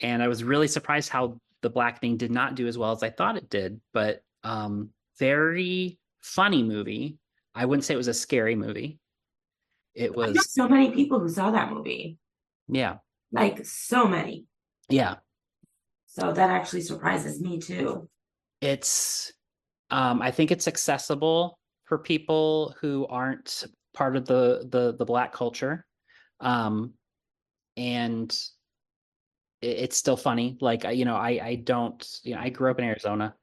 And 0.00 0.22
i 0.22 0.28
was 0.28 0.44
really 0.44 0.68
surprised 0.68 1.08
how 1.08 1.40
the 1.62 1.70
Blackening 1.70 2.16
did 2.16 2.30
not 2.30 2.54
do 2.54 2.66
as 2.66 2.76
well 2.78 2.92
as 2.92 3.02
i 3.02 3.10
thought 3.10 3.36
it 3.36 3.48
did 3.50 3.80
but 3.92 4.22
um 4.44 4.90
very 5.18 5.98
funny 6.20 6.62
movie. 6.62 7.18
I 7.54 7.64
wouldn't 7.64 7.84
say 7.84 7.94
it 7.94 7.96
was 7.96 8.08
a 8.08 8.14
scary 8.14 8.54
movie. 8.54 8.98
It 9.94 10.14
was 10.14 10.52
so 10.52 10.68
many 10.68 10.90
people 10.90 11.18
who 11.20 11.28
saw 11.28 11.50
that 11.52 11.72
movie. 11.72 12.18
Yeah. 12.68 12.96
Like 13.32 13.64
so 13.64 14.06
many. 14.06 14.44
Yeah. 14.90 15.16
So 16.06 16.32
that 16.32 16.50
actually 16.50 16.82
surprises 16.82 17.40
me 17.40 17.58
too. 17.58 18.08
it's 18.60 19.32
um 19.90 20.22
i 20.22 20.30
think 20.30 20.50
it's 20.50 20.66
accessible 20.66 21.58
for 21.84 21.98
people 21.98 22.74
who 22.80 23.06
aren't 23.08 23.64
part 23.96 24.16
of 24.16 24.26
the 24.26 24.66
the 24.70 24.94
the 24.96 25.04
black 25.04 25.32
culture 25.32 25.84
um 26.40 26.92
and 27.76 28.30
it, 29.62 29.66
it's 29.66 29.96
still 29.96 30.16
funny 30.16 30.56
like 30.60 30.84
you 30.84 31.04
know 31.04 31.16
i 31.16 31.40
i 31.42 31.54
don't 31.56 32.20
you 32.22 32.34
know 32.34 32.40
i 32.40 32.48
grew 32.50 32.70
up 32.70 32.78
in 32.78 32.84
arizona 32.84 33.34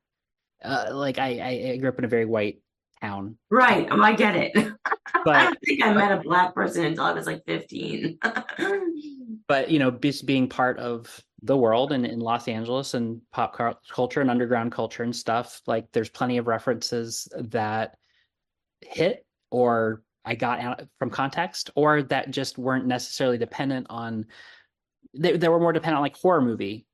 uh 0.64 0.88
like 0.92 1.18
i 1.18 1.72
i, 1.74 1.78
grew 1.78 1.90
up 1.90 2.00
in 2.00 2.06
a 2.06 2.08
very 2.08 2.26
white 2.26 2.60
town 3.02 3.38
Right. 3.52 3.88
Oh, 3.92 4.02
I 4.02 4.14
get 4.14 4.36
it. 4.36 4.52
I 5.28 5.44
don't 5.44 5.60
think 5.64 5.84
I 5.84 5.94
met 5.94 6.12
a 6.12 6.22
black 6.22 6.56
person 6.56 6.86
until 6.86 7.04
I 7.04 7.12
was 7.12 7.28
like 7.28 7.44
15. 7.46 8.18
but 9.48 9.70
you 9.70 9.80
know 9.80 9.92
just 9.92 10.26
being 10.26 10.48
part 10.48 10.80
of 10.80 11.22
the 11.42 11.58
world 11.58 11.92
and 11.92 12.06
in 12.06 12.20
los 12.20 12.48
angeles 12.48 12.94
and 12.94 13.22
pop 13.32 13.58
culture 13.92 14.22
and 14.22 14.32
underground 14.32 14.72
culture 14.72 15.04
and 15.04 15.16
stuff 15.16 15.62
like 15.68 15.86
there's 15.92 16.10
plenty 16.10 16.38
of 16.38 16.48
references 16.48 17.28
that 17.36 17.96
hit 18.82 19.26
or 19.52 20.02
i 20.26 20.36
got 20.36 20.60
out 20.60 20.82
from 21.00 21.10
context 21.10 21.70
or 21.76 22.04
that 22.04 22.32
just 22.32 22.58
weren't 22.58 22.86
necessarily 22.86 23.38
dependent 23.38 23.88
on 23.90 24.26
they, 25.14 25.38
they 25.38 25.50
were 25.50 25.60
more 25.60 25.74
dependent 25.74 25.98
on 25.98 26.04
like 26.04 26.18
horror 26.18 26.42
movie 26.42 26.86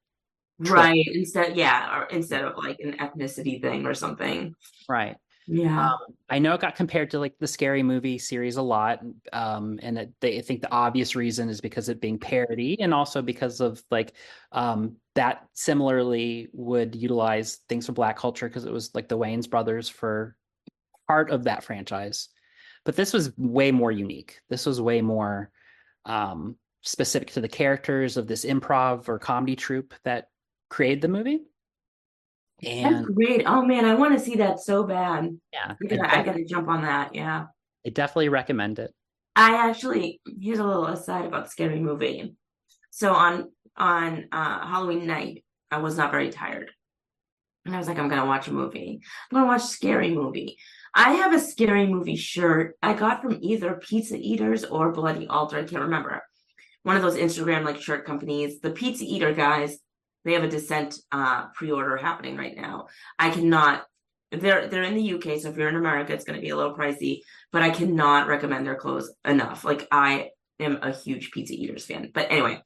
right. 0.59 1.05
Instead, 1.13 1.55
yeah, 1.55 1.97
or 1.97 2.05
instead 2.05 2.43
of 2.43 2.57
like 2.57 2.80
an 2.80 2.93
ethnicity 2.97 3.61
thing 3.61 3.86
or 3.86 3.93
something. 3.93 4.53
right 4.88 5.15
Yeah. 5.47 5.91
Um, 5.91 5.97
I 6.30 6.39
know 6.39 6.53
it 6.53 6.61
got 6.61 6.75
compared 6.75 7.11
to 7.11 7.19
like 7.19 7.38
the 7.39 7.47
scary 7.47 7.82
movie 7.82 8.17
series 8.17 8.57
a 8.57 8.61
lot, 8.61 8.99
um, 9.34 9.80
and 9.82 9.97
it, 9.97 10.13
they 10.19 10.38
I 10.38 10.41
think 10.41 10.61
the 10.61 10.71
obvious 10.71 11.15
reason 11.15 11.49
is 11.49 11.61
because 11.61 11.89
it 11.89 12.01
being 12.01 12.19
parody, 12.19 12.80
and 12.80 12.93
also 12.93 13.21
because 13.21 13.59
of 13.61 13.82
like 13.89 14.13
um, 14.51 14.97
that 15.15 15.47
similarly 15.53 16.49
would 16.53 16.95
utilize 16.95 17.59
things 17.67 17.86
from 17.86 17.95
Black 17.95 18.17
culture 18.17 18.47
because 18.47 18.65
it 18.65 18.73
was 18.73 18.93
like 18.93 19.07
the 19.07 19.17
Wayans 19.17 19.49
brothers 19.49 19.89
for 19.89 20.36
part 21.07 21.32
of 21.32 21.45
that 21.45 21.63
franchise. 21.63 22.30
But 22.89 22.95
this 22.95 23.13
was 23.13 23.31
way 23.37 23.69
more 23.69 23.91
unique. 23.91 24.41
This 24.49 24.65
was 24.65 24.81
way 24.81 24.99
more 25.01 25.51
um, 26.05 26.55
specific 26.81 27.29
to 27.33 27.39
the 27.39 27.47
characters 27.47 28.17
of 28.17 28.25
this 28.25 28.43
improv 28.43 29.07
or 29.07 29.19
comedy 29.19 29.55
troupe 29.55 29.93
that 30.05 30.29
created 30.71 31.01
the 31.01 31.07
movie. 31.07 31.41
That's 32.63 32.73
And 32.73 33.05
great. 33.15 33.43
Oh 33.45 33.63
man, 33.63 33.85
I 33.85 33.93
want 33.93 34.17
to 34.17 34.19
see 34.19 34.37
that 34.37 34.59
so 34.59 34.85
bad. 34.85 35.37
yeah, 35.53 35.75
I 35.79 36.19
I 36.19 36.23
gotta 36.23 36.43
jump 36.43 36.67
on 36.67 36.81
that. 36.81 37.13
Yeah. 37.13 37.45
I 37.85 37.89
definitely 37.91 38.29
recommend 38.29 38.79
it. 38.79 38.91
I 39.35 39.69
actually 39.69 40.19
here's 40.41 40.57
a 40.57 40.65
little 40.65 40.87
aside 40.87 41.25
about 41.25 41.43
the 41.43 41.51
scary 41.51 41.79
movie. 41.79 42.33
So 42.89 43.13
on 43.13 43.51
on 43.77 44.29
uh 44.31 44.65
Halloween 44.65 45.05
night, 45.05 45.45
I 45.69 45.77
was 45.77 45.95
not 45.95 46.09
very 46.09 46.31
tired. 46.31 46.71
And 47.65 47.75
I 47.75 47.77
was 47.77 47.87
like, 47.87 47.99
I'm 47.99 48.09
gonna 48.09 48.25
watch 48.25 48.47
a 48.47 48.51
movie. 48.51 48.99
I'm 49.31 49.35
gonna 49.35 49.45
watch 49.45 49.61
a 49.61 49.67
scary 49.67 50.09
movie. 50.15 50.57
I 50.99 51.13
have 51.13 51.33
a 51.33 51.39
scary 51.39 51.87
movie 51.87 52.17
shirt 52.17 52.75
I 52.83 52.91
got 52.91 53.21
from 53.21 53.37
either 53.39 53.75
Pizza 53.81 54.17
Eaters 54.17 54.65
or 54.65 54.91
Bloody 54.91 55.27
Altar. 55.27 55.59
I 55.59 55.63
can't 55.63 55.83
remember. 55.83 56.21
One 56.83 56.97
of 56.97 57.01
those 57.01 57.15
Instagram 57.15 57.63
like 57.63 57.81
shirt 57.81 58.05
companies. 58.05 58.59
The 58.59 58.71
Pizza 58.71 59.05
Eater 59.05 59.33
guys, 59.33 59.77
they 60.25 60.33
have 60.33 60.43
a 60.43 60.49
Descent 60.49 60.99
uh 61.13 61.45
pre-order 61.55 61.95
happening 61.95 62.35
right 62.35 62.53
now. 62.53 62.87
I 63.17 63.29
cannot 63.29 63.85
they're 64.33 64.67
they're 64.67 64.83
in 64.83 64.95
the 64.95 65.13
UK, 65.13 65.39
so 65.39 65.47
if 65.47 65.55
you're 65.55 65.69
in 65.69 65.77
America, 65.77 66.11
it's 66.11 66.25
gonna 66.25 66.41
be 66.41 66.49
a 66.49 66.57
little 66.57 66.75
pricey, 66.75 67.21
but 67.53 67.61
I 67.61 67.69
cannot 67.69 68.27
recommend 68.27 68.65
their 68.65 68.75
clothes 68.75 69.09
enough. 69.23 69.63
Like 69.63 69.87
I 69.93 70.31
am 70.59 70.79
a 70.81 70.91
huge 70.91 71.31
Pizza 71.31 71.53
Eaters 71.53 71.85
fan. 71.85 72.11
But 72.13 72.29
anyway, 72.29 72.61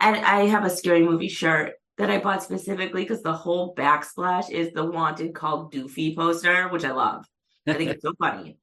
and 0.00 0.16
I 0.16 0.46
have 0.46 0.64
a 0.64 0.70
scary 0.70 1.02
movie 1.02 1.28
shirt 1.28 1.74
that 1.98 2.10
I 2.10 2.16
bought 2.16 2.42
specifically 2.42 3.02
because 3.02 3.22
the 3.22 3.34
whole 3.34 3.74
backsplash 3.74 4.48
is 4.48 4.72
the 4.72 4.86
wanted 4.86 5.34
called 5.34 5.74
Doofy 5.74 6.16
poster, 6.16 6.68
which 6.70 6.86
I 6.86 6.92
love. 6.92 7.26
I 7.66 7.74
think 7.74 7.90
it's 7.90 8.02
so 8.02 8.14
funny. 8.18 8.58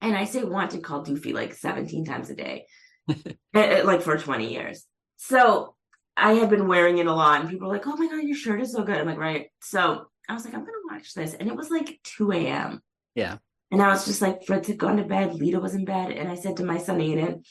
And 0.00 0.16
I 0.16 0.24
say 0.24 0.42
want 0.42 0.72
to 0.72 0.78
call 0.80 1.04
Doofy 1.04 1.32
like 1.32 1.54
17 1.54 2.04
times 2.04 2.30
a 2.30 2.34
day, 2.34 2.66
Eh, 3.08 3.14
eh, 3.54 3.82
like 3.82 4.02
for 4.02 4.16
20 4.16 4.52
years. 4.52 4.84
So 5.16 5.74
I 6.16 6.32
had 6.34 6.50
been 6.50 6.68
wearing 6.68 6.98
it 6.98 7.06
a 7.06 7.14
lot, 7.14 7.40
and 7.40 7.50
people 7.50 7.68
were 7.68 7.74
like, 7.74 7.86
oh 7.86 7.96
my 7.96 8.08
God, 8.08 8.24
your 8.24 8.36
shirt 8.36 8.60
is 8.60 8.72
so 8.72 8.82
good. 8.82 8.96
I'm 8.96 9.06
like, 9.06 9.18
right. 9.18 9.46
So 9.60 10.06
I 10.28 10.34
was 10.34 10.44
like, 10.44 10.54
I'm 10.54 10.60
going 10.60 10.72
to 10.72 10.94
watch 10.94 11.14
this. 11.14 11.34
And 11.34 11.48
it 11.48 11.56
was 11.56 11.70
like 11.70 12.00
2 12.04 12.32
a.m. 12.32 12.82
Yeah. 13.14 13.38
And 13.70 13.80
I 13.80 13.88
was 13.88 14.04
just 14.04 14.20
like, 14.20 14.44
Fred 14.44 14.66
had 14.66 14.78
gone 14.78 14.98
to 14.98 15.04
bed. 15.04 15.34
Lita 15.34 15.58
was 15.58 15.74
in 15.74 15.84
bed. 15.84 16.12
And 16.12 16.28
I 16.28 16.34
said 16.34 16.58
to 16.58 16.64
my 16.64 16.78
son, 16.78 16.98
Aiden, 16.98 17.42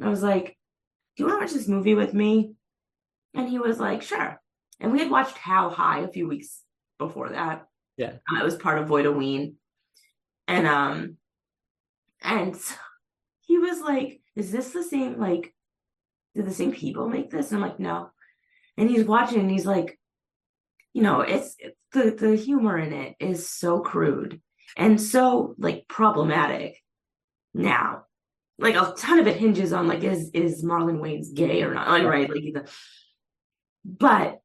I 0.00 0.08
was 0.08 0.22
like, 0.22 0.56
Do 1.16 1.22
you 1.22 1.26
want 1.26 1.40
to 1.40 1.44
watch 1.44 1.54
this 1.54 1.68
movie 1.68 1.94
with 1.94 2.12
me? 2.12 2.52
And 3.34 3.48
he 3.48 3.58
was 3.58 3.78
like, 3.78 4.02
Sure. 4.02 4.40
And 4.78 4.92
we 4.92 4.98
had 4.98 5.10
watched 5.10 5.38
How 5.38 5.70
High 5.70 6.00
a 6.00 6.08
few 6.08 6.28
weeks 6.28 6.62
before 6.98 7.30
that. 7.30 7.66
Yeah. 7.96 8.14
Uh, 8.30 8.40
it 8.40 8.44
was 8.44 8.56
part 8.56 8.78
of 8.78 8.88
Voidoween. 8.88 9.54
And 10.50 10.66
um 10.66 11.16
and 12.22 12.56
so 12.56 12.74
he 13.42 13.58
was 13.58 13.80
like, 13.80 14.20
Is 14.34 14.50
this 14.50 14.70
the 14.70 14.82
same 14.82 15.18
like 15.18 15.54
did 16.34 16.46
the 16.46 16.54
same 16.54 16.72
people 16.72 17.08
make 17.08 17.30
this? 17.30 17.50
And 17.50 17.62
I'm 17.62 17.68
like, 17.68 17.80
no. 17.80 18.10
And 18.76 18.88
he's 18.88 19.04
watching 19.04 19.40
and 19.40 19.50
he's 19.50 19.66
like, 19.66 19.98
you 20.92 21.02
know, 21.02 21.20
it's, 21.20 21.56
the 21.92 22.12
the 22.12 22.36
humor 22.36 22.78
in 22.78 22.92
it 22.92 23.16
is 23.18 23.48
so 23.48 23.80
crude 23.80 24.40
and 24.76 25.00
so 25.00 25.54
like 25.58 25.88
problematic 25.88 26.76
now. 27.52 28.04
Like 28.58 28.76
a 28.76 28.94
ton 28.96 29.18
of 29.18 29.26
it 29.26 29.36
hinges 29.36 29.72
on 29.72 29.88
like 29.88 30.04
is 30.04 30.30
is 30.34 30.64
Marlon 30.64 31.00
Wayans 31.00 31.34
gay 31.34 31.62
or 31.62 31.74
not? 31.74 31.88
Like 31.88 32.04
right, 32.04 32.28
like 32.28 32.64
a 32.64 32.68
but 33.84 34.40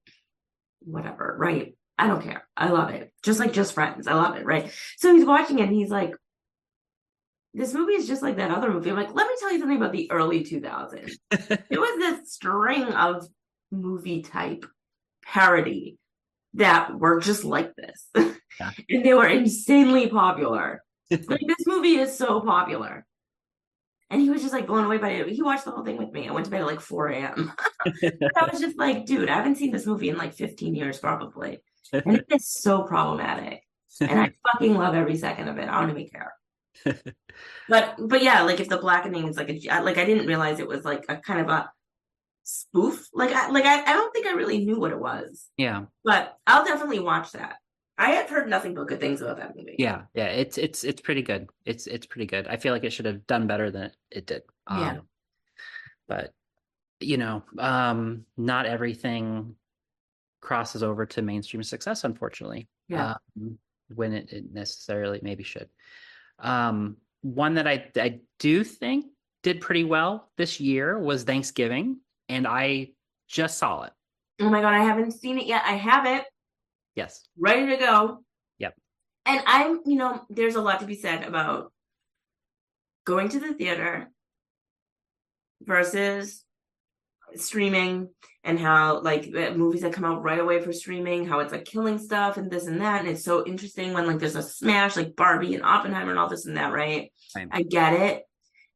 whatever, 0.80 1.36
right? 1.38 1.76
I 1.98 2.08
don't 2.08 2.24
care. 2.24 2.48
I 2.58 2.70
love 2.70 2.90
it. 2.90 3.12
Just 3.24 3.40
like 3.40 3.54
just 3.54 3.74
friends. 3.74 4.08
I 4.08 4.14
love 4.14 4.36
it, 4.36 4.46
right? 4.46 4.72
So 4.98 5.14
he's 5.14 5.26
watching 5.26 5.60
it 5.60 5.68
and 5.68 5.76
he's 5.76 5.90
like, 5.90 6.14
this 7.54 7.74
movie 7.74 7.94
is 7.94 8.08
just 8.08 8.22
like 8.22 8.36
that 8.36 8.52
other 8.52 8.72
movie. 8.72 8.90
I'm 8.90 8.98
like, 8.98 9.14
let 9.14 9.28
me 9.28 9.34
tell 9.40 9.52
you 9.52 9.60
something 9.60 9.78
about 9.78 9.94
the 9.94 10.12
early 10.12 10.44
2000s. 10.44 11.14
it 11.32 11.80
was 11.80 12.00
this 12.00 12.34
string 12.34 12.84
of 12.84 13.26
movie 13.72 14.22
type 14.22 14.66
parody 15.24 15.98
that 16.56 16.98
were 17.00 17.22
just 17.22 17.46
like 17.46 17.74
this. 17.76 18.10
Yeah. 18.60 18.72
and 18.90 19.06
they 19.06 19.14
were 19.14 19.28
insanely 19.28 20.08
popular. 20.08 20.84
like 21.12 21.22
this 21.48 21.66
movie 21.66 21.96
is 21.96 22.18
so 22.18 22.42
popular. 22.42 23.06
And 24.10 24.22
he 24.22 24.30
was 24.30 24.42
just 24.42 24.54
like 24.54 24.68
blown 24.68 24.86
away 24.86 24.98
by 24.98 25.10
it. 25.10 25.30
He 25.30 25.42
watched 25.42 25.66
the 25.66 25.72
whole 25.72 25.84
thing 25.84 25.98
with 25.98 26.12
me. 26.12 26.28
I 26.28 26.32
went 26.32 26.46
to 26.46 26.52
bed 26.52 26.62
at 26.62 26.68
like 26.68 26.80
4 26.80 27.08
a.m. 27.08 27.54
I 27.86 28.50
was 28.52 28.60
just 28.60 28.78
like, 28.78 29.06
dude, 29.06 29.30
I 29.30 29.36
haven't 29.36 29.56
seen 29.56 29.72
this 29.72 29.86
movie 29.86 30.10
in 30.10 30.18
like 30.18 30.34
15 30.34 30.76
years, 30.76 31.00
probably. 31.00 31.60
And 31.94 32.18
it 32.18 32.26
is 32.30 32.48
so 32.48 32.84
problematic. 32.84 33.62
And 34.02 34.20
I 34.20 34.32
fucking 34.52 34.76
love 34.76 34.96
every 34.96 35.18
second 35.18 35.48
of 35.48 35.58
it. 35.58 35.70
I 35.70 35.82
don't 35.82 35.92
even 35.92 36.10
care. 36.10 36.34
But 37.68 37.96
but 38.00 38.24
yeah, 38.24 38.44
like 38.44 38.60
if 38.60 38.70
the 38.70 38.78
blackening 38.78 39.28
is 39.28 39.38
like 39.38 39.50
a 39.50 39.82
like 39.82 39.98
I 39.98 40.06
didn't 40.06 40.28
realize 40.28 40.60
it 40.60 40.68
was 40.68 40.86
like 40.86 41.06
a 41.10 41.18
kind 41.18 41.42
of 41.42 41.50
a 41.50 41.70
spoof. 42.44 43.08
Like 43.14 43.32
I 43.32 43.50
like 43.50 43.66
I, 43.66 43.82
I 43.82 43.94
don't 43.94 44.14
think 44.14 44.28
I 44.28 44.32
really 44.32 44.64
knew 44.64 44.80
what 44.80 44.92
it 44.92 45.00
was. 45.00 45.50
yeah. 45.58 45.86
But 46.04 46.38
I'll 46.48 46.64
definitely 46.64 47.00
watch 47.00 47.32
that. 47.32 47.56
I 47.98 48.12
have 48.12 48.30
heard 48.30 48.50
nothing 48.50 48.76
but 48.76 48.88
good 48.88 49.00
things 49.00 49.22
about 49.22 49.38
that 49.38 49.56
movie. 49.56 49.76
Yeah, 49.80 50.04
yeah, 50.14 50.26
it's 50.26 50.58
it's 50.58 50.84
it's 50.84 51.02
pretty 51.02 51.22
good. 51.22 51.50
It's 51.66 51.88
it's 51.88 52.06
pretty 52.06 52.26
good. 52.26 52.48
I 52.48 52.58
feel 52.58 52.74
like 52.74 52.84
it 52.84 52.92
should 52.92 53.06
have 53.06 53.26
done 53.26 53.48
better 53.48 53.72
than 53.72 53.92
it, 54.12 54.28
did. 54.28 54.44
Yeah. 54.70 54.92
Um, 54.92 55.02
but 56.08 56.34
you 57.00 57.18
know, 57.18 57.44
um, 57.58 58.26
not 58.38 58.66
everything 58.66 59.56
crosses 60.46 60.84
over 60.84 61.06
to 61.08 61.22
mainstream 61.22 61.64
success, 61.64 62.04
unfortunately. 62.04 62.68
Yeah. 62.88 63.16
Um, 63.36 63.58
when 63.94 64.14
it, 64.14 64.32
it 64.32 64.46
necessarily 64.54 65.20
maybe 65.22 65.44
should. 65.44 65.70
Um, 66.40 66.98
one 67.22 67.56
that 67.56 67.68
I 67.68 67.90
I 67.96 68.20
do 68.40 68.64
think 68.64 69.06
did 69.44 69.60
pretty 69.62 69.84
well 69.84 70.32
this 70.38 70.60
year 70.60 70.98
was 70.98 71.24
Thanksgiving, 71.24 71.98
and 72.30 72.48
I 72.48 72.92
just 73.28 73.58
saw 73.58 73.84
it. 73.84 73.94
Oh 74.40 74.50
my 74.50 74.62
god, 74.62 74.74
I 74.74 74.84
haven't 74.84 75.12
seen 75.12 75.38
it 75.38 75.46
yet. 75.46 75.64
I 75.66 75.74
have 75.74 76.06
it 76.06 76.26
Yes. 76.96 77.28
ready 77.38 77.68
to 77.68 77.78
go. 77.78 78.24
Yep. 78.60 78.76
And 79.26 79.42
I'm, 79.46 79.82
you 79.86 79.96
know, 79.96 80.22
there's 80.30 80.56
a 80.56 80.62
lot 80.62 80.80
to 80.80 80.86
be 80.86 80.96
said 80.96 81.24
about 81.24 81.74
going 83.06 83.30
to 83.30 83.40
the 83.40 83.54
theater 83.54 84.10
versus 85.62 86.45
streaming 87.40 88.10
and 88.44 88.60
how 88.60 89.02
like 89.02 89.32
the 89.32 89.54
movies 89.56 89.82
that 89.82 89.94
come 89.94 90.06
out 90.06 90.24
right 90.24 90.40
away 90.40 90.62
for 90.62 90.72
streaming, 90.72 91.26
how 91.26 91.40
it's 91.40 91.52
like 91.52 91.66
killing 91.66 91.98
stuff 91.98 92.38
and 92.38 92.50
this 92.52 92.68
and 92.68 92.82
that. 92.82 93.02
And 93.02 93.10
it's 93.10 93.24
so 93.24 93.46
interesting 93.46 93.94
when 93.94 94.06
like 94.06 94.20
there's 94.20 94.36
a 94.36 94.44
smash 94.44 94.96
like 94.96 95.16
Barbie 95.16 95.56
and 95.56 95.64
Oppenheimer 95.64 96.12
and 96.12 96.20
all 96.20 96.30
this 96.30 96.46
and 96.46 96.58
that, 96.58 96.72
right? 96.72 97.12
Right. 97.36 97.48
I 97.52 97.64
get 97.64 97.94
it. 97.94 98.24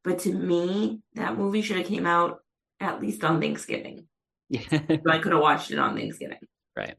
But 0.04 0.20
to 0.20 0.34
me, 0.34 1.02
that 1.14 1.38
movie 1.38 1.62
should 1.62 1.78
have 1.78 1.86
came 1.88 2.08
out 2.08 2.40
at 2.80 3.02
least 3.02 3.24
on 3.24 3.40
Thanksgiving. 3.40 4.06
Yeah. 4.50 4.62
So 4.72 5.12
I 5.12 5.20
could 5.20 5.32
have 5.34 5.42
watched 5.42 5.70
it 5.72 5.78
on 5.80 5.96
Thanksgiving. 5.96 6.40
Right. 6.76 6.96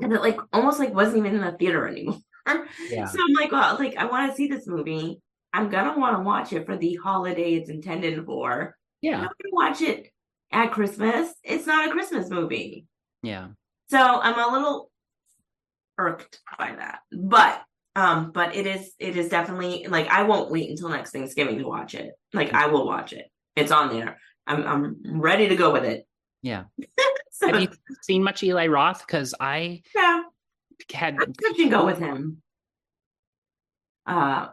And 0.00 0.12
it 0.12 0.20
like 0.20 0.38
almost 0.52 0.78
like 0.78 0.92
wasn't 0.92 1.18
even 1.18 1.36
in 1.36 1.40
the 1.40 1.52
theater 1.52 1.88
anymore. 1.88 2.18
Yeah. 2.90 3.06
So 3.06 3.18
I'm 3.20 3.32
like, 3.34 3.52
well, 3.52 3.76
like 3.78 3.96
I 3.96 4.06
want 4.06 4.30
to 4.30 4.36
see 4.36 4.48
this 4.48 4.66
movie. 4.66 5.20
I'm 5.52 5.68
gonna 5.68 5.98
want 5.98 6.16
to 6.16 6.22
watch 6.22 6.52
it 6.52 6.66
for 6.66 6.76
the 6.76 6.94
holiday 6.96 7.54
it's 7.54 7.70
intended 7.70 8.24
for. 8.26 8.62
I'm 8.62 8.72
Yeah. 9.02 9.20
not 9.22 9.32
gonna 9.42 9.52
watch 9.52 9.80
it 9.80 10.09
at 10.52 10.72
Christmas. 10.72 11.32
It's 11.44 11.66
not 11.66 11.88
a 11.88 11.92
Christmas 11.92 12.30
movie. 12.30 12.86
Yeah. 13.22 13.48
So 13.88 13.98
I'm 13.98 14.38
a 14.38 14.52
little 14.52 14.90
irked 15.98 16.40
by 16.58 16.74
that. 16.76 17.00
But 17.12 17.62
um, 17.96 18.30
but 18.32 18.54
it 18.54 18.66
is 18.66 18.92
it 18.98 19.16
is 19.16 19.28
definitely 19.28 19.86
like 19.88 20.08
I 20.08 20.22
won't 20.22 20.50
wait 20.50 20.70
until 20.70 20.88
next 20.88 21.10
Thanksgiving 21.10 21.58
to 21.58 21.64
watch 21.64 21.94
it. 21.94 22.12
Like 22.32 22.52
I 22.52 22.68
will 22.68 22.86
watch 22.86 23.12
it. 23.12 23.26
It's 23.56 23.72
on 23.72 23.92
there. 23.92 24.18
I'm 24.46 24.66
I'm 24.66 25.20
ready 25.20 25.48
to 25.48 25.56
go 25.56 25.72
with 25.72 25.84
it. 25.84 26.06
Yeah. 26.42 26.64
So 27.32 27.46
Have 27.46 27.62
you 27.62 27.68
seen 28.02 28.22
much 28.22 28.42
Eli 28.42 28.66
Roth? 28.66 29.00
Because 29.06 29.34
I 29.40 29.80
yeah, 29.94 30.24
had 30.92 31.14
I'm 31.14 31.32
touch 31.32 31.58
and 31.58 31.70
go 31.70 31.86
with 31.86 31.98
him. 31.98 32.42
Uh 34.04 34.48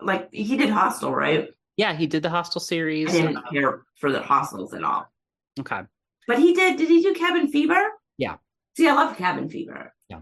like 0.00 0.30
he 0.32 0.56
did 0.56 0.70
Hostel, 0.70 1.14
right? 1.14 1.50
Yeah, 1.76 1.94
he 1.94 2.06
did 2.06 2.22
the 2.22 2.30
Hostel 2.30 2.60
series. 2.60 3.08
I 3.10 3.20
didn't 3.20 3.38
care 3.52 3.82
for 3.96 4.12
the 4.12 4.20
hostels 4.22 4.74
at 4.74 4.84
all. 4.84 5.06
okay. 5.60 5.80
But 6.26 6.38
he 6.38 6.54
did. 6.54 6.78
Did 6.78 6.88
he 6.88 7.02
do 7.02 7.12
Cabin 7.14 7.48
Fever? 7.48 7.82
Yeah. 8.16 8.36
See, 8.76 8.88
I 8.88 8.94
love 8.94 9.16
Cabin 9.16 9.48
Fever. 9.48 9.92
Yeah. 10.08 10.20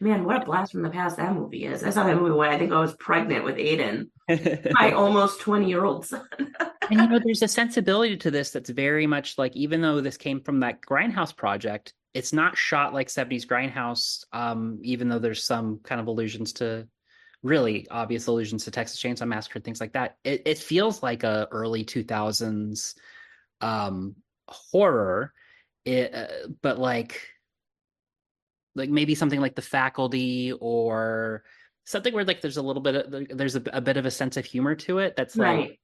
Man, 0.00 0.24
what 0.24 0.42
a 0.42 0.44
blast 0.44 0.72
from 0.72 0.82
the 0.82 0.90
past 0.90 1.16
that 1.16 1.34
movie 1.34 1.64
is. 1.64 1.82
I 1.82 1.90
saw 1.90 2.04
that 2.04 2.16
movie 2.16 2.34
when 2.34 2.50
I 2.50 2.58
think 2.58 2.72
I 2.72 2.80
was 2.80 2.94
pregnant 2.96 3.44
with 3.44 3.56
Aiden, 3.56 4.08
my 4.72 4.92
almost 4.92 5.40
20 5.40 5.68
year 5.68 5.84
old 5.84 6.06
son. 6.06 6.26
and 6.38 7.00
you 7.00 7.08
know, 7.08 7.18
there's 7.24 7.42
a 7.42 7.48
sensibility 7.48 8.16
to 8.18 8.30
this 8.30 8.50
that's 8.50 8.70
very 8.70 9.06
much 9.06 9.38
like, 9.38 9.56
even 9.56 9.80
though 9.80 10.00
this 10.00 10.16
came 10.16 10.40
from 10.40 10.60
that 10.60 10.80
Grindhouse 10.82 11.34
project, 11.34 11.94
it's 12.14 12.32
not 12.32 12.56
shot 12.56 12.92
like 12.92 13.08
70s 13.08 13.46
Grindhouse, 13.46 14.24
um, 14.32 14.78
even 14.82 15.08
though 15.08 15.18
there's 15.18 15.44
some 15.44 15.80
kind 15.84 16.00
of 16.00 16.06
allusions 16.06 16.52
to 16.54 16.86
really 17.42 17.86
obvious 17.90 18.26
allusions 18.26 18.64
to 18.64 18.70
Texas 18.70 19.00
Chainsaw 19.02 19.26
Massacre, 19.26 19.60
things 19.60 19.80
like 19.80 19.92
that. 19.94 20.16
It 20.24 20.42
it 20.46 20.58
feels 20.58 21.02
like 21.02 21.22
a 21.22 21.48
early 21.50 21.84
two 21.84 22.04
thousands 22.04 22.94
um 23.60 24.16
horror, 24.48 25.32
it, 25.84 26.14
uh, 26.14 26.48
but 26.62 26.78
like 26.78 27.28
like 28.74 28.88
maybe 28.90 29.14
something 29.14 29.40
like 29.40 29.54
The 29.54 29.62
Faculty 29.62 30.52
or 30.52 31.44
something 31.84 32.14
where 32.14 32.24
like 32.24 32.40
there's 32.40 32.56
a 32.56 32.62
little 32.62 32.82
bit 32.82 32.94
of 32.94 33.26
there's 33.36 33.56
a, 33.56 33.62
a 33.72 33.80
bit 33.80 33.96
of 33.96 34.06
a 34.06 34.10
sense 34.10 34.36
of 34.36 34.44
humor 34.44 34.74
to 34.76 34.98
it 34.98 35.16
that's 35.16 35.36
like 35.36 35.46
Right. 35.46 35.80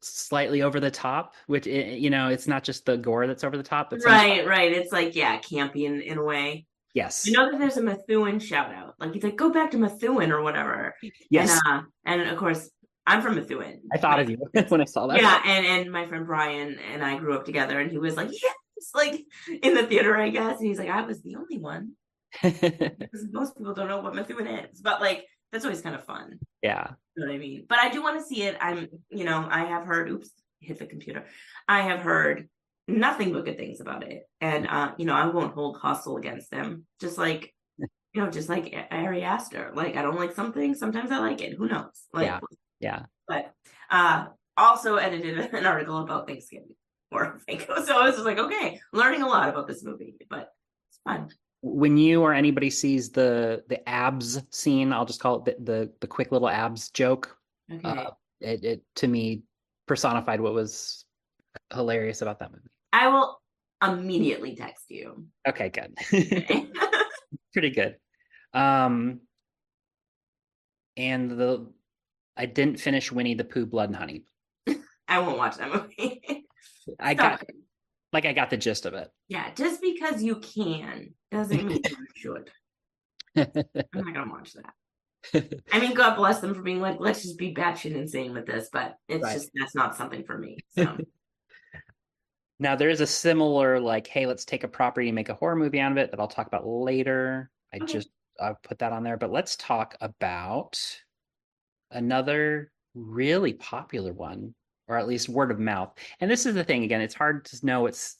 slightly 0.00 0.62
over 0.62 0.80
the 0.80 0.90
top 0.90 1.34
which 1.46 1.68
i- 1.68 1.70
you 1.70 2.10
know 2.10 2.28
it's 2.28 2.48
not 2.48 2.64
just 2.64 2.84
the 2.84 2.96
gore 2.96 3.28
that's 3.28 3.44
over 3.44 3.56
the 3.56 3.62
top 3.62 3.90
but 3.90 4.00
Right, 4.04 4.44
right. 4.46 4.72
It's 4.72 4.90
like, 4.92 5.14
yeah, 5.14 5.38
campy 5.38 5.84
in, 5.84 6.00
in 6.00 6.18
a 6.18 6.24
way. 6.24 6.66
Yes 6.94 7.26
You 7.26 7.32
know 7.32 7.50
that 7.50 7.58
there's 7.58 7.76
a 7.76 7.82
Methuen 7.82 8.38
shout 8.40 8.72
out. 8.74 8.94
Like 8.98 9.12
he's 9.14 9.22
like, 9.22 9.36
go 9.36 9.50
back 9.50 9.70
to 9.72 9.78
Methuen 9.78 10.30
or 10.32 10.42
whatever. 10.42 10.94
yes 11.30 11.50
And 11.66 11.78
uh 11.78 11.82
and 12.06 12.22
of 12.22 12.36
course 12.38 12.70
I'm 13.06 13.20
from 13.22 13.34
Methuen. 13.34 13.80
i 13.92 13.98
thought 13.98 14.20
of 14.20 14.30
you 14.30 14.38
when 14.68 14.80
i 14.80 14.84
saw 14.84 15.06
that 15.08 15.20
Yeah, 15.20 15.40
and 15.44 15.66
and 15.66 15.90
my 15.90 16.06
friend 16.06 16.26
Brian 16.26 16.78
and 16.92 17.02
I 17.04 17.18
grew 17.18 17.34
up 17.34 17.44
together 17.44 17.80
and 17.80 17.90
he 17.90 17.98
was 17.98 18.16
like, 18.16 18.30
Yes, 18.30 18.54
like 18.94 19.24
in 19.62 19.74
the 19.74 19.84
theater, 19.86 20.16
I 20.16 20.28
guess. 20.30 20.58
And 20.58 20.66
he's 20.68 20.78
like, 20.78 20.88
I 20.90 21.02
was 21.02 21.20
the 21.22 21.36
only 21.36 21.58
one. 21.58 21.92
Because 22.42 23.26
most 23.30 23.56
people 23.56 23.74
don't 23.74 23.88
know 23.88 24.00
what 24.00 24.14
Methuen 24.14 24.46
is. 24.46 24.80
But 24.80 25.00
like 25.00 25.24
that's 25.50 25.64
always 25.64 25.80
kind 25.82 25.94
of 25.94 26.04
fun. 26.04 26.38
yeah 26.62 26.92
You 27.14 27.24
know 27.24 27.26
what 27.30 27.34
I 27.34 27.38
mean? 27.38 27.66
But 27.68 27.78
I 27.78 27.88
do 27.90 28.02
want 28.02 28.18
to 28.20 28.24
see 28.24 28.42
it. 28.48 28.56
I'm, 28.60 28.88
you 29.10 29.24
know, 29.24 29.46
I 29.50 29.64
have 29.72 29.84
heard, 29.84 30.08
oops, 30.10 30.30
hit 30.60 30.78
the 30.78 30.86
computer. 30.86 31.26
I 31.68 31.82
have 31.82 32.00
heard 32.00 32.48
nothing 32.92 33.32
but 33.32 33.44
good 33.44 33.56
things 33.58 33.80
about 33.80 34.02
it. 34.04 34.22
And, 34.40 34.66
uh, 34.66 34.92
you 34.98 35.04
know, 35.04 35.14
I 35.14 35.26
won't 35.26 35.54
hold 35.54 35.76
Hostel 35.78 36.16
against 36.16 36.50
them. 36.50 36.86
Just 37.00 37.18
like, 37.18 37.54
you 37.78 38.20
know, 38.22 38.30
just 38.30 38.48
like 38.48 38.74
Ari 38.90 39.22
Aster. 39.22 39.72
Like, 39.74 39.96
I 39.96 40.02
don't 40.02 40.16
like 40.18 40.34
something. 40.34 40.74
Sometimes 40.74 41.10
I 41.10 41.18
like 41.18 41.40
it. 41.42 41.54
Who 41.56 41.68
knows? 41.68 41.92
Like, 42.12 42.26
Yeah. 42.26 42.40
yeah 42.80 43.02
but, 43.28 43.52
uh, 43.90 44.26
also 44.56 44.96
edited 44.96 45.38
an 45.54 45.64
article 45.66 45.98
about 45.98 46.26
Thanksgiving 46.28 46.74
or 47.10 47.40
Thanksgiving. 47.46 47.84
So 47.84 47.98
I 47.98 48.04
was 48.06 48.14
just 48.14 48.26
like, 48.26 48.38
okay, 48.38 48.80
learning 48.92 49.22
a 49.22 49.28
lot 49.28 49.48
about 49.48 49.66
this 49.66 49.82
movie, 49.82 50.14
but 50.28 50.52
it's 50.90 51.00
fun. 51.04 51.30
when 51.62 51.96
you 51.96 52.20
or 52.22 52.34
anybody 52.34 52.68
sees 52.70 53.10
the 53.10 53.62
the 53.68 53.78
abs 53.88 54.42
scene 54.50 54.92
i'll 54.92 55.06
just 55.06 55.20
call 55.20 55.36
it 55.38 55.44
the 55.44 55.56
the, 55.72 55.92
the 56.00 56.06
quick 56.08 56.32
little 56.32 56.48
abs 56.48 56.90
joke 56.90 57.38
Okay. 57.72 57.88
uh, 57.88 58.10
it, 58.40 58.64
it 58.64 58.82
to 58.96 59.06
me 59.06 59.42
personified 59.86 60.40
what 60.40 60.52
was 60.54 61.04
hilarious 61.72 62.20
about 62.20 62.40
that 62.40 62.50
movie 62.50 62.68
I 62.92 63.08
will 63.08 63.40
immediately 63.82 64.54
text 64.54 64.90
you. 64.90 65.26
okay 65.48 65.68
good 65.70 65.94
Okay? 66.36 66.70
pretty 67.52 67.70
good 67.80 67.96
um 68.54 69.20
and 70.96 71.30
the 71.30 71.66
i 72.36 72.46
didn't 72.46 72.78
finish 72.78 73.10
winnie 73.10 73.34
the 73.34 73.44
pooh 73.44 73.66
blood 73.66 73.88
and 73.88 73.96
honey 73.96 74.24
I 75.08 75.18
won't 75.18 75.36
watch 75.36 75.56
that 75.58 75.72
movie. 75.72 76.22
i 77.00 77.14
got 77.14 77.42
like 78.12 78.24
i 78.24 78.32
got 78.32 78.50
the 78.50 78.56
gist 78.56 78.86
of 78.86 78.94
it 78.94 79.10
Yeah, 79.28 79.52
just 79.54 79.80
because 79.82 80.22
you 80.22 80.36
can 80.36 81.14
doesn't 81.30 81.66
mean 81.66 81.80
you 81.82 82.06
should. 82.14 82.50
I'm 83.36 83.46
not 83.94 84.14
gonna 84.14 84.30
watch 84.30 84.52
that. 84.54 85.44
I 85.72 85.80
mean, 85.80 85.94
God 85.94 86.16
bless 86.16 86.40
them 86.40 86.54
for 86.54 86.60
being 86.62 86.80
like, 86.80 87.00
let's 87.00 87.22
just 87.22 87.38
be 87.38 87.54
batshit 87.54 87.94
insane 87.94 88.34
with 88.34 88.44
this, 88.46 88.68
but 88.72 88.96
it's 89.08 89.22
Right. 89.22 89.34
just 89.34 89.50
that's 89.54 89.74
not 89.74 89.96
something 89.96 90.24
for 90.24 90.36
me. 90.36 90.58
So 90.70 90.98
now 92.62 92.76
there 92.76 92.88
is 92.88 93.00
a 93.00 93.06
similar 93.06 93.80
like 93.80 94.06
hey 94.06 94.24
let's 94.26 94.44
take 94.44 94.62
a 94.64 94.68
property 94.68 95.08
and 95.08 95.14
make 95.16 95.28
a 95.28 95.34
horror 95.34 95.56
movie 95.56 95.80
out 95.80 95.92
of 95.92 95.98
it 95.98 96.10
that 96.10 96.20
i'll 96.20 96.28
talk 96.28 96.46
about 96.46 96.66
later 96.66 97.50
i 97.74 97.76
Okay. 97.76 97.92
just 97.92 98.08
i 98.40 98.52
put 98.62 98.78
that 98.78 98.92
on 98.92 99.02
there 99.02 99.16
but 99.16 99.32
let's 99.32 99.56
talk 99.56 99.96
about 100.00 100.78
another 101.90 102.70
really 102.94 103.52
popular 103.54 104.12
one 104.12 104.54
or 104.88 104.96
at 104.96 105.08
least 105.08 105.28
word 105.28 105.50
of 105.50 105.58
mouth 105.58 105.92
and 106.20 106.30
this 106.30 106.46
is 106.46 106.54
the 106.54 106.64
thing 106.64 106.84
again 106.84 107.00
it's 107.00 107.14
hard 107.14 107.44
to 107.44 107.66
know 107.66 107.86
it's 107.86 108.16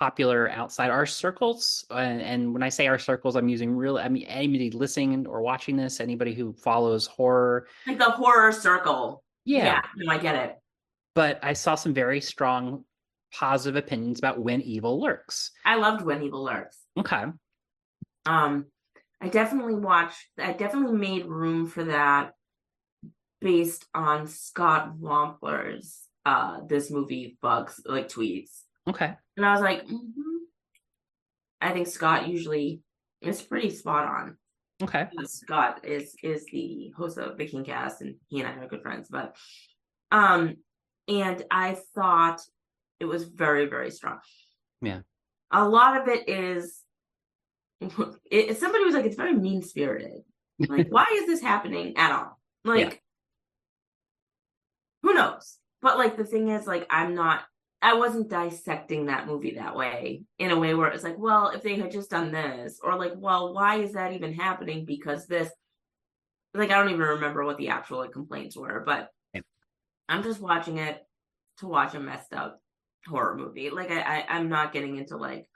popular 0.00 0.50
outside 0.50 0.90
our 0.90 1.06
circles 1.06 1.84
and, 1.90 2.20
and 2.20 2.52
when 2.52 2.62
i 2.62 2.68
say 2.68 2.86
our 2.86 2.98
circles 2.98 3.36
i'm 3.36 3.48
using 3.48 3.70
real 3.74 3.98
i 3.98 4.08
mean 4.08 4.24
anybody 4.24 4.70
listening 4.70 5.26
or 5.26 5.40
watching 5.42 5.76
this 5.76 6.00
anybody 6.00 6.34
who 6.34 6.52
follows 6.52 7.06
horror 7.06 7.66
like 7.86 7.98
the 7.98 8.04
horror 8.04 8.50
circle. 8.52 9.22
yeah 9.44 9.80
no, 9.96 10.12
I 10.12 10.18
get 10.18 10.34
it. 10.34 10.56
but 11.14 11.38
i 11.42 11.52
saw 11.52 11.76
some 11.76 11.94
very 11.94 12.20
strong 12.20 12.84
positive 13.32 13.76
opinions 13.76 14.18
about 14.18 14.38
when 14.38 14.60
evil 14.62 15.00
lurks 15.00 15.50
I 15.64 15.76
loved 15.76 16.04
When 16.04 16.22
Evil 16.22 16.44
Lurks. 16.44 16.78
okay 16.98 17.24
Um, 18.24 18.66
I 19.20 19.28
definitely 19.28 19.74
watched. 19.74 20.26
I 20.38 20.52
definitely 20.52 20.96
made 20.98 21.26
room 21.26 21.66
for 21.66 21.84
that 21.84 22.32
based 23.40 23.84
on 23.94 24.26
Scott 24.26 24.96
Wampler's 24.98 26.02
uh 26.24 26.60
this 26.68 26.90
movie 26.90 27.38
bugs 27.40 27.80
like 27.84 28.08
tweets. 28.08 28.62
okay 28.88 29.14
And 29.36 29.46
I 29.46 29.52
was 29.52 29.60
like, 29.60 29.86
mhm. 29.86 30.10
I 31.60 31.72
think 31.72 31.86
Scott 31.86 32.28
usually 32.28 32.80
is 33.20 33.40
pretty 33.42 33.70
spot 33.70 34.06
on. 34.06 34.36
okay 34.82 35.08
Scott 35.24 35.84
is 35.84 36.14
is 36.22 36.44
the 36.52 36.92
host 36.96 37.18
of 37.18 37.36
the 37.38 37.46
King 37.46 37.64
Cast, 37.64 38.02
and 38.02 38.16
he 38.28 38.40
and 38.40 38.48
I 38.48 38.62
are 38.62 38.68
good 38.68 38.82
friends. 38.82 39.08
But, 39.08 39.36
um, 40.12 40.56
and 41.08 41.42
I 41.50 41.76
thought 41.94 42.40
it 43.00 43.04
was 43.04 43.24
very 43.24 43.66
very 43.66 43.90
strong. 43.90 44.18
Yeah. 44.82 45.00
a 45.50 45.68
lot 45.68 46.00
of 46.00 46.08
it 46.08 46.28
is. 46.28 46.80
It, 48.30 48.58
somebody 48.58 48.84
was 48.84 48.94
like, 48.94 49.04
it's 49.04 49.16
very 49.16 49.34
mean 49.34 49.62
spirited. 49.62 50.22
Like, 50.58 50.88
why 50.90 51.06
is 51.12 51.26
this 51.26 51.40
happening 51.42 51.96
at 51.96 52.12
all? 52.12 52.38
Like, 52.64 53.02
who 55.02 55.14
knows? 55.14 55.58
But 55.82 55.98
like 55.98 56.16
the 56.16 56.24
thing 56.24 56.48
is, 56.48 56.66
like, 56.66 56.86
I'm 56.90 57.14
not 57.14 57.44
I 57.82 57.94
wasn't 57.94 58.30
dissecting 58.30 59.06
that 59.06 59.26
movie 59.26 59.56
that 59.56 59.76
way 59.76 60.22
in 60.38 60.50
a 60.50 60.58
way 60.58 60.74
where 60.74 60.88
it's 60.88 61.04
like, 61.04 61.18
well, 61.18 61.50
if 61.50 61.62
they 61.62 61.76
had 61.76 61.92
just 61.92 62.10
done 62.10 62.32
this, 62.32 62.80
or 62.82 62.96
like, 62.98 63.12
well, 63.16 63.52
why 63.54 63.76
is 63.76 63.92
that 63.92 64.12
even 64.14 64.32
happening? 64.32 64.84
Because 64.86 65.26
this, 65.26 65.50
like, 66.54 66.70
I 66.70 66.78
don't 66.78 66.88
even 66.88 67.00
remember 67.00 67.44
what 67.44 67.58
the 67.58 67.68
actual 67.68 67.98
like, 67.98 68.12
complaints 68.12 68.56
were, 68.56 68.82
but 68.84 69.10
Yeah. 69.34 69.42
I'm 70.08 70.22
just 70.22 70.40
watching 70.40 70.78
it 70.78 71.00
to 71.58 71.66
watch 71.66 71.94
a 71.94 72.00
messed 72.00 72.32
up 72.32 72.60
horror 73.06 73.36
movie. 73.36 73.70
Like, 73.70 73.90
I, 73.90 74.00
I 74.00 74.24
I'm 74.28 74.48
not 74.48 74.72
getting 74.72 74.96
into 74.96 75.16
like, 75.16 75.46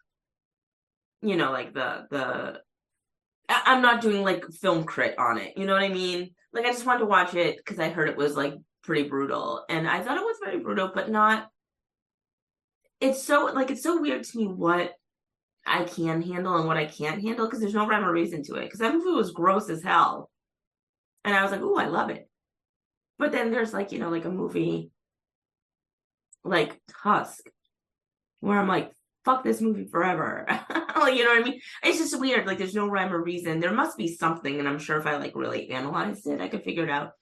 you 1.23 1.37
know, 1.37 1.51
like 1.53 1.75
the 1.75 2.07
the. 2.11 2.61
I- 3.49 3.63
I'm 3.67 3.83
not 3.83 4.01
doing 4.01 4.23
like 4.23 4.45
film 4.61 4.85
crit 4.85 5.19
on 5.19 5.39
it. 5.39 5.55
You 5.57 5.67
know 5.67 5.75
what 5.75 5.83
I 5.83 5.89
mean? 5.89 6.31
Like, 6.53 6.67
I 6.67 6.73
just 6.73 6.87
wanted 6.87 7.01
to 7.01 7.07
watch 7.07 7.35
it 7.35 7.57
because 7.59 7.79
I 7.79 7.91
heard 7.91 8.09
it 8.09 8.17
was 8.17 8.37
like 8.37 8.55
pretty 8.83 9.09
brutal, 9.09 9.65
and 9.69 9.89
I 9.89 10.03
thought 10.03 10.19
it 10.19 10.25
was 10.25 10.39
very 10.45 10.61
brutal, 10.61 10.91
but 10.95 11.11
not 11.11 11.49
it's 13.01 13.23
so 13.23 13.47
like 13.55 13.71
it's 13.71 13.83
so 13.83 14.01
weird 14.01 14.25
to 14.25 14.39
me 14.39 14.47
what 14.47 14.93
I 15.67 15.85
can 15.85 16.23
handle 16.23 16.57
and 16.57 16.67
what 16.67 16.77
I 16.77 16.87
can't 16.87 17.23
handle 17.23 17.47
because 17.47 17.61
there's 17.61 17.75
no 17.75 17.87
rhyme 17.87 18.05
or 18.05 18.13
reason 18.13 18.43
to 18.45 18.55
it. 18.57 18.65
Because 18.65 18.81
that 18.81 18.95
movie 18.95 19.11
was 19.11 19.33
gross 19.33 19.69
as 19.71 19.83
hell, 19.83 20.31
and 21.25 21.35
I 21.35 21.43
was 21.43 21.53
like, 21.53 21.61
"Oh, 21.63 21.77
I 21.77 21.87
love 21.87 22.11
it." 22.11 22.29
But 23.19 23.33
then 23.33 23.51
there's 23.51 23.73
like 23.73 23.93
you 23.93 23.99
know 23.99 24.11
like 24.11 24.25
a 24.25 24.31
movie 24.31 24.91
like 26.45 26.81
Tusk, 27.03 27.45
where 28.41 28.59
I'm 28.59 28.69
like, 28.69 28.93
"Fuck 29.25 29.45
this 29.45 29.61
movie 29.61 29.87
forever." 29.87 30.47
like 30.97 31.17
you 31.17 31.25
know 31.25 31.31
what 31.31 31.43
I 31.43 31.45
mean? 31.45 31.61
It's 31.83 31.99
just 31.99 32.19
weird. 32.19 32.47
Like 32.47 32.59
there's 32.59 32.75
no 32.75 32.89
rhyme 32.89 33.13
or 33.13 33.23
reason. 33.23 33.61
There 33.61 33.73
must 33.73 33.97
be 33.97 34.09
something, 34.09 34.59
and 34.59 34.69
I'm 34.69 34.79
sure 34.79 34.99
if 34.99 35.07
I 35.07 35.17
like 35.17 35.35
really 35.35 35.71
analyzed 35.71 36.27
it, 36.27 36.41
I 36.41 36.49
could 36.49 36.65
figure 36.65 36.85
it 36.85 36.91
out. 36.91 37.13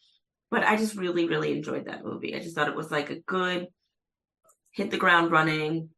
But 0.50 0.64
I 0.64 0.76
just 0.76 0.96
really, 0.96 1.26
really 1.26 1.52
enjoyed 1.52 1.86
that 1.86 2.04
movie. 2.04 2.34
I 2.34 2.40
just 2.40 2.54
thought 2.54 2.68
it 2.68 2.76
was 2.76 2.90
like 2.90 3.10
a 3.10 3.20
good 3.20 3.68
hit 4.78 4.90
the 4.90 4.96
ground 4.96 5.30
running, 5.30 5.90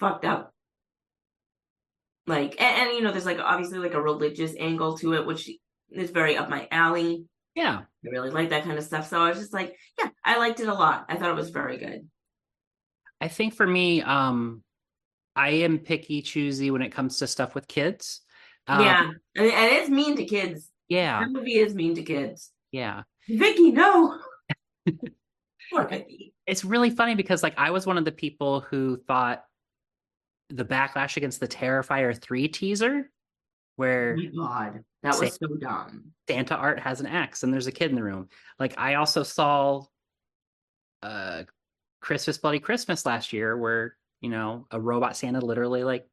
fucked 0.00 0.24
up. 0.24 0.52
Like, 2.26 2.60
and, 2.60 2.88
and, 2.88 2.96
you 2.96 3.02
know, 3.02 3.12
there's 3.12 3.26
like 3.26 3.38
obviously 3.38 3.78
like 3.78 3.94
a 3.94 4.02
religious 4.02 4.54
angle 4.58 4.98
to 4.98 5.14
it, 5.14 5.26
which 5.26 5.48
is 5.90 6.10
very 6.10 6.36
up 6.36 6.48
my 6.48 6.66
alley. 6.70 7.26
yeah 7.54 7.82
I 8.04 8.08
really 8.08 8.30
like 8.30 8.50
that 8.50 8.64
kind 8.64 8.78
of 8.78 8.84
stuff. 8.84 9.08
So 9.08 9.20
I 9.20 9.28
was 9.28 9.38
just 9.38 9.52
like, 9.52 9.76
yeah, 9.98 10.08
I 10.24 10.38
liked 10.38 10.60
it 10.60 10.68
a 10.68 10.74
lot. 10.74 11.06
I 11.08 11.16
thought 11.16 11.30
it 11.30 11.36
was 11.36 11.50
very 11.50 11.78
good. 11.78 12.08
I 13.20 13.28
think 13.28 13.54
for 13.54 13.66
me, 13.66 14.02
um, 14.02 14.62
I 15.34 15.50
am 15.50 15.78
picky, 15.78 16.22
choosy 16.22 16.70
when 16.70 16.82
it 16.82 16.90
comes 16.90 17.18
to 17.18 17.26
stuff 17.26 17.54
with 17.54 17.68
kids. 17.68 18.20
Um, 18.66 18.82
yeah, 18.82 19.02
and, 19.36 19.46
and 19.46 19.72
it's 19.72 19.88
mean 19.90 20.16
to 20.16 20.24
kids. 20.24 20.70
yeah, 20.88 21.20
That 21.20 21.30
movie 21.30 21.56
is 21.56 21.74
mean 21.74 21.94
to 21.94 22.02
kids. 22.02 22.50
yeah. 22.72 23.02
Vicky, 23.28 23.72
no. 23.72 24.18
Poor 25.72 25.86
Vicky. 25.88 26.32
It's 26.46 26.64
really 26.64 26.90
funny 26.90 27.14
because 27.16 27.42
like 27.42 27.54
I 27.58 27.70
was 27.72 27.86
one 27.86 27.98
of 27.98 28.04
the 28.04 28.12
people 28.12 28.60
who 28.60 28.96
thought 29.08 29.44
the 30.50 30.64
backlash 30.64 31.16
against 31.16 31.40
the 31.40 31.48
Terrifier 31.48 32.16
three 32.16 32.46
teaser, 32.48 33.02
Oh 33.06 33.08
where 33.76 34.16
my 34.16 34.26
God, 34.36 34.84
that 35.02 35.18
was 35.18 35.34
so 35.34 35.48
dumb. 35.60 36.12
Santa 36.28 36.54
art 36.54 36.78
has 36.78 37.00
an 37.00 37.06
axe 37.06 37.42
and 37.42 37.52
there's 37.52 37.66
a 37.66 37.72
kid 37.72 37.90
in 37.90 37.96
the 37.96 38.02
room. 38.04 38.28
Like 38.60 38.78
I 38.78 38.94
also 38.94 39.22
saw 39.24 39.84
uh 41.02 41.42
Christmas 42.06 42.38
Bloody 42.38 42.60
Christmas 42.60 43.04
last 43.04 43.32
year 43.32 43.56
where, 43.58 43.96
you 44.20 44.30
know, 44.30 44.68
a 44.70 44.80
robot 44.80 45.16
Santa 45.16 45.40
literally 45.40 45.82
like 45.82 46.06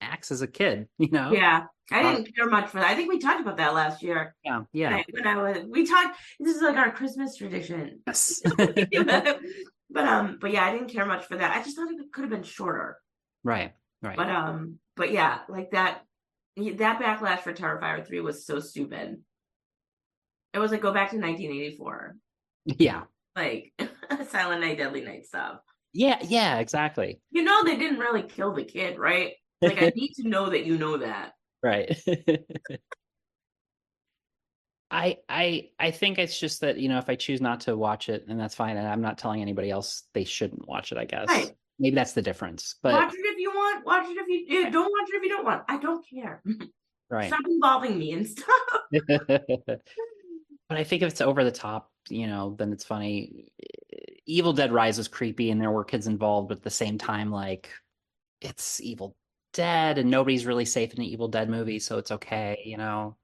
acts 0.00 0.32
as 0.32 0.42
a 0.42 0.48
kid, 0.48 0.88
you 0.98 1.10
know? 1.10 1.30
Yeah. 1.30 1.66
I 1.90 2.02
didn't 2.02 2.34
care 2.34 2.50
much 2.50 2.68
for 2.68 2.80
that. 2.80 2.90
I 2.90 2.94
think 2.96 3.08
we 3.08 3.18
talked 3.18 3.40
about 3.40 3.56
that 3.56 3.72
last 3.72 4.02
year. 4.02 4.34
Yeah, 4.44 4.64
yeah. 4.74 4.90
When 4.90 4.98
I, 4.98 5.04
when 5.10 5.26
I 5.26 5.42
was, 5.60 5.64
we 5.70 5.86
talked. 5.86 6.18
This 6.38 6.54
is 6.54 6.60
like 6.60 6.76
our 6.76 6.90
Christmas 6.90 7.34
tradition. 7.36 8.00
Yes. 8.06 8.42
but 8.58 10.06
um, 10.06 10.36
but 10.38 10.52
yeah, 10.52 10.66
I 10.66 10.72
didn't 10.72 10.88
care 10.88 11.06
much 11.06 11.24
for 11.24 11.38
that. 11.38 11.56
I 11.56 11.62
just 11.62 11.76
thought 11.76 11.90
it 11.90 12.12
could 12.12 12.24
have 12.24 12.30
been 12.30 12.42
shorter. 12.42 12.98
right, 13.42 13.72
right. 14.02 14.18
But 14.18 14.28
um, 14.28 14.80
but 14.96 15.12
yeah, 15.12 15.38
like 15.48 15.70
that 15.70 16.02
that 16.58 17.00
backlash 17.00 17.40
for 17.40 17.54
Terrifier 17.54 18.06
3 18.06 18.20
was 18.20 18.44
so 18.44 18.60
stupid. 18.60 19.22
It 20.52 20.58
was 20.58 20.70
like 20.70 20.82
go 20.82 20.92
back 20.92 21.12
to 21.12 21.16
1984. 21.16 22.16
yeah. 22.66 23.04
Like 23.34 23.72
Silent 24.28 24.60
Night, 24.60 24.78
Deadly 24.78 25.02
Night 25.02 25.26
stuff. 25.26 25.60
Yeah, 25.92 26.18
yeah, 26.22 26.58
exactly. 26.58 27.20
You 27.30 27.42
know 27.42 27.64
they 27.64 27.76
didn't 27.76 27.98
really 27.98 28.22
kill 28.22 28.54
the 28.54 28.64
kid, 28.64 28.98
right? 28.98 29.32
Like 29.62 29.82
I 29.82 29.92
need 29.96 30.12
to 30.16 30.28
know 30.28 30.50
that 30.50 30.64
you 30.66 30.78
know 30.78 30.98
that. 30.98 31.32
right. 31.62 31.98
I 34.90 35.18
I 35.28 35.68
I 35.78 35.90
think 35.90 36.18
it's 36.18 36.38
just 36.38 36.62
that, 36.62 36.78
you 36.78 36.88
know, 36.88 36.98
if 36.98 37.10
I 37.10 37.14
choose 37.14 37.40
not 37.42 37.60
to 37.62 37.76
watch 37.76 38.08
it, 38.08 38.26
then 38.26 38.38
that's 38.38 38.54
fine. 38.54 38.76
And 38.76 38.86
I'm 38.86 39.02
not 39.02 39.18
telling 39.18 39.42
anybody 39.42 39.70
else 39.70 40.04
they 40.14 40.24
shouldn't 40.24 40.66
watch 40.66 40.92
it, 40.92 40.98
I 40.98 41.04
guess. 41.04 41.28
Right. 41.28 41.52
Maybe 41.78 41.94
that's 41.94 42.12
the 42.12 42.22
difference. 42.22 42.76
But 42.82 42.94
watch 42.94 43.12
it 43.14 43.18
if 43.18 43.38
you 43.38 43.50
want. 43.50 43.84
Watch 43.86 44.06
it 44.08 44.16
if 44.16 44.26
you 44.28 44.46
eh, 44.48 44.62
yeah, 44.62 44.70
don't 44.70 44.90
watch 44.90 45.08
it 45.12 45.16
if 45.16 45.22
you 45.22 45.28
don't 45.28 45.44
want. 45.44 45.62
I 45.68 45.76
don't 45.78 46.04
care. 46.08 46.42
right. 47.10 47.28
Stop 47.28 47.40
involving 47.46 47.98
me 47.98 48.12
and 48.12 48.26
stuff. 48.26 48.46
but 49.06 49.82
I 50.70 50.84
think 50.84 51.02
if 51.02 51.10
it's 51.10 51.20
over 51.20 51.44
the 51.44 51.52
top, 51.52 51.90
you 52.10 52.26
know, 52.26 52.54
then 52.58 52.72
it's 52.72 52.84
funny. 52.84 53.48
Evil 54.26 54.52
Dead 54.52 54.72
Rise 54.72 54.98
was 54.98 55.08
creepy 55.08 55.50
and 55.50 55.60
there 55.60 55.70
were 55.70 55.84
kids 55.84 56.06
involved, 56.06 56.48
but 56.48 56.58
at 56.58 56.62
the 56.64 56.70
same 56.70 56.98
time, 56.98 57.30
like 57.30 57.70
it's 58.40 58.80
Evil 58.80 59.16
Dead 59.54 59.98
and 59.98 60.10
nobody's 60.10 60.46
really 60.46 60.64
safe 60.66 60.92
in 60.92 61.00
an 61.00 61.06
Evil 61.06 61.28
Dead 61.28 61.48
movie, 61.48 61.78
so 61.78 61.98
it's 61.98 62.10
okay, 62.12 62.60
you 62.64 62.76
know. 62.76 63.16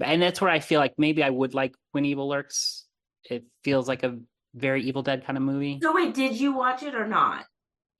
And 0.00 0.20
that's 0.20 0.40
where 0.40 0.50
I 0.50 0.60
feel 0.60 0.80
like 0.80 0.94
maybe 0.98 1.22
I 1.22 1.30
would 1.30 1.54
like 1.54 1.74
When 1.92 2.04
Evil 2.04 2.28
Lurks. 2.28 2.84
It 3.30 3.44
feels 3.62 3.88
like 3.88 4.02
a 4.02 4.18
very 4.54 4.82
Evil 4.84 5.02
Dead 5.02 5.24
kind 5.24 5.36
of 5.38 5.42
movie. 5.42 5.78
So 5.82 5.94
wait, 5.94 6.14
did 6.14 6.38
you 6.38 6.52
watch 6.54 6.82
it 6.82 6.94
or 6.94 7.06
not? 7.06 7.44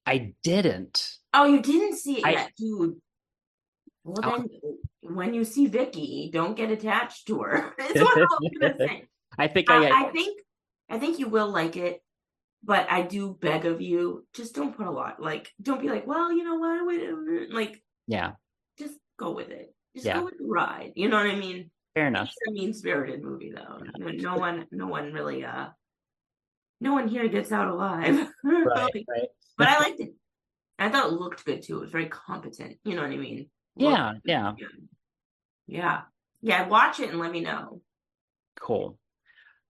I 0.07 0.35
didn't. 0.43 1.09
Oh, 1.33 1.45
you 1.47 1.63
didn't 1.63 1.97
see 1.97 2.19
it 2.19 2.25
I- 2.27 2.31
yet, 2.33 2.53
dude. 2.59 2.97
Well 4.05 4.19
Oh. 4.23 4.37
then, 4.39 5.15
when 5.15 5.33
you 5.35 5.45
see 5.45 5.67
Vicky, 5.67 6.31
don't 6.33 6.57
get 6.57 6.71
attached 6.71 7.27
to 7.29 7.41
her. 7.41 7.73
It's 7.79 8.01
what 8.01 8.19
I 8.19 8.21
was 8.21 8.51
gonna 8.61 8.75
say. 8.79 9.05
I 9.39 9.49
think 9.49 9.71
I, 9.71 9.87
I, 9.89 10.07
I 10.09 10.11
think, 10.13 10.41
I 10.89 10.99
think 10.99 11.19
you 11.19 11.29
will 11.29 11.49
like 11.49 11.77
it, 11.77 12.01
but 12.63 12.91
I 12.91 13.03
do 13.03 13.37
beg 13.41 13.67
of 13.67 13.81
you, 13.81 14.27
just 14.35 14.55
don't 14.55 14.77
put 14.77 14.87
a 14.87 14.91
lot. 14.91 15.21
Like, 15.21 15.51
don't 15.61 15.81
be 15.81 15.89
like, 15.89 16.07
well, 16.07 16.33
you 16.33 16.45
know 16.45 16.57
what? 16.57 16.87
Wait, 16.87 17.09
a 17.09 17.55
like, 17.55 17.83
yeah, 18.07 18.33
just 18.79 18.95
go 19.19 19.33
with 19.33 19.51
it. 19.51 19.75
Just 19.95 20.07
Yeah. 20.07 20.19
go 20.19 20.25
with 20.25 20.39
the 20.39 20.45
ride. 20.47 20.93
You 20.97 21.09
know 21.09 21.17
what 21.17 21.27
I 21.31 21.37
mean? 21.37 21.71
fair 21.95 22.09
enough. 22.09 22.27
It's 22.29 22.37
a 22.49 22.53
mean 22.53 22.75
spirited 22.75 23.23
movie 23.23 23.53
though. 23.55 23.79
No, 23.99 24.09
no 24.09 24.37
one, 24.37 24.67
no 24.73 24.89
one 24.89 25.13
really, 25.13 25.45
uh, 25.45 25.69
no 26.81 26.93
one 26.93 27.07
here 27.07 27.29
gets 27.29 27.53
out 27.53 27.69
alive. 27.69 28.29
Right, 28.45 28.67
Like, 28.95 29.05
right. 29.09 29.29
but 29.57 29.69
I 29.69 29.79
liked 29.79 30.01
it. 30.01 30.15
I 30.79 30.89
thought 30.89 31.07
it 31.07 31.13
looked 31.13 31.45
good 31.45 31.63
too. 31.63 31.77
It 31.79 31.83
was 31.83 31.91
very 31.93 32.07
competent. 32.09 32.79
You 32.85 32.97
know 32.97 33.03
what 33.03 33.13
I 33.13 33.17
mean? 33.17 33.49
Yeah, 33.77 34.15
yeah. 34.25 34.53
good. 34.59 34.89
Yeah. 35.69 36.01
Yeah. 36.43 36.67
Watch 36.67 36.99
it 36.99 37.11
and 37.11 37.21
let 37.21 37.31
me 37.31 37.41
know. 37.41 37.81
Cool. 38.59 38.99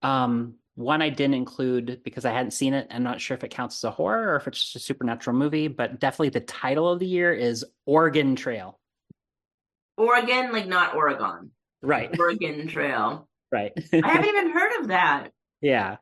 Um, 0.05 0.55
one 0.75 1.01
I 1.01 1.09
didn't 1.09 1.35
include 1.35 2.01
because 2.03 2.25
I 2.25 2.31
hadn't 2.31 2.51
seen 2.51 2.73
it. 2.73 2.87
I'm 2.91 3.01
not 3.03 3.21
sure 3.21 3.35
if 3.35 3.43
it 3.43 3.49
counts 3.51 3.77
as 3.79 3.85
a 3.85 3.91
horror 3.91 4.33
or 4.33 4.35
if 4.35 4.47
it's 4.47 4.61
just 4.61 4.75
a 4.75 4.79
supernatural 4.79 5.35
movie, 5.35 5.67
but 5.69 5.99
definitely 5.99 6.29
the 6.29 6.41
title 6.41 6.89
of 6.89 6.99
the 6.99 7.05
year 7.07 7.33
is 7.33 7.65
Oregon 7.85 8.35
Trail. 8.35 8.79
Oregon, 9.97 10.51
like 10.51 10.67
not 10.67 10.95
Oregon. 10.95 11.51
Right, 11.81 12.17
Oregon 12.19 12.67
Trail. 12.67 13.27
right. 13.51 13.71
I 13.93 14.07
haven't 14.07 14.25
even 14.27 14.51
heard 14.51 14.81
of 14.81 14.87
that. 14.89 15.29
yeah. 15.61 15.97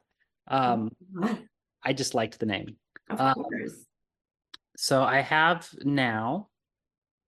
Um, 0.47 0.91
I 1.83 1.93
just 1.93 2.13
liked 2.15 2.39
the 2.39 2.45
name. 2.45 2.77
Of 3.09 3.21
Um, 3.21 3.33
course. 3.35 3.85
So 4.75 5.03
I 5.03 5.19
have 5.21 5.69
now 5.83 6.49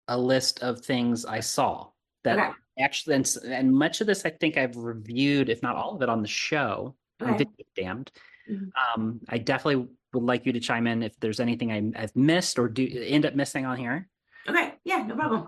a 0.07 0.17
list 0.17 0.63
of 0.63 0.81
things 0.81 1.25
I 1.25 1.41
saw 1.41 1.89
that 2.23 2.39
Okay. 2.39 2.49
Actually, 2.79 3.15
and, 3.15 3.35
and 3.45 3.71
much 3.73 4.01
of 4.01 4.07
this 4.07 4.25
I 4.25 4.29
think 4.29 4.57
I've 4.57 4.75
reviewed, 4.77 5.49
if 5.49 5.61
not 5.63 5.75
all 5.75 5.95
of 5.95 6.01
it, 6.01 6.09
on 6.09 6.21
the 6.21 6.27
show. 6.27 6.95
Okay. 7.21 7.45
Damned. 7.75 8.11
Mhm. 8.49 8.69
Um, 8.95 9.19
I 9.29 9.37
definitely 9.37 9.87
would 10.13 10.23
like 10.23 10.45
you 10.45 10.53
to 10.53 10.59
chime 10.59 10.87
in 10.87 11.03
if 11.03 11.19
there's 11.19 11.39
anything 11.39 11.71
I, 11.71 12.03
I've 12.03 12.15
missed 12.15 12.59
or 12.59 12.67
do 12.67 12.87
end 12.87 13.25
up 13.25 13.35
missing 13.35 13.65
on 13.65 13.77
here. 13.77 14.07
Okay. 14.47 14.73
Yeah, 14.83 15.03
no 15.03 15.15
problem. 15.15 15.47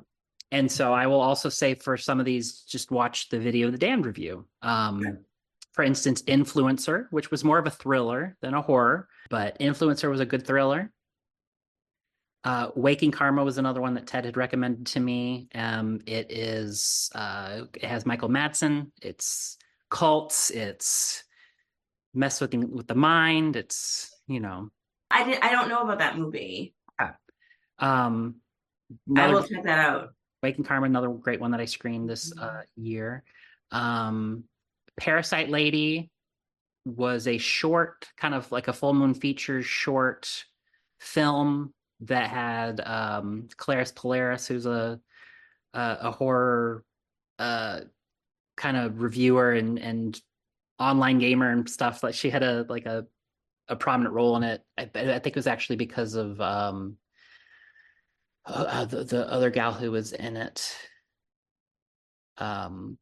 And 0.51 0.71
so 0.71 0.93
I 0.93 1.07
will 1.07 1.19
also 1.19 1.49
say 1.49 1.75
for 1.75 1.97
some 1.97 2.19
of 2.19 2.25
these, 2.25 2.61
just 2.61 2.89
watch 2.89 3.29
the 3.29 3.37
video 3.39 3.67
of 3.67 3.73
the 3.73 3.77
damned 3.77 4.05
review. 4.05 4.45
Um, 4.61 5.01
Sure. 5.03 5.21
For 5.73 5.83
instance, 5.83 6.23
Influencer, 6.23 7.05
which 7.11 7.29
was 7.29 7.43
more 7.43 7.59
of 7.59 7.67
a 7.67 7.69
thriller 7.69 8.35
than 8.41 8.55
a 8.55 8.61
horror, 8.63 9.07
but 9.29 9.59
Influencer 9.59 10.09
was 10.09 10.19
a 10.19 10.25
good 10.25 10.43
thriller. 10.47 10.91
Uh, 12.47 12.71
Waking 12.75 13.11
Karma 13.11 13.43
was 13.43 13.57
another 13.57 13.81
one 13.81 13.93
that 13.95 14.07
Ted 14.07 14.23
had 14.23 14.37
recommended 14.37 14.85
to 14.85 15.01
me. 15.01 15.49
Um, 15.53 15.99
it 16.05 16.31
is 16.31 17.11
uh, 17.13 17.63
it 17.73 17.83
has 17.83 18.05
Michael 18.05 18.29
Madsen. 18.29 18.89
It's 19.01 19.57
cults. 19.89 20.49
It's 20.51 21.25
mess 22.13 22.39
with 22.39 22.51
the, 22.51 22.59
with 22.59 22.87
the 22.87 22.95
mind. 22.95 23.57
It's 23.57 24.15
you 24.29 24.39
know. 24.39 24.69
I 25.11 25.25
did 25.25 25.41
I 25.41 25.51
don't 25.51 25.67
know 25.67 25.81
about 25.81 25.99
that 25.99 26.17
movie. 26.17 26.73
Um, 27.79 28.35
I 29.13 29.27
will 29.27 29.43
check 29.43 29.65
that 29.65 29.79
out. 29.79 30.13
Waking 30.41 30.63
Karma, 30.63 30.85
another 30.85 31.09
great 31.09 31.41
one 31.41 31.51
that 31.51 31.59
I 31.59 31.65
screened 31.65 32.09
this 32.09 32.31
uh, 32.39 32.61
year. 32.77 33.25
Um, 33.71 34.45
Parasite 34.97 35.49
Lady 35.49 36.11
was 36.85 37.27
a 37.27 37.39
short, 37.39 38.07
kind 38.15 38.33
of 38.33 38.49
like 38.53 38.69
a 38.69 38.73
full 38.73 38.93
moon 38.93 39.15
features 39.15 39.65
short 39.65 40.45
film 41.01 41.73
that 42.01 42.29
had 42.29 42.81
um, 42.81 43.49
Clarice 43.57 43.91
Polaris, 43.91 44.47
who's 44.47 44.65
a 44.65 44.99
a, 45.73 45.97
a 46.01 46.11
horror 46.11 46.83
uh, 47.39 47.81
kind 48.55 48.77
of 48.77 49.01
reviewer 49.01 49.51
and 49.51 49.79
and 49.79 50.21
online 50.79 51.19
gamer 51.19 51.51
and 51.51 51.69
stuff. 51.69 52.03
Like 52.03 52.13
she 52.13 52.29
had 52.29 52.43
a 52.43 52.65
like 52.69 52.85
a 52.85 53.05
a 53.67 53.75
prominent 53.75 54.13
role 54.13 54.35
in 54.37 54.43
it. 54.43 54.63
I, 54.77 54.83
I 54.83 55.19
think 55.19 55.27
it 55.27 55.35
was 55.35 55.47
actually 55.47 55.75
because 55.75 56.15
of 56.15 56.39
um, 56.39 56.97
uh, 58.45 58.85
the 58.85 59.03
the 59.03 59.31
other 59.31 59.49
gal 59.49 59.73
who 59.73 59.91
was 59.91 60.13
in 60.13 60.37
it. 60.37 60.75
Um, 62.37 62.97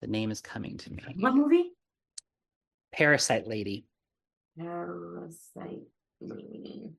the 0.00 0.06
name 0.08 0.30
is 0.30 0.40
coming 0.40 0.78
to 0.78 0.92
me. 0.92 1.02
What 1.18 1.34
movie? 1.34 1.72
Parasite 2.92 3.46
Lady. 3.46 3.86
Parasite. 4.58 5.82
Lady. 6.20 6.90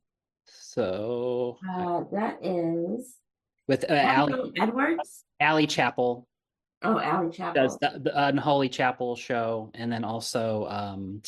So 0.46 1.58
Uh, 1.70 2.04
that 2.12 2.38
is 2.42 3.16
with 3.68 3.90
uh, 3.90 3.94
Allie, 3.94 4.52
Edwards. 4.60 5.24
Allie 5.40 5.68
Chapel 5.68 6.28
Oh, 6.86 7.00
Allie 7.00 7.32
Chapel. 7.32 7.54
does 7.64 7.78
the, 7.80 8.00
the 8.04 8.26
Unholy 8.28 8.68
Chapel 8.68 9.16
show, 9.16 9.72
and 9.74 9.90
then 9.92 10.04
also 10.04 10.68
um, 10.68 11.22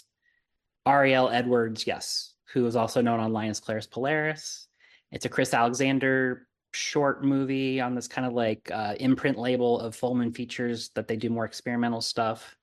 Ariel 0.86 1.30
Edwards, 1.30 1.88
yes, 1.88 2.34
who 2.52 2.66
is 2.66 2.76
also 2.76 3.02
known 3.02 3.22
online 3.22 3.50
as 3.50 3.62
Clarice 3.62 3.88
Polaris. 3.88 4.68
It's 5.14 5.24
a 5.26 5.30
Chris 5.30 5.54
Alexander 5.54 6.46
short 6.74 7.24
movie 7.24 7.80
on 7.80 7.96
this 7.96 8.10
kind 8.10 8.28
of 8.28 8.34
like 8.34 8.70
uh, 8.70 8.96
imprint 9.00 9.38
label 9.38 9.80
of 9.80 9.96
Full 9.96 10.14
Moon 10.14 10.34
Features 10.34 10.90
that 10.96 11.08
they 11.08 11.16
do 11.16 11.30
more 11.30 11.46
experimental 11.46 12.02
stuff. 12.02 12.58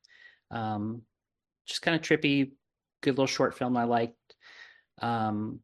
Um, 0.51 1.01
just 1.67 1.81
kind 1.81 1.95
of 1.95 2.03
trippy, 2.03 2.53
good 3.01 3.13
little 3.13 3.27
short 3.27 3.57
film 3.57 3.75
I 3.75 3.85
liked. 3.85 4.17
Um, 5.01 5.61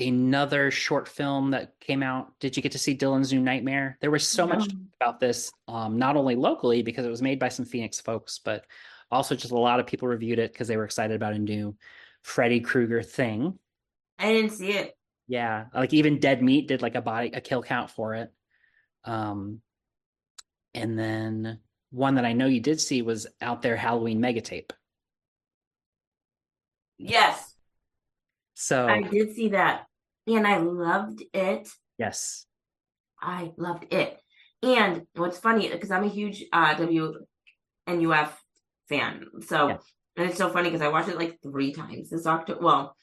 another 0.00 0.70
short 0.70 1.06
film 1.08 1.50
that 1.52 1.78
came 1.80 2.02
out. 2.02 2.32
Did 2.40 2.56
you 2.56 2.62
get 2.62 2.72
to 2.72 2.78
see 2.78 2.96
Dylan's 2.96 3.32
New 3.32 3.40
Nightmare? 3.40 3.98
There 4.00 4.10
was 4.10 4.26
so 4.26 4.46
much 4.46 4.68
about 5.00 5.20
this, 5.20 5.50
um, 5.68 5.98
not 5.98 6.16
only 6.16 6.34
locally 6.34 6.82
because 6.82 7.04
it 7.04 7.10
was 7.10 7.22
made 7.22 7.38
by 7.38 7.48
some 7.48 7.64
Phoenix 7.64 8.00
folks, 8.00 8.40
but 8.44 8.64
also 9.10 9.34
just 9.34 9.52
a 9.52 9.58
lot 9.58 9.80
of 9.80 9.86
people 9.86 10.08
reviewed 10.08 10.38
it 10.38 10.52
because 10.52 10.68
they 10.68 10.76
were 10.76 10.84
excited 10.84 11.14
about 11.14 11.34
a 11.34 11.38
new 11.38 11.76
Freddy 12.22 12.60
Krueger 12.60 13.02
thing. 13.02 13.58
I 14.18 14.32
didn't 14.32 14.52
see 14.52 14.72
it. 14.72 14.96
Yeah, 15.28 15.66
like 15.74 15.92
even 15.92 16.18
Dead 16.18 16.42
Meat 16.42 16.68
did 16.68 16.82
like 16.82 16.96
a 16.96 17.00
body 17.00 17.30
a 17.32 17.40
kill 17.40 17.62
count 17.62 17.90
for 17.90 18.14
it. 18.14 18.32
Um, 19.04 19.60
and 20.74 20.98
then 20.98 21.60
one 21.90 22.16
that 22.16 22.24
I 22.24 22.32
know 22.32 22.46
you 22.46 22.60
did 22.60 22.80
see 22.80 23.02
was 23.02 23.26
out 23.40 23.62
there 23.62 23.76
Halloween 23.76 24.20
Mega 24.20 24.40
Tape. 24.40 24.72
Yes, 26.98 27.54
So 28.54 28.86
I 28.86 29.00
did 29.02 29.34
see 29.34 29.48
that, 29.50 29.86
and 30.26 30.46
I 30.46 30.58
loved 30.58 31.22
it. 31.32 31.68
yes, 31.98 32.46
I 33.20 33.52
loved 33.56 33.92
it. 33.92 34.18
And 34.62 35.06
what's 35.14 35.38
funny, 35.38 35.68
because 35.70 35.90
I'm 35.90 36.04
a 36.04 36.08
huge 36.08 36.44
uh, 36.52 36.74
WNUF 36.74 38.30
fan, 38.88 39.24
so 39.46 39.68
Yeah. 39.68 39.76
and 40.16 40.28
it's 40.28 40.38
so 40.38 40.50
funny 40.50 40.68
because 40.70 40.82
I 40.82 40.88
watched 40.88 41.08
it 41.08 41.16
like 41.18 41.38
three 41.42 41.72
times 41.72 42.10
this 42.10 42.26
October. 42.26 42.60
Well, 42.60 42.96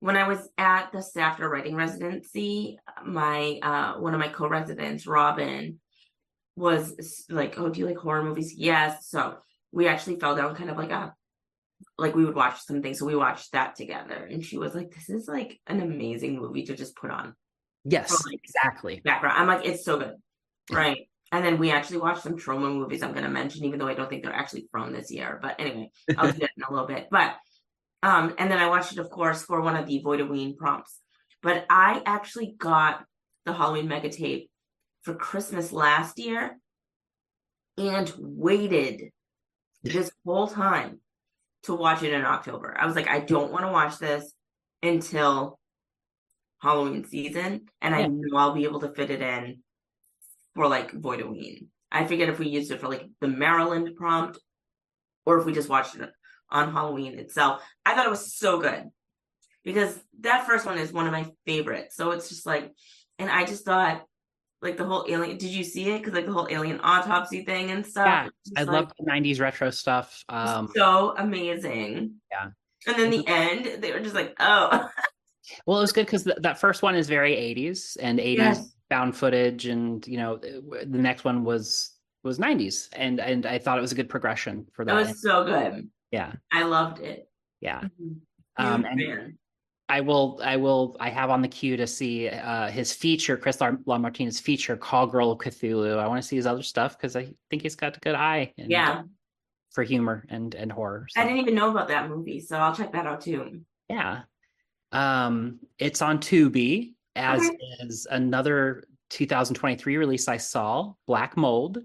when 0.00 0.16
I 0.16 0.26
was 0.28 0.48
at 0.58 0.92
the 0.92 1.02
Stafford 1.02 1.50
writing 1.50 1.74
residency, 1.76 2.78
my 3.04 3.58
uh 3.62 3.94
one 4.00 4.14
of 4.14 4.20
my 4.20 4.28
co-residents, 4.28 5.06
Robin, 5.06 5.80
was 6.56 7.24
like, 7.28 7.58
"Oh, 7.58 7.68
do 7.68 7.80
you 7.80 7.86
like 7.86 7.98
horror 7.98 8.22
movies?" 8.24 8.54
Yes. 8.56 9.08
So 9.08 9.36
we 9.72 9.86
actually 9.88 10.18
fell 10.18 10.34
down 10.36 10.54
kind 10.56 10.70
of 10.70 10.76
like 10.76 10.90
a 10.90 11.14
like 11.98 12.14
we 12.14 12.24
would 12.24 12.34
watch 12.34 12.60
something. 12.62 12.94
So 12.94 13.06
we 13.06 13.16
watched 13.16 13.52
that 13.52 13.76
together, 13.76 14.14
and 14.30 14.44
she 14.44 14.58
was 14.58 14.74
like, 14.74 14.90
"This 14.94 15.08
is 15.10 15.28
like 15.28 15.60
an 15.66 15.80
amazing 15.80 16.38
movie 16.38 16.64
to 16.64 16.76
just 16.76 16.96
put 16.96 17.10
on 17.10 17.34
Yes, 17.84 18.24
like- 18.24 18.40
exactly. 18.42 19.00
background." 19.04 19.38
I'm 19.38 19.46
like, 19.46 19.64
"It's 19.66 19.84
so 19.84 19.98
good." 19.98 20.14
Right. 20.70 21.08
And 21.32 21.44
then 21.44 21.58
we 21.58 21.70
actually 21.72 21.98
watched 21.98 22.22
some 22.22 22.36
Troma 22.36 22.72
movies 22.72 23.02
I'm 23.02 23.12
going 23.12 23.24
to 23.24 23.30
mention, 23.30 23.64
even 23.64 23.78
though 23.80 23.88
I 23.88 23.94
don't 23.94 24.08
think 24.08 24.22
they're 24.22 24.32
actually 24.32 24.68
from 24.70 24.92
this 24.92 25.10
year. 25.10 25.40
But 25.42 25.56
anyway, 25.58 25.90
I'll 26.16 26.30
do 26.32 26.38
that 26.38 26.50
in 26.56 26.62
a 26.62 26.70
little 26.72 26.86
bit. 26.86 27.08
But 27.10 27.34
um, 28.02 28.34
and 28.38 28.50
then 28.50 28.58
I 28.58 28.68
watched 28.68 28.92
it, 28.92 28.98
of 29.00 29.10
course, 29.10 29.42
for 29.42 29.60
one 29.60 29.74
of 29.76 29.86
the 29.86 30.02
Voidoween 30.04 30.56
prompts. 30.56 31.00
But 31.42 31.66
I 31.68 32.02
actually 32.06 32.54
got 32.56 33.04
the 33.44 33.52
Halloween 33.52 33.88
mega 33.88 34.08
tape 34.08 34.50
for 35.02 35.14
Christmas 35.14 35.72
last 35.72 36.18
year 36.18 36.58
and 37.78 38.12
waited 38.18 39.10
this 39.82 40.10
whole 40.24 40.46
time 40.48 41.00
to 41.66 41.74
watch 41.74 42.02
it 42.02 42.12
in 42.12 42.24
October. 42.24 42.76
I 42.78 42.86
was 42.86 42.96
like, 42.96 43.08
I 43.08 43.20
don't 43.20 43.52
want 43.52 43.64
to 43.64 43.72
watch 43.72 43.98
this 43.98 44.32
until 44.82 45.58
Halloween 46.60 47.04
season, 47.04 47.68
and 47.80 47.94
I 47.94 48.00
Yeah. 48.00 48.08
know 48.08 48.36
I'll 48.38 48.54
be 48.54 48.64
able 48.64 48.80
to 48.80 48.92
fit 48.92 49.10
it 49.10 49.20
in 49.20 49.62
for 50.54 50.66
like 50.68 50.92
Voidoween. 50.92 51.66
I 51.92 52.06
forget 52.06 52.28
if 52.28 52.38
we 52.38 52.48
used 52.48 52.70
it 52.70 52.80
for 52.80 52.88
like 52.88 53.08
the 53.20 53.28
Maryland 53.28 53.94
prompt 53.96 54.38
or 55.24 55.38
if 55.38 55.44
we 55.44 55.52
just 55.52 55.68
watched 55.68 55.96
it 55.96 56.10
on 56.50 56.72
Halloween 56.72 57.18
itself. 57.18 57.62
I 57.84 57.94
thought 57.94 58.06
it 58.06 58.10
was 58.10 58.34
so 58.34 58.60
good 58.60 58.84
because 59.64 59.98
that 60.20 60.46
first 60.46 60.66
one 60.66 60.78
is 60.78 60.92
one 60.92 61.06
of 61.06 61.12
my 61.12 61.30
favorites. 61.44 61.96
So 61.96 62.12
it's 62.12 62.28
just 62.28 62.46
like, 62.46 62.72
and 63.18 63.30
I 63.30 63.44
just 63.44 63.64
thought 63.64 64.04
like 64.62 64.76
the 64.76 64.84
whole 64.84 65.04
alien. 65.08 65.36
Did 65.36 65.50
you 65.50 65.62
see 65.64 65.90
it? 65.90 65.98
Because 65.98 66.14
like 66.14 66.26
the 66.26 66.32
whole 66.32 66.48
alien 66.50 66.80
autopsy 66.82 67.44
thing 67.44 67.70
and 67.70 67.84
stuff. 67.84 68.06
Yeah, 68.06 68.28
I 68.56 68.62
like, 68.62 68.72
love 68.72 68.92
the 68.98 69.04
'90s 69.10 69.40
retro 69.40 69.70
stuff. 69.70 70.24
Um, 70.28 70.70
so 70.74 71.14
amazing. 71.18 72.14
Yeah. 72.30 72.48
And 72.86 72.96
then 72.96 73.10
the 73.10 73.24
end, 73.26 73.82
they 73.82 73.92
were 73.92 74.00
just 74.00 74.14
like, 74.14 74.34
oh, 74.40 74.68
well, 75.66 75.78
it 75.78 75.80
was 75.82 75.92
good 75.92 76.06
because 76.06 76.24
th- 76.24 76.36
that 76.40 76.58
first 76.58 76.82
one 76.82 76.94
is 76.94 77.08
very 77.08 77.34
'80s 77.34 77.96
and 78.00 78.18
'80s 78.18 78.36
Yes. 78.36 78.72
found 78.88 79.16
footage, 79.16 79.66
and 79.66 80.06
you 80.06 80.16
know, 80.18 80.36
the 80.38 80.86
next 80.86 81.24
one 81.24 81.44
was 81.44 81.92
was 82.22 82.38
'90s, 82.38 82.88
and 82.92 83.20
and 83.20 83.44
I 83.46 83.58
thought 83.58 83.78
it 83.78 83.82
was 83.82 83.92
a 83.92 83.96
good 83.96 84.08
progression 84.08 84.66
for 84.72 84.84
that 84.84 84.94
that. 84.94 85.06
was 85.08 85.22
so 85.22 85.44
good. 85.44 85.88
yeah, 86.12 86.32
I 86.52 86.62
loved 86.64 87.00
it. 87.00 87.28
yeah. 87.60 87.80
Huge 87.98 88.16
Um, 88.56 88.84
and. 88.84 89.36
I 89.88 90.00
will, 90.00 90.40
I 90.42 90.56
will, 90.56 90.96
I 90.98 91.10
have 91.10 91.30
on 91.30 91.42
the 91.42 91.48
queue 91.48 91.76
to 91.76 91.86
see 91.86 92.28
uh, 92.28 92.68
his 92.70 92.92
feature, 92.92 93.36
Chris 93.36 93.60
La 93.60 93.70
LaMartina 93.70 94.38
feature, 94.40 94.76
Call 94.76 95.06
Girl 95.06 95.30
of 95.30 95.38
Cthulhu. 95.38 95.98
I 95.98 96.08
want 96.08 96.20
to 96.20 96.26
see 96.26 96.34
his 96.36 96.46
other 96.46 96.62
stuff 96.64 96.96
because 96.98 97.14
I 97.14 97.32
think 97.50 97.62
he's 97.62 97.76
got 97.76 97.96
a 97.96 98.00
good 98.00 98.16
eye. 98.16 98.52
And, 98.58 98.70
Yeah. 98.70 99.02
for 99.72 99.84
humor 99.84 100.24
and 100.28 100.54
and 100.54 100.72
horror. 100.72 101.06
I 101.16 101.24
didn't 101.24 101.38
even 101.38 101.54
know 101.54 101.70
about 101.70 101.88
that 101.88 102.08
movie, 102.08 102.40
so 102.40 102.56
I'll 102.58 102.74
check 102.74 102.92
that 102.92 103.06
out 103.06 103.20
too. 103.20 103.60
yeah, 103.88 104.22
um, 104.92 105.60
it's 105.78 106.00
on 106.02 106.18
Tubi 106.18 106.94
as 107.14 107.42
Okay. 107.46 107.56
is 107.80 108.06
another 108.10 108.84
2023 109.10 109.96
release 109.98 110.26
I 110.28 110.38
saw, 110.38 110.94
Black 111.06 111.36
Mold. 111.36 111.78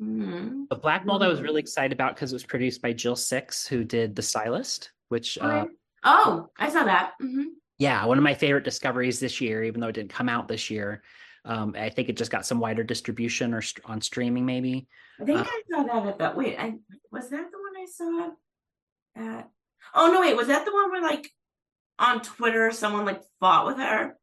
Mhm. 0.00 0.68
The 0.70 0.76
Black 0.76 1.04
Mold 1.06 1.22
I 1.22 1.28
was 1.28 1.40
really 1.42 1.60
excited 1.60 1.92
about 1.92 2.14
because 2.16 2.32
it 2.32 2.34
was 2.36 2.46
produced 2.46 2.82
by 2.82 2.92
Jill 2.92 3.14
Sixx, 3.14 3.68
who 3.68 3.84
did 3.84 4.16
The 4.16 4.22
Stylist, 4.22 4.90
which 5.08 5.38
uh, 5.38 5.44
Okay. 5.66 5.72
Oh, 6.04 6.48
I 6.58 6.70
saw 6.70 6.84
that. 6.84 7.12
hmm 7.20 7.44
yeah, 7.78 8.04
one 8.04 8.16
of 8.16 8.22
my 8.22 8.34
favorite 8.34 8.62
discoveries 8.62 9.18
this 9.18 9.40
year, 9.40 9.64
even 9.64 9.80
though 9.80 9.88
it 9.88 9.94
didn't 9.94 10.12
come 10.12 10.28
out 10.28 10.46
this 10.46 10.70
year. 10.70 11.02
Um, 11.44 11.74
I 11.76 11.90
think 11.90 12.08
it 12.08 12.16
just 12.16 12.30
got 12.30 12.46
some 12.46 12.60
wider 12.60 12.84
distribution 12.84 13.52
or 13.52 13.60
st- 13.60 13.84
on 13.84 14.00
streaming, 14.00 14.46
maybe. 14.46 14.86
I 15.20 15.24
think 15.24 15.40
Uh, 15.40 15.44
I 15.44 15.62
saw 15.68 15.82
that 15.82 16.06
at 16.06 16.18
that. 16.18 16.36
Wait, 16.36 16.56
I 16.60 16.74
was 17.10 17.30
that 17.30 17.50
the 17.50 17.58
one 17.58 17.76
I 17.76 17.86
saw 17.86 18.30
at? 19.16 19.50
Oh 19.94 20.12
no, 20.12 20.20
wait, 20.20 20.36
was 20.36 20.46
that 20.46 20.64
the 20.64 20.72
one 20.72 20.92
where 20.92 21.02
like 21.02 21.28
on 21.98 22.22
Twitter 22.22 22.70
someone 22.70 23.04
like 23.04 23.22
fought 23.40 23.66
with 23.66 23.78
her? 23.78 24.16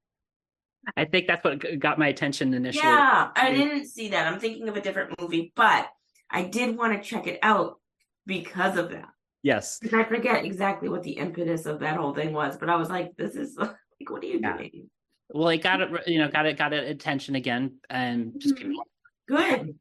I 0.95 1.05
think 1.05 1.27
that's 1.27 1.43
what 1.43 1.79
got 1.79 1.99
my 1.99 2.07
attention 2.07 2.53
initially. 2.53 2.83
Yeah, 2.87 3.29
I 3.35 3.51
didn't 3.51 3.87
see 3.87 4.09
that. 4.09 4.31
I'm 4.31 4.39
thinking 4.39 4.69
of 4.69 4.77
a 4.77 4.81
different 4.81 5.19
movie, 5.19 5.51
but 5.55 5.89
I 6.31 6.43
did 6.43 6.77
want 6.77 6.93
to 6.93 7.07
check 7.07 7.27
it 7.27 7.39
out 7.41 7.79
because 8.25 8.77
of 8.77 8.91
that. 8.91 9.09
Yes. 9.41 9.79
I 9.93 10.03
forget 10.03 10.43
exactly 10.45 10.89
what 10.89 11.03
the 11.03 11.11
impetus 11.13 11.65
of 11.65 11.79
that 11.79 11.95
whole 11.97 12.13
thing 12.13 12.33
was, 12.33 12.57
but 12.57 12.69
I 12.69 12.75
was 12.75 12.89
like, 12.89 13.15
"This 13.17 13.35
is 13.35 13.55
like, 13.57 13.75
what 14.09 14.23
are 14.23 14.27
you 14.27 14.39
Yeah. 14.41 14.57
doing?" 14.57 14.89
Well, 15.31 15.49
it 15.49 15.59
got 15.59 15.81
it, 15.81 16.07
you 16.07 16.17
know, 16.19 16.27
got 16.27 16.45
it, 16.45 16.57
got 16.57 16.73
it 16.73 16.89
attention 16.89 17.35
again, 17.35 17.75
and 17.89 18.33
just 18.39 18.55
Mhm. 18.55 18.57
people, 18.57 18.83
Good. 19.27 19.79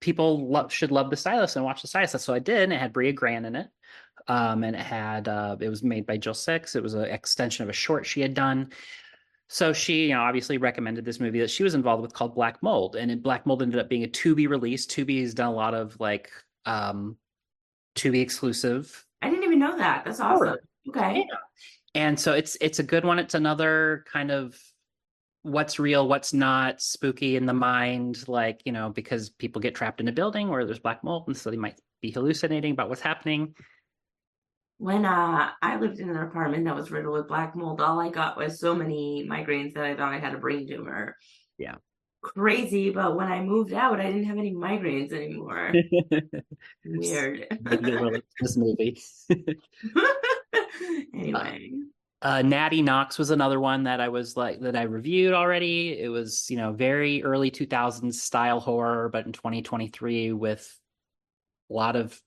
people 0.00 0.68
should 0.68 0.90
love 0.92 1.10
the 1.10 1.16
stylist 1.16 1.56
and 1.56 1.64
watch 1.64 1.82
the 1.82 1.88
stylist. 1.88 2.12
That's 2.12 2.28
what 2.28 2.34
I 2.34 2.40
did. 2.40 2.64
And 2.64 2.72
it 2.72 2.78
had 2.80 2.92
Brea 2.92 3.12
Grant 3.12 3.46
in 3.46 3.56
it, 3.56 3.68
um, 4.28 4.62
and 4.62 4.76
it 4.76 4.82
had 4.82 5.26
uh, 5.26 5.56
it 5.58 5.68
was 5.68 5.82
made 5.82 6.06
by 6.06 6.16
Jill 6.18 6.34
Sixx. 6.34 6.76
It 6.76 6.82
was 6.82 6.94
an 6.94 7.04
extension 7.04 7.62
of 7.64 7.70
a 7.70 7.74
short 7.74 8.06
she 8.06 8.20
had 8.20 8.34
done. 8.34 8.70
So 9.48 9.72
she, 9.72 10.04
you 10.06 10.14
know, 10.14 10.20
obviously 10.20 10.58
recommended 10.58 11.04
this 11.04 11.18
movie 11.18 11.40
that 11.40 11.50
she 11.50 11.64
was 11.64 11.74
involved 11.74 12.02
with 12.02 12.12
called 12.12 12.36
Black 12.36 12.62
Mold, 12.62 12.94
and 12.94 13.20
Black 13.22 13.46
Mold 13.46 13.62
ended 13.62 13.80
up 13.80 13.88
being 13.88 14.04
a 14.04 14.08
Tubi 14.08 14.48
release. 14.48 14.86
Tubi 14.86 15.20
has 15.22 15.34
done 15.34 15.48
a 15.48 15.54
lot 15.54 15.74
of 15.74 15.98
like 15.98 16.30
um, 16.66 17.16
Tubi 17.96 18.20
exclusive 18.20 19.04
I 19.22 19.28
didn't 19.28 19.44
even 19.44 19.58
know 19.58 19.76
that. 19.76 20.04
That's 20.04 20.20
awesome. 20.20 20.46
Horror. 20.46 20.62
Okay. 20.88 21.26
and 21.94 22.18
so 22.18 22.32
it's 22.32 22.56
it's 22.60 22.78
a 22.78 22.82
good 22.82 23.04
one 23.04 23.18
it's 23.18 23.34
another 23.34 24.04
kind 24.10 24.30
of 24.30 24.58
what's 25.42 25.78
real 25.78 26.08
what's 26.08 26.32
not 26.32 26.80
spooky 26.80 27.36
in 27.36 27.46
the 27.46 27.52
mind 27.52 28.26
like 28.28 28.62
you 28.64 28.72
know 28.72 28.90
because 28.90 29.30
people 29.30 29.60
get 29.60 29.74
trapped 29.74 30.00
in 30.00 30.08
a 30.08 30.12
building 30.12 30.48
where 30.48 30.64
there's 30.64 30.78
black 30.78 31.02
mold 31.04 31.24
and 31.26 31.36
so 31.36 31.50
they 31.50 31.56
might 31.56 31.78
be 32.00 32.10
hallucinating 32.10 32.72
about 32.72 32.88
what's 32.88 33.00
happening 33.00 33.54
When 34.78 35.04
uh 35.04 35.50
I 35.60 35.76
lived 35.76 35.98
in 35.98 36.08
an 36.08 36.16
apartment 36.16 36.64
that 36.64 36.74
was 36.74 36.90
riddled 36.90 37.14
with 37.18 37.28
black 37.28 37.54
mold, 37.54 37.80
all 37.82 38.00
I 38.00 38.08
got 38.08 38.36
was 38.38 38.58
so 38.58 38.74
many 38.74 39.26
migraines 39.30 39.74
that 39.74 39.84
I 39.84 39.94
thought 39.94 40.14
I 40.14 40.18
had 40.18 40.34
a 40.34 40.38
brain 40.38 40.66
tumor. 40.66 41.16
Yeah. 41.58 41.76
Crazy, 42.22 42.90
but 42.90 43.16
when 43.16 43.28
I 43.28 43.40
moved 43.42 43.72
out, 43.72 43.98
I 43.98 44.04
didn't 44.06 44.24
have 44.24 44.36
any 44.38 44.52
migraines 44.52 45.12
anymore. 45.12 45.72
Weird. 46.84 47.46
Maybe 47.62 47.84
they 47.90 47.96
relate 47.96 48.24
to 48.38 48.44
this 48.44 48.56
movie 48.58 49.00
anyway. 51.14 51.70
uh 52.22 52.42
Natty 52.42 52.82
Knocks 52.82 53.18
was 53.18 53.30
another 53.30 53.58
one 53.60 53.84
that 53.84 54.00
i 54.00 54.08
was 54.08 54.36
like 54.36 54.60
that 54.60 54.76
i 54.76 54.82
reviewed 54.82 55.32
already 55.32 55.98
it 55.98 56.08
was 56.08 56.50
you 56.50 56.56
know 56.56 56.72
very 56.72 57.22
early 57.22 57.50
2000s 57.50 58.14
style 58.14 58.60
horror 58.60 59.08
but 59.08 59.26
in 59.26 59.32
2023 59.32 60.32
with 60.32 60.78
a 61.70 61.72
lot 61.72 61.96
of 61.96 62.20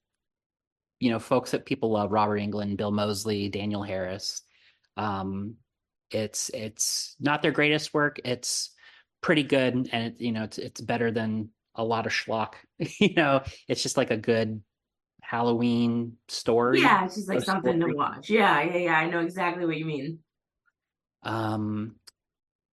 you 1.00 1.12
know 1.12 1.20
folks 1.20 1.52
that 1.52 1.66
people 1.66 1.92
love 1.92 2.12
robert 2.12 2.40
englund 2.40 2.78
bill 2.78 2.92
moseley 2.92 3.50
danielle 3.50 3.84
harris 3.84 4.42
um 4.98 5.56
it's 6.12 6.50
it's 6.54 7.16
not 7.20 7.42
their 7.42 7.52
greatest 7.52 7.94
work 7.94 8.20
it's 8.26 8.72
pretty 9.24 9.44
good 9.44 9.90
and 9.92 10.14
it, 10.14 10.22
you 10.22 10.32
know 10.32 10.44
it's 10.44 10.60
it's 10.60 10.82
better 10.82 11.10
than 11.10 11.50
a 11.76 11.84
lot 11.84 12.06
of 12.06 12.12
schlock 12.12 12.54
you 12.78 13.14
know 13.16 13.42
it's 13.68 13.82
just 13.82 13.98
like 13.98 14.12
a 14.12 14.18
good 14.18 14.62
halloween 15.24 16.14
story 16.28 16.82
Yeah, 16.82 17.06
it's 17.06 17.16
just 17.16 17.28
like 17.28 17.42
something 17.42 17.80
to 17.80 17.88
watch. 17.96 18.30
Yeah, 18.30 18.62
yeah, 18.62 18.78
yeah. 18.78 19.00
I 19.00 19.10
know 19.10 19.22
exactly 19.22 19.66
what 19.66 19.78
you 19.78 19.86
mean. 19.86 20.20
Um, 21.24 21.96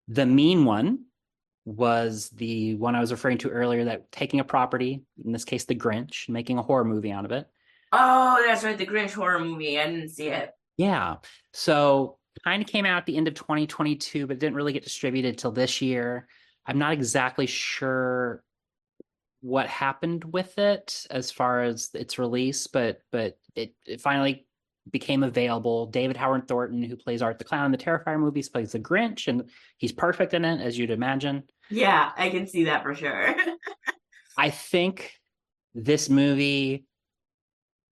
the 0.07 0.25
mean 0.25 0.63
one 0.63 1.05
was 1.65 2.29
the 2.29 2.75
one 2.75 2.95
I 2.95 3.01
was 3.01 3.11
referring 3.11 3.39
to 3.39 3.49
earlier 3.49 3.85
that 3.85 4.11
taking 4.11 4.39
a 4.39 4.45
property, 4.45 5.01
in 5.25 5.31
this 5.31 5.43
case, 5.43 5.65
the 5.65 5.75
Grinch, 5.75 6.29
making 6.29 6.57
a 6.57 6.61
horror 6.61 6.85
movie 6.85 7.11
out 7.11 7.25
of 7.25 7.31
it. 7.31 7.47
Oh, 7.91 8.41
that's 8.45 8.63
right, 8.63 8.77
the 8.77 8.85
Grinch 8.85 9.13
horror 9.13 9.39
movie. 9.39 9.79
I 9.79 9.87
didn't 9.87 10.09
see 10.09 10.29
it. 10.29 10.51
Yeah. 10.77 11.15
So 11.51 12.19
kind 12.43 12.61
of 12.61 12.67
came 12.67 12.85
out 12.85 12.97
at 12.97 13.05
the 13.05 13.17
end 13.17 13.27
of 13.27 13.33
2022, 13.33 14.27
but 14.27 14.39
didn't 14.39 14.55
really 14.55 14.73
get 14.73 14.83
distributed 14.83 15.37
till 15.37 15.51
this 15.51 15.81
year. 15.81 16.27
I'm 16.65 16.77
not 16.77 16.93
exactly 16.93 17.45
sure 17.45 18.43
what 19.41 19.67
happened 19.67 20.23
with 20.23 20.57
it 20.57 21.05
as 21.11 21.29
far 21.31 21.63
as 21.63 21.91
its 21.93 22.17
release, 22.17 22.67
but 22.67 23.01
but 23.11 23.37
it, 23.55 23.73
it 23.85 24.01
finally 24.01 24.47
became 24.91 25.23
available. 25.23 25.87
David 25.87 26.17
Howard 26.17 26.47
Thornton, 26.47 26.83
who 26.83 26.95
plays 26.95 27.21
Art 27.21 27.39
the 27.39 27.45
Clown 27.45 27.65
in 27.65 27.71
the 27.71 27.77
Terrifier 27.77 28.19
movies, 28.19 28.49
plays 28.49 28.71
the 28.71 28.79
Grinch, 28.79 29.27
and 29.27 29.49
he's 29.77 29.91
perfect 29.91 30.33
in 30.33 30.45
it, 30.45 30.61
as 30.61 30.77
you'd 30.77 30.91
imagine. 30.91 31.43
Yeah, 31.69 32.11
I 32.17 32.29
can 32.29 32.47
see 32.47 32.65
that 32.65 32.83
for 32.83 32.93
sure. 32.93 33.35
I 34.37 34.49
think 34.49 35.11
this 35.73 36.09
movie 36.09 36.85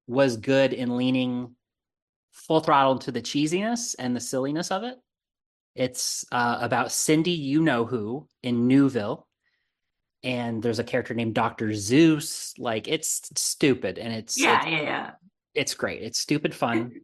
was 0.08 0.38
good 0.38 0.74
in 0.74 0.98
leaning 0.98 1.56
full 2.34 2.60
throttle 2.60 3.00
to 3.00 3.12
the 3.12 3.22
cheesiness 3.22 3.96
and 3.98 4.16
the 4.16 4.20
silliness 4.20 4.72
of 4.72 4.84
it. 4.84 4.98
It's 5.76 6.26
uh, 6.32 6.58
about 6.62 6.92
Cindy, 6.92 7.32
you 7.32 7.62
know 7.62 7.86
who, 7.86 8.28
in 8.44 8.68
Newville, 8.68 9.28
and 10.24 10.62
there's 10.62 10.80
a 10.80 10.84
character 10.84 11.14
named 11.14 11.34
Doctor 11.34 11.74
Zeus. 11.74 12.54
Like 12.58 12.88
it's 12.88 13.22
stupid, 13.36 13.98
and 13.98 14.14
it's 14.14 14.40
yeah, 14.40 14.58
it's, 14.58 14.68
yeah, 14.68 14.82
yeah. 14.82 15.12
it's 15.56 15.74
great. 15.74 16.04
It's 16.04 16.20
stupid 16.20 16.54
fun. 16.54 17.02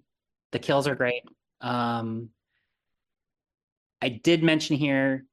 the 0.51 0.59
kills 0.59 0.87
are 0.87 0.95
great. 0.95 1.23
Um, 1.61 2.29
I 4.01 4.09
did 4.09 4.43
mention 4.43 4.77
here 4.77 5.25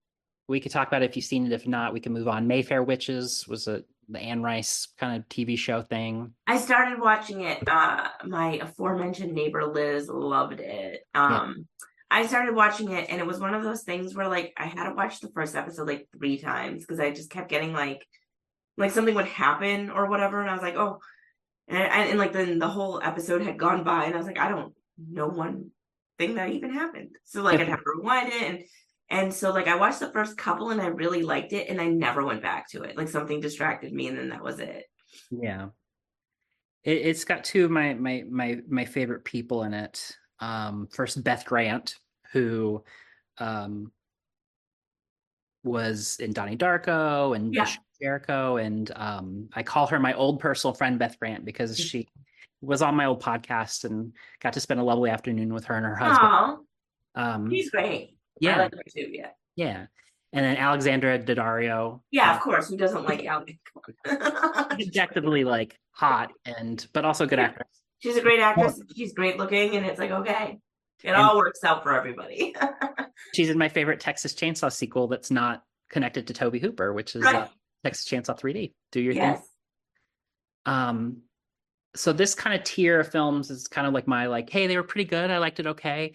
we 0.48 0.60
could 0.60 0.72
talk 0.72 0.88
about 0.88 1.02
it 1.02 1.10
if 1.10 1.16
you've 1.16 1.24
seen 1.24 1.46
it. 1.46 1.52
If 1.52 1.66
not, 1.66 1.92
we 1.92 2.00
can 2.00 2.12
move 2.12 2.28
on. 2.28 2.46
Mayfair 2.46 2.82
Witches 2.82 3.46
was 3.48 3.68
a 3.68 3.82
the 4.08 4.18
Anne 4.18 4.42
Rice 4.42 4.88
kind 4.98 5.16
of 5.16 5.28
TV 5.28 5.58
show 5.58 5.82
thing. 5.82 6.32
I 6.46 6.58
started 6.58 7.00
watching 7.00 7.42
it. 7.42 7.66
Uh, 7.68 8.08
my 8.24 8.58
aforementioned 8.58 9.32
neighbor 9.32 9.64
Liz 9.64 10.08
loved 10.08 10.60
it. 10.60 11.00
Um, 11.14 11.66
I 12.10 12.26
started 12.26 12.54
watching 12.54 12.92
it, 12.92 13.10
and 13.10 13.20
it 13.20 13.26
was 13.26 13.40
one 13.40 13.54
of 13.54 13.64
those 13.64 13.82
things 13.82 14.14
where 14.14 14.28
like 14.28 14.52
I 14.56 14.66
had 14.66 14.88
to 14.88 14.94
watch 14.94 15.20
the 15.20 15.30
first 15.30 15.56
episode 15.56 15.88
like 15.88 16.08
three 16.16 16.38
times 16.38 16.82
because 16.82 17.00
I 17.00 17.10
just 17.10 17.30
kept 17.30 17.48
getting 17.48 17.72
like, 17.72 18.06
like 18.76 18.92
something 18.92 19.14
would 19.14 19.26
happen 19.26 19.90
or 19.90 20.08
whatever, 20.08 20.40
and 20.40 20.48
I 20.48 20.54
was 20.54 20.62
like, 20.62 20.76
oh, 20.76 21.00
and, 21.68 21.78
and, 21.78 22.10
and 22.10 22.18
like 22.18 22.32
then 22.32 22.58
the 22.58 22.68
whole 22.68 23.00
episode 23.02 23.42
had 23.42 23.58
gone 23.58 23.82
by, 23.84 24.04
and 24.04 24.14
I 24.14 24.18
was 24.18 24.26
like, 24.26 24.38
I 24.38 24.48
don't 24.48 24.72
know 24.98 25.26
one 25.26 25.70
thing 26.18 26.36
that 26.36 26.50
even 26.50 26.72
happened. 26.72 27.10
So 27.24 27.42
like 27.42 27.60
I'd 27.60 27.68
have 27.68 27.80
to 27.80 27.92
rewind 27.96 28.32
it 28.32 28.42
and 28.42 28.64
and 29.08 29.32
so 29.32 29.52
like 29.52 29.68
I 29.68 29.76
watched 29.76 30.00
the 30.00 30.10
first 30.10 30.36
couple 30.36 30.70
and 30.70 30.80
I 30.80 30.86
really 30.86 31.22
liked 31.22 31.52
it 31.52 31.68
and 31.68 31.80
I 31.80 31.86
never 31.86 32.24
went 32.24 32.42
back 32.42 32.68
to 32.70 32.82
it. 32.82 32.96
Like 32.96 33.08
something 33.08 33.40
distracted 33.40 33.92
me 33.92 34.08
and 34.08 34.18
then 34.18 34.30
that 34.30 34.42
was 34.42 34.58
it. 34.58 34.84
Yeah. 35.30 35.68
It, 36.82 36.98
it's 37.06 37.24
got 37.24 37.44
two 37.44 37.64
of 37.64 37.70
my 37.70 37.94
my 37.94 38.24
my 38.28 38.58
my 38.68 38.84
favorite 38.84 39.24
people 39.24 39.62
in 39.62 39.74
it. 39.74 40.16
Um 40.40 40.88
first 40.90 41.22
Beth 41.22 41.44
Grant, 41.44 41.96
who 42.32 42.82
um 43.38 43.92
was 45.62 46.16
in 46.20 46.32
Donnie 46.32 46.56
Darko 46.56 47.34
and 47.34 47.54
Yeah. 47.54 47.68
Jericho 48.00 48.56
and 48.56 48.90
um 48.94 49.48
I 49.54 49.62
call 49.62 49.86
her 49.86 49.98
my 49.98 50.14
old 50.14 50.40
personal 50.40 50.74
friend 50.74 50.98
Beth 50.98 51.18
Grant 51.18 51.44
because 51.44 51.78
she 51.78 52.08
was 52.60 52.82
on 52.82 52.94
my 52.94 53.06
old 53.06 53.22
podcast 53.22 53.84
and 53.84 54.12
got 54.40 54.52
to 54.54 54.60
spend 54.60 54.80
a 54.80 54.84
lovely 54.84 55.10
afternoon 55.10 55.54
with 55.54 55.64
her 55.66 55.76
and 55.76 55.86
her 55.86 55.94
husband. 55.94 56.28
Oh, 56.30 56.64
Um 57.14 57.50
she's 57.50 57.70
great. 57.70 58.15
I 58.36 58.38
yeah, 58.40 58.58
like 58.58 58.74
her 58.74 58.82
too. 58.94 59.08
Yeah. 59.12 59.30
yeah. 59.56 59.86
And 60.32 60.44
then 60.44 60.56
Alexandra 60.56 61.18
Daddario. 61.18 62.00
Yeah, 62.10 62.34
of 62.36 62.42
course. 62.42 62.68
Who 62.68 62.76
doesn't 62.76 63.04
like 63.04 63.24
Alex? 63.24 63.52
objectively 64.70 65.44
like 65.44 65.78
hot 65.92 66.32
and 66.44 66.86
but 66.92 67.04
also 67.04 67.26
good 67.26 67.38
actress. 67.38 67.68
She's 68.00 68.16
a 68.16 68.20
great 68.20 68.40
actress. 68.40 68.80
She's 68.94 69.14
great 69.14 69.38
looking, 69.38 69.76
and 69.76 69.86
it's 69.86 69.98
like 69.98 70.10
okay, 70.10 70.58
it 71.02 71.08
And- 71.08 71.16
all 71.16 71.36
works 71.36 71.64
out 71.64 71.82
for 71.82 71.94
everybody. 71.94 72.54
She's 73.34 73.48
in 73.48 73.56
my 73.58 73.68
favorite 73.68 74.00
Texas 74.00 74.34
Chainsaw 74.34 74.70
sequel 74.70 75.08
that's 75.08 75.30
not 75.30 75.62
connected 75.90 76.26
to 76.26 76.34
Tobe 76.34 76.56
Hooper, 76.60 76.92
which 76.92 77.16
is 77.16 77.24
uh, 77.24 77.30
right. 77.32 77.48
Texas 77.84 78.06
Chainsaw 78.06 78.38
3D. 78.38 78.72
Do 78.92 79.00
your 79.00 79.14
Yes. 79.14 79.38
thing. 79.38 79.46
Um, 80.74 81.22
so 81.94 82.12
this 82.12 82.34
kind 82.34 82.54
of 82.58 82.64
tier 82.64 83.00
of 83.00 83.08
films 83.10 83.50
is 83.50 83.68
kind 83.68 83.86
of 83.86 83.94
like 83.94 84.06
my 84.06 84.26
like, 84.26 84.50
hey, 84.50 84.66
they 84.66 84.76
were 84.76 84.82
pretty 84.82 85.08
good. 85.08 85.30
I 85.30 85.38
liked 85.38 85.60
it 85.60 85.66
okay. 85.66 86.12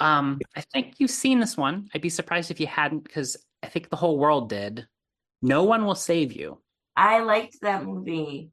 Um, 0.00 0.40
I 0.56 0.60
think 0.60 0.94
you've 0.98 1.10
seen 1.10 1.40
this 1.40 1.56
one. 1.56 1.88
I'd 1.94 2.02
be 2.02 2.08
surprised 2.08 2.50
if 2.50 2.60
you 2.60 2.66
hadn't, 2.66 3.04
because 3.04 3.36
I 3.62 3.68
think 3.68 3.90
the 3.90 3.96
whole 3.96 4.18
world 4.18 4.48
did. 4.48 4.86
No 5.42 5.64
one 5.64 5.84
will 5.84 5.94
save 5.94 6.32
you. 6.32 6.60
I 6.96 7.20
liked 7.20 7.58
that 7.62 7.84
movie, 7.84 8.50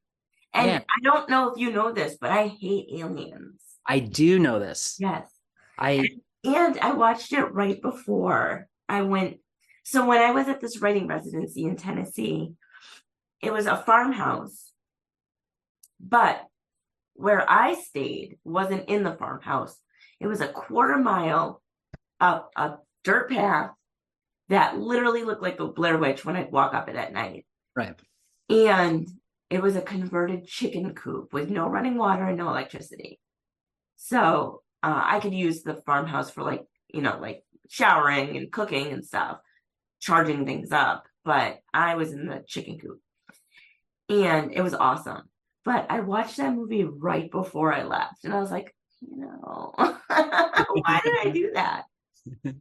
and 0.53 0.67
Yeah. 0.67 0.79
I 0.79 0.99
don't 1.03 1.29
know 1.29 1.51
if 1.51 1.57
you 1.59 1.71
know 1.71 1.91
this, 1.91 2.17
but 2.19 2.31
I 2.31 2.47
hate 2.47 2.87
aliens. 2.93 3.61
I 3.85 3.99
do 3.99 4.39
know 4.39 4.59
this. 4.59 4.97
Yes. 4.99 5.29
I 5.77 6.09
And 6.43 6.79
I 6.79 6.93
watched 6.93 7.33
it 7.33 7.53
right 7.53 7.81
before 7.81 8.67
I 8.89 9.03
went. 9.03 9.37
So 9.83 10.05
when 10.05 10.21
I 10.21 10.31
was 10.31 10.47
at 10.47 10.59
this 10.59 10.81
writing 10.81 11.07
residency 11.07 11.63
in 11.63 11.75
Tennessee, 11.75 12.53
it 13.41 13.53
was 13.53 13.65
a 13.67 13.77
farmhouse. 13.77 14.71
But 15.99 16.45
where 17.13 17.49
I 17.49 17.75
stayed 17.75 18.37
wasn't 18.43 18.89
in 18.89 19.03
the 19.03 19.13
farmhouse. 19.13 19.77
It 20.21 20.27
was 20.27 20.39
a 20.39 20.47
quarter 20.47 20.97
mile 20.97 21.61
up 22.19 22.51
a 22.55 22.75
dirt 23.03 23.31
path 23.31 23.71
that 24.49 24.77
literally 24.77 25.23
looked 25.23 25.41
like 25.41 25.59
a 25.59 25.67
Blair 25.67 25.97
Witch 25.97 26.23
when 26.23 26.35
I'd 26.35 26.51
walk 26.51 26.75
up 26.75 26.87
it 26.89 26.95
at 26.95 27.11
night. 27.11 27.45
right. 27.75 27.99
And 28.47 29.09
it 29.49 29.61
was 29.61 29.75
a 29.75 29.81
converted 29.81 30.45
chicken 30.45 30.93
coop 30.93 31.33
with 31.33 31.49
no 31.49 31.67
running 31.67 31.97
water 31.97 32.25
and 32.25 32.37
no 32.37 32.49
electricity. 32.49 33.19
So 33.95 34.61
uh, 34.83 35.01
I 35.03 35.19
could 35.19 35.33
use 35.33 35.63
the 35.63 35.81
farmhouse 35.85 36.29
for 36.29 36.43
like, 36.43 36.65
you 36.93 37.01
know, 37.01 37.17
like 37.19 37.43
showering 37.69 38.37
and 38.37 38.51
cooking 38.51 38.91
and 38.91 39.03
stuff, 39.03 39.37
charging 40.01 40.45
things 40.45 40.71
up. 40.71 41.05
But 41.25 41.59
I 41.73 41.95
was 41.95 42.11
in 42.11 42.27
the 42.27 42.43
chicken 42.45 42.77
coop 42.77 42.99
and 44.07 44.51
it 44.51 44.61
was 44.61 44.73
awesome. 44.75 45.23
But 45.65 45.87
I 45.89 46.01
watched 46.01 46.37
that 46.37 46.53
movie 46.53 46.83
right 46.83 47.31
before 47.31 47.73
I 47.73 47.83
left 47.83 48.23
and 48.25 48.33
I 48.33 48.39
was 48.39 48.51
like, 48.51 48.75
you 49.01 49.25
know, 49.25 49.73
why 49.77 51.01
did 51.03 51.13
I 51.21 51.31
do 51.33 51.51
that? 51.53 51.85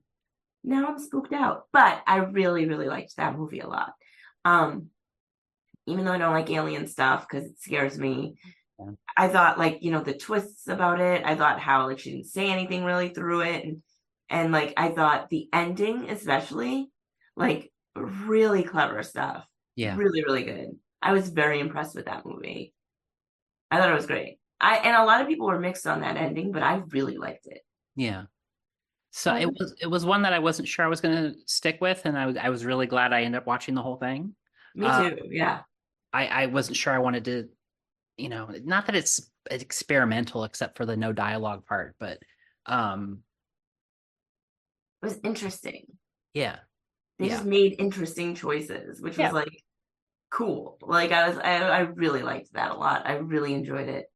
now 0.65 0.87
I'm 0.89 0.99
spooked 0.99 1.33
out. 1.33 1.65
But 1.73 2.03
I 2.07 2.19
really, 2.19 2.67
really 2.67 2.89
liked 2.89 3.17
that 3.17 3.37
movie 3.37 3.61
a 3.61 3.69
lot. 3.69 3.93
Um, 4.45 4.89
even 5.87 6.05
though 6.05 6.13
I 6.13 6.19
don't 6.19 6.33
like 6.33 6.51
alien 6.51 6.87
stuff 6.87 7.27
because 7.29 7.47
it 7.47 7.61
scares 7.61 7.99
me. 7.99 8.37
Yeah. 8.79 8.93
I 9.17 9.29
thought 9.29 9.59
like, 9.59 9.83
you 9.83 9.91
know, 9.91 10.03
the 10.03 10.15
twists 10.15 10.69
about 10.69 11.01
it. 11.01 11.23
I 11.25 11.35
thought 11.35 11.61
how 11.61 11.87
like 11.87 11.99
she 11.99 12.13
didn't 12.13 12.27
say 12.27 12.51
anything 12.51 12.85
really 12.85 13.11
through 13.11 13.43
it. 13.43 13.65
And 13.65 13.83
and 14.29 14.53
like 14.53 14.75
I 14.77 14.91
thought 14.91 15.29
the 15.29 15.49
ending 15.53 16.09
especially, 16.11 16.91
like 17.37 17.73
really 17.97 18.63
clever 18.63 19.03
stuff. 19.03 19.47
Yeah. 19.77 19.97
Really, 19.97 20.23
really 20.23 20.45
good. 20.45 20.77
I 21.03 21.13
was 21.13 21.29
very 21.31 21.61
impressed 21.61 21.95
with 21.95 22.07
that 22.07 22.27
movie. 22.27 22.75
I 23.71 23.79
thought 23.79 23.91
it 23.91 23.95
was 23.95 24.07
great. 24.07 24.40
I 24.61 24.77
and 24.79 24.97
a 24.97 25.05
lot 25.05 25.21
of 25.23 25.29
people 25.29 25.47
were 25.47 25.59
mixed 25.61 25.87
on 25.87 26.01
that 26.01 26.17
ending, 26.17 26.53
but 26.53 26.63
I 26.63 26.77
really 26.89 27.17
liked 27.17 27.47
it. 27.47 27.63
Yeah. 27.97 28.25
So 29.13 29.35
it 29.37 29.47
was 29.47 29.75
it 29.81 29.89
was 29.89 30.05
one 30.07 30.23
that 30.23 30.33
I 30.33 30.39
wasn't 30.39 30.69
sure 30.69 30.85
I 30.85 30.89
was 30.89 31.01
going 31.01 31.17
to 31.17 31.39
stick 31.47 31.79
with, 31.81 32.03
and 32.05 32.19
I 32.19 32.27
was 32.27 32.37
I 32.37 32.49
was 32.51 32.65
really 32.65 32.87
glad 32.87 33.13
I 33.13 33.23
ended 33.23 33.41
up 33.41 33.47
watching 33.47 33.75
the 33.75 33.83
whole 33.83 33.97
thing. 33.97 34.37
Me 34.75 34.87
Uh, 34.87 35.11
too. 35.11 35.17
Yeah. 35.31 35.63
I 36.13 36.27
I 36.27 36.47
wasn't 36.47 36.77
sure 36.77 36.93
I 36.93 36.99
wanted 36.99 37.25
to, 37.27 37.49
you 38.19 38.29
know, 38.29 38.47
not 38.65 38.87
that 38.87 38.97
it's 38.97 39.31
experimental 39.51 40.45
except 40.45 40.77
for 40.77 40.87
the 40.87 40.97
no 40.97 41.13
dialogue 41.13 41.67
part, 41.67 41.97
but 42.01 42.21
um 42.67 43.25
It 45.03 45.07
was 45.07 45.21
interesting. 45.23 45.99
yeah 46.35 46.61
they 47.19 47.29
Yeah. 47.29 47.35
just 47.35 47.45
made 47.45 47.77
interesting 47.79 48.35
choices, 48.35 49.01
which 49.01 49.19
Yeah. 49.19 49.27
was 49.27 49.33
like 49.33 49.63
cool. 50.31 50.79
Like 50.83 51.13
I 51.13 51.29
was, 51.31 51.39
I, 51.39 51.57
I 51.59 51.81
really 51.81 52.23
liked 52.23 52.53
that 52.55 52.73
a 52.73 52.75
lot. 52.77 53.07
I 53.07 53.15
really 53.17 53.55
enjoyed 53.55 53.89
it. 53.89 54.07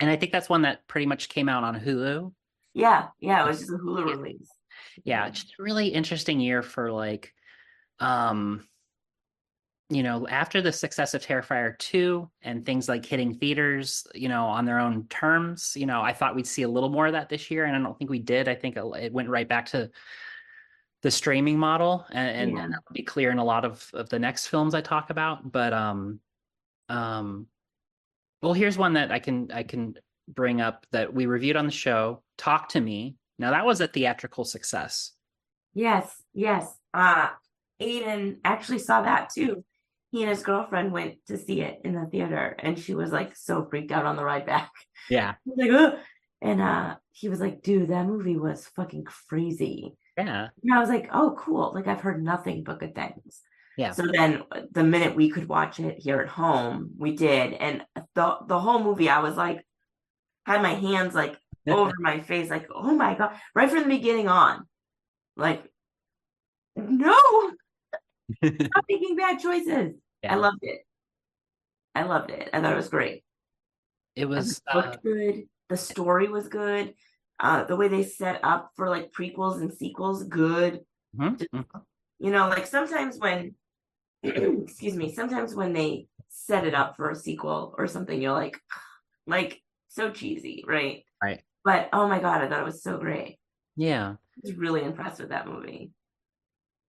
And 0.00 0.10
I 0.10 0.16
think 0.16 0.32
that's 0.32 0.48
one 0.48 0.62
that 0.62 0.86
pretty 0.86 1.06
much 1.06 1.28
came 1.28 1.48
out 1.48 1.64
on 1.64 1.78
Hulu. 1.78 2.32
Yeah, 2.74 3.08
yeah, 3.20 3.44
it 3.44 3.48
was 3.48 3.60
just 3.60 3.70
a 3.70 3.74
Hulu 3.74 4.08
Yeah. 4.08 4.14
release. 4.16 4.50
Yeah, 5.04 5.30
just 5.30 5.54
a 5.58 5.62
really 5.62 5.88
interesting 5.88 6.40
year 6.40 6.62
for 6.62 6.90
like 6.90 7.32
um 8.00 8.66
you 9.90 10.02
know, 10.02 10.26
after 10.26 10.62
the 10.62 10.72
success 10.72 11.12
of 11.12 11.22
Terrifier 11.22 11.78
2 11.78 12.28
and 12.40 12.64
things 12.64 12.88
like 12.88 13.04
hitting 13.04 13.34
theaters, 13.34 14.06
you 14.14 14.28
know, 14.30 14.46
on 14.46 14.64
their 14.64 14.80
own 14.80 15.06
terms, 15.08 15.74
you 15.76 15.84
know, 15.84 16.00
I 16.00 16.14
thought 16.14 16.34
we'd 16.34 16.46
see 16.46 16.62
a 16.62 16.68
little 16.68 16.88
more 16.88 17.06
of 17.06 17.12
that 17.12 17.28
this 17.28 17.50
year 17.50 17.64
and 17.66 17.76
I 17.76 17.78
don't 17.80 17.96
think 17.98 18.10
we 18.10 18.18
did. 18.18 18.48
I 18.48 18.54
think 18.54 18.76
it 18.76 18.84
it 18.96 19.12
went 19.12 19.28
right 19.28 19.46
back 19.48 19.66
to 19.66 19.90
the 21.02 21.10
streaming 21.10 21.58
model 21.58 22.06
and, 22.10 22.36
and, 22.36 22.56
Yeah. 22.56 22.64
and 22.64 22.72
that'll 22.72 22.94
be 22.94 23.02
clear 23.02 23.30
in 23.30 23.38
a 23.38 23.44
lot 23.44 23.66
of, 23.66 23.88
of 23.92 24.08
the 24.08 24.18
next 24.18 24.46
films 24.46 24.74
I 24.74 24.80
talk 24.80 25.10
about. 25.10 25.52
But 25.52 25.72
um 25.74 26.20
um 26.88 27.46
well 28.44 28.52
here's 28.52 28.78
one 28.78 28.92
that 28.92 29.10
I 29.10 29.18
can 29.18 29.50
I 29.52 29.62
can 29.62 29.94
bring 30.28 30.60
up 30.60 30.86
that 30.92 31.12
we 31.12 31.26
reviewed 31.26 31.56
on 31.56 31.66
the 31.66 31.72
show, 31.72 32.22
Talk 32.38 32.68
to 32.70 32.80
Me. 32.80 33.16
Now 33.38 33.50
that 33.50 33.66
was 33.66 33.80
a 33.80 33.88
theatrical 33.88 34.44
success. 34.44 35.12
Yes, 35.72 36.22
yes. 36.34 36.72
Uh 36.92 37.28
Aiden 37.80 38.36
actually 38.44 38.78
saw 38.78 39.02
that 39.02 39.30
too. 39.30 39.64
He 40.10 40.22
and 40.22 40.30
his 40.30 40.42
girlfriend 40.42 40.92
went 40.92 41.16
to 41.26 41.36
see 41.36 41.60
it 41.60 41.80
in 41.84 41.94
the 41.94 42.06
theater, 42.06 42.54
and 42.60 42.78
she 42.78 42.94
was 42.94 43.10
like 43.10 43.34
so 43.34 43.66
freaked 43.68 43.90
out 43.90 44.06
on 44.06 44.16
the 44.16 44.24
ride 44.24 44.46
back. 44.46 44.70
Yeah. 45.10 45.34
Like, 45.56 45.70
Ugh! 45.70 45.98
and 46.40 46.60
uh, 46.60 46.96
he 47.10 47.28
was 47.28 47.40
like, 47.40 47.62
"Dude, 47.62 47.88
that 47.88 48.06
movie 48.06 48.36
was 48.36 48.68
fucking 48.76 49.04
crazy." 49.04 49.96
Yeah. 50.16 50.48
And 50.62 50.72
I 50.74 50.78
was 50.78 50.88
like, 50.88 51.08
"Oh, 51.12 51.34
cool! 51.38 51.72
Like 51.74 51.88
I've 51.88 52.00
heard 52.02 52.22
nothing 52.22 52.62
but 52.62 52.78
good 52.78 52.94
things." 52.94 53.42
Yeah. 53.76 53.90
So 53.92 54.06
then, 54.06 54.42
the 54.72 54.84
minute 54.84 55.16
we 55.16 55.30
could 55.30 55.48
watch 55.48 55.80
it 55.80 55.98
here 55.98 56.20
at 56.20 56.28
home, 56.28 56.92
we 56.96 57.16
did, 57.16 57.54
and 57.54 57.82
the 58.14 58.36
the 58.46 58.60
whole 58.60 58.82
movie, 58.82 59.08
I 59.08 59.20
was 59.20 59.36
like, 59.36 59.64
had 60.46 60.62
my 60.62 60.74
hands 60.74 61.14
like 61.14 61.36
over 61.68 61.92
my 61.98 62.20
face, 62.20 62.50
like, 62.50 62.68
"Oh 62.74 62.94
my 62.94 63.14
god!" 63.14 63.36
Right 63.54 63.68
from 63.70 63.82
the 63.82 63.88
beginning 63.88 64.28
on, 64.28 64.66
like, 65.36 65.64
no, 66.76 67.16
stop 68.44 68.84
making 68.88 69.16
bad 69.16 69.38
choices. 69.40 69.94
I 70.28 70.36
loved 70.36 70.58
it. 70.62 70.80
I 71.94 72.02
loved 72.04 72.30
it. 72.30 72.48
I 72.52 72.60
thought 72.60 72.72
it 72.72 72.76
was 72.76 72.88
great. 72.88 73.24
It 74.16 74.26
was 74.26 74.60
uh, 74.72 74.76
looked 74.76 75.02
good. 75.02 75.44
The 75.68 75.76
story 75.76 76.28
was 76.28 76.48
good. 76.48 76.94
Uh, 77.40 77.64
the 77.64 77.76
way 77.76 77.88
they 77.88 78.04
set 78.04 78.40
up 78.44 78.70
for 78.76 78.88
like 78.88 79.12
prequels 79.12 79.60
and 79.60 79.72
sequels, 79.72 80.24
good. 80.24 80.80
mhm, 81.16 81.38
Just- 81.38 81.50
mhm. 81.52 81.64
You 82.20 82.30
know, 82.30 82.48
like 82.48 82.66
sometimes 82.66 83.18
when, 83.18 83.54
excuse 84.64 84.94
me, 84.96 85.12
sometimes 85.12 85.54
when 85.54 85.72
they 85.72 86.06
set 86.28 86.66
it 86.66 86.74
up 86.74 86.96
for 86.96 87.10
a 87.10 87.14
sequel 87.16 87.74
or 87.78 87.86
something, 87.86 88.20
you're 88.20 88.32
like, 88.32 88.58
like 89.26 89.60
so 89.88 90.10
cheesy, 90.10 90.64
right? 90.66 91.04
Right. 91.22 91.42
But 91.64 91.88
oh 91.92 92.08
my 92.08 92.18
god, 92.20 92.42
I 92.42 92.48
thought 92.48 92.60
it 92.60 92.64
was 92.64 92.82
so 92.82 92.98
great. 92.98 93.38
yeah. 93.76 94.14
I 94.36 94.40
was 94.42 94.54
really 94.56 94.82
impressed 94.82 95.20
with 95.20 95.28
that 95.28 95.46
movie. 95.46 95.92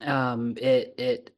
Um, 0.01 0.55
it 0.57 0.95
it 0.97 1.31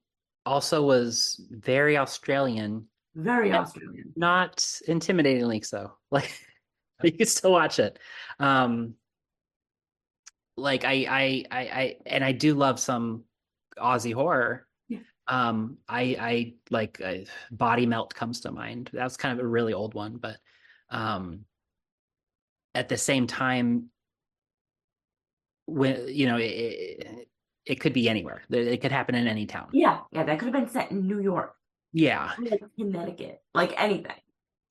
also 0.45 0.81
was 0.85 1.45
very 1.51 1.97
Australian, 1.97 2.87
Very. 3.13 3.51
Australian. 3.51 4.13
not 4.15 4.57
intimidatingly 4.87 5.65
so. 5.65 5.91
Like 6.11 6.31
you 7.03 7.11
could 7.11 7.27
still 7.27 7.51
watch 7.51 7.77
it. 7.79 7.99
Um, 8.39 8.95
like 10.55 10.83
I 10.85 11.05
I 11.09 11.43
I 11.51 11.59
I 11.59 11.95
and 12.05 12.23
I 12.23 12.31
do 12.31 12.55
love 12.55 12.79
some 12.79 13.23
Aussie 13.77 14.13
horror. 14.13 14.66
Yeah. 15.29 15.49
Um, 15.49 15.77
I 15.87 16.01
I 16.19 16.53
like 16.69 17.01
uh, 17.01 17.17
Body 17.51 17.85
Melt 17.85 18.13
comes 18.13 18.41
to 18.41 18.51
mind. 18.51 18.89
That's 18.93 19.17
kind 19.17 19.37
of 19.37 19.43
a 19.43 19.47
really 19.47 19.73
old 19.73 19.93
one, 19.93 20.17
but 20.17 20.37
um, 20.89 21.45
at 22.75 22.89
the 22.89 22.97
same 22.97 23.27
time, 23.27 23.89
when 25.65 26.07
you 26.07 26.27
know 26.27 26.37
it, 26.37 26.43
it, 26.43 27.27
it 27.65 27.75
could 27.79 27.93
be 27.93 28.09
anywhere. 28.09 28.41
It 28.49 28.81
could 28.81 28.91
happen 28.91 29.15
in 29.15 29.27
any 29.27 29.45
town. 29.45 29.69
Yeah, 29.73 29.99
yeah, 30.11 30.23
that 30.23 30.39
could 30.39 30.53
have 30.53 30.53
been 30.53 30.69
set 30.69 30.91
in 30.91 31.07
New 31.07 31.19
York, 31.19 31.55
Yeah, 31.93 32.31
like 32.37 32.61
Connecticut, 32.77 33.41
like 33.53 33.73
anything. 33.77 34.21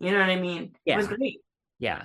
You 0.00 0.12
know 0.12 0.20
what 0.20 0.30
I 0.30 0.36
mean? 0.36 0.74
It 0.84 0.96
was 0.96 1.08
Yeah. 1.08 1.16
great. 1.16 1.40
Yeah. 1.78 2.02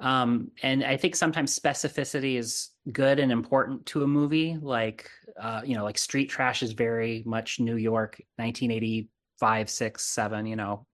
Um, 0.00 0.50
and 0.62 0.82
I 0.84 0.96
think 0.96 1.14
sometimes 1.16 1.58
specificity 1.58 2.36
is 2.36 2.70
good 2.90 3.18
and 3.18 3.30
important 3.32 3.86
to 3.86 4.02
a 4.02 4.06
movie. 4.06 4.58
Like, 4.60 5.08
uh, 5.40 5.62
you 5.64 5.76
know, 5.76 5.84
like 5.84 5.98
Street 5.98 6.26
Trash 6.26 6.62
is 6.62 6.72
very 6.72 7.22
much 7.26 7.60
New 7.60 7.76
York, 7.76 8.20
1985, 8.36 9.70
six, 9.70 10.04
seven, 10.04 10.46
you 10.46 10.56
know, 10.56 10.86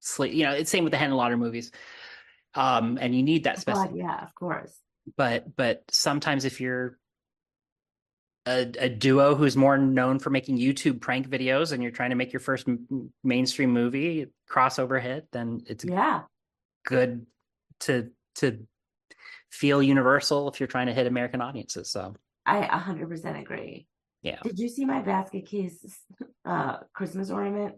sleep, 0.00 0.34
you 0.34 0.44
know, 0.44 0.52
it's 0.52 0.70
same 0.70 0.84
with 0.84 0.92
the 0.92 0.98
Henenlotter 0.98 1.38
movies. 1.38 1.70
Um, 2.54 2.98
and 3.00 3.14
you 3.14 3.22
need 3.22 3.44
that 3.44 3.64
God, 3.64 3.88
specificity. 3.88 3.98
yeah, 3.98 4.22
of 4.22 4.34
course. 4.34 4.78
But, 5.16 5.56
but 5.56 5.82
sometimes 5.90 6.44
if 6.44 6.60
you're 6.60 6.98
a, 8.46 8.70
a 8.78 8.88
duo 8.88 9.34
who's 9.34 9.56
more 9.56 9.78
known 9.78 10.18
for 10.18 10.30
making 10.30 10.58
YouTube 10.58 11.00
prank 11.00 11.28
videos 11.28 11.72
and 11.72 11.82
you're 11.82 11.92
trying 11.92 12.10
to 12.10 12.16
make 12.16 12.32
your 12.32 12.40
first 12.40 12.68
m- 12.68 13.10
mainstream 13.24 13.70
movie 13.70 14.26
crossover 14.50 15.00
hit, 15.00 15.28
then 15.32 15.62
it's 15.66 15.84
Yeah. 15.84 16.22
good 16.84 17.26
to 17.80 18.10
to 18.36 18.66
feel 19.50 19.82
universal 19.82 20.48
if 20.48 20.60
you're 20.60 20.66
trying 20.66 20.86
to 20.86 20.94
hit 20.94 21.06
American 21.06 21.40
audiences. 21.40 21.90
So 21.90 22.14
I 22.46 22.62
100% 22.62 23.40
agree. 23.40 23.86
Yeah. 24.22 24.38
Did 24.42 24.58
you 24.58 24.68
see 24.68 24.84
my 24.84 25.02
basket 25.02 25.46
case 25.46 25.84
uh 26.44 26.78
Christmas 26.92 27.30
ornament? 27.30 27.74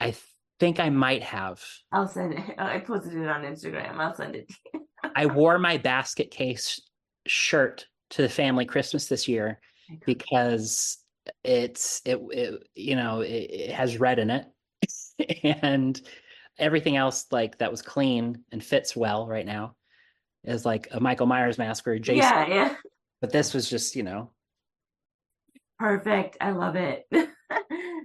I 0.00 0.06
th- 0.06 0.22
think 0.60 0.80
I 0.80 0.90
might 0.90 1.22
have. 1.22 1.62
I'll 1.92 2.08
send 2.08 2.34
it. 2.34 2.40
I 2.58 2.80
posted 2.80 3.14
it 3.14 3.28
on 3.28 3.42
Instagram. 3.42 3.98
I'll 3.98 4.14
send 4.14 4.36
it 4.36 4.48
to 4.48 4.54
you. 4.74 4.80
I 5.16 5.26
wore 5.26 5.58
my 5.58 5.76
basket 5.76 6.30
case 6.30 6.80
shirt 7.26 7.86
to 8.10 8.22
the 8.22 8.28
family 8.28 8.64
Christmas 8.64 9.06
this 9.06 9.28
year 9.28 9.60
because 10.06 10.98
it's 11.42 12.00
it, 12.04 12.18
it 12.30 12.62
you 12.74 12.96
know 12.96 13.20
it, 13.20 13.28
it 13.28 13.70
has 13.70 13.98
red 13.98 14.18
in 14.18 14.30
it 14.30 14.46
and 15.62 16.00
everything 16.58 16.96
else 16.96 17.26
like 17.30 17.58
that 17.58 17.70
was 17.70 17.82
clean 17.82 18.44
and 18.52 18.62
fits 18.62 18.94
well 18.94 19.26
right 19.26 19.46
now 19.46 19.74
is 20.44 20.64
like 20.64 20.88
a 20.92 21.00
Michael 21.00 21.26
Myers 21.26 21.58
mask 21.58 21.86
or 21.86 21.98
Jason. 21.98 22.22
Yeah, 22.22 22.46
yeah. 22.46 22.74
But 23.20 23.32
this 23.32 23.54
was 23.54 23.68
just 23.68 23.96
you 23.96 24.02
know 24.02 24.30
Perfect. 25.78 26.36
I 26.40 26.50
love 26.52 26.76
it. 26.76 27.06
I 27.12 27.26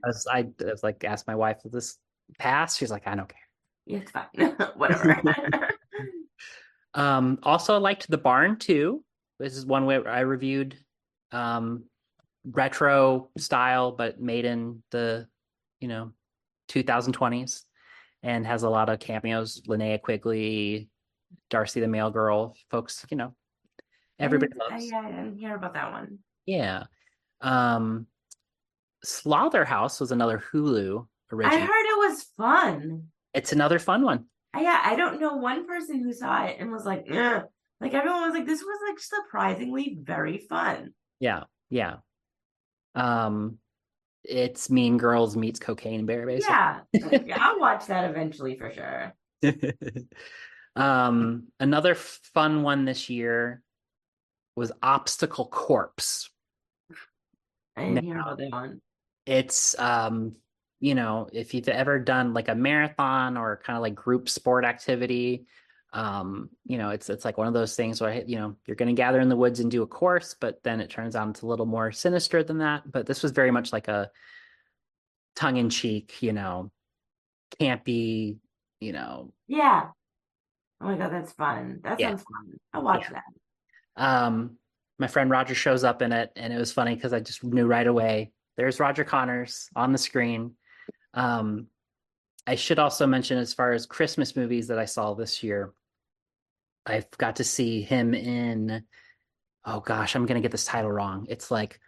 was 0.04 0.28
I, 0.30 0.40
I 0.40 0.66
was 0.66 0.84
like 0.84 1.04
asked 1.04 1.28
my 1.28 1.36
wife 1.36 1.58
will 1.64 1.72
this 1.72 1.98
pass? 2.38 2.78
She's 2.78 2.92
like 2.92 3.08
I 3.08 3.16
don't 3.16 3.30
care. 3.30 3.40
Yeah, 3.86 4.00
it's 4.00 4.12
fine. 4.12 4.28
Whatever. 4.76 5.22
Um, 6.96 7.38
also, 7.44 7.76
I 7.76 7.78
liked 7.78 8.10
the 8.10 8.18
barn 8.18 8.58
too. 8.58 9.04
This 9.40 9.56
is 9.56 9.64
one 9.64 9.86
where 9.86 10.08
I 10.08 10.22
reviewed 10.22 10.76
um, 11.32 11.84
retro 12.44 13.30
style, 13.38 13.92
but 13.92 14.20
made 14.20 14.44
in 14.44 14.82
the 14.90 15.28
you 15.80 15.88
know 15.88 16.12
2020s, 16.70 17.64
and 18.24 18.46
has 18.46 18.64
a 18.64 18.70
lot 18.70 18.90
of 18.90 19.00
cameos. 19.00 19.62
Linnea 19.68 20.02
Quigley, 20.02 20.90
Darcy 21.50 21.80
the 21.80 21.88
Mail 21.88 22.12
Girl, 22.12 22.56
folks. 22.70 23.06
You 23.10 23.18
know, 23.18 23.36
everybody 24.20 24.54
I, 24.60 24.74
loves. 24.74 24.90
yeah, 24.90 25.00
I 25.00 25.12
didn't 25.12 25.38
hear 25.38 25.56
about 25.56 25.74
that 25.74 25.92
one. 25.92 26.20
Yeah. 26.46 26.84
Um, 27.42 28.08
Slotherhouse 29.06 30.00
was 30.00 30.12
another 30.12 30.44
Hulu 30.52 31.08
original. 31.32 31.58
I 31.58 31.62
heard 31.62 31.86
it 31.86 32.10
was 32.10 32.24
fun. 32.38 33.04
It's 33.34 33.54
another 33.54 33.80
fun 33.80 34.04
one. 34.04 34.26
I, 34.54 34.62
yeah, 34.62 34.82
I 34.84 34.96
don't 34.96 35.22
know 35.22 35.36
one 35.36 35.68
person 35.68 36.04
who 36.04 36.12
saw 36.12 36.46
it 36.46 36.58
and 36.60 36.72
was 36.72 36.86
like, 36.86 37.06
"Ugh." 37.12 37.44
like 37.82 37.94
everyone 37.94 38.24
was 38.24 38.34
like, 38.34 38.46
this 38.46 38.62
was 38.62 38.80
like 38.88 39.00
surprisingly 39.00 39.98
very 40.02 40.38
fun. 40.38 40.94
Yeah, 41.20 41.44
yeah. 41.70 41.98
Um, 42.96 43.58
it's 44.24 44.70
Mean 44.70 44.98
Girls 44.98 45.36
meets 45.38 45.60
Cocaine 45.60 46.06
Bear, 46.06 46.26
basically. 46.26 46.54
Yeah. 46.54 46.80
yeah, 47.26 47.38
I'll 47.40 47.60
watch 47.60 47.88
that 47.88 48.10
eventually 48.10 48.58
for 48.58 48.72
sure. 48.72 49.14
um, 50.76 51.48
another 51.60 51.96
fun 51.96 52.64
one 52.64 52.86
this 52.86 53.10
year 53.10 53.62
was 54.56 54.72
Obstacle 54.84 55.46
Corpse. 55.48 56.30
I 57.78 57.82
didn't 57.86 57.96
No. 57.96 58.02
hear 58.02 58.20
about 58.20 58.38
that 58.40 58.52
one. 58.52 58.82
It's 59.26 59.78
um, 59.80 60.36
you 60.80 60.96
know, 60.96 61.30
if 61.34 61.54
you've 61.54 61.68
ever 61.70 62.00
done 62.00 62.34
like 62.34 62.48
a 62.48 62.56
marathon 62.56 63.38
or 63.38 63.62
kind 63.64 63.78
of 63.78 63.82
like 63.82 63.96
group 63.96 64.30
sport 64.30 64.66
activity, 64.66 65.46
um, 65.92 66.50
you 66.66 66.78
know, 66.78 66.90
it's 66.92 67.10
it's 67.10 67.26
like 67.26 67.38
one 67.38 67.48
of 67.48 67.54
those 67.54 67.76
things 67.76 68.00
where 68.00 68.24
you 68.26 68.36
know 68.38 68.56
you're 68.66 68.76
going 68.76 68.94
to 68.96 69.00
gather 69.00 69.20
in 69.20 69.30
the 69.30 69.36
woods 69.36 69.60
and 69.60 69.72
do 69.72 69.82
a 69.82 69.88
course, 69.88 70.36
but 70.40 70.62
then 70.64 70.80
it 70.82 70.90
turns 70.90 71.16
out 71.16 71.30
it's 71.30 71.42
a 71.42 71.48
little 71.48 71.66
more 71.66 71.92
sinister 71.92 72.44
than 72.44 72.60
that. 72.60 72.90
But 72.92 73.06
this 73.08 73.24
was 73.24 73.32
very 73.32 73.52
much 73.52 73.74
like 73.74 73.88
a 73.88 74.12
tongue 75.36 75.58
in 75.58 75.70
cheek, 75.70 76.22
you 76.22 76.34
know, 76.34 76.72
campy, 77.60 78.38
you 78.80 78.92
know, 78.94 79.34
Yeah. 79.48 79.90
Oh 80.82 80.86
my 80.86 80.98
god, 80.98 81.12
that's 81.12 81.34
fun. 81.34 81.80
That 81.84 82.00
Yeah. 82.00 82.10
sounds 82.10 82.24
fun. 82.24 82.58
I'll 82.74 82.84
watch 82.84 83.06
Yeah. 83.12 83.22
that. 83.98 84.04
um 84.04 84.58
my 85.00 85.08
friend 85.08 85.30
roger 85.32 85.56
shows 85.56 85.84
up 85.84 86.02
in 86.02 86.12
it 86.12 86.32
and 86.36 86.54
it 86.54 86.58
was 86.58 86.72
funny 86.72 86.94
because 86.94 87.14
i 87.14 87.20
just 87.20 87.44
knew 87.44 87.66
right 87.66 87.88
away 87.88 88.32
there's 88.58 88.80
roger 88.80 89.04
connors 89.04 89.70
on 89.76 89.92
the 89.92 89.98
screen 89.98 90.56
um 91.14 91.68
i 92.46 92.56
should 92.56 92.80
also 92.80 93.08
mention 93.08 93.38
as 93.38 93.54
far 93.54 93.72
as 93.72 93.86
christmas 93.86 94.36
movies 94.36 94.68
that 94.68 94.78
i 94.80 94.86
saw 94.86 95.14
this 95.14 95.42
year 95.42 95.74
i 96.90 97.04
got 97.18 97.38
to 97.38 97.44
see 97.44 97.82
him 97.82 98.14
in 98.14 98.84
oh 99.66 99.80
gosh 99.80 100.16
i'm 100.16 100.26
gonna 100.26 100.42
get 100.42 100.52
this 100.52 100.66
title 100.66 100.92
wrong 100.92 101.26
it's 101.30 101.50
like 101.52 101.80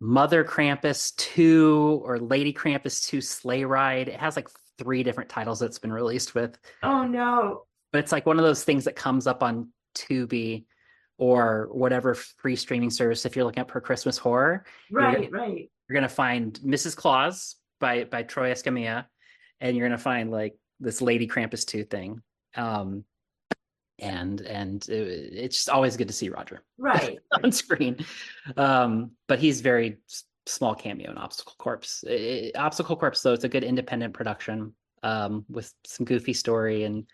mother 0.00 0.44
krampus 0.44 1.14
2 1.16 2.02
or 2.04 2.18
lady 2.18 2.52
krampus 2.52 3.06
2 3.06 3.20
sleigh 3.20 3.64
ride 3.64 4.08
it 4.08 4.18
has 4.20 4.36
like 4.36 4.48
three 4.78 5.02
different 5.02 5.30
titles 5.30 5.58
that's 5.60 5.78
been 5.78 5.92
released 5.92 6.34
with 6.34 6.58
Oh 6.82 7.04
no. 7.06 7.62
but 7.92 8.00
it's 8.00 8.12
like 8.12 8.26
one 8.26 8.38
of 8.38 8.44
those 8.44 8.64
things 8.64 8.84
that 8.84 8.96
comes 8.96 9.26
up 9.26 9.42
on 9.42 9.68
Tubi 9.96 10.64
or 11.16 11.68
whatever 11.70 12.14
free 12.14 12.56
streaming 12.56 12.90
service. 12.90 13.24
If 13.24 13.36
you're 13.36 13.44
looking 13.44 13.60
up 13.60 13.70
for 13.70 13.80
Christmas 13.80 14.18
horror, 14.18 14.64
Right, 14.90 15.30
right. 15.30 15.70
you're 15.88 15.94
gonna 15.94 16.08
find 16.08 16.58
Mrs. 16.66 16.96
Claus 16.96 17.54
by 17.78 18.02
by 18.02 18.24
Troy 18.24 18.50
Escamilla, 18.50 19.06
and 19.60 19.76
you're 19.76 19.86
gonna 19.86 19.96
find 19.96 20.32
like 20.32 20.56
this 20.80 21.00
Lady 21.00 21.28
Krampus 21.28 21.64
two 21.64 21.84
thing. 21.84 22.20
Um, 22.56 23.04
and 23.98 24.40
and 24.42 24.88
it, 24.88 25.32
it's 25.32 25.56
just 25.56 25.68
always 25.68 25.96
good 25.96 26.08
to 26.08 26.14
see 26.14 26.28
Roger 26.28 26.62
Right. 26.78 27.18
on 27.42 27.52
screen. 27.52 28.04
Um, 28.56 29.12
but 29.28 29.38
he's 29.38 29.60
very 29.60 29.98
small 30.46 30.74
cameo 30.74 31.10
in 31.10 31.18
Obstacle 31.18 31.54
Corpse. 31.58 32.04
I- 32.08 32.52
I- 32.54 32.58
Obstacle 32.58 32.96
Corpse, 32.96 33.22
though, 33.22 33.32
it's 33.32 33.44
a 33.44 33.48
good 33.48 33.64
independent 33.64 34.14
production 34.14 34.74
um, 35.02 35.44
with 35.48 35.72
some 35.86 36.04
goofy 36.06 36.32
story 36.32 36.84
and 36.84 37.06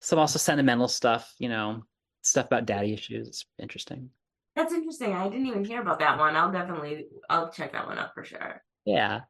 some 0.00 0.18
also 0.18 0.38
sentimental 0.38 0.88
stuff. 0.88 1.32
You 1.38 1.48
know, 1.48 1.82
stuff 2.22 2.46
about 2.46 2.66
daddy 2.66 2.92
issues. 2.92 3.28
It's 3.28 3.44
interesting. 3.58 4.10
That's 4.56 4.74
interesting. 4.74 5.14
I 5.14 5.28
didn't 5.30 5.46
even 5.46 5.64
hear 5.64 5.80
about 5.80 5.98
that 6.00 6.18
one. 6.18 6.36
I'll 6.36 6.52
definitely 6.52 7.06
I'll 7.30 7.50
check 7.50 7.72
that 7.72 7.86
one 7.86 7.98
out 7.98 8.12
for 8.14 8.24
sure. 8.24 8.62
Yeah. 8.84 9.20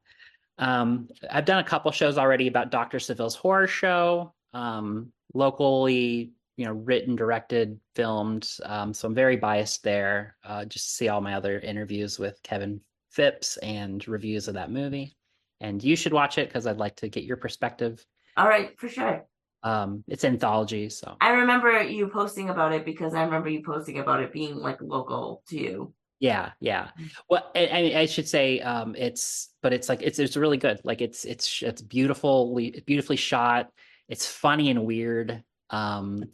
Um, 0.59 1.09
I've 1.31 1.45
done 1.45 1.59
a 1.61 1.65
couple 1.65 1.91
shows 1.93 2.19
already 2.19 2.47
about 2.49 2.71
Dr. 2.71 2.99
Seville's 2.99 3.35
horror 3.37 3.67
show, 3.67 4.35
um, 4.53 5.13
locally, 5.35 6.33
you 6.57 6.67
know, 6.67 6.73
written, 6.73 7.17
directed, 7.17 7.79
filmed. 7.95 8.49
Um, 8.65 8.93
so 8.93 9.09
I'm 9.09 9.15
very 9.15 9.37
biased 9.37 9.83
there. 9.83 10.37
Uh, 10.45 10.65
just 10.65 10.97
see 10.97 11.09
all 11.09 11.21
my 11.21 11.35
other 11.35 11.59
interviews 11.59 12.19
with 12.19 12.43
Kevin 12.43 12.81
Phipps 13.11 13.57
and 13.59 14.07
reviews 14.07 14.49
of 14.49 14.55
that 14.55 14.71
movie. 14.71 15.17
And 15.61 15.83
you 15.83 15.97
should 15.97 16.13
watch 16.13 16.39
it 16.39 16.49
because 16.49 16.67
I'd 16.67 16.79
like 16.79 16.97
to 16.97 17.09
get 17.09 17.25
your 17.25 17.37
perspective. 17.37 18.05
All 18.37 18.49
right, 18.49 18.79
for 18.79 18.89
sure. 18.89 19.27
Um, 19.63 20.03
it's 20.09 20.25
anthology, 20.25 20.89
so 20.89 21.17
I 21.21 21.31
remember 21.31 21.83
you 21.85 22.09
posting 22.09 22.51
about 22.51 22.73
it 22.73 22.85
because 22.85 23.15
I 23.15 23.23
remember 23.23 23.49
you 23.49 23.63
posting 23.63 24.01
about 24.01 24.21
it 24.21 24.33
being 24.33 24.57
like 24.57 24.83
local 24.83 25.43
to 25.49 25.57
you. 25.57 25.95
Yeah, 26.19 26.51
yeah. 26.59 26.89
Well, 27.31 27.51
I, 27.55 27.67
I 27.67 28.01
I 28.01 28.07
should 28.07 28.29
say 28.29 28.61
um 28.61 28.97
it's 28.99 29.51
but 29.63 29.73
it's 29.73 29.89
like 29.89 30.03
it's 30.03 30.19
it's 30.19 30.37
really 30.37 30.57
good. 30.57 30.81
Like 30.83 31.01
it's 31.01 31.25
it's 31.25 31.63
it's 31.63 31.83
beautifully 31.83 32.83
beautifully 32.87 33.17
shot. 33.17 33.71
It's 34.09 34.27
funny 34.27 34.71
and 34.71 34.85
weird. 34.85 35.43
Um 35.71 36.25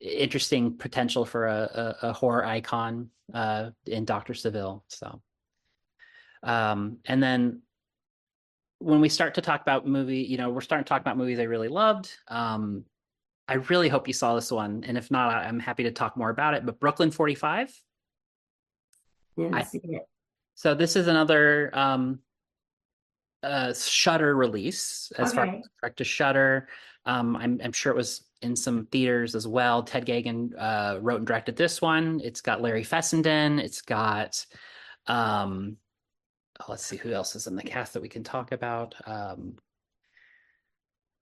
interesting 0.00 0.76
potential 0.76 1.24
for 1.24 1.46
a 1.46 1.96
a, 2.02 2.08
a 2.08 2.12
horror 2.12 2.44
icon 2.44 3.10
uh 3.32 3.70
in 3.86 4.04
Dr. 4.04 4.34
Seville. 4.34 4.84
So 4.88 5.22
Um, 6.42 6.98
and 7.06 7.22
then 7.22 7.62
when 8.78 9.00
we 9.00 9.08
start 9.08 9.34
to 9.34 9.40
talk 9.40 9.62
about 9.62 9.86
movie, 9.86 10.22
you 10.22 10.36
know, 10.36 10.50
we're 10.50 10.60
starting 10.60 10.84
to 10.84 10.88
talk 10.88 11.00
about 11.00 11.16
movies 11.16 11.38
I 11.40 11.44
really 11.44 11.68
loved. 11.68 12.12
Um, 12.28 12.84
I 13.48 13.54
really 13.54 13.88
hope 13.88 14.06
you 14.06 14.12
saw 14.12 14.34
this 14.34 14.50
one, 14.52 14.84
and 14.86 14.98
if 14.98 15.10
not, 15.10 15.34
I'm 15.34 15.58
happy 15.58 15.84
to 15.84 15.92
talk 15.92 16.16
more 16.16 16.30
about 16.30 16.54
it. 16.54 16.66
But 16.66 16.78
Brooklyn 16.78 17.10
45. 17.10 17.72
Didn't 19.36 19.54
I-. 19.54 19.66
So 20.54 20.74
this 20.74 20.96
is 20.96 21.06
another 21.08 21.70
um, 21.72 22.20
uh, 23.42 23.72
Shudder 23.74 24.34
release 24.34 25.12
as 25.18 25.32
far 25.32 25.46
Okay. 25.46 25.58
as 25.58 25.68
direct 25.80 25.98
to 25.98 26.04
Shudder. 26.04 26.68
Um, 27.04 27.36
I'm, 27.36 27.60
I'm 27.62 27.72
sure 27.72 27.92
it 27.92 27.96
was 27.96 28.24
in 28.42 28.56
some 28.56 28.86
theaters 28.86 29.34
as 29.34 29.46
well. 29.46 29.82
Ted 29.82 30.06
Geoghegan 30.06 30.50
uh, 30.58 30.98
wrote 31.00 31.18
and 31.18 31.26
directed 31.26 31.56
this 31.56 31.80
one. 31.80 32.20
It's 32.24 32.40
got 32.40 32.60
Larry 32.60 32.82
Fessenden. 32.84 33.58
It's 33.60 33.80
got 33.82 34.44
um, 35.06 35.76
oh, 36.60 36.64
let's 36.68 36.84
see 36.84 36.96
who 36.96 37.12
else 37.12 37.36
is 37.36 37.46
in 37.46 37.54
the 37.56 37.62
cast 37.62 37.92
that 37.92 38.02
we 38.02 38.08
can 38.08 38.24
talk 38.24 38.50
about. 38.52 38.94
Um, 39.06 39.56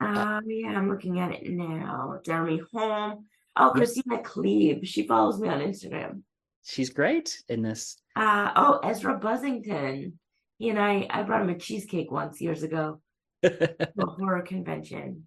Uh, 0.00 0.40
yeah, 0.46 0.68
I'm 0.76 0.88
looking 0.90 1.20
at 1.20 1.32
it 1.32 1.48
now. 1.50 2.20
Jeremy 2.24 2.60
Holm. 2.72 3.26
Oh, 3.56 3.72
Kristina 3.74 4.22
Klebe. 4.22 4.84
She 4.86 5.06
follows 5.06 5.38
me 5.40 5.48
on 5.48 5.60
Instagram. 5.60 6.22
she's 6.66 6.90
great 6.90 7.42
in 7.48 7.62
this. 7.62 7.96
Uh, 8.16 8.50
oh, 8.56 8.78
Ezra 8.82 9.18
Buzzington. 9.20 10.12
He 10.58 10.68
and 10.68 10.78
I, 10.78 11.06
I 11.10 11.22
brought 11.22 11.42
him 11.42 11.50
a 11.50 11.58
cheesecake 11.58 12.10
once 12.10 12.40
years 12.40 12.62
ago 12.62 13.00
a 13.42 13.86
horror 13.98 14.42
convention. 14.42 15.26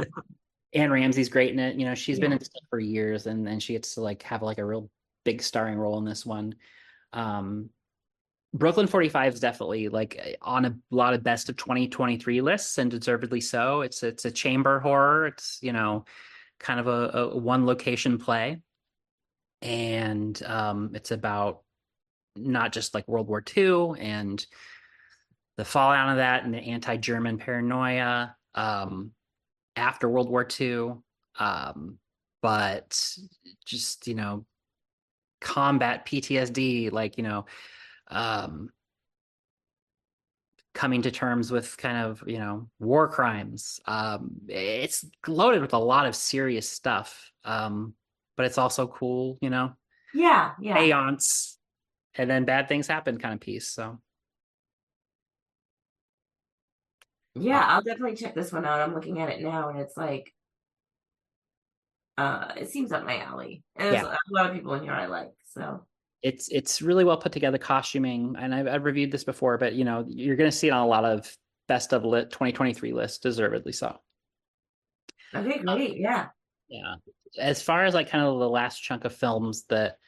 Anne 0.74 0.90
Ramsay's 0.90 1.28
great 1.28 1.52
in 1.52 1.58
it. 1.58 1.76
You 1.76 1.86
know, 1.86 1.94
she's 1.94 2.18
been 2.18 2.32
in 2.32 2.40
stuff 2.40 2.64
for 2.68 2.78
years, 2.78 3.26
and 3.26 3.48
and 3.48 3.62
she 3.62 3.72
gets 3.72 3.94
to 3.94 4.00
like 4.00 4.22
have 4.22 4.42
like 4.42 4.58
a 4.58 4.64
real 4.64 4.90
big 5.24 5.42
starring 5.42 5.78
role 5.78 5.98
in 5.98 6.04
this 6.04 6.26
one. 6.26 6.54
Um, 7.12 7.70
Brooklyn 8.52 8.86
45 8.86 9.34
is 9.34 9.40
definitely 9.40 9.88
like 9.88 10.38
on 10.42 10.64
a 10.64 10.76
lot 10.90 11.14
of 11.14 11.22
best 11.22 11.48
of 11.48 11.56
2023 11.56 12.40
lists, 12.40 12.78
and 12.78 12.90
deservedly 12.90 13.40
so. 13.40 13.82
It's 13.82 14.02
it's 14.02 14.24
a 14.24 14.30
chamber 14.30 14.80
horror. 14.80 15.26
It's 15.28 15.58
you 15.62 15.72
know, 15.72 16.04
kind 16.58 16.80
of 16.80 16.86
a, 16.88 17.18
a 17.18 17.36
one 17.36 17.64
location 17.64 18.18
play, 18.18 18.60
and 19.62 20.40
um, 20.44 20.90
it's 20.94 21.10
about 21.10 21.62
not 22.36 22.72
just 22.72 22.94
like 22.94 23.08
World 23.08 23.28
War 23.28 23.42
II 23.56 23.94
and 23.98 24.44
the 25.56 25.64
fallout 25.64 26.10
of 26.10 26.16
that 26.16 26.44
and 26.44 26.52
the 26.52 26.58
anti-German 26.58 27.38
paranoia 27.38 28.36
um, 28.54 29.12
after 29.74 30.08
World 30.08 30.28
War 30.28 30.44
II, 30.44 30.92
um, 31.38 31.98
but 32.42 33.16
just 33.64 34.06
you 34.06 34.14
know, 34.14 34.46
combat 35.40 36.06
PTSD, 36.06 36.90
like 36.90 37.16
you 37.16 37.24
know, 37.24 37.46
um, 38.08 38.70
coming 40.74 41.00
to 41.02 41.10
terms 41.10 41.50
with 41.50 41.76
kind 41.78 41.96
of 41.96 42.22
you 42.26 42.38
know 42.38 42.68
war 42.78 43.08
crimes. 43.08 43.80
Um, 43.86 44.32
it's 44.48 45.04
loaded 45.26 45.62
with 45.62 45.72
a 45.72 45.78
lot 45.78 46.06
of 46.06 46.14
serious 46.14 46.68
stuff, 46.68 47.30
um, 47.44 47.94
but 48.36 48.46
it's 48.46 48.58
also 48.58 48.86
cool, 48.86 49.38
you 49.40 49.50
know, 49.50 49.72
Yeah, 50.14 50.52
yeah. 50.60 50.76
seance, 50.76 51.58
and 52.18 52.30
then 52.30 52.44
bad 52.44 52.68
things 52.68 52.86
happen 52.86 53.18
kind 53.18 53.34
of 53.34 53.40
piece. 53.40 53.68
So. 53.68 53.98
Yeah, 57.34 57.62
I'll 57.66 57.82
definitely 57.82 58.16
check 58.16 58.34
this 58.34 58.52
one 58.52 58.64
out. 58.64 58.80
I'm 58.80 58.94
looking 58.94 59.20
at 59.20 59.28
it 59.28 59.42
now 59.42 59.68
and 59.68 59.78
it's 59.78 59.96
like 59.96 60.32
uh 62.16 62.52
it 62.56 62.70
seems 62.70 62.92
up 62.92 63.04
my 63.04 63.18
alley. 63.20 63.62
And 63.76 63.92
there's 63.92 64.02
Yeah. 64.02 64.14
a 64.14 64.32
lot 64.32 64.46
of 64.48 64.54
people 64.54 64.72
in 64.74 64.82
here 64.84 64.92
I 64.92 65.06
like. 65.06 65.32
So 65.44 65.84
it's 66.22 66.48
it's 66.48 66.80
really 66.80 67.04
well 67.04 67.18
put 67.18 67.32
together 67.32 67.58
costuming 67.58 68.36
and 68.38 68.54
I've, 68.54 68.66
I've 68.66 68.84
reviewed 68.84 69.12
this 69.12 69.22
before 69.24 69.58
but 69.58 69.74
you 69.74 69.84
know 69.84 70.04
you're 70.08 70.36
going 70.36 70.50
to 70.50 70.56
see 70.56 70.68
it 70.68 70.72
on 70.72 70.82
a 70.82 70.86
lot 70.88 71.04
of 71.04 71.30
best 71.68 71.92
of 71.92 72.04
lit 72.04 72.30
2023 72.30 72.92
lists 72.94 73.18
deservedly 73.18 73.72
so 73.72 73.98
okay, 75.34 75.58
great. 75.58 75.98
Yeah. 75.98 76.28
yeah 76.68 76.94
as 77.38 77.60
far 77.60 77.84
as 77.84 77.92
like 77.92 78.08
kind 78.08 78.24
of 78.24 78.38
the 78.38 78.48
last 78.48 78.80
chunk 78.80 79.04
of 79.04 79.14
films 79.14 79.64
that 79.68 79.98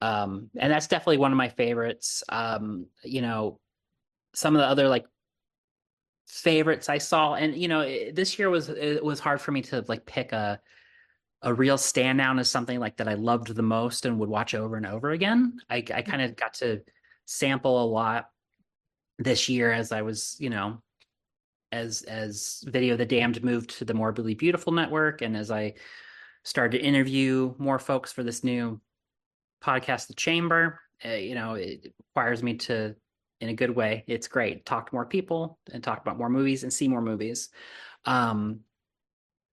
um 0.00 0.50
and 0.56 0.72
that's 0.72 0.86
definitely 0.86 1.18
one 1.18 1.32
of 1.32 1.38
my 1.38 1.48
favorites. 1.48 2.22
Um 2.28 2.86
you 3.04 3.22
know 3.22 3.60
some 4.34 4.54
of 4.54 4.60
the 4.60 4.66
other 4.66 4.88
like 4.88 5.06
favorites 6.28 6.88
i 6.88 6.98
saw 6.98 7.34
and 7.34 7.56
you 7.56 7.66
know 7.66 7.80
it, 7.80 8.14
this 8.14 8.38
year 8.38 8.48
was 8.48 8.68
it 8.68 9.04
was 9.04 9.18
hard 9.18 9.40
for 9.40 9.50
me 9.50 9.60
to 9.60 9.84
like 9.88 10.06
pick 10.06 10.32
a 10.32 10.60
a 11.42 11.52
real 11.52 11.76
standout 11.76 12.38
as 12.38 12.48
something 12.48 12.78
like 12.78 12.96
that 12.96 13.08
i 13.08 13.14
loved 13.14 13.48
the 13.48 13.62
most 13.62 14.06
and 14.06 14.18
would 14.18 14.28
watch 14.28 14.54
over 14.54 14.76
and 14.76 14.86
over 14.86 15.10
again. 15.10 15.58
I, 15.68 15.76
I 15.92 16.02
kind 16.02 16.22
of 16.22 16.36
got 16.36 16.54
to 16.54 16.82
sample 17.24 17.82
a 17.82 17.86
lot 17.86 18.28
this 19.18 19.48
year 19.48 19.72
as 19.72 19.90
i 19.90 20.02
was 20.02 20.36
you 20.38 20.50
know 20.50 20.80
as 21.72 22.02
as 22.02 22.62
video 22.66 22.96
the 22.96 23.06
damned 23.06 23.42
moved 23.42 23.78
to 23.78 23.84
the 23.84 23.94
morbidly 23.94 24.34
beautiful 24.34 24.72
network 24.72 25.22
and 25.22 25.36
as 25.36 25.50
i 25.50 25.74
started 26.44 26.78
to 26.78 26.84
interview 26.84 27.54
more 27.58 27.78
folks 27.78 28.12
for 28.12 28.22
this 28.22 28.44
new 28.44 28.80
podcast 29.62 30.06
the 30.06 30.14
chamber. 30.14 30.80
Uh, 31.04 31.10
you 31.10 31.34
know 31.34 31.54
it 31.54 31.92
requires 32.08 32.42
me 32.42 32.54
to 32.54 32.94
in 33.40 33.48
a 33.48 33.54
good 33.54 33.74
way. 33.74 34.04
It's 34.06 34.28
great. 34.28 34.66
Talk 34.66 34.90
to 34.90 34.94
more 34.94 35.06
people 35.06 35.58
and 35.72 35.82
talk 35.82 36.00
about 36.02 36.18
more 36.18 36.28
movies 36.28 36.62
and 36.62 36.72
see 36.72 36.88
more 36.88 37.02
movies. 37.02 37.48
Um 38.04 38.60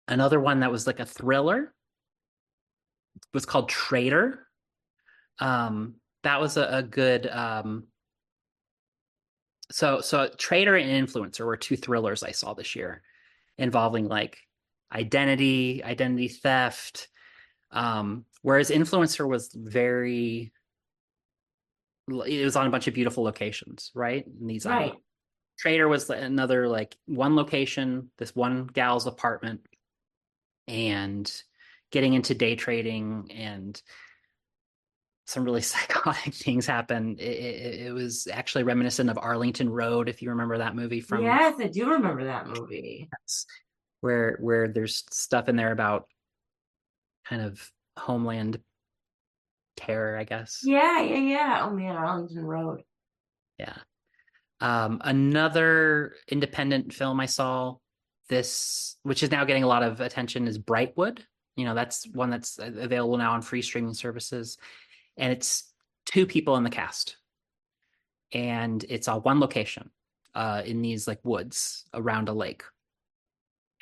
another 0.08 0.40
one 0.40 0.62
that 0.62 0.72
was 0.72 0.88
like 0.88 1.00
a 1.00 1.06
thriller 1.06 1.74
was 3.34 3.46
called 3.46 3.70
traitor. 3.70 4.48
Um 5.40 5.96
that 6.24 6.42
was 6.42 6.58
a, 6.58 6.68
a 6.78 6.84
good 6.84 7.28
um 7.28 7.88
so 9.72 10.02
so 10.02 10.30
traitor 10.38 10.76
and 10.76 11.08
influencer 11.08 11.46
were 11.46 11.58
two 11.58 11.76
thrillers 11.76 12.24
i 12.24 12.32
saw 12.32 12.54
this 12.54 12.76
year 12.76 13.02
involving 13.58 14.08
like 14.08 14.38
identity 14.94 15.84
identity 15.84 16.28
theft 16.28 17.08
um 17.72 18.26
whereas 18.48 18.70
influencer 18.70 19.28
was 19.28 19.50
very 19.54 20.54
it 22.10 22.46
was 22.46 22.56
on 22.56 22.66
a 22.66 22.70
bunch 22.70 22.88
of 22.88 22.94
beautiful 22.94 23.26
locations 23.26 23.92
right 23.94 24.26
and 24.26 24.50
these 24.50 24.66
Right. 24.66 24.94
trader 25.60 25.90
was 25.90 26.10
another 26.10 26.70
like 26.70 26.96
one 27.08 27.36
location 27.36 28.10
this 28.18 28.34
one 28.34 28.68
gal's 28.68 29.06
apartment 29.06 29.60
and 30.70 31.30
getting 31.92 32.14
into 32.14 32.34
day 32.34 32.56
trading 32.56 33.30
and 33.36 33.82
some 35.26 35.44
really 35.44 35.62
psychotic 35.74 36.34
things 36.34 36.66
happen 36.66 37.18
it, 37.20 37.24
it, 37.24 37.82
it 37.88 37.92
was 37.94 38.30
actually 38.32 38.64
reminiscent 38.64 39.10
of 39.10 39.18
arlington 39.18 39.70
road 39.70 40.08
if 40.08 40.22
you 40.22 40.30
remember 40.30 40.60
that 40.60 40.74
movie 40.74 41.02
from 41.02 41.22
yes, 41.22 41.56
I 41.60 41.68
do 41.68 41.90
remember 41.90 42.24
that 42.24 42.48
movie. 42.48 43.10
Yes. 43.12 43.46
where 44.00 44.38
where 44.40 44.70
there's 44.70 45.04
stuff 45.12 45.50
in 45.50 45.58
there 45.58 45.74
about 45.74 46.08
kind 47.26 47.42
of 47.42 47.70
homeland 47.98 48.60
terror 49.76 50.18
i 50.18 50.24
guess 50.24 50.62
Yeah, 50.64 51.02
yeah, 51.02 51.18
yeah. 51.18 51.62
Oh 51.64 51.70
man, 51.72 51.96
Arlington 51.96 52.44
Road. 52.44 52.84
Yeah. 53.60 53.76
Um, 54.60 55.02
another 55.04 56.16
independent 56.28 56.94
film 56.94 57.20
I 57.20 57.28
saw 57.28 57.76
this, 58.28 58.98
which 59.04 59.22
is 59.22 59.32
now 59.32 59.46
getting 59.46 59.64
a 59.64 59.68
lot 59.68 59.84
of 59.84 60.02
attention, 60.02 60.48
is 60.48 60.58
Brightwood. 60.58 61.20
You 61.56 61.66
know, 61.66 61.76
that's 61.76 62.08
one 62.14 62.30
that's 62.30 62.60
available 62.60 63.18
now 63.18 63.34
on 63.34 63.42
free 63.42 63.62
streaming 63.62 63.94
services, 63.94 64.58
and 65.16 65.32
it's 65.32 65.72
two 66.06 66.26
people 66.26 66.56
in 66.56 66.64
the 66.64 66.70
cast, 66.70 67.18
and 68.32 68.84
it's 68.90 69.08
on 69.08 69.22
one 69.22 69.40
location, 69.40 69.92
uh, 70.36 70.64
in 70.66 70.82
these 70.82 71.08
like 71.08 71.20
woods 71.24 71.86
around 71.94 72.30
a 72.30 72.34
lake, 72.34 72.64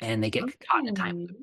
and 0.00 0.22
they 0.22 0.30
get 0.30 0.44
caught 0.60 0.80
in 0.80 0.88
a 0.88 0.92
time 0.92 1.18
loop. 1.18 1.36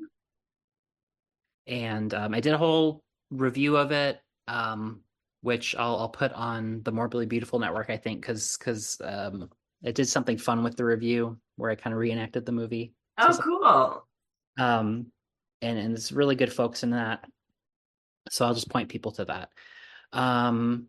And 1.68 2.14
um, 2.14 2.34
I 2.34 2.40
did 2.40 2.54
a 2.54 2.58
whole 2.58 3.04
review 3.32 3.78
of 3.78 3.92
it. 3.92 4.20
Um, 4.48 5.02
which 5.42 5.76
I'll 5.76 5.98
I'll 5.98 6.10
put 6.10 6.32
on 6.32 6.82
the 6.84 6.92
Morbidly 6.94 7.28
Beautiful 7.28 7.60
network, 7.60 7.90
I 7.90 7.98
think, 7.98 8.22
because 8.22 8.58
because 8.58 9.00
um, 9.04 9.50
I 9.86 9.92
did 9.92 10.08
something 10.08 10.38
fun 10.38 10.64
with 10.64 10.78
the 10.78 10.86
review 10.86 11.38
where 11.58 11.70
I 11.70 11.76
kind 11.76 11.94
of 11.94 12.00
reenacted 12.00 12.46
the 12.46 12.52
movie. 12.54 12.94
Oh, 13.18 13.32
So- 13.32 13.42
cool. 13.44 14.08
Um, 14.58 15.08
and 15.62 15.78
and 15.78 15.94
it's 15.96 16.12
really 16.14 16.36
good 16.36 16.52
folks 16.54 16.84
in 16.84 16.92
that. 16.92 17.26
So 18.30 18.46
I'll 18.46 18.54
just 18.54 18.70
point 18.70 18.88
people 18.90 19.12
to 19.14 19.26
that. 19.26 19.50
Um, 20.14 20.88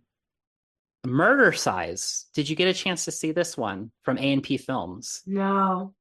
Murdercise. 1.07 2.25
Did 2.35 2.49
you 2.49 2.57
get 2.57 2.69
a 2.69 2.75
chance 2.75 3.05
to 3.05 3.11
see 3.13 3.33
this 3.33 3.57
one 3.57 3.91
from 4.03 4.19
A 4.19 4.33
and 4.33 4.43
P 4.43 4.57
Films? 4.57 5.23
No. 5.27 5.95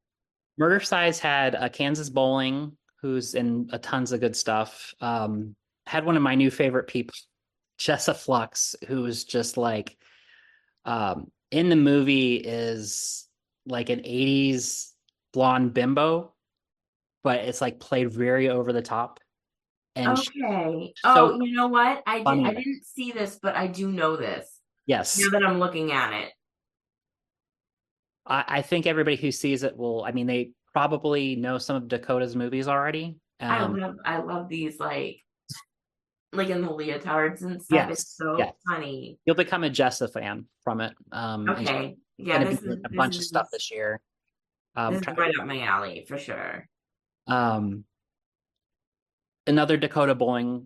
Murdercise 0.60 1.20
had 1.20 1.56
a 1.56 1.70
Kansas 1.70 2.10
Bowling, 2.10 2.78
who's 3.04 3.36
in 3.36 3.70
a 3.74 3.78
tons 3.78 4.14
of 4.14 4.22
good 4.22 4.36
stuff. 4.36 4.96
Um, 5.02 5.56
had 5.86 6.06
one 6.06 6.16
of 6.16 6.24
my 6.24 6.36
new 6.36 6.50
favorite 6.50 6.88
people, 6.88 7.14
Jessa 7.78 8.16
Flux, 8.16 8.78
who's 8.88 9.26
just 9.26 9.58
like 9.58 9.98
um, 10.86 11.30
in 11.52 11.68
the 11.68 11.76
movie 11.76 12.36
is 12.38 13.28
like 13.68 13.90
an 13.90 14.00
80s 14.00 14.92
blonde 15.34 15.74
bimbo, 15.74 16.34
but 17.24 17.42
it's 17.42 17.60
like 17.60 17.82
played 17.82 18.10
very 18.10 18.50
over 18.50 18.72
the 18.72 18.82
top. 18.82 19.20
And 19.98 20.18
Okay. 20.18 20.94
so 21.04 21.34
oh, 21.34 21.44
you 21.44 21.54
know 21.54 21.68
what? 21.68 22.04
I 22.08 22.20
did, 22.24 22.46
I 22.46 22.54
didn't 22.54 22.86
see 22.86 23.12
this, 23.12 23.38
but 23.42 23.56
I 23.56 23.68
do 23.68 23.92
know 23.92 24.16
this. 24.16 24.50
yes, 24.86 25.20
Now 25.20 25.38
that 25.38 25.46
I'm 25.46 25.60
looking 25.60 25.92
at 25.92 26.14
it. 26.14 26.32
I, 28.26 28.46
I 28.48 28.62
think 28.62 28.88
everybody 28.88 29.18
who 29.18 29.32
sees 29.34 29.64
it 29.64 29.76
will. 29.76 30.06
I 30.06 30.14
mean, 30.14 30.26
they 30.26 30.52
probably 30.74 31.36
know 31.36 31.58
some 31.58 31.76
of 31.76 31.88
Dakota's 31.88 32.36
movies 32.36 32.68
already. 32.68 33.18
I 33.40 33.60
Um, 33.60 33.78
love 33.78 33.96
I 34.06 34.18
love 34.18 34.50
these 34.50 34.80
like 34.80 35.18
like 36.32 36.50
in 36.50 36.62
the 36.62 36.68
leotards 36.68 37.44
and 37.44 37.62
stuff. 37.62 37.90
Yes, 37.90 38.02
It's 38.02 38.18
so 38.18 38.38
yes. 38.40 38.54
funny. 38.68 39.20
you'll 39.26 39.36
become 39.36 39.64
a 39.64 39.70
Jessa 39.70 40.12
fan 40.12 40.48
from 40.64 40.82
it. 40.82 40.94
Um, 41.12 41.48
Okay. 41.50 41.96
Yeah, 42.18 42.44
this 42.44 42.62
is 42.62 42.78
a 42.86 42.90
bunch 42.90 43.18
of 43.18 43.24
stuff 43.24 43.48
this 43.52 43.72
year. 43.72 44.02
Um, 44.76 44.94
This 44.96 45.02
is 45.08 45.18
right 45.18 45.34
up 45.40 45.46
my 45.46 45.62
alley 45.62 46.06
for 46.08 46.18
sure. 46.18 46.68
um, 47.28 47.86
another 49.46 49.78
Dakota 49.78 50.16
Boeing 50.16 50.66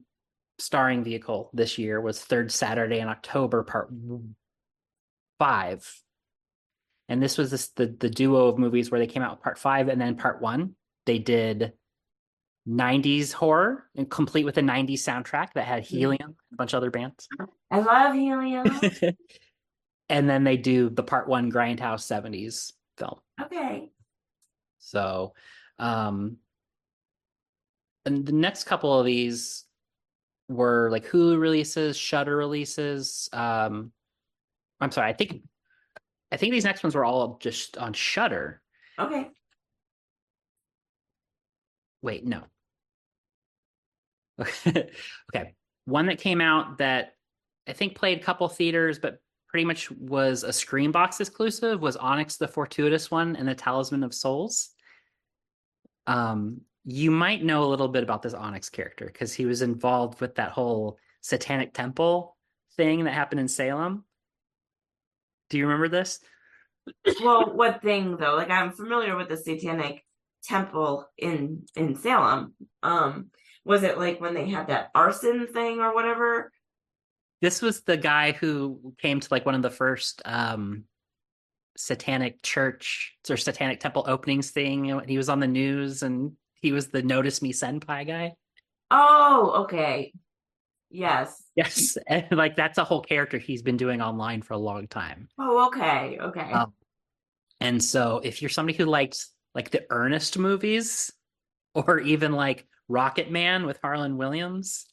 starring 0.60 1.04
vehicle 1.04 1.50
this 1.54 1.78
year 1.78 2.00
was 2.02 2.24
Third 2.24 2.52
Saturday 2.52 3.00
in 3.00 3.08
October, 3.10 3.64
Part 3.64 3.90
Five, 5.40 6.02
and 7.10 7.22
this 7.22 7.38
was 7.38 7.52
this, 7.52 7.70
the 7.70 7.96
the 8.00 8.10
duo 8.10 8.48
of 8.48 8.58
movies 8.58 8.92
where 8.92 9.00
they 9.00 9.08
came 9.08 9.24
out 9.24 9.32
with 9.32 9.44
Part 9.44 9.60
Five 9.60 9.88
and 9.88 10.00
then 10.00 10.16
Part 10.16 10.42
One. 10.42 10.76
They 11.06 11.20
did 11.20 11.74
90s 12.68 13.32
horror 13.32 13.86
and 13.96 14.10
complete 14.10 14.44
with 14.44 14.58
a 14.58 14.62
90s 14.62 14.96
soundtrack 14.96 15.54
that 15.54 15.64
had 15.64 15.84
Helium 15.84 16.22
and 16.22 16.36
a 16.54 16.56
bunch 16.58 16.74
of 16.74 16.78
other 16.78 16.92
bands. 16.92 17.30
I 17.72 17.80
love 17.80 18.14
helium. 18.14 18.68
and 20.10 20.30
then 20.30 20.44
they 20.44 20.58
do 20.58 20.90
the 20.90 21.04
part 21.04 21.28
one 21.28 21.52
grindhouse 21.52 22.06
70s 22.06 22.72
film 22.98 23.20
okay. 23.42 23.90
so 24.80 25.34
um 25.80 26.38
and 28.06 28.26
the 28.26 28.32
next 28.32 28.64
couple 28.64 28.98
of 28.98 29.06
these 29.06 29.66
were 30.50 30.90
like 30.92 31.08
hulu 31.08 31.40
releases 31.40 31.98
shudder 31.98 32.36
releases 32.36 33.30
um 33.34 33.92
i'm 34.80 34.92
sorry 34.92 35.10
i 35.10 35.14
think 35.14 35.42
i 36.32 36.38
think 36.38 36.52
these 36.52 36.66
next 36.66 36.84
ones 36.84 36.96
were 36.96 37.06
all 37.06 37.38
just 37.40 37.78
on 37.78 37.94
shudder 37.94 38.62
Okay. 39.00 39.30
wait 42.02 42.26
no. 42.26 42.44
Okay. 44.66 45.54
One 45.86 46.08
that 46.08 46.20
came 46.20 46.42
out 46.42 46.80
that 46.80 47.14
i 47.68 47.74
think 47.74 47.96
played 47.96 48.20
a 48.20 48.24
couple 48.24 48.48
theaters 48.50 49.00
but 49.00 49.20
pretty 49.48 49.66
much 49.66 49.90
was 49.92 50.44
a 50.44 50.50
Screambox 50.50 51.22
exclusive 51.22 51.82
was 51.82 51.96
onyx 51.96 52.38
the 52.38 52.48
fortuitous 52.48 53.10
one 53.10 53.36
and 53.36 53.48
the 53.48 53.56
talisman 53.56 54.04
of 54.04 54.14
souls. 54.14 54.70
Um 56.06 56.62
you 56.84 57.12
might 57.12 57.44
know 57.44 57.64
a 57.64 57.68
little 57.68 57.90
bit 57.90 58.04
about 58.04 58.22
this 58.22 58.34
onyx 58.34 58.70
character 58.70 59.06
because 59.06 59.34
he 59.34 59.46
was 59.46 59.62
involved 59.62 60.22
with 60.22 60.36
that 60.36 60.52
whole 60.52 60.98
satanic 61.22 61.74
temple 61.74 62.38
thing 62.78 63.04
that 63.04 63.14
happened 63.14 63.42
in 63.42 63.48
salem 63.48 64.06
do 65.50 65.58
you 65.58 65.66
remember 65.66 65.88
this 65.88 66.20
Well, 67.24 67.54
what 67.56 67.82
thing 67.82 68.18
though? 68.18 68.36
Like 68.36 68.50
I'm 68.50 68.72
familiar 68.72 69.16
with 69.16 69.30
the 69.30 69.38
satanic 69.38 70.04
temple 70.44 71.08
in 71.18 71.66
in 71.76 71.96
Salem. 71.96 72.54
Um, 72.84 73.32
was 73.66 73.84
it 73.84 73.98
like 73.98 74.22
when 74.22 74.34
they 74.34 74.48
had 74.48 74.68
that 74.68 74.90
arson 74.96 75.48
thing 75.48 75.80
or 75.80 75.94
whatever? 75.94 76.52
This 77.42 77.62
was 77.62 77.82
the 77.82 77.98
guy 77.98 78.32
who 78.32 78.94
came 78.98 79.20
to 79.20 79.28
like 79.30 79.46
one 79.46 79.56
of 79.56 79.62
the 79.62 79.70
first 79.70 80.22
um 80.26 80.86
satanic 81.78 82.42
church 82.42 83.16
or 83.30 83.38
satanic 83.38 83.80
temple 83.80 84.06
openings 84.08 84.52
thing. 84.52 84.90
and 84.92 85.10
He 85.10 85.18
was 85.18 85.30
on 85.30 85.40
the 85.40 85.48
news 85.48 86.02
and 86.02 86.34
he 86.62 86.72
was 86.72 86.88
the 86.88 87.04
notice 87.04 87.42
me 87.42 87.54
senpai 87.54 88.08
guy. 88.08 88.34
Oh, 88.90 89.64
okay. 89.64 90.14
Yes. 90.90 91.44
Yes. 91.56 91.98
And 92.08 92.26
like 92.32 92.56
that's 92.56 92.78
a 92.78 92.84
whole 92.84 93.02
character 93.02 93.38
he's 93.38 93.62
been 93.62 93.78
doing 93.78 94.02
online 94.02 94.42
for 94.42 94.54
a 94.54 94.58
long 94.58 94.88
time. 94.88 95.28
Oh, 95.38 95.68
okay. 95.68 96.18
Okay. 96.22 96.52
Um, 96.52 96.74
And 97.60 97.84
so 97.84 98.22
if 98.24 98.42
you're 98.42 98.50
somebody 98.50 98.78
who 98.78 98.86
likes 98.86 99.32
like 99.56 99.72
the 99.72 99.86
Ernest 99.90 100.38
movies 100.38 101.12
or 101.74 102.00
even 102.00 102.32
like 102.34 102.66
Rocket 102.88 103.32
Man 103.32 103.66
with 103.66 103.80
Harland 103.82 104.18
Williams, 104.18 104.86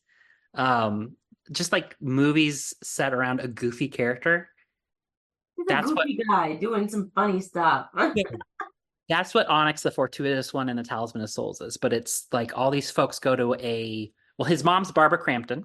um, 0.54 1.16
just 1.52 1.72
like 1.72 1.94
movies 2.00 2.74
set 2.82 3.12
around 3.12 3.40
a 3.40 3.48
goofy 3.48 3.88
character, 3.88 4.48
He's 5.56 5.66
that's 5.68 5.90
a 5.90 5.94
what- 5.94 6.06
goofy 6.06 6.22
guy 6.28 6.54
doing 6.56 6.88
some 6.88 7.10
funny 7.14 7.40
stuff. 7.40 7.88
That's 9.08 9.34
what 9.34 9.46
Onyx, 9.48 9.82
the 9.82 9.90
Fortuitous 9.90 10.54
One, 10.54 10.70
and 10.70 10.78
the 10.78 10.82
Talisman 10.82 11.22
of 11.22 11.28
Souls 11.28 11.60
is. 11.60 11.76
But 11.76 11.92
it's 11.92 12.26
like 12.32 12.56
all 12.56 12.70
these 12.70 12.90
folks 12.90 13.18
go 13.18 13.36
to 13.36 13.54
a 13.56 14.10
well, 14.38 14.46
his 14.48 14.64
mom's 14.64 14.90
Barbara 14.90 15.18
Crampton. 15.18 15.64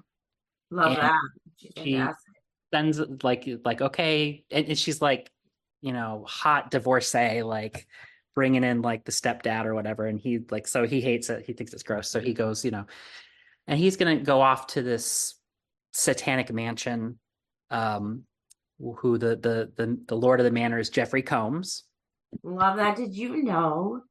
Love 0.70 0.92
And 0.92 0.96
that. 0.98 1.20
She's 1.56 1.72
she- 1.76 1.92
fantastic. 1.96 2.34
Sends 2.72 3.00
like 3.24 3.48
like 3.64 3.80
okay, 3.80 4.44
and, 4.48 4.68
and 4.68 4.78
she's 4.78 5.02
like, 5.02 5.28
you 5.80 5.92
know, 5.92 6.24
hot 6.28 6.70
divorcee, 6.70 7.42
like 7.42 7.88
bringing 8.36 8.62
in 8.62 8.80
like 8.80 9.04
the 9.04 9.10
stepdad 9.10 9.64
or 9.64 9.74
whatever, 9.74 10.06
and 10.06 10.20
he 10.20 10.38
like 10.52 10.68
so 10.68 10.86
he 10.86 11.00
hates 11.00 11.30
it. 11.30 11.44
He 11.44 11.52
thinks 11.52 11.72
it's 11.72 11.82
gross, 11.82 12.08
so 12.08 12.20
he 12.20 12.32
goes, 12.32 12.64
you 12.64 12.70
know, 12.70 12.86
and 13.66 13.76
he's 13.76 13.96
gonna 13.96 14.20
go 14.20 14.40
off 14.40 14.68
to 14.68 14.82
this 14.82 15.34
satanic 15.92 16.52
mansion. 16.52 17.18
Um, 17.72 18.22
who 18.78 19.18
the 19.18 19.34
the 19.34 19.72
the 19.76 20.00
the 20.06 20.16
Lord 20.16 20.38
of 20.38 20.44
the 20.44 20.52
Manor 20.52 20.78
is 20.78 20.90
Jeffrey 20.90 21.22
Combs. 21.22 21.82
Love 22.44 22.76
that. 22.76 22.94
Did 22.96 23.16
you 23.16 23.42
know 23.42 24.02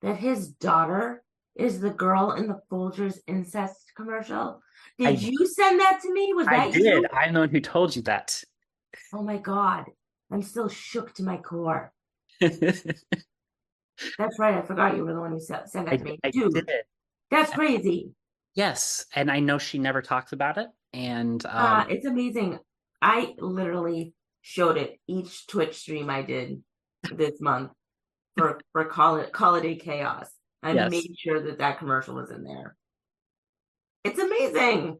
that 0.00 0.16
his 0.16 0.48
daughter 0.48 1.22
is 1.58 1.80
the 1.80 1.90
girl 1.90 2.32
in 2.32 2.46
the 2.48 2.60
Folgers 2.70 3.18
incest 3.26 3.92
commercial? 3.96 4.62
Did 4.98 5.06
I- 5.08 5.10
you 5.10 5.46
send 5.46 5.80
that 5.80 6.00
to 6.02 6.12
me? 6.12 6.32
Was 6.34 6.46
I 6.48 6.56
that 6.56 6.72
did. 6.72 6.82
you? 6.84 7.06
I'm 7.12 7.34
the 7.34 7.40
one 7.40 7.48
who 7.50 7.60
told 7.60 7.96
you 7.96 8.02
that. 8.02 8.42
Oh 9.12 9.22
my 9.22 9.36
god. 9.38 9.86
I'm 10.30 10.42
still 10.42 10.68
shook 10.68 11.14
to 11.14 11.22
my 11.22 11.36
core. 11.36 11.92
That's 12.40 14.38
right. 14.38 14.54
I 14.54 14.62
forgot 14.62 14.96
you 14.96 15.04
were 15.04 15.14
the 15.14 15.20
one 15.20 15.32
who 15.32 15.40
sent 15.40 15.70
that 15.72 15.88
I, 15.88 15.96
to 15.96 16.04
me. 16.04 16.18
I 16.22 16.30
Dude, 16.30 16.52
did. 16.52 16.68
that's 17.30 17.52
crazy. 17.52 18.10
Yes, 18.54 19.06
and 19.14 19.30
I 19.30 19.40
know 19.40 19.58
she 19.58 19.78
never 19.78 20.02
talks 20.02 20.32
about 20.32 20.58
it. 20.58 20.68
And 20.92 21.44
um, 21.46 21.52
uh, 21.54 21.84
it's 21.88 22.04
amazing. 22.06 22.58
I 23.00 23.34
literally 23.38 24.14
showed 24.42 24.76
it 24.76 24.98
each 25.06 25.46
Twitch 25.46 25.76
stream 25.76 26.10
I 26.10 26.22
did 26.22 26.62
this 27.14 27.40
month 27.40 27.70
for 28.36 28.60
for 28.72 28.84
call 28.84 29.16
it 29.16 29.30
holiday 29.34 29.76
chaos. 29.76 30.28
I 30.62 30.72
Yes. 30.72 30.90
made 30.90 31.16
sure 31.18 31.40
that 31.40 31.58
that 31.58 31.78
commercial 31.78 32.14
was 32.14 32.30
in 32.30 32.44
there. 32.44 32.76
It's 34.04 34.18
amazing. 34.18 34.98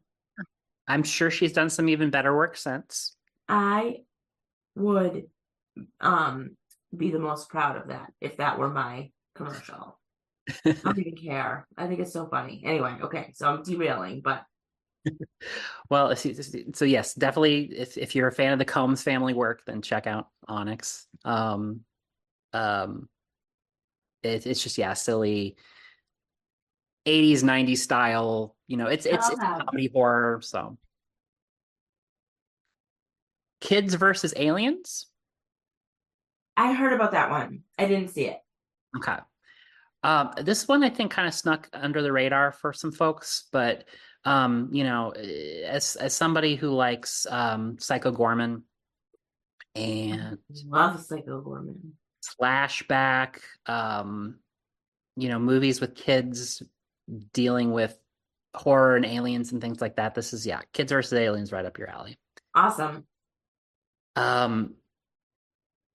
I'm 0.87 1.03
sure 1.03 1.29
she's 1.29 1.53
done 1.53 1.69
some 1.69 1.89
even 1.89 2.09
better 2.09 2.35
work 2.35 2.55
since. 2.57 3.15
I 3.49 4.01
would 4.75 5.25
um 5.99 6.55
be 6.95 7.11
the 7.11 7.19
most 7.19 7.49
proud 7.49 7.75
of 7.75 7.87
that 7.89 8.11
if 8.21 8.37
that 8.37 8.57
were 8.57 8.69
my 8.69 9.11
commercial. 9.35 9.99
I 10.47 10.71
don't 10.83 10.99
even 10.99 11.15
care. 11.15 11.67
I 11.77 11.87
think 11.87 11.99
it's 11.99 12.13
so 12.13 12.27
funny. 12.27 12.61
Anyway, 12.65 12.97
okay, 13.03 13.33
so 13.35 13.47
I'm 13.49 13.63
derailing, 13.63 14.21
but 14.21 14.43
well, 15.89 16.15
so 16.15 16.85
yes, 16.85 17.13
definitely. 17.13 17.65
If 17.65 17.97
if 17.97 18.15
you're 18.15 18.27
a 18.27 18.33
fan 18.33 18.53
of 18.53 18.59
the 18.59 18.65
Combs 18.65 19.03
family 19.03 19.33
work, 19.33 19.63
then 19.65 19.81
check 19.81 20.07
out 20.07 20.27
Onyx. 20.47 21.07
Um, 21.25 21.81
um, 22.53 23.09
it, 24.23 24.45
it's 24.45 24.61
just 24.61 24.77
yeah, 24.77 24.93
silly. 24.93 25.55
80s 27.07 27.41
90s 27.41 27.77
style 27.77 28.53
you 28.67 28.75
know 28.75 28.87
it's 28.87 29.05
it's, 29.05 29.29
it's 29.29 29.39
comedy 29.39 29.89
horror 29.93 30.41
so 30.41 30.77
kids 33.61 33.93
versus 33.93 34.33
aliens 34.35 35.07
I 36.57 36.73
heard 36.73 36.91
about 36.91 37.11
that 37.11 37.29
one. 37.29 37.61
I 37.77 37.85
didn't 37.85 38.09
see 38.09 38.25
it. 38.25 38.39
Okay. 38.97 39.17
Um, 40.03 40.31
this 40.41 40.67
one 40.67 40.83
I 40.83 40.89
think 40.89 41.11
kind 41.11 41.27
of 41.27 41.33
snuck 41.33 41.69
under 41.71 42.01
the 42.01 42.11
radar 42.11 42.51
for 42.51 42.73
some 42.73 42.91
folks, 42.91 43.45
but 43.51 43.85
um, 44.25 44.69
you 44.71 44.83
know, 44.83 45.11
eh, 45.11 45.61
as 45.65 45.95
as 45.95 46.13
somebody 46.13 46.55
who 46.55 46.69
likes 46.71 47.27
um 47.29 47.77
Psycho 47.79 48.11
Goreman 48.11 48.63
and 49.75 50.39
Love 50.65 51.01
Psycho 51.03 51.41
Goreman. 51.41 51.91
Flashback, 52.39 53.39
um, 53.65 54.39
you 55.15 55.29
know, 55.29 55.39
movies 55.39 55.81
with 55.81 55.95
kids 55.95 56.61
dealing 57.33 57.71
with 57.71 57.97
horror 58.53 58.95
and 58.95 59.05
aliens 59.05 59.51
and 59.51 59.61
things 59.61 59.81
like 59.81 59.95
that. 59.95 60.15
This 60.15 60.33
is 60.33 60.45
yeah, 60.45 60.61
kids 60.73 60.91
versus 60.91 61.17
aliens 61.17 61.51
right 61.51 61.65
up 61.65 61.77
your 61.77 61.89
alley. 61.89 62.17
Awesome. 62.55 63.05
Um, 64.15 64.75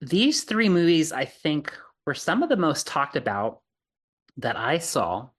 these 0.01 0.43
three 0.43 0.69
movies, 0.69 1.11
I 1.11 1.25
think, 1.25 1.73
were 2.05 2.13
some 2.13 2.43
of 2.43 2.49
the 2.49 2.57
most 2.57 2.87
talked 2.87 3.15
about 3.15 3.61
that 4.37 4.57
I 4.57 4.79
saw. 4.79 5.29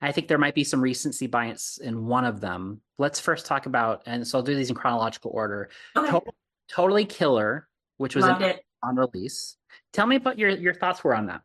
I 0.00 0.12
think 0.12 0.28
there 0.28 0.38
might 0.38 0.54
be 0.54 0.64
some 0.64 0.80
recency 0.80 1.26
bias 1.26 1.78
in 1.82 2.06
one 2.06 2.24
of 2.24 2.40
them. 2.40 2.80
Let's 2.98 3.18
first 3.18 3.46
talk 3.46 3.66
about, 3.66 4.02
and 4.06 4.26
so 4.26 4.38
I'll 4.38 4.44
do 4.44 4.54
these 4.54 4.68
in 4.68 4.76
chronological 4.76 5.30
order. 5.34 5.70
Okay. 5.96 6.10
To- 6.10 6.22
totally 6.68 7.04
Killer, 7.04 7.66
which 7.96 8.14
was 8.14 8.24
an- 8.24 8.56
on 8.82 8.96
release. 8.96 9.56
Tell 9.92 10.06
me 10.06 10.18
what 10.18 10.38
your 10.38 10.50
your 10.50 10.74
thoughts 10.74 11.02
were 11.04 11.14
on 11.14 11.26
that. 11.26 11.42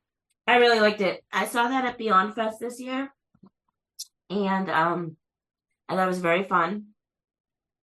I 0.48 0.58
really 0.58 0.80
liked 0.80 1.02
it. 1.02 1.24
I 1.32 1.46
saw 1.46 1.68
that 1.68 1.86
at 1.86 1.98
Beyond 1.98 2.36
Fest 2.36 2.60
this 2.60 2.80
year. 2.80 3.14
And 4.30 4.70
um 4.70 5.18
I 5.88 5.96
thought 5.96 6.06
it 6.06 6.08
was 6.08 6.20
very 6.20 6.44
fun. 6.44 6.88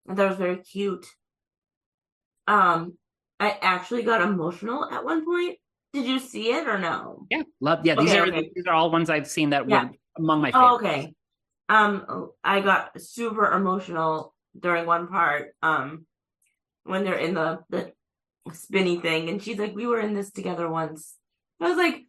I 0.09 0.15
thought 0.15 0.27
it 0.27 0.31
was 0.31 0.39
very 0.39 0.59
cute. 0.59 1.07
Um 2.47 2.99
I 3.41 3.57
actually 3.63 4.03
got 4.03 4.23
emotional 4.23 4.85
at 4.91 5.05
one 5.05 5.25
point 5.25 5.59
Did 5.93 6.07
you 6.07 6.19
see 6.19 6.51
it 6.53 6.67
or 6.67 6.79
no? 6.79 7.27
Yeah, 7.31 7.43
love. 7.61 7.85
Yeah, 7.85 7.95
these 7.95 8.11
Okay, 8.11 8.21
are 8.21 8.27
okay. 8.27 8.51
these 8.55 8.67
are 8.67 8.75
all 8.75 8.91
ones 8.91 9.11
I've 9.11 9.29
seen 9.29 9.51
that 9.51 9.69
Yeah. 9.69 9.85
were 9.85 9.91
among 10.17 10.41
my 10.41 10.51
Oh, 10.55 10.77
okay. 10.77 11.15
Um, 11.69 12.31
I 12.43 12.61
got 12.61 12.99
super 13.01 13.53
emotional 13.53 14.35
during 14.59 14.87
one 14.87 15.09
part. 15.09 15.55
Um, 15.63 16.07
when 16.85 17.05
they're 17.05 17.19
in 17.19 17.35
the 17.35 17.61
the 17.69 17.93
spinny 18.55 19.01
thing, 19.01 19.29
and 19.29 19.43
she's 19.43 19.59
like, 19.59 19.75
"We 19.75 19.87
were 19.87 20.01
in 20.01 20.15
this 20.15 20.31
together 20.31 20.69
once." 20.69 21.15
I 21.61 21.69
was 21.69 21.77
like, 21.77 22.03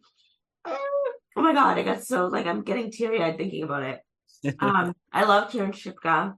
"Oh 0.66 1.42
my 1.42 1.52
god!" 1.52 1.78
I 1.78 1.82
got 1.82 2.02
so 2.02 2.26
like 2.26 2.46
I'm 2.46 2.62
getting 2.62 2.90
teary 2.90 3.22
eyed 3.22 3.36
thinking 3.36 3.62
about 3.62 3.82
it. 3.82 4.00
um, 4.60 4.94
I 5.12 5.24
love 5.24 5.50
Kiernan 5.50 5.72
Shipka. 5.72 6.34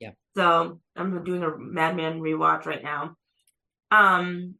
Yeah. 0.00 0.12
So 0.36 0.80
I'm 0.96 1.24
doing 1.24 1.42
a 1.42 1.56
Mad 1.56 1.96
Men 1.96 2.20
rewatch 2.20 2.66
right 2.66 2.82
now. 2.82 3.16
Um, 3.90 4.54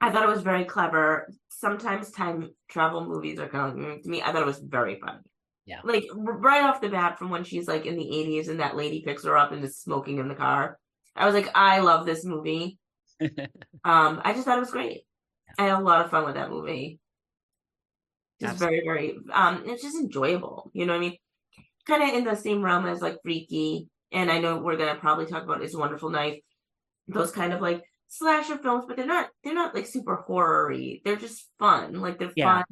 I 0.00 0.10
thought 0.10 0.22
it 0.22 0.32
was 0.32 0.42
very 0.42 0.64
clever. 0.64 1.30
Sometimes 1.50 2.10
time 2.10 2.50
travel 2.68 3.06
movies 3.06 3.38
are 3.38 3.48
kind 3.48 3.70
of 3.70 3.84
mm, 3.84 4.02
to 4.02 4.08
me. 4.08 4.22
I 4.22 4.32
thought 4.32 4.42
it 4.42 4.46
was 4.46 4.60
very 4.60 4.98
funny. 4.98 5.20
Yeah. 5.66 5.80
Like 5.84 6.06
right 6.14 6.64
off 6.64 6.80
the 6.80 6.88
bat, 6.88 7.18
from 7.18 7.30
when 7.30 7.44
she's 7.44 7.68
like 7.68 7.86
in 7.86 7.96
the 7.96 8.04
80s 8.04 8.48
and 8.48 8.60
that 8.60 8.76
lady 8.76 9.02
picks 9.02 9.24
her 9.24 9.36
up 9.36 9.52
and 9.52 9.62
is 9.62 9.78
smoking 9.78 10.18
in 10.18 10.28
the 10.28 10.34
car. 10.34 10.78
I 11.14 11.26
was 11.26 11.34
like, 11.34 11.50
I 11.54 11.80
love 11.80 12.06
this 12.06 12.24
movie. 12.24 12.78
Um, 13.84 14.20
I 14.24 14.32
just 14.32 14.44
thought 14.44 14.56
it 14.58 14.60
was 14.60 14.70
great. 14.70 15.02
I 15.58 15.64
had 15.64 15.78
a 15.78 15.82
lot 15.82 16.04
of 16.04 16.10
fun 16.10 16.24
with 16.26 16.34
that 16.34 16.50
movie. 16.50 17.00
Just 18.40 18.58
very, 18.58 18.80
very 18.84 19.18
um 19.32 19.64
it's 19.66 19.82
just 19.82 19.96
enjoyable. 19.98 20.70
You 20.72 20.86
know 20.86 20.94
what 20.94 20.98
I 20.98 21.08
mean? 21.08 21.16
Kind 21.86 22.02
of 22.02 22.14
in 22.16 22.24
the 22.24 22.34
same 22.36 22.62
realm 22.62 22.86
as 22.86 23.02
like 23.02 23.18
Freaky, 23.22 23.88
and 24.12 24.30
I 24.30 24.38
know 24.38 24.58
we're 24.58 24.76
gonna 24.76 24.98
probably 24.98 25.26
talk 25.26 25.42
about 25.44 25.62
It's 25.62 25.74
a 25.74 25.78
Wonderful 25.78 26.10
Knife. 26.10 26.38
Those 27.08 27.32
kind 27.32 27.52
of 27.52 27.60
like 27.60 27.82
slasher 28.08 28.58
films, 28.58 28.84
but 28.88 28.96
they're 28.96 29.06
not 29.06 29.28
they're 29.44 29.54
not 29.54 29.74
like 29.74 29.86
super 29.86 30.16
horror-y. 30.16 31.00
They're 31.04 31.16
just 31.16 31.48
fun. 31.58 31.94
Like 32.00 32.18
they're 32.18 32.32
Yeah. 32.34 32.62
fun, 32.62 32.64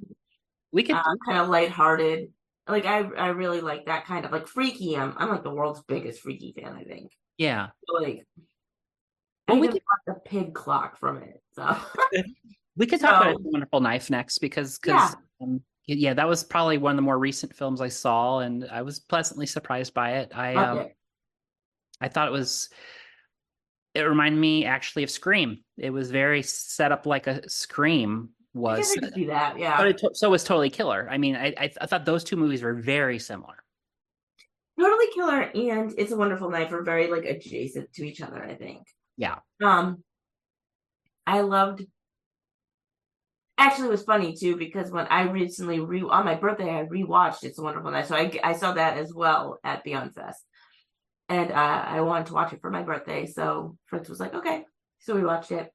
we 0.73 0.85
could 0.85 0.97
uh, 0.97 1.03
kind 1.27 1.39
of 1.41 1.49
lighthearted. 1.49 2.31
Like 2.67 2.87
I 2.87 2.99
I 3.01 3.29
really 3.29 3.61
like 3.61 3.87
that 3.87 4.07
kind 4.07 4.25
of 4.25 4.33
like 4.33 4.47
Freaky. 4.47 4.97
I'm 4.97 5.15
I'm 5.19 5.29
like 5.31 5.43
the 5.43 5.51
world's 5.51 5.83
biggest 5.83 6.21
Freaky 6.21 6.55
fan, 6.59 6.75
I 6.75 6.85
think. 6.85 7.11
yeah. 7.39 7.69
So, 7.89 8.03
like 8.03 8.25
Well, 9.49 9.61
we 9.61 9.69
bought 9.69 9.81
the 10.07 10.15
pig 10.25 10.55
clock 10.55 10.99
from 10.99 11.19
it. 11.23 11.43
So 11.53 11.77
We 12.77 12.87
could 12.87 13.01
talk 13.01 13.23
about 13.23 13.25
So- 13.25 13.31
It's 13.39 13.47
a 13.47 13.49
Wonderful 13.51 13.81
Knife 13.81 14.11
next 14.11 14.39
because 14.39 14.79
Yeah. 14.87 15.13
um, 15.41 15.61
yeah, 15.87 16.15
that 16.15 16.29
was 16.29 16.45
probably 16.45 16.77
one 16.79 16.93
of 16.93 16.97
the 16.97 17.03
more 17.03 17.19
recent 17.19 17.55
films 17.57 17.81
I 17.81 17.89
saw, 17.89 18.41
and 18.41 18.67
I 18.71 18.83
was 18.83 19.01
pleasantly 19.01 19.47
surprised 19.47 19.95
by 19.95 20.19
it. 20.19 20.33
I 20.37 20.55
um, 20.55 20.79
it. 20.81 20.97
I 22.01 22.09
thought 22.09 22.29
it 22.29 22.33
was. 22.33 22.69
It 23.95 24.03
reminded 24.03 24.39
me 24.39 24.65
actually 24.67 25.03
of 25.03 25.11
Scream. 25.11 25.65
It 25.79 25.91
was 25.91 26.11
very 26.11 26.43
set 26.43 26.93
up 26.93 27.07
like 27.07 27.27
a 27.27 27.49
Scream 27.49 28.29
was, 28.55 28.95
I 28.97 29.01
could 29.01 29.15
see 29.15 29.27
that, 29.27 29.59
yeah. 29.59 29.77
but 29.79 29.89
it 29.89 29.99
to- 29.99 30.11
so 30.15 30.31
was 30.31 30.45
Totally 30.45 30.71
Killer. 30.71 31.09
I 31.11 31.17
mean, 31.19 31.35
I, 31.37 31.55
I 31.59 31.71
I 31.81 31.87
thought 31.87 32.05
those 32.05 32.23
two 32.23 32.37
movies 32.37 32.63
were 32.63 32.75
very 32.75 33.19
similar. 33.19 33.55
Totally 34.79 35.07
Killer 35.15 35.41
and 35.55 35.93
It's 35.99 36.13
a 36.13 36.17
Wonderful 36.17 36.51
Knife 36.51 36.71
are 36.73 36.83
very 36.83 37.11
like 37.11 37.25
adjacent 37.25 37.93
to 37.95 38.05
each 38.07 38.21
other, 38.21 38.45
I 38.45 38.55
think. 38.55 38.87
Yeah. 39.19 39.41
Um 39.63 40.03
I 41.27 41.41
loved 41.41 41.85
actually 43.59 43.89
it 43.89 43.91
was 43.91 44.05
funny 44.05 44.35
too 44.35 44.57
because 44.57 44.91
when 44.91 45.07
I 45.09 45.23
recently 45.23 45.81
re 45.81 46.03
on 46.03 46.25
my 46.25 46.37
birthday 46.37 46.71
I 46.71 46.85
rewatched 46.85 47.43
It's 47.45 47.59
a 47.59 47.63
Wonderful 47.63 47.91
Knife. 47.91 48.07
So 48.07 48.15
I 48.17 48.33
I 48.43 48.55
saw 48.55 48.73
that 48.73 48.97
as 48.97 49.13
well 49.13 49.59
at 49.63 49.85
Beyond 49.85 50.15
Fest. 50.15 50.43
And 51.29 51.51
uh, 51.51 51.85
I 51.87 52.01
wanted 52.01 52.29
to 52.29 52.33
watch 52.35 52.55
it 52.55 52.63
for 52.63 52.71
my 52.71 52.83
birthday. 52.83 53.27
So 53.27 53.77
Fritz 53.87 54.09
was 54.09 54.19
like, 54.19 54.33
okay. 54.35 54.65
So 55.01 55.15
we 55.15 55.25
watched 55.25 55.53
it. 55.53 55.71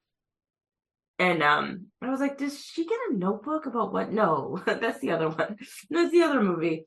And 1.19 1.43
um 1.43 1.87
I 2.01 2.09
was 2.09 2.21
like, 2.21 2.37
does 2.37 2.59
she 2.63 2.85
get 2.85 2.97
a 3.11 3.17
notebook 3.17 3.65
about 3.65 3.93
what? 3.93 4.11
No, 4.11 4.61
that's 4.65 4.99
the 4.99 5.11
other 5.11 5.29
one. 5.29 5.57
That's 5.89 6.11
the 6.11 6.23
other 6.23 6.41
movie. 6.41 6.85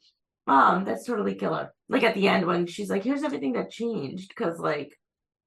Um, 0.48 0.84
that's 0.84 1.04
totally 1.04 1.34
killer. 1.34 1.72
Like 1.88 2.02
at 2.04 2.14
the 2.14 2.28
end 2.28 2.46
when 2.46 2.66
she's 2.66 2.88
like, 2.88 3.04
here's 3.04 3.24
everything 3.24 3.52
that 3.54 3.70
changed, 3.70 4.28
because 4.28 4.58
like 4.58 4.96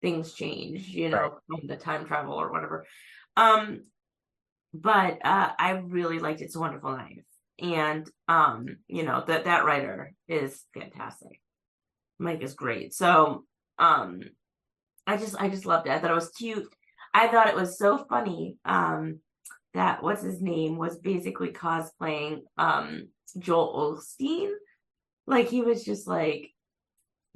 things 0.01 0.33
change, 0.33 0.87
you 0.87 1.09
know, 1.09 1.39
Right. 1.49 1.67
the 1.67 1.75
time 1.75 2.05
travel 2.05 2.33
or 2.33 2.51
whatever. 2.51 2.85
Um, 3.35 3.83
but 4.73 5.25
uh 5.25 5.51
I 5.57 5.71
really 5.85 6.19
liked 6.19 6.41
It's 6.41 6.55
a 6.55 6.59
Wonderful 6.59 6.95
Knife. 6.95 7.23
And 7.59 8.09
um, 8.27 8.77
you 8.87 9.03
know, 9.03 9.23
that 9.27 9.45
that 9.45 9.65
writer 9.65 10.13
is 10.27 10.63
fantastic. 10.73 11.41
Mike 12.19 12.41
is 12.43 12.53
great. 12.53 12.93
So 12.93 13.45
um 13.77 14.21
I 15.07 15.17
just 15.17 15.35
I 15.41 15.49
just 15.49 15.65
loved 15.65 15.87
it. 15.87 15.91
I 15.91 15.99
thought 15.99 16.11
it 16.11 16.15
was 16.15 16.29
cute. 16.29 16.67
I 17.13 17.27
thought 17.27 17.47
it 17.47 17.55
was 17.55 17.77
so 17.77 17.97
funny. 18.09 18.57
Um 18.65 19.19
that 19.73 20.01
what's 20.03 20.23
his 20.23 20.41
name 20.41 20.77
was 20.77 20.97
basically 20.99 21.49
cosplaying 21.49 22.41
um 22.57 23.07
Joel 23.37 23.97
Osteen. 23.97 24.51
Like 25.27 25.47
he 25.49 25.61
was 25.61 25.83
just 25.83 26.07
like 26.07 26.51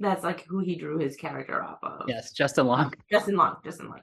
that's 0.04 0.24
like 0.24 0.44
who 0.46 0.60
he 0.60 0.76
drew 0.76 0.98
his 0.98 1.16
character 1.16 1.62
off 1.62 1.78
of. 1.82 2.08
Yes, 2.08 2.32
Justin 2.32 2.66
Long. 2.66 2.92
Justin 3.10 3.36
Long, 3.36 3.56
Justin 3.64 3.88
Long. 3.88 4.00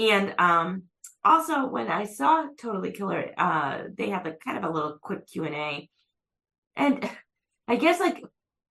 And 0.00 0.34
um 0.38 0.82
also 1.24 1.66
when 1.66 1.88
I 1.88 2.04
saw 2.04 2.46
Totally 2.60 2.92
Killer, 2.92 3.32
uh 3.36 3.84
they 3.96 4.10
had 4.10 4.24
like 4.24 4.40
kind 4.40 4.58
of 4.58 4.64
a 4.64 4.72
little 4.72 4.98
quick 5.00 5.26
Q&A. 5.26 5.88
And 6.76 7.10
I 7.68 7.76
guess 7.76 8.00
like 8.00 8.22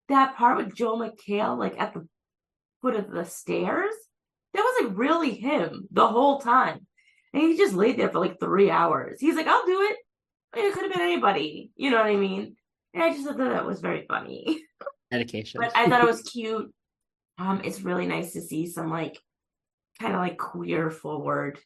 that 0.08 0.36
part 0.36 0.56
with 0.56 0.74
Joel 0.74 0.98
McHale 0.98 1.58
like 1.58 1.78
at 1.78 1.94
the 1.94 2.06
foot 2.80 2.96
of 2.96 3.10
the 3.10 3.24
stairs, 3.24 3.92
that 4.54 4.62
was 4.62 4.84
like 4.84 4.98
really 4.98 5.34
him 5.34 5.88
the 5.90 6.06
whole 6.06 6.40
time. 6.40 6.86
And 7.32 7.42
he 7.42 7.56
just 7.56 7.74
laid 7.74 7.98
there 7.98 8.08
for 8.08 8.20
like 8.20 8.40
three 8.40 8.70
hours. 8.70 9.20
He's 9.20 9.36
like, 9.36 9.46
I'll 9.46 9.66
do 9.66 9.82
it. 9.82 9.96
It 10.56 10.72
could 10.72 10.84
have 10.84 10.92
been 10.92 11.02
anybody. 11.02 11.70
You 11.76 11.90
know 11.90 11.98
what 11.98 12.06
I 12.06 12.16
mean? 12.16 12.56
And 12.94 13.02
I 13.02 13.10
just 13.10 13.24
thought 13.24 13.36
that 13.38 13.66
was 13.66 13.80
very 13.80 14.06
funny. 14.08 14.62
Dedication. 15.10 15.60
But 15.60 15.72
I 15.76 15.88
thought 15.88 16.02
it 16.02 16.06
was 16.06 16.22
cute. 16.22 16.72
Um, 17.38 17.60
it's 17.64 17.80
really 17.80 18.06
nice 18.06 18.32
to 18.32 18.40
see 18.40 18.66
some 18.66 18.90
like 18.90 19.18
kind 20.00 20.14
of 20.14 20.20
like 20.20 20.38
queer 20.38 20.90
forward. 20.90 21.58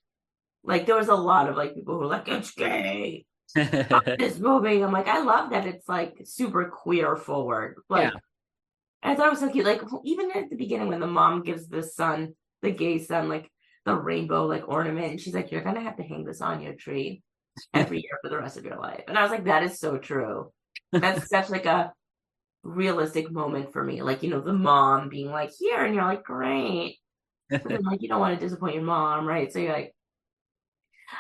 Like 0.65 0.87
there 0.87 0.97
was 0.97 1.09
a 1.09 1.15
lot 1.15 1.49
of 1.49 1.57
like 1.57 1.75
people 1.75 1.95
who 1.95 2.01
were 2.01 2.07
like, 2.07 2.29
it's 2.29 2.53
gay. 2.53 3.25
This 3.55 4.39
movie. 4.39 4.83
I'm 4.83 4.93
like, 4.93 5.09
I 5.09 5.23
love 5.23 5.51
that 5.51 5.67
it's 5.67 5.89
like 5.89 6.15
super 6.25 6.67
queer 6.67 7.17
forward. 7.17 7.77
Like 7.89 8.13
Yeah. 8.13 8.19
I 9.03 9.15
thought 9.15 9.27
it 9.27 9.31
was 9.31 9.41
so 9.41 9.51
cute. 9.51 9.67
Like 9.67 9.83
even 10.05 10.31
at 10.33 10.49
the 10.49 10.57
beginning 10.57 10.89
when 10.89 11.01
the 11.01 11.07
mom 11.07 11.43
gives 11.43 11.69
the 11.69 11.83
son, 11.83 12.35
the 12.63 12.71
gay 12.71 12.99
son, 12.99 13.29
like 13.29 13.51
the 13.85 13.95
rainbow 13.97 14.47
like 14.47 14.69
ornament, 14.69 15.11
and 15.11 15.21
she's 15.21 15.35
like, 15.35 15.51
You're 15.51 15.65
gonna 15.65 15.81
have 15.81 15.97
to 15.97 16.03
hang 16.05 16.25
this 16.25 16.41
on 16.41 16.63
your 16.63 16.75
tree 16.75 17.23
every 17.75 17.99
year 17.99 18.19
for 18.23 18.31
the 18.31 18.39
rest 18.39 18.57
of 18.57 18.65
your 18.65 18.79
life. 18.79 19.03
And 19.09 19.19
I 19.19 19.23
was 19.23 19.33
like, 19.33 19.45
That 19.45 19.65
is 19.65 19.81
so 19.81 19.99
true. 19.99 20.53
That's 20.93 21.29
such 21.35 21.51
like 21.51 21.67
a 21.67 21.93
realistic 22.63 23.31
moment 23.31 23.73
for 23.73 23.83
me. 23.83 24.03
Like, 24.03 24.23
you 24.23 24.31
know, 24.31 24.41
the 24.41 24.53
mom 24.53 25.09
being 25.09 25.31
like, 25.31 25.51
Here, 25.59 25.85
and 25.85 25.95
you're 25.95 26.05
like, 26.05 26.25
Great. 26.25 26.99
Then, 27.51 27.83
like 27.83 28.01
you 28.01 28.09
don't 28.09 28.21
want 28.21 28.39
to 28.39 28.45
disappoint 28.45 28.75
your 28.75 28.85
mom, 28.85 29.27
right? 29.27 29.53
So 29.53 29.59
you're 29.59 29.73
like, 29.73 29.95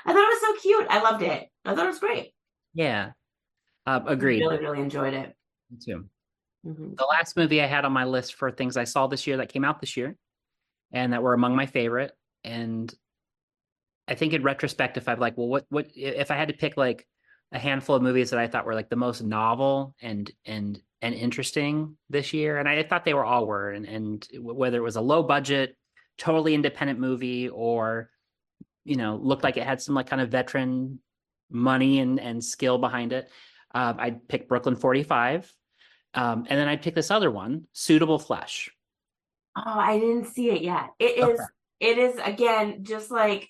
I 0.07 0.13
thought 0.13 0.23
it 0.23 0.41
was 0.41 0.41
so 0.41 0.63
cute. 0.63 0.87
I 0.89 1.03
loved 1.03 1.23
it. 1.23 1.47
I 1.65 1.75
thought 1.75 1.85
it 1.85 1.89
was 1.89 1.99
great. 1.99 2.33
yeah. 2.75 3.11
Uh, 3.85 4.01
agreed. 4.07 4.41
Really, 4.41 4.59
really 4.59 4.81
enjoyed 4.81 5.13
it. 5.13 5.35
Me 5.71 5.79
too. 5.85 6.05
Mhm. 6.65 6.97
the 6.97 7.05
last 7.05 7.37
movie 7.37 7.61
I 7.61 7.67
had 7.67 7.85
on 7.85 7.91
my 7.93 8.05
list 8.05 8.35
for 8.35 8.53
things 8.53 8.77
I 8.77 8.85
saw 8.85 9.09
this 9.09 9.27
year 9.27 9.39
that 9.39 9.49
came 9.49 9.65
out 9.65 9.81
this 9.81 9.97
year 9.97 10.17
and 10.93 11.13
that 11.13 11.25
were 11.25 11.35
among 11.35 11.57
my 11.57 11.67
favorite. 11.67 12.13
And 12.45 12.95
I 14.07 14.15
think 14.15 14.33
in 14.33 14.45
retrospect, 14.45 14.97
if 14.97 15.09
I'm 15.09 15.19
like, 15.19 15.37
well, 15.37 15.49
what, 15.49 15.67
what, 15.71 15.89
if 15.97 16.31
I 16.31 16.37
had 16.37 16.49
to 16.49 16.55
pick 16.55 16.77
like 16.77 17.05
a 17.51 17.59
handful 17.59 17.97
of 17.97 18.03
movies 18.03 18.31
that 18.31 18.39
I 18.39 18.47
thought 18.47 18.65
were 18.65 18.77
like 18.77 18.89
the 18.91 18.97
most 18.97 19.23
novel 19.23 19.97
and, 20.01 20.31
and, 20.47 20.81
and 21.03 21.15
interesting 21.15 21.97
this 22.09 22.33
year. 22.33 22.59
And 22.59 22.69
I 22.69 22.83
thought 22.85 23.05
they 23.05 23.13
were 23.13 23.25
all 23.25 23.47
were. 23.47 23.71
And, 23.71 23.85
and 23.87 24.27
whether 24.39 24.79
it 24.79 24.83
was 24.83 24.97
a 24.97 25.01
low 25.01 25.23
budget, 25.23 25.77
totally 26.17 26.55
independent 26.55 27.01
movie 27.01 27.49
or, 27.49 28.09
you 28.85 28.97
know, 28.97 29.17
looked 29.17 29.43
like 29.43 29.57
it 29.57 29.67
had 29.67 29.83
some 29.83 29.97
like 29.97 30.07
kind 30.07 30.23
of 30.23 30.31
veteran 30.31 31.01
money 31.51 31.99
and, 31.99 32.21
and 32.21 32.43
skill 32.43 32.79
behind 32.79 33.13
it. 33.13 33.29
Uh, 33.75 33.95
I'd 33.99 34.29
pick 34.29 34.49
Brooklyn 34.49 34.77
45. 34.77 35.53
Um, 36.15 36.47
and 36.49 36.59
then 36.59 36.69
I'd 36.69 36.83
pick 36.83 36.95
this 36.95 37.11
other 37.11 37.31
one, 37.31 37.67
Suitable 37.73 38.19
Flesh. 38.19 38.71
Oh, 39.57 39.63
I 39.65 39.99
didn't 39.99 40.27
see 40.27 40.51
it 40.51 40.63
yet. 40.63 40.91
It 40.99 41.19
is. 41.19 41.41
Okay. 41.41 41.45
It 41.81 41.99
is 41.99 42.17
again 42.23 42.85
just 42.85 43.11
like, 43.11 43.49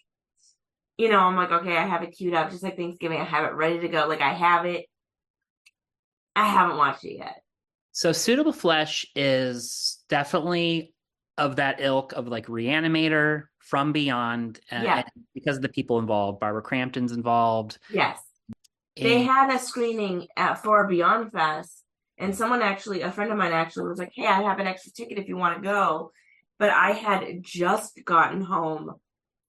you 0.97 1.11
know. 1.11 1.19
I'm 1.19 1.37
like, 1.37 1.53
okay, 1.53 1.77
I 1.77 1.87
have 1.87 2.03
it 2.03 2.17
queued 2.17 2.35
up, 2.35 2.51
just 2.51 2.63
like 2.63 2.77
Thanksgiving. 2.77 3.21
I 3.21 3.25
have 3.25 3.45
it 3.45 3.55
ready 3.55 3.81
to 3.81 3.89
go. 3.89 4.07
Like 4.09 4.21
I 4.23 4.33
have 4.33 4.65
it. 4.65 4.87
I 6.35 6.47
haven't 6.47 6.79
watched 6.79 7.05
it 7.05 7.19
yet. 7.19 7.42
So 7.93 8.13
Suitable 8.13 8.53
Flesh 8.53 9.07
is 9.15 10.03
definitely 10.09 10.95
of 11.39 11.57
that 11.57 11.81
ilk 11.81 12.13
of 12.13 12.29
like 12.29 12.47
Reanimator, 12.47 13.45
From 13.59 13.93
Beyond, 13.93 14.61
uh, 14.71 14.83
Yeah. 14.83 15.03
because 15.35 15.57
of 15.57 15.63
the 15.63 15.69
people 15.69 15.99
involved. 15.99 16.41
Barbara 16.41 16.63
Crampton's 16.63 17.13
involved. 17.13 17.79
Yes, 17.91 18.19
they 18.97 19.23
had 19.23 19.55
a 19.55 19.59
screening 19.59 20.27
at 20.37 20.63
for 20.63 20.87
Beyond 20.87 21.33
Fest, 21.33 21.85
and 22.19 22.35
someone 22.35 22.61
actually, 22.63 23.03
a 23.03 23.13
friend 23.13 23.31
of 23.31 23.39
mine 23.39 23.53
actually 23.53 23.89
was 23.89 23.99
like, 23.99 24.13
"Hey, 24.15 24.27
I 24.27 24.43
have 24.43 24.59
an 24.59 24.67
extra 24.67 24.93
ticket 24.93 25.19
if 25.19 25.29
you 25.29 25.37
want 25.37 25.57
to 25.57 25.63
go." 25.63 26.13
But 26.59 26.71
I 26.71 26.93
had 26.93 27.43
just 27.43 27.99
gotten 28.05 28.43
home 28.43 28.95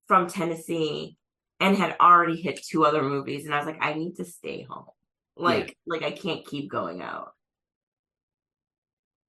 from 0.08 0.28
Tennessee, 0.28 1.18
and 1.60 1.78
had 1.78 1.96
already 2.00 2.42
hit 2.42 2.62
two 2.64 2.86
other 2.86 3.04
movies, 3.04 3.46
and 3.46 3.54
I 3.54 3.58
was 3.58 3.68
like, 3.68 3.78
I 3.82 3.94
need 3.94 4.16
to 4.18 4.26
stay 4.26 4.64
home. 4.64 4.86
Like, 5.36 5.78
like 5.86 6.04
I 6.04 6.12
can't 6.12 6.46
keep 6.46 6.70
going 6.70 7.02
out. 7.02 7.34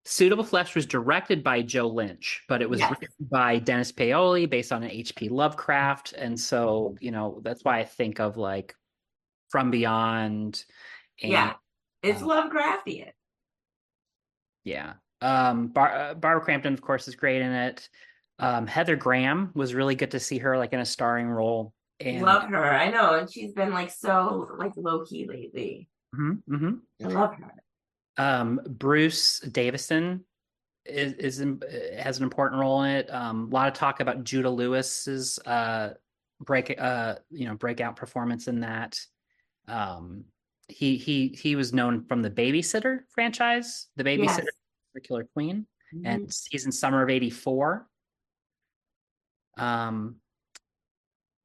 Suitable 0.06 0.44
Flesh 0.44 0.74
was 0.74 0.84
directed 0.86 1.42
by 1.42 1.62
Joe 1.62 1.88
Lynch, 1.88 2.42
but 2.48 2.60
it 2.60 2.68
was 2.68 2.80
Yes. 2.80 2.90
written 2.90 3.08
by 3.20 3.58
Dennis 3.58 3.90
Paoli 3.90 4.44
based 4.46 4.70
on 4.72 4.82
an 4.82 4.90
H.P. 4.90 5.30
Lovecraft. 5.30 6.12
And 6.12 6.38
so, 6.38 6.96
you 7.00 7.10
know, 7.10 7.40
that's 7.42 7.64
why 7.64 7.78
I 7.78 7.84
think 7.84 8.20
of 8.20 8.36
like 8.36 8.74
From 9.48 9.70
Beyond. 9.70 10.62
And, 11.22 11.32
yeah, 11.32 11.54
it's 12.02 12.20
uh, 12.22 12.26
Lovecraftian. 12.26 13.12
Yeah. 14.64 14.94
Um, 15.22 15.68
Bar- 15.68 15.94
uh, 15.94 16.14
Barbara 16.14 16.44
Crampton, 16.44 16.74
of 16.74 16.82
course, 16.82 17.08
is 17.08 17.14
great 17.16 17.40
in 17.40 17.52
it. 17.52 17.88
Um, 18.38 18.66
Heather 18.66 18.96
Graham 18.96 19.52
was 19.54 19.74
really 19.74 19.94
good 19.94 20.10
to 20.10 20.20
see 20.20 20.38
her 20.38 20.58
like 20.58 20.72
in 20.74 20.80
a 20.80 20.84
starring 20.84 21.28
role. 21.28 21.72
And 22.00 22.22
love 22.22 22.42
her. 22.50 22.64
I 22.74 22.90
know, 22.90 23.14
and 23.14 23.32
she's 23.32 23.52
been 23.52 23.72
like 23.72 23.90
so 23.90 24.50
like 24.58 24.72
low 24.76 25.04
key 25.06 25.26
lately. 25.28 25.88
Mhm, 26.14 26.42
mhm. 26.50 26.80
I 27.02 27.06
love 27.06 27.34
her. 27.36 27.54
Um, 28.16 28.60
Bruce 28.68 29.40
Davison 29.40 30.24
is, 30.84 31.14
is 31.14 31.40
in- 31.40 31.62
uh, 31.62 32.02
has 32.02 32.18
an 32.18 32.22
important 32.24 32.60
role 32.60 32.82
in 32.82 32.90
it. 32.96 33.12
Um, 33.12 33.48
a 33.50 33.54
lot 33.54 33.68
of 33.68 33.74
talk 33.74 34.00
about 34.00 34.24
Judah 34.24 34.50
Lewis's 34.50 35.38
uh 35.46 35.94
break 36.40 36.74
uh 36.80 37.16
you 37.30 37.46
know 37.46 37.54
breakout 37.54 37.96
performance 37.96 38.48
in 38.48 38.60
that. 38.60 39.00
Um, 39.66 40.24
he 40.68 40.96
he 40.96 41.28
he 41.28 41.56
was 41.56 41.72
known 41.72 42.04
from 42.04 42.22
the 42.22 42.30
Babysitter 42.30 43.00
franchise, 43.10 43.88
the 43.96 44.04
Babysitter, 44.04 44.44
Yes. 44.44 44.46
the 44.94 45.00
Killer 45.00 45.24
Queen, 45.34 45.66
Mhm. 45.94 46.02
and 46.04 46.36
he's 46.50 46.66
in 46.66 46.72
Summer 46.72 47.02
of 47.02 47.10
'84. 47.10 47.88
Um, 49.56 50.16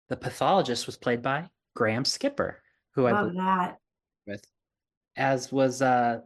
the 0.07 0.17
pathologist 0.17 0.85
was 0.87 0.97
played 0.97 1.21
by 1.21 1.49
Graham 1.75 2.03
Skipper, 2.05 2.61
who 2.95 3.05
I 3.07 3.11
love 3.11 3.21
believe 3.31 3.37
that. 3.45 3.77
with, 4.25 4.43
as 5.15 5.51
was 5.51 5.81
uh, 5.81 6.21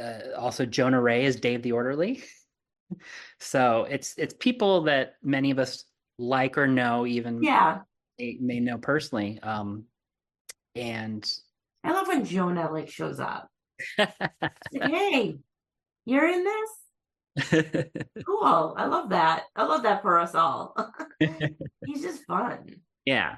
uh, 0.00 0.38
also 0.38 0.66
Jonah 0.66 1.00
Ray 1.00 1.24
is 1.24 1.36
Dave 1.36 1.62
the 1.62 1.72
Orderly. 1.72 2.22
so 3.40 3.86
it's 3.90 4.14
it's 4.16 4.34
people 4.34 4.82
that 4.82 5.14
many 5.22 5.50
of 5.50 5.58
us 5.58 5.84
like 6.18 6.56
or 6.58 6.66
know, 6.66 7.06
even 7.06 7.42
Yeah, 7.42 7.80
may, 8.18 8.38
may 8.40 8.60
know 8.60 8.78
personally. 8.78 9.38
Um, 9.42 9.84
and 10.74 11.30
I 11.82 11.92
love 11.92 12.08
when 12.08 12.24
Jonah 12.24 12.70
like 12.70 12.88
shows 12.90 13.20
up. 13.20 13.48
Like, 13.98 14.90
hey, 14.90 15.38
you're 16.04 16.28
in 16.28 16.44
this. 16.44 16.70
Cool. 18.26 18.74
I 18.76 18.86
love 18.86 19.08
that. 19.10 19.44
I 19.56 19.64
love 19.64 19.82
that 19.82 20.02
for 20.02 20.18
us 20.18 20.34
all. 20.34 20.76
He's 21.18 22.02
just 22.02 22.24
fun. 22.26 22.76
yeah, 23.04 23.36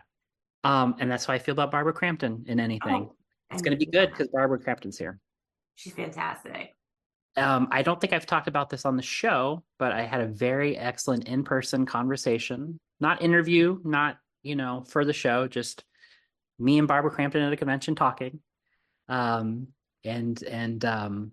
um, 0.65 0.97
and 0.99 1.11
that's 1.11 1.25
how 1.25 1.33
I 1.33 1.39
feel 1.39 1.53
about 1.53 1.71
Barbara 1.71 1.93
Crampton 1.93 2.45
in 2.49 2.61
anything. 2.61 3.09
Oh, 3.09 3.15
it's 3.51 3.63
going 3.63 3.79
to 3.79 3.85
be 3.85 3.91
good 3.91 4.11
because 4.11 4.29
Barbara 4.29 4.59
Crampton's 4.59 4.99
here. 4.99 5.21
She's 5.77 5.93
fantastic. 5.93 6.75
Um, 7.37 7.69
I 7.71 7.83
don't 7.83 8.01
think 8.01 8.13
I've 8.13 8.27
talked 8.27 8.49
about 8.49 8.71
this 8.71 8.85
on 8.85 8.97
the 8.97 9.03
show, 9.03 9.63
but 9.79 9.93
I 9.93 10.03
had 10.03 10.23
a 10.23 10.27
very 10.27 10.77
excellent 10.77 11.29
in-person 11.29 11.85
conversation, 11.85 12.81
not 12.99 13.23
interview, 13.23 13.79
not, 13.85 14.17
you 14.43 14.57
know, 14.57 14.85
for 14.89 15.05
the 15.05 15.13
show, 15.13 15.47
just 15.47 15.85
me 16.59 16.79
and 16.79 16.89
Barbara 16.89 17.11
Crampton 17.11 17.43
at 17.43 17.53
a 17.53 17.57
convention 17.57 17.95
talking. 17.95 18.41
Um, 19.09 19.69
and, 20.03 20.43
and, 20.43 20.85
um, 20.85 21.33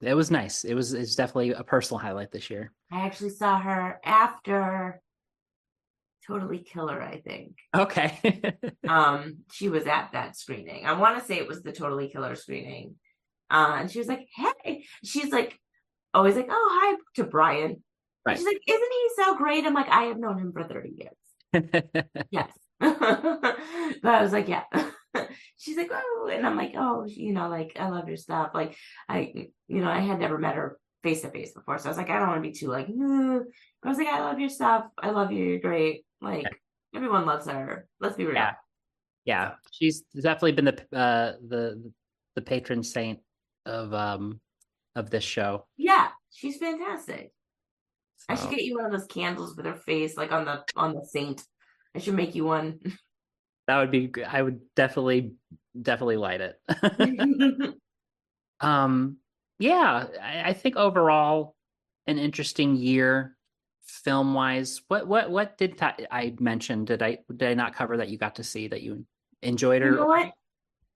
it 0.00 0.14
was 0.14 0.30
nice. 0.30 0.64
It 0.64 0.74
was, 0.74 0.92
it's 0.92 1.16
definitely 1.16 1.52
a 1.52 1.64
personal 1.64 1.98
highlight 1.98 2.30
this 2.30 2.50
year. 2.50 2.72
I 2.92 3.06
actually 3.06 3.30
saw 3.30 3.58
her 3.58 4.00
after 4.04 5.00
Totally 6.26 6.58
Killer, 6.58 7.02
I 7.02 7.20
think. 7.20 7.56
Okay. 7.74 8.40
Um, 8.88 9.38
she 9.50 9.70
was 9.70 9.86
at 9.86 10.10
that 10.12 10.36
screening. 10.36 10.84
I 10.84 10.92
want 10.92 11.18
to 11.18 11.24
say 11.24 11.38
it 11.38 11.48
was 11.48 11.62
the 11.62 11.72
Totally 11.72 12.08
Killer 12.08 12.34
screening. 12.34 12.96
Uh, 13.54 13.76
and 13.80 13.90
she 13.90 13.98
was 13.98 14.08
like, 14.08 14.28
Hey, 14.34 14.84
she's 15.04 15.30
like 15.30 15.58
always 16.12 16.36
like, 16.36 16.48
Oh, 16.50 16.78
hi 16.82 16.96
to 17.16 17.24
Brian. 17.24 17.82
Right. 18.26 18.36
She's 18.36 18.46
like, 18.46 18.60
Isn't 18.66 18.92
he 18.92 19.22
so 19.22 19.36
great? 19.36 19.64
I'm 19.64 19.74
like, 19.74 19.88
I 19.88 20.04
have 20.04 20.18
known 20.18 20.38
him 20.38 20.52
for 20.52 20.64
30 20.64 20.90
years. 20.96 21.72
Yes. 22.30 22.50
but 22.80 23.54
I 24.04 24.22
was 24.22 24.32
like, 24.32 24.48
yeah. 24.48 24.64
She's 25.56 25.76
like, 25.76 25.90
oh, 25.92 26.28
and 26.32 26.44
I'm 26.44 26.56
like, 26.56 26.72
oh, 26.76 27.04
you 27.06 27.32
know, 27.32 27.48
like 27.48 27.76
I 27.78 27.88
love 27.88 28.08
your 28.08 28.16
stuff. 28.16 28.50
Like 28.52 28.76
I, 29.08 29.48
you 29.68 29.80
know, 29.80 29.88
I 29.88 30.00
had 30.00 30.18
never 30.18 30.38
met 30.38 30.56
her 30.56 30.76
face 31.04 31.22
to 31.22 31.30
face 31.30 31.52
before, 31.52 31.78
so 31.78 31.86
I 31.86 31.90
was 31.90 31.96
like, 31.96 32.10
I 32.10 32.18
don't 32.18 32.28
want 32.28 32.42
to 32.42 32.48
be 32.48 32.52
too 32.52 32.68
like. 32.68 32.88
"Mm." 32.88 33.44
I 33.84 33.88
was 33.88 33.96
like, 33.98 34.08
I 34.08 34.20
love 34.20 34.40
your 34.40 34.48
stuff. 34.48 34.86
I 35.00 35.10
love 35.10 35.30
you. 35.30 35.44
You're 35.44 35.60
great. 35.60 36.04
Like 36.20 36.46
everyone 36.94 37.26
loves 37.26 37.46
her. 37.46 37.86
Let's 38.00 38.16
be 38.16 38.24
real. 38.24 38.34
Yeah. 38.34 38.54
yeah. 39.24 39.52
She's 39.70 40.02
definitely 40.14 40.52
been 40.52 40.64
the, 40.64 40.98
uh, 40.98 41.32
the, 41.46 41.92
the 42.34 42.42
patron 42.42 42.82
saint 42.82 43.20
of, 43.66 43.92
um, 43.94 44.40
of 44.94 45.10
this 45.10 45.24
show. 45.24 45.66
Yeah, 45.76 46.08
she's 46.30 46.58
fantastic. 46.58 47.32
I 48.28 48.36
should 48.36 48.50
get 48.50 48.64
you 48.64 48.76
one 48.76 48.86
of 48.86 48.92
those 48.92 49.06
candles 49.06 49.56
with 49.56 49.66
her 49.66 49.74
face, 49.74 50.16
like 50.16 50.32
on 50.32 50.46
the 50.46 50.64
on 50.76 50.94
the 50.94 51.04
saint. 51.04 51.42
I 51.94 51.98
should 51.98 52.14
make 52.14 52.34
you 52.34 52.44
one. 52.44 52.80
That 53.66 53.78
would 53.78 53.90
be. 53.90 54.12
I 54.22 54.42
would 54.42 54.60
definitely, 54.74 55.32
definitely 55.80 56.18
light 56.18 56.42
it. 56.42 56.60
um, 58.60 59.16
yeah, 59.58 60.04
I, 60.22 60.50
I 60.50 60.52
think 60.52 60.76
overall, 60.76 61.56
an 62.06 62.18
interesting 62.18 62.76
year, 62.76 63.38
film 63.86 64.34
wise. 64.34 64.82
What, 64.88 65.06
what, 65.08 65.30
what 65.30 65.56
did 65.56 65.78
ta- 65.78 65.96
I 66.10 66.34
mention? 66.38 66.84
Did 66.84 67.02
I 67.02 67.20
did 67.34 67.48
I 67.48 67.54
not 67.54 67.74
cover 67.74 67.96
that 67.96 68.10
you 68.10 68.18
got 68.18 68.34
to 68.34 68.44
see 68.44 68.68
that 68.68 68.82
you 68.82 69.06
enjoyed 69.40 69.80
or 69.80 69.92
You 69.92 69.96
know 69.96 70.06
what? 70.08 70.32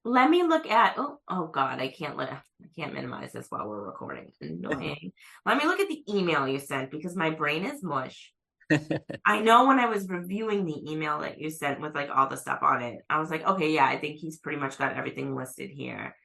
Let 0.08 0.30
me 0.30 0.42
look 0.42 0.66
at 0.70 0.94
oh 0.96 1.18
oh 1.28 1.48
god, 1.48 1.80
I 1.80 1.88
can't 1.88 2.16
let 2.16 2.32
I 2.32 2.40
can't 2.74 2.94
minimize 2.94 3.30
this 3.32 3.48
while 3.50 3.68
we're 3.68 3.84
recording. 3.84 4.32
Annoying. 4.40 5.12
let 5.44 5.58
me 5.58 5.66
look 5.66 5.80
at 5.80 5.88
the 5.88 6.02
email 6.08 6.48
you 6.48 6.58
sent 6.60 6.90
because 6.90 7.14
my 7.14 7.28
brain 7.28 7.66
is 7.66 7.82
mush. 7.82 8.32
I 9.26 9.40
know 9.40 9.66
when 9.66 9.78
I 9.78 9.84
was 9.84 10.08
reviewing 10.08 10.64
the 10.64 10.90
email 10.90 11.20
that 11.20 11.38
you 11.38 11.50
sent 11.50 11.82
with 11.82 11.94
like 11.94 12.08
all 12.08 12.26
the 12.26 12.38
stuff 12.38 12.60
on 12.62 12.80
it, 12.80 13.00
I 13.10 13.20
was 13.20 13.30
like, 13.30 13.46
okay, 13.46 13.70
yeah, 13.70 13.84
I 13.84 13.98
think 13.98 14.16
he's 14.16 14.38
pretty 14.38 14.58
much 14.58 14.78
got 14.78 14.96
everything 14.96 15.36
listed 15.36 15.68
here. 15.68 16.16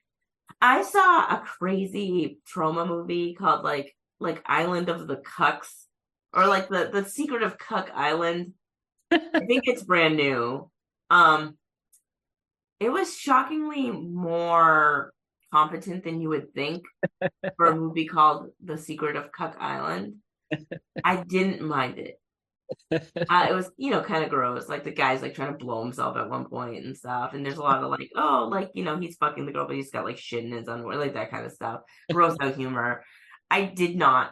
I 0.62 0.84
saw 0.84 1.02
a 1.02 1.44
crazy 1.46 2.40
Troma 2.50 2.88
movie 2.88 3.34
called 3.34 3.66
like 3.66 3.94
like 4.22 4.42
Island 4.46 4.88
of 4.88 5.08
the 5.08 5.18
Cucks 5.18 5.88
or 6.32 6.48
like 6.48 6.70
the 6.70 6.90
the 6.90 7.04
Secret 7.04 7.44
of 7.44 7.58
Cuck 7.58 7.92
Island. 7.94 8.54
I 9.12 9.42
think 9.46 9.64
it's 9.66 9.84
brand 9.84 10.16
new. 10.16 10.72
Um 11.10 11.58
it 12.84 12.92
was 12.92 13.18
shockingly 13.18 13.92
more 13.92 15.14
competent 15.54 16.04
than 16.04 16.20
you 16.20 16.30
would 16.30 16.54
think 16.54 16.84
for 17.58 17.68
a 17.68 17.76
movie 17.76 18.08
called 18.08 18.50
The 18.64 18.78
Secret 18.78 19.16
of 19.16 19.32
Cuck 19.32 19.56
Island. 19.60 20.16
I 21.06 21.24
didn't 21.24 21.62
mind 21.62 21.98
it. 21.98 22.20
Uh, 22.92 23.48
it 23.50 23.54
was, 23.54 23.70
you 23.78 23.92
know, 23.92 24.02
kind 24.02 24.24
of 24.24 24.30
gross. 24.30 24.68
Like 24.68 24.84
the 24.84 24.92
guy's 24.92 25.22
like 25.22 25.36
trying 25.36 25.52
to 25.52 25.64
blow 25.64 25.84
himself 25.84 26.18
at 26.18 26.30
one 26.30 26.46
point 26.46 26.84
and 26.84 26.98
stuff. 26.98 27.34
And 27.34 27.46
there's 27.46 27.58
a 27.58 27.62
lot 27.62 27.84
of 27.84 27.90
like, 27.90 28.10
oh, 28.16 28.50
like, 28.52 28.72
you 28.74 28.84
know, 28.84 28.98
he's 29.00 29.18
fucking 29.18 29.46
the 29.46 29.52
girl, 29.52 29.68
but 29.68 29.76
he's 29.76 29.92
got 29.92 30.06
like 30.06 30.18
shit 30.18 30.44
in 30.44 30.52
his 30.52 30.68
underwear, 30.68 30.98
like 30.98 31.14
that 31.14 31.32
kind 31.32 31.46
of 31.46 31.52
stuff. 31.52 31.82
Gross 32.12 32.36
out 32.42 32.56
humor. 32.56 33.04
I 33.50 33.66
did 33.66 33.96
not 33.96 34.32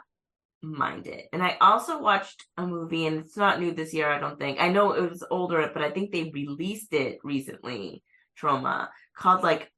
mind 0.62 1.08
it. 1.08 1.28
And 1.34 1.44
I 1.44 1.58
also 1.62 2.02
watched 2.02 2.46
a 2.58 2.66
movie, 2.66 3.06
and 3.06 3.20
it's 3.20 3.38
not 3.38 3.60
new 3.60 3.74
this 3.74 3.94
year, 3.94 4.10
I 4.10 4.20
don't 4.20 4.40
think. 4.40 4.60
I 4.60 4.70
know 4.70 4.94
it 4.94 5.10
was 5.10 5.24
older, 5.30 5.70
but 5.74 5.84
I 5.84 5.92
think 5.92 6.12
they 6.12 6.32
released 6.34 6.94
it 6.94 7.20
recently, 7.24 8.04
Troma, 8.40 8.90
called 9.16 9.44
like 9.44 9.72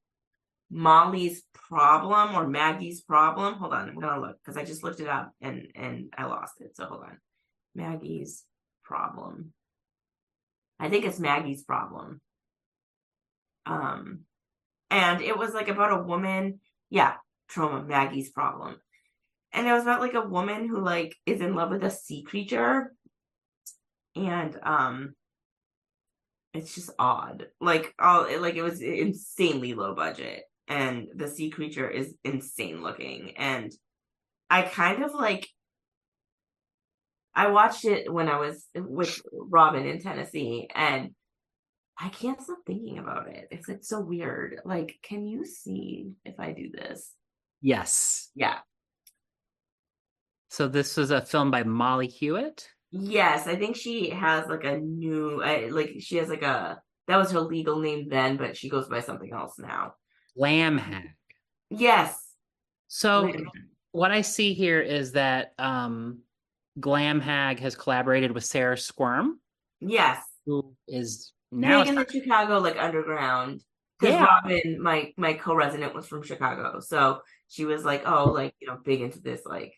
Molly's 0.69 1.43
Problem 1.53 2.35
or 2.35 2.47
Maggie's 2.47 3.01
Problem. 3.01 3.55
Hold 3.55 3.73
on, 3.73 3.89
I'm 3.89 3.99
gonna 3.99 4.21
look 4.21 4.38
because 4.43 4.57
I 4.57 4.65
just 4.65 4.84
looked 4.84 4.99
it 4.99 5.07
up 5.07 5.31
and 5.41 5.67
and 5.75 6.13
I 6.17 6.25
lost 6.25 6.61
it. 6.61 6.75
So 6.75 6.85
hold 6.85 7.03
on. 7.03 7.17
Maggie's 7.75 8.43
Problem. 8.84 9.53
I 10.80 10.89
think 10.89 11.05
it's 11.05 11.19
Maggie's 11.19 11.63
Problem. 11.63 12.21
Um, 13.65 14.21
and 14.89 15.21
it 15.21 15.38
was 15.38 15.53
like 15.53 15.69
about 15.69 15.93
a 15.93 16.03
woman. 16.03 16.59
Yeah, 16.89 17.13
Troma. 17.51 17.85
Maggie's 17.88 18.30
Problem. 18.31 18.77
And 19.53 19.67
it 19.67 19.71
was 19.71 19.84
about 19.84 20.01
like 20.01 20.15
a 20.15 20.27
woman 20.27 20.67
who 20.67 20.80
like 20.80 21.15
is 21.25 21.39
in 21.39 21.55
love 21.55 21.69
with 21.69 21.84
a 21.84 21.91
sea 21.91 22.23
creature, 22.23 22.93
and 24.15 24.57
um, 24.63 25.13
it's 26.53 26.75
just 26.75 26.91
odd. 26.99 27.47
Like 27.59 27.93
all 27.99 28.27
like 28.41 28.55
it 28.55 28.63
was 28.63 28.81
insanely 28.81 29.73
low 29.73 29.95
budget, 29.95 30.43
and 30.67 31.07
the 31.15 31.27
sea 31.27 31.49
creature 31.49 31.89
is 31.89 32.15
insane 32.23 32.81
looking, 32.81 33.35
and 33.38 33.71
I 34.49 34.61
kind 34.63 35.03
of 35.03 35.13
like 35.13 35.49
I 37.35 37.47
watched 37.47 37.85
it 37.85 38.11
when 38.11 38.30
I 38.30 38.38
was 38.39 38.65
with 38.75 39.19
Robin 39.31 39.88
in 39.88 39.99
Tennessee 39.99 40.69
and 40.73 41.11
I 41.99 42.09
can't 42.09 42.41
stop 42.41 42.59
thinking 42.65 42.99
about 42.99 43.27
it. 43.27 43.47
It's 43.51 43.67
like 43.67 43.84
so 43.84 44.01
weird. 44.01 44.61
Like, 44.65 44.97
can 45.03 45.25
you 45.25 45.45
see 45.45 46.11
if 46.25 46.39
I 46.39 46.51
do 46.51 46.69
this? 46.71 47.11
yes. 47.61 48.30
Yeah. 48.35 48.59
So 50.49 50.67
this 50.67 50.97
was 50.97 51.09
a 51.09 51.21
film 51.21 51.49
by 51.49 51.63
Molly 51.63 52.07
Hewitt. 52.07 52.67
Yes, 52.95 53.48
I 53.48 53.56
think 53.56 53.76
she 53.76 54.11
has 54.11 54.48
like 54.48 54.64
a 54.65 54.78
new, 54.78 55.41
uh, 55.41 55.68
like 55.72 55.95
she 55.99 56.18
has 56.18 56.30
like 56.30 56.44
a 56.44 56.80
that 57.07 57.18
was 57.18 57.32
her 57.32 57.41
legal 57.41 57.80
name 57.80 58.07
then, 58.07 58.38
but 58.38 58.56
she 58.56 58.70
goes 58.70 58.88
by 58.88 58.99
something 59.02 59.34
else 59.34 59.56
now. 59.57 59.95
Glam 60.38 60.78
Hag. 60.78 61.10
Yes. 61.72 62.18
So 62.88 63.24
Glam 63.24 63.49
what 63.94 64.11
I 64.11 64.22
see 64.22 64.53
here 64.53 64.80
is 64.80 65.14
that 65.14 65.53
um, 65.57 66.20
Glam 66.80 67.20
Hag 67.20 67.60
has 67.60 67.76
collaborated 67.76 68.32
with 68.32 68.45
Sarah 68.45 68.78
Squirm, 68.78 69.40
Yes. 69.80 70.22
who 70.45 70.76
is 70.88 71.32
now 71.52 71.82
Big 71.82 71.90
in 71.90 71.95
the 71.95 72.07
Chicago 72.10 72.60
like 72.60 72.78
underground. 72.78 73.64
Because 73.99 74.15
Yeah. 74.15 74.26
Robin, 74.26 74.82
my 74.82 75.14
my 75.18 75.34
co-resident, 75.34 75.95
was 75.95 76.07
from 76.07 76.22
Chicago, 76.22 76.80
so 76.80 77.22
she 77.48 77.65
was 77.65 77.84
like, 77.84 78.03
oh, 78.06 78.26
like 78.26 78.53
you 78.60 78.68
know, 78.68 78.78
big 78.84 79.02
into 79.02 79.20
this 79.20 79.41
like 79.45 79.74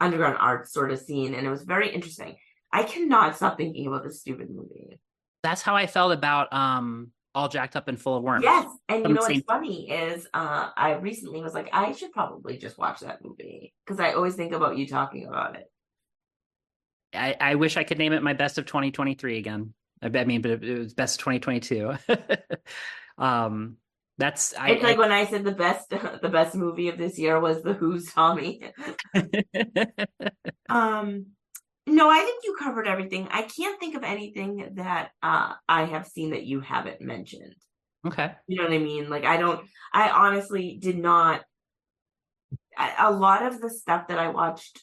underground 0.00 0.36
art 0.38 0.68
sort 0.68 0.92
of 0.92 1.00
scene, 1.00 1.34
and 1.34 1.44
it 1.44 1.50
was 1.50 1.62
very 1.62 1.88
interesting. 1.90 2.36
I 2.72 2.84
cannot 2.84 3.36
stop 3.36 3.56
thinking 3.56 3.86
about 3.86 4.04
this 4.04 4.20
stupid 4.20 4.48
movie. 4.50 4.98
that's 5.42 5.62
how 5.62 5.76
I 5.76 5.86
felt 5.86 6.12
about 6.12 6.52
um, 6.52 7.10
All 7.34 7.48
Jacked 7.48 7.76
Up 7.76 7.88
and 7.88 8.00
Full 8.00 8.16
of 8.16 8.22
Worms. 8.22 8.44
Yes, 8.44 8.66
and 8.88 9.06
you 9.06 9.14
know 9.14 9.20
what's 9.20 9.40
funny 9.42 9.90
is, 9.90 10.26
uh, 10.32 10.70
I 10.76 10.92
recently 10.94 11.42
was 11.42 11.54
like, 11.54 11.68
I 11.72 11.92
should 11.92 12.12
probably 12.12 12.56
just 12.56 12.78
watch 12.78 13.00
that 13.00 13.22
movie 13.22 13.74
because 13.84 14.00
I 14.00 14.12
always 14.12 14.34
think 14.34 14.52
about 14.52 14.78
you 14.78 14.86
talking 14.86 15.26
about 15.26 15.56
it. 15.56 15.70
I, 17.14 17.36
I 17.40 17.54
wish 17.56 17.76
I 17.76 17.84
could 17.84 17.98
name 17.98 18.12
it 18.12 18.22
my 18.22 18.32
best 18.32 18.56
of 18.58 18.66
2023 18.66 19.38
again. 19.38 19.74
I, 20.02 20.06
I 20.06 20.24
mean, 20.24 20.40
but 20.40 20.52
it, 20.52 20.78
was 20.78 20.94
best 20.94 21.20
2022. 21.20 21.92
um, 23.18 23.76
that's 24.18 24.54
I, 24.54 24.70
It's 24.70 24.82
like 24.82 24.98
when 24.98 25.12
I 25.12 25.26
said 25.26 25.44
the 25.44 25.52
best, 25.52 25.90
the 26.22 26.28
best 26.30 26.54
movie 26.54 26.88
of 26.88 26.98
this 26.98 27.18
year 27.18 27.38
was 27.40 27.62
The 27.62 27.74
Who's 27.74 28.10
Tommy. 28.12 28.62
Um, 30.68 31.26
no, 31.86 32.08
I 32.08 32.20
think 32.20 32.44
you 32.44 32.56
covered 32.58 32.86
everything. 32.86 33.28
I 33.30 33.42
can't 33.42 33.78
think 33.80 33.94
of 33.96 34.04
anything 34.04 34.70
that 34.74 35.10
uh 35.22 35.54
I 35.68 35.84
have 35.84 36.06
seen 36.06 36.30
that 36.30 36.44
you 36.44 36.60
haven't 36.60 37.00
mentioned. 37.00 37.54
okay. 38.06 38.32
You 38.46 38.58
know 38.58 38.64
what 38.64 38.72
I 38.72 38.78
mean? 38.78 39.08
Like 39.10 39.24
I 39.24 39.36
don't 39.36 39.66
I 39.92 40.10
honestly 40.10 40.78
did 40.80 40.98
not 40.98 41.42
A 42.98 43.10
lot 43.10 43.44
of 43.44 43.60
the 43.60 43.70
stuff 43.70 44.08
that 44.08 44.18
I 44.18 44.28
watched 44.28 44.82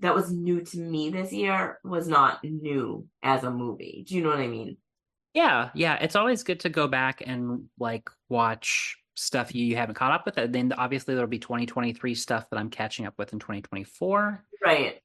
that 0.00 0.14
was 0.14 0.30
new 0.32 0.60
to 0.62 0.78
me 0.78 1.10
this 1.10 1.32
year 1.32 1.78
was 1.84 2.06
not 2.08 2.42
new 2.44 3.06
as 3.22 3.44
a 3.44 3.50
movie. 3.50 4.04
Do 4.06 4.14
you 4.14 4.22
know 4.22 4.30
what 4.30 4.38
I 4.38 4.46
mean? 4.46 4.76
Yeah, 5.34 5.70
yeah. 5.74 5.96
It's 5.96 6.16
always 6.16 6.42
good 6.42 6.60
to 6.60 6.68
go 6.68 6.88
back 6.88 7.22
and 7.24 7.68
like 7.78 8.10
watch 8.28 8.96
stuff 9.14 9.54
you, 9.54 9.64
you 9.64 9.76
haven't 9.76 9.96
caught 9.96 10.12
up 10.12 10.24
with. 10.24 10.38
And 10.38 10.54
then 10.54 10.72
obviously 10.72 11.14
there'll 11.14 11.28
be 11.28 11.38
2023 11.38 12.14
stuff 12.14 12.48
that 12.50 12.58
I'm 12.58 12.70
catching 12.70 13.06
up 13.06 13.14
with 13.18 13.32
in 13.32 13.38
2024. 13.38 14.44
Right. 14.64 15.00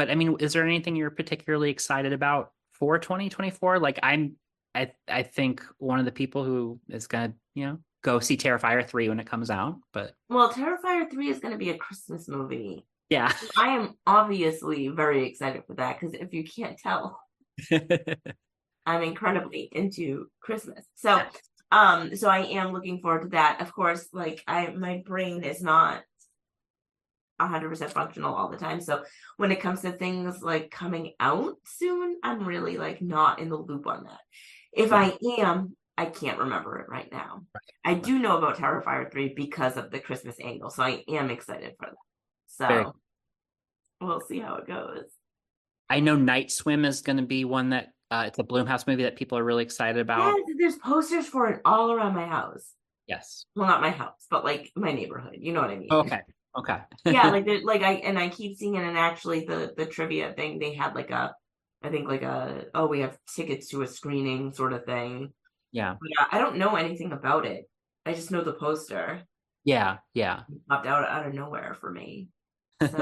But 0.00 0.10
I 0.10 0.14
mean, 0.14 0.34
is 0.40 0.54
there 0.54 0.64
anything 0.64 0.96
you're 0.96 1.10
particularly 1.10 1.68
excited 1.68 2.14
about 2.14 2.52
for 2.72 2.98
2024? 2.98 3.78
Like 3.78 3.98
I'm 4.02 4.36
I 4.74 4.92
I 5.06 5.24
think 5.24 5.62
one 5.76 5.98
of 5.98 6.06
the 6.06 6.10
people 6.10 6.42
who 6.42 6.80
is 6.88 7.06
gonna, 7.06 7.34
you 7.54 7.66
know, 7.66 7.78
go 8.02 8.18
see 8.18 8.38
Terrifier 8.38 8.88
3 8.88 9.10
when 9.10 9.20
it 9.20 9.26
comes 9.26 9.50
out. 9.50 9.76
But 9.92 10.14
Well, 10.30 10.50
Terrifier 10.50 11.10
3 11.10 11.28
is 11.28 11.40
going 11.40 11.52
to 11.52 11.58
be 11.58 11.68
a 11.68 11.76
Christmas 11.76 12.30
movie. 12.30 12.86
yeah. 13.10 13.30
I 13.58 13.76
am 13.76 13.92
obviously 14.06 14.88
very 14.88 15.28
excited 15.28 15.64
for 15.66 15.74
that 15.74 16.00
because 16.00 16.14
if 16.14 16.32
you 16.32 16.44
can't 16.44 16.78
tell, 16.78 17.20
I'm 18.86 19.02
incredibly 19.02 19.68
into 19.70 20.28
Christmas. 20.40 20.86
So, 20.94 21.20
um, 21.72 22.16
so 22.16 22.30
I 22.30 22.46
am 22.46 22.72
looking 22.72 23.02
forward 23.02 23.24
to 23.24 23.28
that. 23.36 23.60
Of 23.60 23.74
course, 23.74 24.08
like 24.14 24.42
I, 24.48 24.68
my 24.68 25.02
brain 25.04 25.44
is 25.44 25.60
not 25.60 26.04
hundred 27.48 27.68
percent 27.68 27.92
functional 27.92 28.34
all 28.34 28.48
the 28.48 28.56
time. 28.56 28.80
So 28.80 29.04
when 29.36 29.52
it 29.52 29.60
comes 29.60 29.82
to 29.82 29.92
things 29.92 30.42
like 30.42 30.70
coming 30.70 31.12
out 31.20 31.56
soon, 31.64 32.18
I'm 32.22 32.44
really 32.44 32.76
like 32.78 33.00
not 33.00 33.38
in 33.38 33.48
the 33.48 33.56
loop 33.56 33.86
on 33.86 34.04
that. 34.04 34.20
If 34.72 34.92
I 34.92 35.16
am, 35.38 35.76
I 35.98 36.06
can't 36.06 36.38
remember 36.38 36.78
it 36.78 36.88
right 36.88 37.10
now. 37.10 37.42
I 37.84 37.94
do 37.94 38.18
know 38.18 38.38
about 38.38 38.56
Terrifier 38.56 39.10
3 39.10 39.34
because 39.34 39.76
of 39.76 39.90
the 39.90 39.98
Christmas 39.98 40.36
angle, 40.40 40.70
so 40.70 40.82
I 40.82 41.02
am 41.08 41.30
excited 41.30 41.74
for 41.78 41.88
that. 41.88 41.96
So 42.46 42.94
we'll 44.00 44.20
see 44.20 44.38
how 44.38 44.56
it 44.56 44.66
goes. 44.66 45.04
I 45.88 46.00
know 46.00 46.16
Night 46.16 46.50
Swim 46.50 46.84
is 46.84 47.00
gonna 47.00 47.22
be 47.26 47.44
one 47.44 47.70
that 47.70 47.88
uh, 48.10 48.24
it's 48.26 48.38
a 48.38 48.44
Blumhouse 48.44 48.86
movie 48.86 49.04
that 49.04 49.16
people 49.16 49.38
are 49.38 49.44
really 49.44 49.62
excited 49.62 50.00
about. 50.00 50.34
Yes, 50.36 50.56
there's 50.58 50.76
posters 50.76 51.26
for 51.26 51.48
it 51.48 51.60
all 51.64 51.92
around 51.92 52.14
my 52.14 52.26
house. 52.26 52.74
Yes. 53.06 53.44
Well, 53.56 53.66
not 53.66 53.80
my 53.80 53.90
house, 53.90 54.26
but 54.30 54.44
like 54.44 54.70
my 54.76 54.92
neighborhood. 54.92 55.36
You 55.38 55.52
know 55.52 55.60
what 55.60 55.70
I 55.70 55.76
mean? 55.76 55.88
Okay. 55.90 56.20
Okay. 56.58 56.78
yeah, 57.04 57.30
like 57.30 57.46
like 57.64 57.82
I 57.82 57.92
and 57.94 58.18
I 58.18 58.28
keep 58.28 58.56
seeing 58.58 58.74
it, 58.74 58.82
and 58.84 58.98
actually 58.98 59.44
the 59.44 59.72
the 59.76 59.86
trivia 59.86 60.32
thing 60.32 60.58
they 60.58 60.74
had 60.74 60.94
like 60.94 61.10
a, 61.10 61.34
I 61.82 61.88
think 61.90 62.08
like 62.08 62.22
a 62.22 62.64
oh 62.74 62.86
we 62.86 63.00
have 63.00 63.16
tickets 63.34 63.68
to 63.68 63.82
a 63.82 63.86
screening 63.86 64.52
sort 64.52 64.72
of 64.72 64.84
thing. 64.84 65.32
yeah. 65.72 65.94
But 66.00 66.10
uh, 66.24 66.28
I 66.32 66.38
don't 66.38 66.56
know 66.56 66.76
anything 66.76 67.12
about 67.12 67.46
it. 67.46 67.68
I 68.06 68.14
just 68.14 68.30
know 68.30 68.42
the 68.42 68.54
poster 68.54 69.22
Yeah. 69.64 69.98
Yeah. 70.14 70.40
popped 70.68 70.86
out 70.86 71.08
out 71.08 71.26
of 71.26 71.34
nowhere 71.34 71.76
for 71.80 71.90
me. 71.90 72.28
So, 72.90 72.96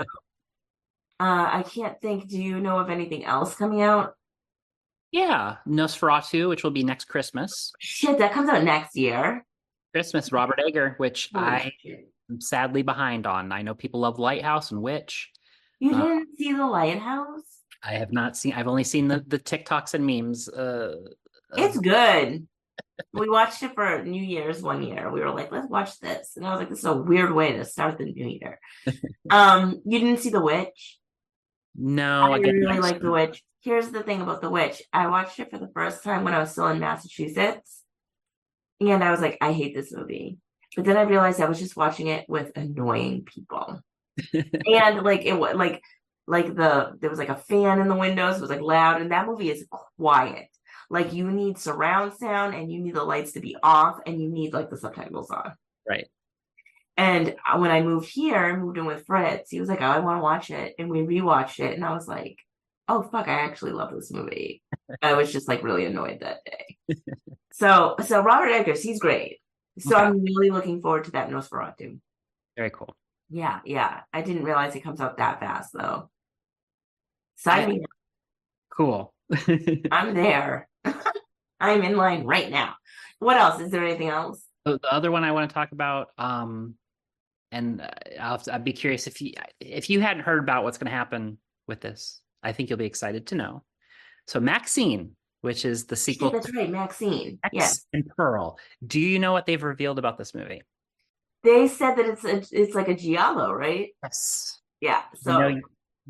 uh, 1.21 1.49
I 1.53 1.65
can't 1.65 2.01
think. 2.01 2.29
Do 2.29 2.41
you 2.41 2.61
know 2.61 2.79
of 2.79 2.91
anything 2.91 3.25
else 3.25 3.55
coming 3.55 3.83
out? 3.83 4.15
Yeah. 5.11 5.57
Nosferatu, 5.67 6.49
which 6.49 6.63
will 6.63 6.71
be 6.71 6.85
next 6.85 7.07
Christmas. 7.07 7.73
Shit, 7.81 8.19
that 8.19 8.33
comes 8.33 8.49
out 8.49 8.63
next 8.63 8.95
year. 8.97 9.45
Christmas, 9.93 10.31
Robert 10.33 10.61
Egger, 10.65 10.95
which 10.99 11.31
Holy 11.35 11.47
I 11.47 11.73
shit. 11.83 12.09
Am 12.31 12.41
sadly 12.41 12.83
behind 12.83 13.27
on. 13.27 13.53
I 13.53 13.63
know 13.63 13.75
people 13.75 14.01
love 14.01 14.19
Lighthouse 14.19 14.71
and 14.71 14.83
Witch. 14.83 15.31
You 15.81 15.95
uh, 15.95 16.03
didn't 16.03 16.37
see 16.37 16.53
the 16.53 16.67
lighthouse? 16.67 17.43
I 17.83 17.93
have 17.93 18.13
not 18.13 18.37
seen. 18.37 18.53
I've 18.55 18.67
only 18.69 18.85
seen 18.85 19.09
the 19.09 19.25
the 19.27 19.39
TikToks 19.39 19.95
and 19.95 20.05
memes. 20.07 20.49
Uh, 20.49 20.95
It's 21.57 21.79
good. 21.79 22.47
we 23.13 23.29
watched 23.31 23.63
it 23.63 23.75
for 23.75 24.03
New 24.03 24.23
Year's 24.23 24.61
one 24.61 24.83
year. 24.83 25.11
We 25.13 25.21
were 25.21 25.31
like, 25.31 25.53
let's 25.53 25.69
watch 25.69 25.99
this. 26.01 26.33
And 26.37 26.45
I 26.47 26.51
was 26.51 26.59
like, 26.61 26.69
this 26.71 26.81
is 26.81 26.85
a 26.85 26.97
weird 26.97 27.33
way 27.33 27.53
to 27.53 27.65
start 27.65 27.99
the 27.99 28.05
new 28.05 28.27
year. 28.27 28.59
um, 29.31 29.81
you 29.85 29.99
didn't 30.01 30.19
see 30.21 30.31
The 30.31 30.41
Witch? 30.43 30.99
no, 31.77 32.33
I 32.33 32.39
again, 32.39 32.57
really 32.57 32.81
like 32.81 33.01
The 33.01 33.11
Witch. 33.13 33.43
Here's 33.61 33.91
the 33.91 34.03
thing 34.03 34.21
about 34.21 34.41
The 34.41 34.51
Witch. 34.51 34.83
I 34.93 35.07
watched 35.09 35.39
it 35.39 35.51
for 35.51 35.59
the 35.59 35.71
first 35.73 36.03
time 36.03 36.25
when 36.25 36.35
I 36.35 36.41
was 36.41 36.51
still 36.51 36.67
in 36.69 36.81
Massachusetts. 36.81 37.83
And 38.81 39.03
I 39.03 39.11
was 39.13 39.21
like, 39.21 39.39
I 39.41 39.53
hate 39.53 39.75
this 39.75 39.93
movie. 39.93 40.39
But 40.77 40.85
then 40.85 40.97
I 40.97 41.03
realized 41.03 41.41
I 41.41 41.49
was 41.49 41.59
just 41.59 41.77
watching 41.77 42.09
it 42.09 42.29
with 42.29 42.53
annoying 42.57 43.25
people. 43.25 43.81
and 44.33 45.03
like 45.03 45.25
it 45.25 45.39
was 45.39 45.55
like 45.55 45.83
like 46.27 46.55
the 46.55 46.97
there 47.01 47.11
was 47.11 47.19
like 47.19 47.29
a 47.31 47.37
fan 47.37 47.81
in 47.81 47.89
the 47.89 47.95
windows, 47.95 48.37
it 48.37 48.41
was 48.41 48.51
like 48.51 48.61
loud, 48.61 49.01
and 49.01 49.13
that 49.13 49.27
movie 49.27 49.51
is 49.51 49.67
quiet. 49.99 50.49
Like 50.91 51.13
you 51.13 51.31
need 51.31 51.59
surround 51.59 52.15
sound 52.15 52.55
and 52.55 52.73
you 52.73 52.81
need 52.81 52.95
the 52.95 53.05
lights 53.05 53.33
to 53.33 53.41
be 53.41 53.57
off 53.63 54.01
and 54.07 54.21
you 54.21 54.29
need 54.29 54.53
like 54.53 54.71
the 54.71 54.79
subtitles 54.79 55.31
on. 55.31 55.53
Right. 55.89 56.09
And 56.97 57.37
uh, 57.49 57.59
when 57.59 57.71
I 57.71 57.83
moved 57.83 58.09
here, 58.11 58.37
I 58.37 58.57
moved 58.57 58.79
in 58.79 58.87
with 58.87 59.07
Fritz. 59.07 59.51
He 59.51 59.61
was 59.61 59.69
like, 59.69 59.81
"Oh, 59.81 59.87
I 59.87 60.01
want 60.01 60.19
to 60.19 60.23
watch 60.23 60.51
it," 60.51 60.75
and 60.79 60.91
we 60.91 61.01
rewatched 61.01 61.61
it, 61.61 61.75
and 61.75 61.85
I 61.85 61.93
was 61.93 62.09
like, 62.09 62.39
"Oh 62.89 63.03
fuck, 63.03 63.29
I 63.29 63.41
actually 63.41 63.73
love 63.73 63.95
this 63.95 64.11
movie." 64.11 64.63
I 65.03 65.15
was 65.15 65.33
just 65.33 65.49
like 65.49 65.63
really 65.63 65.85
annoyed 65.85 66.21
that 66.21 66.41
day. 66.45 66.97
so, 67.53 67.95
so 68.05 68.21
Robert 68.21 68.51
Eggers, 68.51 68.83
he's 68.83 68.99
great. 68.99 69.39
So 69.79 69.97
Okay. 69.97 70.05
I'm 70.05 70.23
really 70.25 70.51
looking 70.51 70.81
forward 70.81 71.05
to 71.05 71.11
that 71.13 71.31
Nosferatu. 71.31 71.99
Very 72.57 72.71
cool. 72.71 72.95
Yeah, 73.31 73.61
yeah. 73.65 74.01
I 74.13 74.23
didn't 74.23 74.45
realize 74.45 74.75
it 74.75 74.81
comes 74.81 75.01
out 75.01 75.19
that 75.19 75.41
fast 75.41 75.73
though. 75.73 76.11
Sign 77.37 77.69
me. 77.69 77.81
up. 77.81 77.91
Cool. 78.71 79.15
I'm 79.91 80.15
there. 80.15 80.69
I'm 81.61 81.83
in 81.83 81.97
line 81.97 82.25
right 82.25 82.51
now. 82.51 82.75
What 83.19 83.37
else? 83.37 83.61
Is 83.61 83.71
there 83.71 83.85
anything 83.85 84.09
else? 84.09 84.43
The 84.65 84.79
other 84.91 85.11
one 85.11 85.25
I 85.25 85.33
want 85.33 85.49
to 85.51 85.55
talk 85.55 85.73
about, 85.73 86.09
um, 86.19 86.75
and 87.51 87.81
uh, 87.81 87.89
I'll, 88.21 88.43
I'd 88.53 88.65
be 88.65 88.73
curious 88.73 89.07
if 89.07 89.21
you 89.21 89.33
if 89.61 89.89
you 89.91 90.01
hadn't 90.01 90.23
heard 90.25 90.39
about 90.41 90.63
what's 90.63 90.79
going 90.79 90.91
to 90.91 90.97
happen 90.97 91.39
with 91.67 91.81
this. 91.81 92.21
I 92.43 92.53
think 92.53 92.69
you'll 92.69 92.79
be 92.79 92.85
excited 92.87 93.29
to 93.29 93.35
know. 93.35 93.65
So 94.27 94.41
Maxine, 94.41 95.17
which 95.41 95.65
is 95.65 95.87
the 95.87 95.97
sequel 95.97 96.31
that's 96.31 96.53
right, 96.55 96.71
Maxine. 96.71 97.39
X 97.45 97.53
Yes. 97.55 97.87
and 97.93 98.07
Pearl. 98.17 98.59
Do 98.87 99.01
you 99.01 99.19
know 99.19 99.33
what 99.33 99.47
they've 99.47 99.63
revealed 99.63 99.99
about 99.99 100.19
this 100.19 100.35
movie? 100.35 100.63
They 101.45 101.69
said 101.69 101.95
that 101.97 102.07
it's 102.07 102.25
a, 102.25 102.43
it's 102.53 102.75
like 102.75 102.89
a 102.89 102.95
giallo, 102.97 103.53
right? 103.53 103.91
Yes. 104.03 104.61
Yeah. 104.81 105.03
So 105.15 105.33
So 105.33 105.61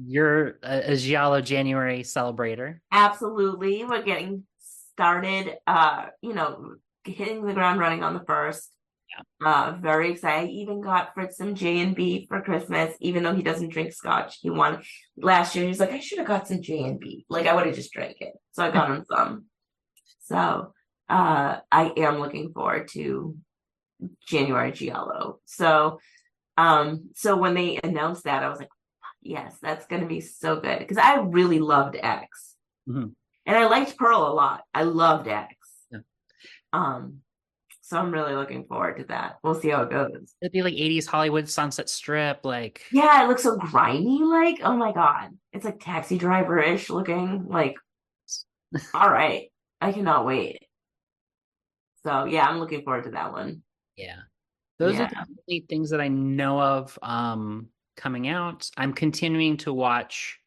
you're 0.01 0.59
a, 0.63 0.93
a 0.93 0.97
Giallo 0.97 1.41
January 1.41 2.01
celebrator. 2.03 2.79
absolutely, 2.93 3.85
we're 3.85 4.03
getting 4.03 4.45
started. 4.97 5.57
Uh, 5.67 6.07
you 6.23 6.33
know, 6.35 6.77
hitting 7.05 7.45
the 7.45 7.53
ground 7.55 7.79
running 7.81 8.03
on 8.03 8.15
the 8.15 8.25
first. 8.25 8.71
Uh, 9.45 9.77
very 9.81 10.13
excited. 10.13 10.49
I 10.49 10.53
even 10.53 10.81
got 10.81 11.15
Fritz 11.15 11.37
some 11.37 11.55
J 11.55 11.81
and 11.81 11.95
B 11.95 12.27
for 12.29 12.41
Christmas, 12.43 12.95
even 13.01 13.23
though 13.23 13.35
he 13.35 13.43
doesn't 13.43 13.71
drink 13.71 13.93
scotch. 13.93 14.39
He 14.41 14.51
wanted 14.51 14.85
last 15.17 15.55
year. 15.55 15.67
He's 15.67 15.81
like, 15.81 15.93
I 15.93 16.01
should 16.01 16.19
have 16.19 16.27
got 16.27 16.49
some 16.49 16.63
J 16.63 16.85
and 16.85 17.01
B. 17.01 17.25
Like 17.29 17.47
I 17.47 17.55
would 17.55 17.67
have 17.67 17.75
just 17.75 17.93
drank 17.93 18.17
it. 18.21 18.35
So 18.53 18.65
I 18.65 18.71
got 18.71 18.91
him 18.91 19.05
some. 19.09 19.47
So 20.21 20.73
uh, 21.09 21.59
I 21.71 21.93
am 21.97 22.19
looking 22.19 22.53
forward 22.53 22.89
to 22.93 23.37
January 24.27 24.73
Giallo. 24.73 25.41
So, 25.47 26.01
um, 26.57 27.11
so 27.15 27.37
when 27.37 27.55
they 27.55 27.81
announced 27.83 28.25
that, 28.25 28.43
I 28.43 28.49
was 28.49 28.59
like, 28.59 28.69
yes, 29.23 29.57
that's 29.63 29.87
gonna 29.87 30.07
be 30.07 30.21
so 30.21 30.61
good 30.61 30.79
because 30.79 30.99
I 30.99 31.17
really 31.21 31.59
loved 31.61 31.97
X, 32.01 32.55
Mhm. 32.89 33.15
and 33.47 33.57
I 33.57 33.67
liked 33.67 33.97
Pearl 33.97 34.27
a 34.27 34.35
lot. 34.35 34.63
I 34.75 34.83
loved 34.83 35.29
X. 35.29 35.55
Yeah. 35.91 35.99
Um, 36.73 37.23
so 37.89 37.99
I'm 37.99 38.13
really 38.13 38.35
looking 38.35 38.65
forward 38.67 38.99
to 38.99 39.05
that. 39.05 39.39
We'll 39.43 39.55
see 39.55 39.71
how 39.71 39.83
it 39.83 39.91
goes. 39.91 40.35
It'd 40.43 40.53
be 40.53 40.61
like 40.63 40.75
80s 40.75 41.07
Hollywood 41.07 41.49
Sunset 41.49 41.89
Strip, 41.89 42.45
like 42.45 42.85
Yeah, 42.93 43.25
it 43.25 43.29
looks 43.29 43.43
so 43.45 43.57
grimy. 43.57 44.23
Like, 44.23 44.61
oh 44.63 44.77
my 44.77 44.93
god, 44.93 45.31
it's 45.55 45.65
like 45.65 45.81
Taxi 45.81 46.19
Driver 46.19 46.59
ish 46.59 46.91
looking. 46.91 47.47
Like, 47.49 47.77
all 48.95 49.09
right, 49.11 49.51
I 49.81 49.93
cannot 49.93 50.27
wait. 50.27 50.59
So 52.05 52.27
yeah, 52.27 52.47
I'm 52.47 52.59
looking 52.59 52.83
forward 52.83 53.05
to 53.05 53.11
that 53.13 53.33
one. 53.33 53.63
Yeah. 53.97 54.17
Those 54.79 54.95
Yeah. 54.95 55.07
are 55.07 55.09
definitely 55.09 55.65
things 55.69 55.89
that 55.91 56.01
I 56.03 56.09
know 56.09 56.61
of 56.61 56.99
um 57.01 57.69
coming 57.97 58.29
out. 58.29 58.69
I'm 58.77 58.93
continuing 58.93 59.57
to 59.59 59.73
watch 59.73 60.39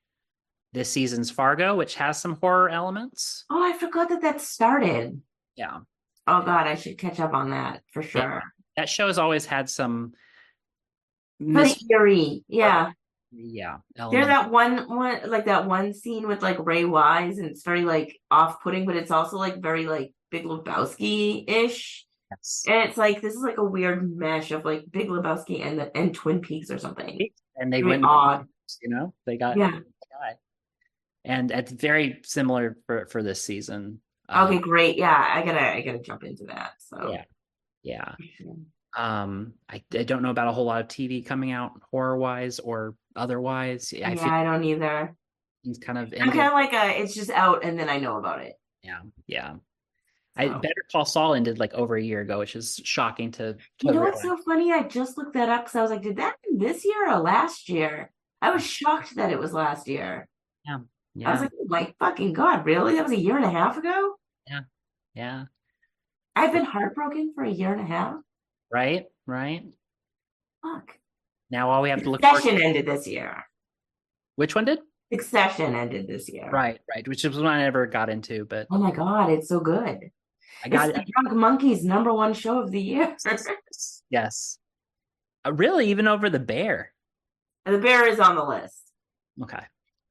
this 0.74 0.90
season's 0.92 1.32
Fargo, 1.32 1.76
which 1.76 1.96
has 1.96 2.22
some 2.22 2.38
horror 2.40 2.70
elements. 2.70 3.46
Oh, 3.50 3.62
I 3.64 3.76
forgot 3.78 4.10
that 4.10 4.22
that 4.22 4.42
started. 4.42 5.20
Yeah. 5.56 5.80
Oh 6.28 6.42
god, 6.44 6.68
I 6.68 6.76
should 6.76 6.98
catch 6.98 7.20
up 7.20 7.34
on 7.34 7.52
that 7.52 7.82
for 7.92 8.04
sure. 8.04 8.44
That 8.78 8.90
show 8.90 9.08
has 9.08 9.18
always 9.18 9.46
had 9.46 9.70
some 9.70 10.14
Pretty 11.42 11.86
eerie. 11.90 12.44
Yeah. 12.48 12.88
Uh, 12.88 12.92
yeah, 13.34 13.78
There's 14.12 14.28
that 14.28 14.52
one 14.52 14.90
one 14.90 15.30
like 15.30 15.46
that 15.46 15.66
one 15.66 15.94
scene 15.94 16.28
with 16.28 16.42
like 16.42 16.58
Ray 16.60 16.84
Wise 16.84 17.38
and 17.38 17.48
it's 17.50 17.64
very 17.64 17.84
like 17.84 18.20
off 18.30 18.62
putting, 18.62 18.86
but 18.86 18.98
it's 18.98 19.10
also 19.10 19.38
like 19.38 19.62
very 19.62 19.86
like 19.86 20.14
Big 20.32 20.44
Lebowski 20.44 21.50
ish. 21.50 22.06
Yes. 22.30 22.64
And 22.68 22.90
it's 22.90 22.98
like 22.98 23.22
this 23.22 23.34
is 23.34 23.42
like 23.42 23.58
a 23.58 23.64
weird 23.64 24.18
mesh 24.18 24.52
of 24.52 24.66
like 24.66 24.84
Big 24.92 25.08
Lebowski 25.08 25.66
and 25.66 25.80
the 25.80 25.96
and 25.98 26.14
Twin 26.14 26.42
Peaks 26.42 26.70
or 26.70 26.78
something. 26.78 27.30
And 27.56 27.72
they 27.72 27.82
Very 27.82 27.92
went 27.92 28.06
odd. 28.06 28.48
you 28.82 28.90
know, 28.90 29.14
they 29.26 29.38
got 29.38 29.58
Yeah. 29.58 29.80
And 31.24 31.52
it's 31.52 31.72
very 31.72 32.20
similar 32.24 32.78
for 32.86 33.06
for 33.06 33.24
this 33.24 33.42
season. 33.42 34.02
Okay, 34.32 34.56
Um, 34.56 34.62
great. 34.62 34.98
Yeah, 34.98 35.16
I 35.36 35.44
gotta 35.44 35.62
I 35.62 35.82
gotta 35.82 36.00
jump 36.00 36.24
into 36.24 36.46
that. 36.46 36.74
So 36.80 37.12
Yeah. 37.12 37.24
yeah. 37.84 38.16
Um, 38.96 39.54
I, 39.70 39.84
I 39.94 40.04
don't 40.04 40.22
know 40.22 40.32
about 40.32 40.48
a 40.48 40.52
whole 40.52 40.66
lot 40.66 40.82
of 40.82 40.88
TV 40.88 41.26
coming 41.26 41.52
out 41.52 41.72
horror 41.92 42.18
wise 42.18 42.60
or 42.60 42.96
otherwise. 43.16 43.94
I 43.94 43.98
yeah, 43.98 44.16
feel 44.16 44.30
I 44.30 44.44
don't 44.44 44.64
either. 44.64 45.16
it's 45.64 45.80
kind 45.80 45.98
of 45.98 46.14
I'm 46.20 46.32
kind 46.32 46.48
of 46.48 46.54
like 46.54 46.74
a 46.74 47.02
it's 47.02 47.14
just 47.14 47.30
out 47.30 47.64
and 47.64 47.80
then 47.80 47.90
I 47.90 48.00
know 48.00 48.18
about 48.18 48.42
it. 48.42 48.60
yeah, 48.84 49.02
yeah. 49.28 49.56
I 50.38 50.48
Better 50.48 50.86
Call 50.92 51.06
Saul 51.06 51.34
ended 51.34 51.60
like 51.60 51.74
over 51.74 51.98
a 51.98 52.02
year 52.04 52.22
ago, 52.22 52.40
which 52.40 52.56
is 52.56 52.80
shocking 52.84 53.32
to. 53.32 53.54
to 53.54 53.60
You 53.82 53.92
know 53.92 54.02
what's 54.02 54.22
so 54.22 54.38
funny? 54.38 54.72
I 54.72 54.84
just 54.84 55.18
looked 55.18 55.34
that 55.34 55.50
up 55.50 55.66
because 55.66 55.76
I 55.76 55.82
was 55.82 55.92
like, 55.92 56.04
did 56.04 56.18
that 56.18 56.36
end 56.50 56.62
this 56.62 56.86
year 56.86 57.10
or 57.10 57.20
last 57.20 57.68
year? 57.68 58.12
I 58.42 58.52
was 58.52 58.66
shocked 58.66 59.16
that 59.16 59.32
it 59.32 59.40
was 59.40 59.54
last 59.54 59.88
year. 59.88 60.28
Yeah, 60.66 60.80
I 61.26 61.32
was 61.34 61.42
like, 61.42 61.52
oh 61.60 61.66
my 61.68 61.94
fucking 62.00 62.32
god, 62.34 62.66
really? 62.66 62.96
That 62.96 63.04
was 63.04 63.12
a 63.12 63.20
year 63.20 63.36
and 63.36 63.46
a 63.46 63.50
half 63.52 63.78
ago? 63.78 64.16
Yeah, 64.48 64.60
Yeah. 65.16 65.46
I've 66.36 66.54
been 66.54 66.66
heartbroken 66.66 67.34
for 67.36 67.44
a 67.44 67.50
year 67.52 67.72
and 67.74 67.82
a 67.82 67.86
half. 67.86 68.16
right, 68.72 69.06
right. 69.28 69.64
Fuck. 70.64 70.98
Now 71.50 71.70
all 71.72 71.82
we 71.82 71.90
have 71.90 72.04
to 72.04 72.10
look 72.10 72.22
for. 72.22 72.36
Succession 72.36 72.62
ended 72.62 72.86
this 72.86 73.06
year. 73.08 73.44
Which 74.38 74.56
one 74.56 74.64
did? 74.66 74.80
Succession 75.12 75.76
ended 75.76 76.08
this 76.08 76.30
year. 76.30 76.50
Right, 76.50 76.80
right. 76.94 77.06
Which 77.08 77.26
is 77.26 77.36
one 77.36 77.48
I 77.48 77.60
never 77.64 77.86
got 77.86 78.10
into, 78.10 78.46
but 78.46 78.68
Oh 78.72 78.78
my 78.78 78.92
god, 78.92 79.30
it's 79.30 79.50
so 79.50 79.60
good. 79.60 80.10
I 80.64 80.70
got 80.70 80.90
it's 80.90 80.98
it. 81.00 81.06
the 81.06 81.12
Drunk 81.12 81.38
Monkeys 81.38 81.84
number 81.84 82.14
one 82.14 82.34
show 82.34 82.60
of 82.60 82.72
the 82.72 82.82
year. 82.82 83.16
Yes. 84.10 84.58
Uh, 85.46 85.54
really, 85.54 85.88
even 85.90 86.08
over 86.08 86.30
the 86.30 86.40
bear. 86.40 86.92
the 87.66 87.78
bear 87.78 88.08
is 88.08 88.20
on 88.20 88.36
the 88.36 88.44
list. 88.44 88.92
Okay. 89.42 89.64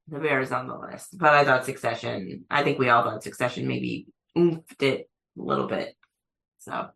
The 0.09 0.19
bear 0.19 0.41
is 0.41 0.53
on 0.53 0.67
the 0.69 0.77
list. 0.77 1.19
But 1.19 1.35
I 1.35 1.45
thought 1.45 1.65
Succession, 1.67 2.45
I 2.51 2.63
think 2.63 2.79
we 2.79 2.89
all 2.89 3.03
thought 3.03 3.23
Succession 3.23 3.69
maybe 3.69 4.07
oofed 4.37 4.83
it 4.83 5.11
a 5.39 5.43
little 5.43 5.67
bit. 5.67 5.95
So 6.59 6.91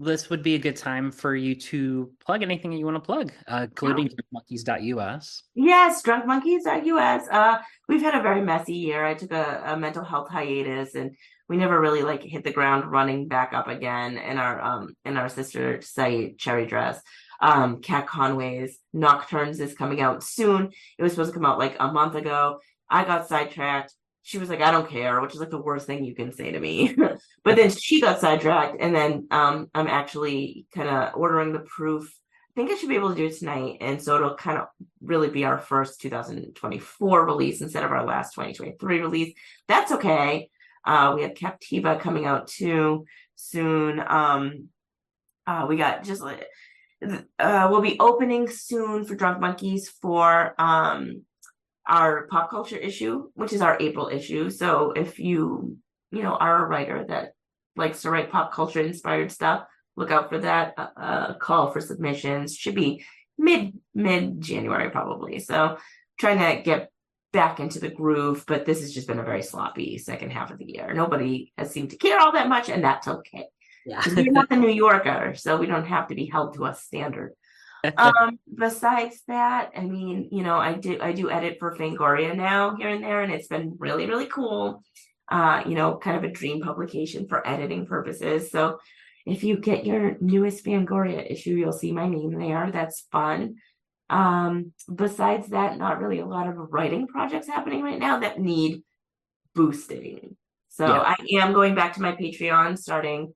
This 0.00 0.30
would 0.30 0.44
be 0.44 0.54
a 0.54 0.58
good 0.58 0.76
time 0.76 1.10
for 1.10 1.34
you 1.34 1.56
to 1.56 2.12
plug 2.24 2.42
anything 2.42 2.70
that 2.70 2.76
you 2.76 2.84
want 2.84 2.96
to 2.96 3.00
plug, 3.00 3.32
uh, 3.48 3.66
including 3.68 4.08
monkeys.us. 4.32 5.42
Yes, 5.56 6.02
drunkmonkeys.us. 6.02 7.28
Uh, 7.28 7.58
we've 7.88 8.00
had 8.02 8.14
a 8.14 8.22
very 8.22 8.40
messy 8.40 8.74
year. 8.74 9.04
I 9.04 9.14
took 9.14 9.32
a, 9.32 9.62
a 9.66 9.76
mental 9.76 10.04
health 10.04 10.30
hiatus 10.30 10.94
and 10.94 11.16
we 11.48 11.56
never 11.56 11.80
really 11.80 12.02
like 12.02 12.22
hit 12.22 12.44
the 12.44 12.52
ground 12.52 12.90
running 12.92 13.26
back 13.26 13.52
up 13.54 13.66
again 13.68 14.18
in 14.18 14.38
our 14.38 14.60
um 14.60 14.94
in 15.04 15.16
our 15.16 15.28
sister 15.28 15.80
site, 15.80 16.38
Cherry 16.38 16.66
Dress. 16.66 17.00
Um, 17.40 17.80
Cat 17.80 18.06
Conway's 18.06 18.78
Nocturnes 18.94 19.58
is 19.60 19.74
coming 19.74 20.00
out 20.00 20.22
soon. 20.22 20.70
It 20.98 21.02
was 21.02 21.12
supposed 21.12 21.30
to 21.30 21.34
come 21.34 21.46
out 21.46 21.58
like 21.58 21.76
a 21.80 21.90
month 21.92 22.14
ago. 22.14 22.60
I 22.90 23.04
got 23.04 23.28
sidetracked. 23.28 23.94
She 24.28 24.36
was 24.36 24.50
like, 24.50 24.60
I 24.60 24.70
don't 24.70 24.90
care, 24.90 25.22
which 25.22 25.32
is 25.32 25.40
like 25.40 25.48
the 25.48 25.56
worst 25.56 25.86
thing 25.86 26.04
you 26.04 26.14
can 26.14 26.34
say 26.34 26.52
to 26.52 26.60
me. 26.60 26.94
but 27.44 27.56
then 27.56 27.70
she 27.70 28.02
got 28.02 28.20
sidetracked, 28.20 28.76
and 28.78 28.94
then 28.94 29.26
um 29.30 29.70
I'm 29.74 29.86
actually 29.86 30.66
kind 30.74 30.86
of 30.86 31.14
ordering 31.14 31.54
the 31.54 31.60
proof 31.60 32.14
I 32.50 32.60
think 32.60 32.70
I 32.70 32.74
should 32.74 32.88
be 32.88 32.96
able 32.96 33.10
to 33.10 33.14
do 33.14 33.26
it 33.26 33.38
tonight. 33.38 33.78
And 33.80 34.02
so 34.02 34.16
it'll 34.16 34.34
kind 34.34 34.58
of 34.58 34.66
really 35.00 35.30
be 35.30 35.44
our 35.44 35.58
first 35.58 36.00
2024 36.00 37.24
release 37.24 37.60
instead 37.62 37.84
of 37.84 37.92
our 37.92 38.04
last 38.04 38.34
2023 38.34 39.00
release. 39.00 39.34
That's 39.68 39.92
okay. 39.92 40.50
Uh, 40.84 41.12
we 41.14 41.22
have 41.22 41.34
Captiva 41.34 42.00
coming 42.00 42.26
out 42.26 42.48
too 42.48 43.06
soon. 43.36 44.02
Um, 44.04 44.68
uh, 45.46 45.66
we 45.68 45.76
got 45.76 46.02
just 46.02 46.20
uh, 46.20 47.68
we'll 47.70 47.80
be 47.80 47.98
opening 48.00 48.48
soon 48.48 49.04
for 49.04 49.14
Drunk 49.14 49.40
Monkeys 49.40 49.88
for 49.88 50.54
um, 50.58 51.22
our 51.88 52.26
pop 52.28 52.50
culture 52.50 52.76
issue, 52.76 53.30
which 53.34 53.52
is 53.52 53.62
our 53.62 53.76
April 53.80 54.08
issue. 54.08 54.50
So 54.50 54.92
if 54.92 55.18
you, 55.18 55.78
you 56.10 56.22
know, 56.22 56.34
are 56.34 56.64
a 56.64 56.68
writer 56.68 57.04
that 57.08 57.32
likes 57.76 58.02
to 58.02 58.10
write 58.10 58.30
pop 58.30 58.52
culture 58.52 58.80
inspired 58.80 59.32
stuff, 59.32 59.64
look 59.96 60.10
out 60.10 60.28
for 60.28 60.38
that. 60.38 60.74
Uh, 60.76 60.88
uh, 60.96 61.34
call 61.38 61.70
for 61.70 61.80
submissions 61.80 62.54
should 62.56 62.74
be 62.74 63.04
mid 63.38 63.72
mid 63.94 64.40
january 64.40 64.90
probably. 64.90 65.38
So 65.38 65.78
trying 66.18 66.38
to 66.38 66.62
get 66.62 66.90
back 67.32 67.60
into 67.60 67.78
the 67.78 67.90
groove 67.90 68.44
but 68.46 68.64
this 68.64 68.80
has 68.80 68.92
just 68.92 69.06
been 69.06 69.18
a 69.18 69.24
very 69.24 69.42
sloppy 69.42 69.98
second 69.98 70.30
half 70.30 70.50
of 70.50 70.58
the 70.58 70.64
year. 70.64 70.92
Nobody 70.94 71.52
has 71.58 71.70
seemed 71.70 71.90
to 71.90 71.96
care 71.96 72.18
all 72.18 72.32
that 72.32 72.48
much 72.48 72.68
and 72.70 72.82
that's 72.82 73.06
okay 73.06 73.44
Yeah. 73.86 74.02
we're 74.16 74.32
not 74.32 74.48
the 74.48 74.56
new 74.56 74.70
yorker 74.70 75.34
so 75.36 75.56
we 75.58 75.66
don't 75.66 75.86
have 75.86 76.08
to 76.08 76.14
be 76.14 76.24
held 76.26 76.54
to 76.54 76.64
a 76.64 76.74
standard 76.74 77.34
um 77.96 78.38
besides 78.54 79.22
that 79.28 79.70
i 79.76 79.80
mean 79.82 80.28
you 80.32 80.42
know 80.42 80.56
i 80.56 80.72
do 80.74 80.98
i 81.00 81.12
do 81.12 81.30
edit 81.30 81.56
for 81.60 81.76
fangoria 81.76 82.34
now 82.36 82.74
here 82.76 82.88
and 82.88 83.04
there 83.04 83.22
and 83.22 83.32
it's 83.32 83.48
been 83.48 83.76
really 83.78 84.06
really 84.06 84.26
cool. 84.26 84.82
Uh 85.30 85.62
you 85.66 85.74
know 85.74 85.96
kind 85.98 86.16
of 86.16 86.24
a 86.24 86.32
dream 86.32 86.60
publication 86.62 87.28
for 87.28 87.46
editing 87.46 87.86
purposes. 87.86 88.50
So 88.50 88.78
if 89.26 89.44
you 89.44 89.58
get 89.58 89.84
your 89.84 90.16
newest 90.20 90.64
fangoria 90.64 91.30
issue 91.30 91.54
you'll 91.54 91.72
see 91.72 91.92
my 91.92 92.08
name 92.08 92.38
there. 92.38 92.70
That's 92.72 93.06
fun. 93.12 93.56
Um 94.10 94.72
besides 94.92 95.48
that 95.48 95.76
not 95.78 96.00
really 96.00 96.20
a 96.20 96.26
lot 96.26 96.48
of 96.48 96.54
writing 96.56 97.06
projects 97.06 97.46
happening 97.46 97.82
right 97.82 97.98
now 97.98 98.20
that 98.20 98.40
need 98.40 98.82
boosting. 99.54 100.36
So 100.68 100.86
Yeah. 100.86 101.02
i 101.06 101.16
am 101.32 101.52
going 101.52 101.74
back 101.74 101.94
to 101.94 102.02
my 102.02 102.12
patreon 102.12 102.78
starting 102.78 103.34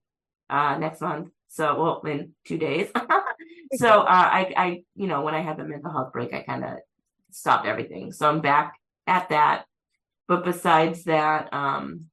uh 0.51 0.79
next 0.79 1.01
month. 1.01 1.29
So 1.49 1.65
well 1.81 2.01
in 2.07 2.33
two 2.47 2.57
days 2.59 2.89
so 3.75 4.01
uh 4.03 4.05
i 4.09 4.53
i 4.57 4.83
you 4.95 5.07
know 5.07 5.23
when 5.23 5.35
i 5.35 5.41
had 5.41 5.57
the 5.57 5.65
mental 5.65 5.91
health 5.91 6.13
break 6.13 6.33
i 6.35 6.43
kind 6.43 6.65
of 6.65 6.79
stopped 7.33 7.67
everything. 7.67 8.13
So 8.13 8.29
i'm 8.29 8.41
back 8.41 8.75
at 9.07 9.29
that. 9.31 9.65
But 10.29 10.45
besides 10.45 11.05
that 11.05 11.53
um 11.53 12.07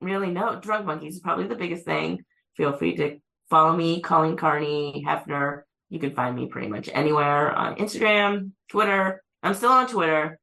really 0.00 0.30
no 0.30 0.58
Drunk 0.60 0.86
Monkeys 0.86 1.16
is 1.16 1.20
probably 1.20 1.46
the 1.46 1.54
biggest 1.54 1.84
thing. 1.84 2.24
Feel 2.56 2.72
free 2.72 2.96
to 2.96 3.18
follow 3.50 3.76
me 3.76 4.00
Kolleen 4.00 4.38
Carney 4.38 5.04
Hoepfner. 5.06 5.62
You 5.90 5.98
can 5.98 6.14
find 6.14 6.34
me 6.34 6.46
pretty 6.46 6.68
much 6.68 6.88
anywhere 6.92 7.52
on 7.52 7.76
instagram 7.76 8.52
twitter. 8.68 9.22
I'm 9.42 9.54
still 9.54 9.70
on 9.70 9.88
twitter. 9.88 10.38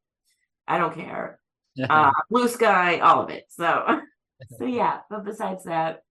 I 0.67 0.77
don't 0.77 0.95
care. 0.95 1.39
Uh 1.89 2.11
blue 2.29 2.47
sky 2.47 2.99
all 2.99 3.23
of 3.23 3.29
it. 3.29 3.45
So 3.49 4.01
so 4.57 4.65
yeah 4.65 4.99
but 5.09 5.25
besides 5.25 5.65
that 5.65 6.01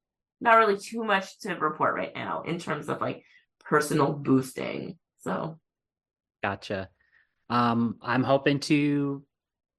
not 0.40 0.56
really 0.56 0.78
too 0.78 1.04
much 1.04 1.38
to 1.40 1.54
report 1.54 1.94
right 1.94 2.14
now 2.14 2.42
in 2.42 2.58
terms 2.58 2.88
of 2.88 3.00
like 3.00 3.22
personal 3.70 4.12
boosting 4.12 4.98
so 5.20 5.58
Gotcha. 6.42 6.88
Um, 7.48 7.96
I'm 8.00 8.22
hoping 8.22 8.60
to 8.60 9.22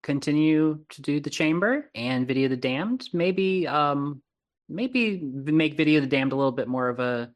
continue 0.04 0.80
to 0.90 1.02
do 1.02 1.20
the 1.20 1.30
chamber 1.30 1.90
and 1.96 2.28
video 2.28 2.50
the 2.50 2.58
damned. 2.58 3.08
Maybe, 3.14 3.68
um, 3.68 4.22
maybe 4.70 5.20
make 5.20 5.76
video 5.76 6.02
the 6.02 6.08
damned 6.08 6.34
a 6.34 6.36
little 6.36 6.52
bit 6.52 6.68
more 6.68 6.90
of 6.90 7.00
a 7.00 7.32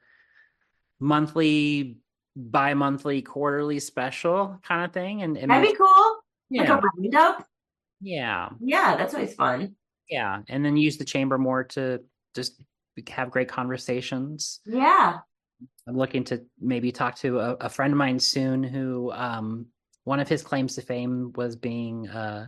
monthly, 0.99 1.97
bi-monthly, 2.35 3.21
quarterly 3.21 3.79
special 3.79 4.59
kind 4.63 4.85
of 4.85 4.91
thing. 4.91 5.21
And, 5.21 5.37
and 5.37 5.49
that'd 5.49 5.71
be 5.71 5.75
cool 5.75 6.17
like 6.51 6.67
yeah, 6.67 6.77
a 6.77 6.81
roundup 6.81 7.47
yeah, 8.01 8.49
yeah 8.59 8.95
that's 8.95 9.15
always 9.15 9.33
fun 9.33 9.75
yeah, 10.09 10.43
and 10.49 10.63
then 10.63 10.77
use 10.77 10.97
the 10.97 11.05
chamber 11.05 11.39
more 11.39 11.63
to 11.63 12.01
just 12.35 12.61
have 13.09 13.31
great 13.31 13.49
conversations. 13.49 14.59
yeah 14.65 15.17
I'm 15.87 15.97
looking 15.97 16.23
to 16.25 16.43
maybe 16.59 16.91
talk 16.91 17.15
to 17.17 17.39
a, 17.39 17.53
a 17.55 17.69
friend 17.69 17.93
of 17.93 17.97
mine 17.97 18.19
soon 18.19 18.63
who 18.63 19.11
um, 19.11 19.67
one 20.03 20.19
of 20.19 20.27
his 20.27 20.41
claims 20.41 20.75
to 20.75 20.81
fame 20.81 21.31
was 21.35 21.55
being 21.55 22.07
uh, 22.09 22.47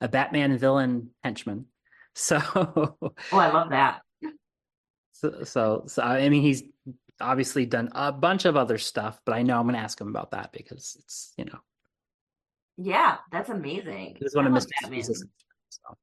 a 0.00 0.08
Batman 0.08 0.56
villain 0.58 1.10
henchman. 1.22 1.66
So, 2.16 2.38
Oh, 2.56 3.12
I 3.32 3.50
love 3.50 3.70
that. 3.70 4.02
so, 5.10 5.42
so, 5.42 5.82
so, 5.88 6.00
I 6.00 6.28
mean, 6.28 6.42
he's 6.42 6.62
obviously 7.20 7.66
done 7.66 7.88
a 7.92 8.12
bunch 8.12 8.44
of 8.44 8.56
other 8.56 8.78
stuff, 8.78 9.20
but 9.24 9.34
I 9.34 9.42
know 9.42 9.58
I'm 9.58 9.64
going 9.64 9.74
to 9.74 9.80
ask 9.80 10.00
him 10.00 10.06
about 10.06 10.30
that 10.30 10.52
because 10.52 10.96
it's, 11.00 11.32
you 11.36 11.46
know, 11.46 11.58
Yeah, 12.76 13.16
that's 13.32 13.50
amazing. 13.50 14.18
it's 14.20 14.36
one 14.36 14.46
I 14.46 14.56
of 14.56 14.62
Mr. 14.62 14.68
Batman. 14.80 15.02
So. 15.02 15.96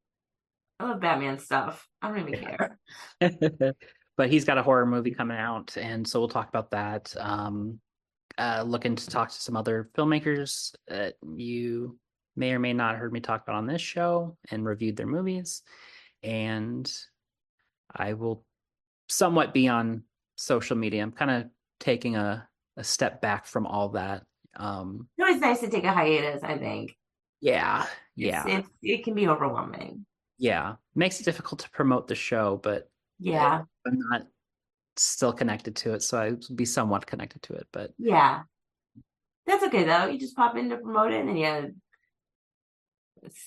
I 0.81 0.83
love 0.89 0.99
Batman 0.99 1.39
stuff. 1.39 1.87
I 2.01 2.09
don't 2.09 2.27
even 2.27 2.43
care. 2.43 2.79
but 4.21 4.29
he's 4.29 4.45
got 4.45 4.59
a 4.59 4.61
horror 4.61 4.85
movie 4.85 5.09
coming 5.09 5.35
out, 5.37 5.75
and 5.77 6.07
so 6.07 6.19
we'll 6.19 6.29
talk 6.29 6.47
about 6.47 6.69
that. 6.69 7.11
Um, 7.19 7.79
uh, 8.37 8.63
looking 8.63 8.95
to 8.95 9.07
talk 9.09 9.29
to 9.29 9.35
some 9.41 9.57
other 9.57 9.89
filmmakers 9.97 10.75
that 10.87 11.15
you 11.35 11.97
may 12.35 12.51
or 12.53 12.59
may 12.59 12.71
not 12.71 12.91
have 12.91 12.99
heard 12.99 13.11
me 13.13 13.19
talk 13.19 13.41
about 13.41 13.55
on 13.55 13.65
this 13.65 13.81
show 13.81 14.37
and 14.51 14.63
reviewed 14.63 14.95
their 14.95 15.07
movies, 15.07 15.63
and 16.21 16.85
I 17.95 18.13
will 18.13 18.45
somewhat 19.09 19.55
be 19.55 19.67
on 19.67 20.03
social 20.35 20.77
media. 20.77 21.01
I'm 21.01 21.11
kind 21.13 21.31
of 21.31 21.45
taking 21.79 22.15
a 22.15 22.47
a 22.77 22.83
step 22.83 23.21
back 23.21 23.47
from 23.47 23.65
all 23.65 23.89
that. 23.89 24.21
Um, 24.55 25.07
It's 25.17 25.27
always 25.27 25.41
nice 25.41 25.61
to 25.61 25.67
take 25.67 25.83
a 25.83 25.91
hiatus, 25.91 26.43
I 26.43 26.59
think. 26.59 26.95
yeah, 27.39 27.79
It's- 27.81 27.97
yeah, 28.15 28.47
It's, 28.59 28.69
it 28.83 29.03
can 29.03 29.15
be 29.15 29.27
overwhelming. 29.27 30.05
yeah. 30.37 30.75
Makes 30.93 31.19
it 31.21 31.23
difficult 31.23 31.61
to 31.61 31.71
promote 31.71 32.07
the 32.07 32.13
show, 32.13 32.59
but 32.61 32.90
Yeah. 33.21 33.61
I'm 33.87 33.99
not 34.09 34.23
still 34.97 35.31
connected 35.33 35.75
to 35.77 35.93
it, 35.93 36.03
so 36.03 36.19
I 36.19 36.31
would 36.31 36.43
be 36.55 36.65
somewhat 36.65 37.05
connected 37.05 37.41
to 37.43 37.53
it. 37.53 37.67
But 37.71 37.91
Yeah. 37.97 38.41
That's 39.47 39.63
okay 39.65 39.83
though. 39.83 40.05
You 40.07 40.19
just 40.19 40.35
pop 40.35 40.57
in 40.57 40.69
to 40.69 40.77
promote 40.77 41.13
it 41.13 41.25
and 41.25 41.39
you 41.39 41.75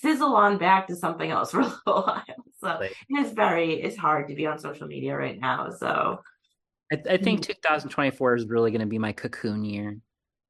sizzle 0.00 0.34
on 0.36 0.58
back 0.58 0.86
to 0.86 0.96
something 0.96 1.30
else 1.30 1.50
for 1.52 1.60
a 1.60 1.64
little 1.64 2.02
while. 2.02 2.22
So 2.60 2.78
Like- 2.80 2.96
it's 3.08 3.32
very 3.32 3.74
it's 3.82 3.96
hard 3.96 4.28
to 4.28 4.34
be 4.34 4.46
on 4.46 4.58
social 4.58 4.86
media 4.86 5.16
right 5.16 5.38
now. 5.38 5.70
So 5.70 6.20
I, 6.92 6.96
I 7.10 7.16
think 7.16 7.40
mm-hmm. 7.40 7.52
2024 7.52 8.36
is 8.36 8.46
really 8.46 8.70
going 8.70 8.80
to 8.80 8.86
be 8.86 8.98
my 8.98 9.12
cocoon 9.12 9.64
year. 9.64 9.98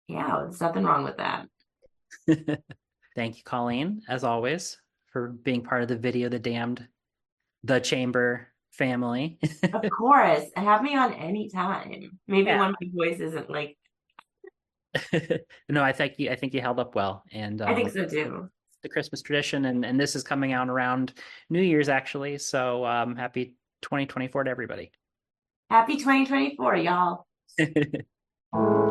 yeah, 0.09 0.41
there's 0.43 0.61
nothing 0.61 0.85
wrong 0.85 1.05
with 1.05 1.17
that. 1.19 1.47
Thank 3.17 3.39
you, 3.39 3.45
Kolleen, 3.45 4.01
as 4.09 4.25
always, 4.25 4.77
for 5.13 5.29
being 5.29 5.63
part 5.63 5.83
of 5.83 5.89
the 5.89 5.97
video, 5.97 6.29
The 6.29 6.41
Damned, 6.41 6.87
The 7.63 7.79
Chamber 7.79 8.49
family. 8.77 9.39
Of 9.73 9.83
course. 9.99 10.45
Have 10.57 10.83
me 10.83 10.97
on 10.97 11.13
any 11.15 11.49
time. 11.49 12.19
Maybe 12.29 12.47
Yeah. 12.47 12.61
when 12.61 12.75
my 12.81 12.89
voice 13.09 13.21
isn't 13.21 13.51
like 13.51 13.77
no, 15.69 15.83
I 15.83 15.93
think 15.93 16.19
you. 16.19 16.31
I 16.31 16.37
think 16.37 16.55
you 16.55 16.61
held 16.61 16.79
up 16.79 16.95
well, 16.95 17.25
and 17.33 17.61
I 17.63 17.75
think 17.75 17.89
um, 17.89 17.95
so 17.95 18.07
too. 18.07 18.49
the 18.85 18.89
Christmas 18.89 19.23
tradition, 19.23 19.65
and 19.65 19.85
and 19.85 19.99
this 19.99 20.15
is 20.15 20.23
coming 20.23 20.53
out 20.53 20.69
around 20.69 21.15
New 21.51 21.63
Year's 21.63 21.89
actually. 21.89 22.39
So 22.39 22.85
um, 22.87 23.17
happy 23.17 23.55
2024 23.83 24.45
to 24.45 24.51
everybody. 24.51 24.93
Happy 25.69 25.97
2024, 25.97 26.77
y'all. 26.77 27.27